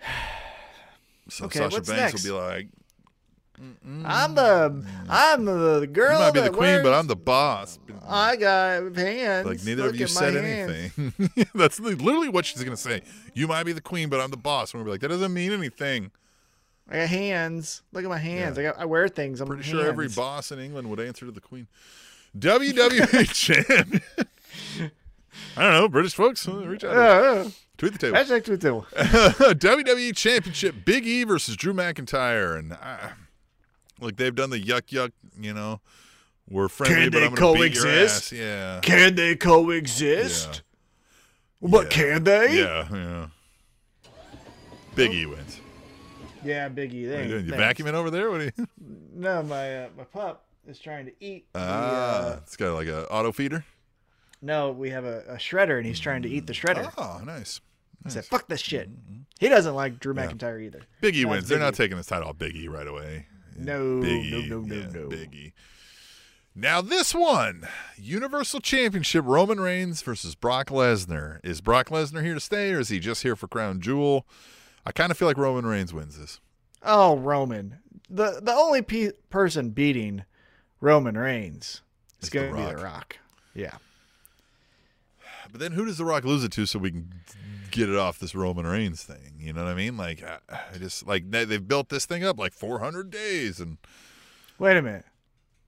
So 1.30 1.44
Okay, 1.44 1.58
Sasha 1.58 1.82
Banks 1.82 1.88
next? 1.90 2.24
will 2.24 2.30
be 2.30 2.40
like, 2.40 2.68
I'm 4.04 4.34
the 4.34 4.84
I'm 5.08 5.44
the 5.44 5.88
girl. 5.92 6.12
"You 6.14 6.18
might 6.18 6.34
be 6.34 6.40
the 6.40 6.50
queen, 6.50 6.82
but 6.82 6.92
I'm 6.92 7.06
the 7.06 7.16
boss." 7.16 7.78
I 8.06 8.36
got 8.36 8.96
hands. 8.96 9.46
Like 9.46 9.64
neither 9.64 9.84
Look 9.84 9.94
of 9.94 10.00
you 10.00 10.06
said 10.06 10.36
anything. 10.36 11.12
That's 11.54 11.78
literally 11.80 12.28
what 12.28 12.46
she's 12.46 12.62
gonna 12.62 12.76
say. 12.76 13.02
You 13.34 13.46
might 13.48 13.64
be 13.64 13.72
the 13.72 13.80
queen, 13.80 14.08
but 14.08 14.20
I'm 14.20 14.30
the 14.30 14.36
boss. 14.36 14.72
And 14.72 14.78
we'll 14.80 14.86
be 14.86 14.90
like, 14.92 15.00
that 15.02 15.08
doesn't 15.08 15.32
mean 15.34 15.52
anything. 15.52 16.10
I 16.90 17.00
got 17.00 17.08
hands. 17.08 17.82
Look 17.92 18.04
at 18.04 18.08
my 18.10 18.16
hands. 18.18 18.56
Yeah. 18.56 18.62
I 18.70 18.72
got. 18.72 18.80
I 18.80 18.84
wear 18.86 19.08
things. 19.08 19.40
I'm 19.40 19.48
Pretty 19.48 19.62
sure 19.62 19.84
every 19.86 20.08
boss 20.08 20.50
in 20.52 20.58
England 20.58 20.88
would 20.90 21.00
answer 21.00 21.26
to 21.26 21.32
the 21.32 21.40
Queen. 21.40 21.66
WWE 22.38 23.32
champ. 23.34 24.02
I 25.56 25.62
don't 25.62 25.72
know, 25.72 25.88
British 25.88 26.14
folks. 26.14 26.46
uh, 26.48 26.66
Reach 26.66 26.84
out. 26.84 26.96
Uh, 26.96 27.48
Tweet 27.76 27.92
the 27.92 27.98
table. 27.98 28.16
hashtag 28.16 28.44
tweet 28.44 28.60
the 28.60 28.66
table. 28.68 28.86
WWE 28.92 30.16
Championship: 30.16 30.74
Big 30.84 31.06
E 31.06 31.24
versus 31.24 31.56
Drew 31.56 31.72
McIntyre, 31.72 32.58
and 32.58 32.72
I, 32.72 33.12
like 34.00 34.16
they've 34.16 34.34
done 34.34 34.50
the 34.50 34.60
yuck 34.62 34.82
yuck. 34.88 35.12
You 35.40 35.54
know, 35.54 35.80
we're 36.48 36.68
friendly, 36.68 36.96
Can 36.96 37.10
but 37.10 37.18
they 37.20 37.26
I'm 37.26 37.34
gonna 37.34 37.60
beat 37.60 37.74
your 37.74 37.84
coexist? 37.84 38.32
ass. 38.32 38.38
Yeah. 38.38 38.80
Can 38.82 39.14
they 39.14 39.36
coexist? 39.36 40.62
But 41.62 41.84
Yeah. 41.84 41.88
can 41.90 42.24
they? 42.24 42.58
Yeah. 42.58 42.88
Yeah. 42.92 43.26
Big 44.94 45.12
E 45.12 45.26
wins. 45.26 45.60
Yeah, 46.44 46.68
Biggie. 46.68 47.02
What 47.04 47.10
They 47.10 47.16
are 47.16 47.22
you 47.22 47.28
doing? 47.28 47.46
You 47.46 47.52
vacuuming 47.52 47.94
over 47.94 48.10
there? 48.10 48.30
What 48.30 48.40
are 48.40 48.44
you? 48.44 48.52
No, 49.18 49.42
my 49.42 49.78
uh, 49.84 49.88
my 49.98 50.04
pup 50.04 50.44
is 50.68 50.78
trying 50.78 51.06
to 51.06 51.12
eat. 51.18 51.46
the, 51.52 51.58
Ah, 51.60 51.64
uh, 52.34 52.36
it's 52.44 52.56
got 52.56 52.74
like 52.74 52.86
a 52.86 53.08
auto 53.10 53.32
feeder. 53.32 53.64
no, 54.40 54.70
we 54.70 54.90
have 54.90 55.04
a, 55.04 55.22
a 55.28 55.34
shredder, 55.34 55.76
and 55.78 55.84
he's 55.84 55.98
trying 55.98 56.22
to 56.22 56.28
eat 56.28 56.46
the 56.46 56.52
shredder. 56.52 56.92
Oh, 56.96 57.20
nice. 57.24 57.60
I 58.06 58.10
said, 58.10 58.24
"Fuck 58.24 58.46
this 58.46 58.60
shit." 58.60 58.88
He 59.40 59.48
doesn't 59.48 59.74
like 59.74 59.98
Drew 59.98 60.14
Yeah. 60.14 60.28
McIntyre 60.28 60.62
either. 60.62 60.82
Biggie 61.02 61.14
E 61.14 61.22
That's 61.24 61.30
wins. 61.30 61.48
They're 61.48 61.58
not 61.58 61.74
taking 61.74 61.96
this 61.96 62.06
title 62.06 62.28
off 62.28 62.38
Big 62.38 62.54
E 62.54 62.68
right 62.68 62.86
away. 62.86 63.26
No, 63.58 64.00
Big 64.00 64.32
no, 64.32 64.40
no, 64.40 64.60
no, 64.60 64.74
yeah, 64.74 64.88
no. 64.92 65.08
Big 65.08 65.34
E. 65.34 65.52
Now 66.54 66.80
this 66.80 67.14
one, 67.14 67.68
Universal 67.96 68.60
Championship, 68.60 69.24
Roman 69.26 69.60
Reigns 69.60 70.02
versus 70.02 70.34
Brock 70.34 70.68
Lesnar. 70.70 71.38
Is 71.44 71.60
Brock 71.60 71.88
Lesnar 71.88 72.24
here 72.24 72.34
to 72.34 72.40
stay, 72.40 72.72
or 72.72 72.80
is 72.80 72.88
he 72.88 72.98
just 72.98 73.22
here 73.22 73.36
for 73.36 73.46
Crown 73.46 73.80
Jewel? 73.80 74.26
I 74.84 74.90
kind 74.92 75.10
of 75.12 75.18
feel 75.18 75.28
like 75.28 75.36
Roman 75.36 75.66
Reigns 75.66 75.94
wins 75.94 76.18
this. 76.18 76.40
Oh, 76.82 77.16
Roman. 77.16 77.78
The 78.10 78.40
the 78.42 78.52
only 78.54 78.82
pe- 78.82 79.12
person 79.30 79.70
beating 79.70 80.24
Roman 80.80 81.16
Reigns 81.16 81.82
is 82.20 82.30
going 82.30 82.50
to 82.50 82.56
be 82.56 82.64
The 82.64 82.76
Rock. 82.82 83.18
Yeah. 83.54 83.76
But 85.50 85.60
then 85.60 85.72
who 85.72 85.84
does 85.84 85.98
The 85.98 86.04
Rock 86.04 86.24
lose 86.24 86.44
it 86.44 86.52
to 86.52 86.66
so 86.66 86.78
we 86.78 86.90
can 86.90 87.12
get 87.70 87.88
it 87.88 87.96
off 87.96 88.18
this 88.18 88.34
Roman 88.34 88.66
Reigns 88.66 89.02
thing? 89.02 89.34
You 89.38 89.52
know 89.52 89.64
what 89.64 89.70
I 89.70 89.74
mean? 89.74 89.96
Like, 89.96 90.22
I, 90.22 90.38
I 90.74 90.78
just 90.78 91.06
like 91.06 91.30
they, 91.30 91.44
they've 91.44 91.66
built 91.66 91.88
this 91.88 92.06
thing 92.06 92.24
up 92.24 92.38
like 92.38 92.52
400 92.52 93.10
days, 93.10 93.60
and 93.60 93.78
Wait 94.58 94.76
a 94.76 94.82
minute. 94.82 95.04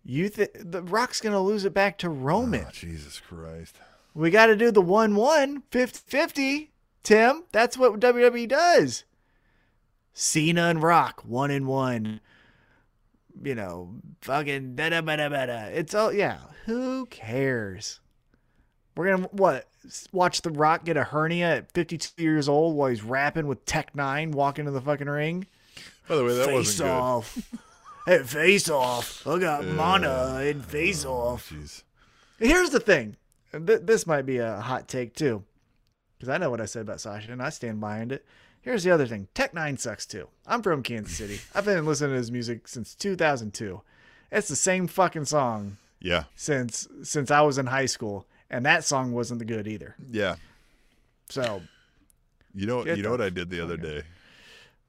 You 0.05 0.29
think 0.29 0.51
The 0.55 0.83
Rock's 0.83 1.21
going 1.21 1.33
to 1.35 1.41
lose 1.41 1.65
it 1.65 1.75
back 1.75 1.99
to 1.99 2.09
Roman? 2.09 2.65
oh, 2.67 2.71
Jesus 2.73 3.21
Christ. 3.21 3.77
We 4.15 4.31
got 4.31 4.47
to 4.47 4.57
do 4.57 4.71
the 4.71 4.81
1 4.83 5.15
1 5.15 5.63
50 5.71 5.99
50. 6.07 6.71
Tim, 7.03 7.45
that's 7.53 7.79
what 7.79 8.01
WWE 8.01 8.49
does. 8.49 9.05
Cena 10.13 10.65
and 10.65 10.83
Rock, 10.83 11.23
one 11.25 11.51
and 11.51 11.67
one. 11.67 12.21
You 13.43 13.55
know, 13.55 13.95
fucking 14.21 14.75
da 14.75 14.91
da 14.91 15.01
da 15.01 15.29
da 15.29 15.47
da. 15.47 15.65
It's 15.67 15.95
all, 15.95 16.13
yeah. 16.13 16.39
Who 16.67 17.07
cares? 17.07 18.01
We're 19.01 19.17
going 19.17 19.23
to, 19.23 19.29
what? 19.29 19.67
Watch 20.13 20.43
The 20.43 20.51
Rock 20.51 20.85
get 20.85 20.99
a 20.99 21.05
hernia 21.05 21.57
at 21.57 21.73
52 21.73 22.23
years 22.23 22.51
old 22.51 22.77
while 22.77 22.91
he's 22.91 23.03
rapping 23.03 23.47
with 23.47 23.65
Tech 23.65 23.95
N9ne 23.95 24.33
walking 24.33 24.67
to 24.67 24.71
the 24.71 24.83
fucking 24.83 25.09
ring? 25.09 25.47
By 26.07 26.17
the 26.17 26.25
way, 26.25 26.35
that 26.35 26.45
face 26.45 26.55
wasn't 26.55 26.89
good. 26.91 26.93
off. 26.93 27.49
hey, 28.05 28.23
face 28.23 28.69
off. 28.69 29.27
I 29.27 29.39
got 29.39 29.65
mana 29.65 30.41
and 30.43 30.63
face 30.63 31.07
oh, 31.07 31.15
off. 31.15 31.49
Jeez. 31.49 31.83
Here's 32.39 32.69
the 32.69 32.79
thing. 32.79 33.17
th- 33.53 33.81
this 33.85 34.07
might 34.07 34.27
be 34.27 34.37
a 34.37 34.61
hot 34.61 34.87
take 34.87 35.15
too, 35.15 35.45
because 36.19 36.29
I 36.29 36.37
know 36.37 36.51
what 36.51 36.61
I 36.61 36.67
said 36.67 36.83
about 36.83 37.01
Sasha 37.01 37.33
and 37.33 37.43
I 37.43 37.49
stand 37.49 37.81
behind 37.81 38.13
it. 38.13 38.27
Here's 38.61 38.85
the 38.85 38.91
other 38.91 39.07
thing. 39.07 39.29
Tech 39.33 39.55
N9ne 39.55 39.81
sucks 39.81 40.05
too. 40.05 40.29
I'm 40.47 40.61
from 40.61 40.83
Kansas 40.83 41.17
City. 41.17 41.41
I've 41.55 41.65
been 41.65 41.87
listening 41.87 42.11
to 42.11 42.19
his 42.19 42.31
music 42.31 42.69
since 42.69 42.95
2002. 42.97 43.81
It's 44.31 44.49
the 44.49 44.57
same 44.57 44.89
fucking 44.89 45.25
song 45.25 45.79
Yeah, 46.01 46.25
since 46.37 46.87
since 47.03 47.31
I 47.31 47.41
was 47.41 47.57
in 47.57 47.65
high 47.65 47.87
school, 47.87 48.27
and 48.51 48.65
that 48.67 48.85
song 48.85 49.13
wasn't 49.13 49.39
the 49.39 49.45
good 49.45 49.67
either. 49.69 49.95
yeah. 50.11 50.37
So 51.29 51.63
You 52.55 52.67
know, 52.67 52.85
you 52.85 53.03
know 53.03 53.11
what 53.13 53.21
I 53.21 53.31
did 53.31 53.51
the 53.51 53.61
other 53.63 53.77
day? 53.77 54.03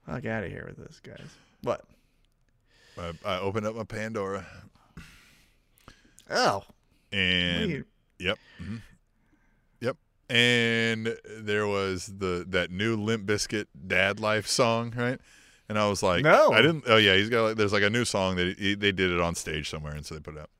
fuck 0.06 0.24
out 0.26 0.42
of 0.44 0.50
here 0.50 0.64
with 0.66 0.84
this, 0.84 1.00
guys. 1.00 1.28
What? 1.62 1.82
I, 2.98 3.12
I 3.24 3.38
opened 3.38 3.64
up 3.66 3.74
my 3.76 3.84
Pandora, 3.84 4.44
Oh, 6.30 6.64
and 7.12 7.70
you- 7.70 7.84
yep, 8.18 8.38
mhm. 8.62 8.80
yep, 9.80 9.96
and 10.30 11.16
there 11.38 11.66
was 11.66 12.06
the 12.18 12.44
that 12.48 12.70
new 12.70 12.96
Limp 12.96 13.26
Bizkit 13.26 13.66
"Dad 13.86 14.18
Life" 14.20 14.46
song, 14.46 14.92
right? 14.96 15.20
And 15.68 15.78
I 15.78 15.88
was 15.88 16.02
like, 16.02 16.22
No. 16.22 16.52
I 16.52 16.62
didn't. 16.62 16.84
Oh 16.86 16.96
yeah, 16.96 17.16
he's 17.16 17.28
got 17.28 17.42
like 17.44 17.56
there's 17.56 17.72
like 17.72 17.82
a 17.82 17.90
new 17.90 18.04
song 18.04 18.36
that 18.36 18.58
he, 18.58 18.74
they 18.74 18.92
did 18.92 19.10
it 19.10 19.20
on 19.20 19.34
stage 19.34 19.68
somewhere, 19.70 19.94
and 19.94 20.04
so 20.06 20.14
they 20.14 20.20
put 20.20 20.34
it 20.36 20.40
out. 20.40 20.50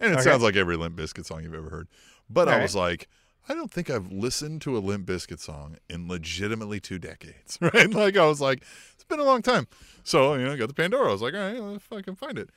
And 0.00 0.12
it 0.12 0.14
Okay. 0.14 0.22
sounds 0.22 0.42
like 0.42 0.56
every 0.56 0.76
Limp 0.76 0.96
Bizkit 0.96 1.24
song 1.26 1.42
you've 1.44 1.54
ever 1.54 1.70
heard. 1.70 1.88
But 2.32 2.48
I 2.48 2.52
All 2.52 2.56
right. 2.58 2.62
was 2.62 2.74
like, 2.76 3.08
I 3.48 3.54
don't 3.54 3.70
think 3.70 3.90
I've 3.90 4.10
listened 4.12 4.62
to 4.62 4.76
a 4.76 4.80
Limp 4.80 5.06
Bizkit 5.06 5.40
song 5.40 5.76
in 5.90 6.08
legitimately 6.08 6.80
two 6.80 6.98
decades, 6.98 7.58
right? 7.60 7.90
Like 7.92 8.16
I 8.16 8.26
was 8.26 8.40
like, 8.40 8.64
it's 8.94 9.04
been 9.04 9.20
a 9.20 9.24
long 9.24 9.42
time. 9.42 9.66
So 10.04 10.34
you 10.34 10.44
know, 10.44 10.52
I 10.52 10.56
got 10.56 10.68
the 10.68 10.74
Pandora. 10.74 11.08
I 11.08 11.12
was 11.12 11.22
like, 11.22 11.34
all 11.34 11.40
right, 11.40 11.60
let's 11.60 11.84
fucking 11.86 12.16
find 12.16 12.38
it. 12.38 12.50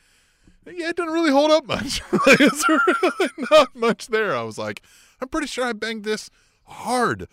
Yeah, 0.67 0.89
it 0.89 0.95
doesn't 0.95 1.13
really 1.13 1.31
hold 1.31 1.51
up 1.51 1.65
much. 1.67 2.01
Like, 2.11 2.39
it's 2.41 2.67
really 2.69 3.29
not 3.51 3.75
much 3.75 4.07
there. 4.07 4.35
I 4.35 4.41
was 4.43 4.57
like, 4.57 4.81
I'm 5.21 5.27
pretty 5.27 5.47
sure 5.47 5.65
I 5.65 5.73
banged 5.73 6.03
this 6.03 6.29
hard 6.65 7.27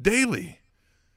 daily. 0.00 0.58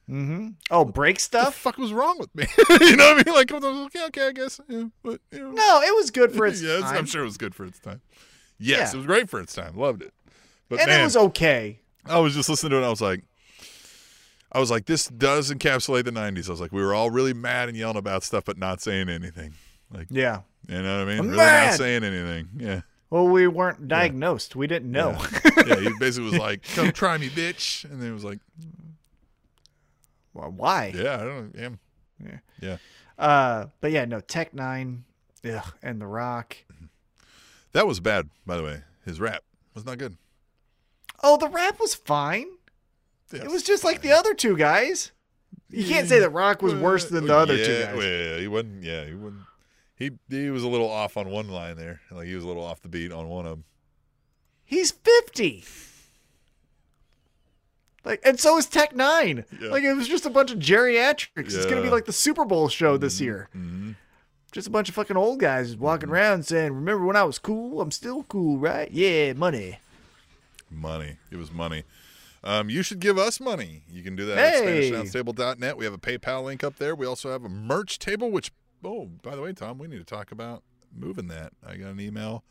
Mm-hmm. 0.08 0.48
Oh, 0.70 0.84
break 0.84 1.16
The 1.16 1.22
stuff? 1.22 1.54
fuck 1.54 1.78
was 1.78 1.92
wrong 1.92 2.18
with 2.18 2.34
me? 2.34 2.44
you 2.80 2.96
know 2.96 3.14
what 3.14 3.26
I 3.26 3.30
mean? 3.30 3.34
Like, 3.34 3.50
I 3.50 3.54
was 3.54 3.64
like, 3.64 3.86
okay, 3.86 4.04
okay, 4.06 4.26
I 4.28 4.32
guess. 4.32 4.60
Yeah, 4.68 4.84
but 5.02 5.20
you 5.32 5.38
know, 5.40 5.50
No, 5.52 5.80
it 5.82 5.94
was 5.96 6.10
good 6.10 6.32
for 6.32 6.44
its 6.46 6.60
yeah, 6.62 6.74
it's- 6.76 6.90
time. 6.90 6.98
I'm 6.98 7.06
sure 7.06 7.22
it 7.22 7.26
was 7.26 7.38
good 7.38 7.54
for 7.54 7.64
its 7.64 7.78
time. 7.78 8.02
Yes, 8.58 8.78
Yeah. 8.92 8.94
it 8.94 8.96
was 8.98 9.06
great 9.06 9.28
for 9.28 9.40
its 9.40 9.54
time. 9.54 9.76
Loved 9.76 10.02
it. 10.02 10.12
But 10.68 10.80
and 10.80 10.88
man, 10.88 11.00
it 11.00 11.04
was 11.04 11.16
okay. 11.16 11.80
I 12.06 12.18
was 12.18 12.34
just 12.34 12.48
listening 12.48 12.70
to 12.70 12.76
it. 12.76 12.78
and 12.80 12.86
I 12.86 12.90
was 12.90 13.00
like, 13.02 13.22
I 14.52 14.60
was 14.60 14.70
like, 14.70 14.86
this 14.86 15.06
does 15.08 15.50
encapsulate 15.52 16.04
the 16.04 16.12
'90s. 16.12 16.48
I 16.48 16.52
was 16.52 16.60
like, 16.60 16.72
we 16.72 16.82
were 16.82 16.94
all 16.94 17.10
really 17.10 17.32
mad 17.34 17.68
and 17.68 17.76
yelling 17.76 17.96
about 17.96 18.22
stuff, 18.22 18.44
but 18.44 18.56
not 18.56 18.80
saying 18.80 19.08
anything. 19.08 19.54
Like, 19.92 20.06
Yeah. 20.10 20.40
you 20.68 20.80
know 20.82 20.98
what 20.98 21.02
I 21.08 21.10
mean? 21.10 21.18
I'm 21.18 21.26
really 21.26 21.36
mad. 21.38 21.66
not 21.70 21.74
saying 21.76 22.04
anything. 22.04 22.48
Yeah. 22.56 22.80
Well, 23.10 23.28
we 23.28 23.46
weren't 23.46 23.86
diagnosed. 23.88 24.56
We 24.56 24.66
didn't 24.66 24.90
know. 24.90 25.16
Yeah. 25.66 25.76
He 25.80 25.90
basically 25.98 26.30
was 26.30 26.38
like, 26.38 26.62
"Come 26.74 26.90
try 26.92 27.16
me, 27.18 27.28
bitch," 27.30 27.84
and 27.84 28.00
then 28.02 28.10
it 28.10 28.14
was 28.14 28.24
like, 28.24 28.38
well, 30.32 30.50
why? 30.50 30.92
"Yeah, 30.94 31.14
I 31.14 31.24
don't 31.24 31.54
know." 31.54 31.60
Yeah. 32.20 32.28
Yeah. 32.30 32.38
Yeah. 32.60 32.76
Uh, 33.18 33.66
but 33.80 33.92
yeah, 33.92 34.04
no, 34.04 34.20
Tech 34.20 34.52
N9ne, 34.52 35.00
ugh, 35.56 35.72
and 35.82 36.00
The 36.00 36.06
Rock. 36.06 36.56
That 37.74 37.86
was 37.86 38.00
bad, 38.00 38.30
by 38.46 38.56
the 38.56 38.62
way. 38.62 38.82
His 39.04 39.20
rap 39.20 39.42
was 39.74 39.84
not 39.84 39.98
good. 39.98 40.16
Oh, 41.22 41.36
the 41.36 41.48
rap 41.48 41.78
was 41.78 41.94
fine. 41.94 42.46
It 43.32 43.50
was 43.50 43.64
just 43.64 43.82
like 43.82 44.00
the 44.00 44.12
other 44.12 44.32
two 44.32 44.56
guys. 44.56 45.10
You 45.70 45.84
can't 45.84 46.08
say 46.08 46.20
that 46.20 46.30
Rock 46.30 46.62
was 46.62 46.72
worse 46.72 47.06
than 47.06 47.26
the 47.26 47.36
other 47.36 47.56
yeah, 47.56 47.66
two 47.66 47.96
guys. 47.96 48.04
yeah, 48.04 48.38
he 48.38 48.48
wasn't. 48.48 48.84
Yeah, 48.84 49.04
he 49.04 49.14
wasn't. 49.14 49.42
He 49.96 50.10
he 50.28 50.50
was 50.50 50.62
a 50.62 50.68
little 50.68 50.88
off 50.88 51.16
on 51.16 51.28
one 51.30 51.48
line 51.48 51.76
there. 51.76 52.00
Like 52.12 52.28
he 52.28 52.34
was 52.36 52.44
a 52.44 52.46
little 52.46 52.64
off 52.64 52.80
the 52.80 52.88
beat 52.88 53.10
on 53.10 53.28
one 53.28 53.44
of 53.44 53.52
them. 53.52 53.64
He's 54.64 54.92
fifty. 54.92 55.64
Like, 58.04 58.20
and 58.24 58.38
so 58.38 58.56
is 58.58 58.66
Tech 58.66 58.92
N9ne. 58.92 59.44
Yeah. 59.60 59.70
Like, 59.70 59.82
it 59.82 59.94
was 59.94 60.06
just 60.06 60.26
a 60.26 60.30
bunch 60.30 60.52
of 60.52 60.58
geriatrics. 60.58 61.54
It's 61.54 61.66
gonna 61.66 61.82
be 61.82 61.88
like 61.88 62.04
the 62.04 62.12
Super 62.12 62.44
Bowl 62.44 62.68
show 62.68 62.96
this 62.98 63.20
year. 63.20 63.48
Mm-hmm. 63.56 63.92
Just 64.54 64.68
a 64.68 64.70
bunch 64.70 64.88
of 64.88 64.94
fucking 64.94 65.16
old 65.16 65.40
guys 65.40 65.76
walking 65.76 66.08
around 66.10 66.46
saying, 66.46 66.72
"Remember 66.72 67.04
when 67.04 67.16
I 67.16 67.24
was 67.24 67.40
cool? 67.40 67.80
I'm 67.80 67.90
still 67.90 68.22
cool, 68.22 68.56
right? 68.56 68.88
Yeah, 68.88 69.32
money." 69.32 69.80
Money. 70.70 71.16
It 71.32 71.36
was 71.38 71.50
money. 71.50 71.82
Um, 72.44 72.70
you 72.70 72.84
should 72.84 73.00
give 73.00 73.18
us 73.18 73.40
money. 73.40 73.82
You 73.90 74.04
can 74.04 74.14
do 74.14 74.26
that 74.26 74.38
Hey. 74.38 74.88
at 74.92 74.94
SpanishAnnounceTable.net. 75.06 75.76
We 75.76 75.84
have 75.84 75.92
a 75.94 75.98
PayPal 75.98 76.44
link 76.44 76.62
up 76.62 76.76
there. 76.76 76.94
We 76.94 77.04
also 77.04 77.32
have 77.32 77.44
a 77.44 77.48
merch 77.48 77.98
table, 77.98 78.30
which, 78.30 78.52
oh, 78.84 79.06
by 79.22 79.34
the 79.34 79.42
way, 79.42 79.52
Tom, 79.52 79.76
we 79.78 79.88
need 79.88 79.98
to 79.98 80.04
talk 80.04 80.30
about 80.30 80.62
moving 80.94 81.26
that. 81.28 81.52
I 81.66 81.76
got 81.76 81.88
an 81.88 82.00
email. 82.00 82.44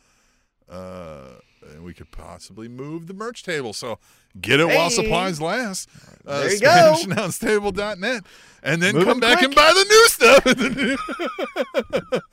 Uh, 0.68 1.36
and 1.72 1.84
we 1.84 1.94
could 1.94 2.12
possibly 2.12 2.68
move 2.68 3.08
the 3.08 3.14
merch 3.14 3.44
table. 3.44 3.74
So 3.74 4.00
get 4.40 4.60
it 4.60 4.66
while 4.68 4.90
supplies 4.90 5.40
last. 5.42 5.90
Uh, 6.26 6.42
There 6.42 6.54
you 6.54 6.60
go. 6.60 6.96
SpanishAnnounceTable.net. 7.00 8.24
And 8.64 8.82
then 8.82 8.96
Move 8.96 9.04
come 9.06 9.12
'em 9.16 9.20
back 9.20 9.40
quick. 9.40 9.48
and 9.48 9.56
buy 9.56 9.74
the 9.74 9.86
new 9.90 10.08
stuff. 10.08 10.46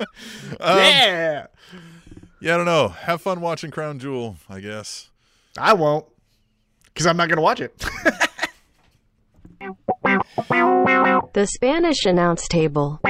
Um, 0.61 0.77
yeah, 0.78 1.47
Yeah, 2.40 2.55
I 2.55 2.57
don't 2.57 2.66
know. 2.66 2.89
Have 2.89 3.20
fun 3.23 3.40
watching 3.40 3.70
Crown 3.70 3.98
Jewel, 3.98 4.36
I 4.48 4.61
guess. 4.61 5.09
I 5.59 5.73
won't, 5.74 6.07
because 6.86 7.07
I'm 7.07 7.16
not 7.16 7.28
gonna 7.28 7.40
watch 7.43 7.61
it. 7.61 7.74
The 11.32 11.47
Spanish 11.47 12.05
announce 12.07 12.48
table. 12.48 13.01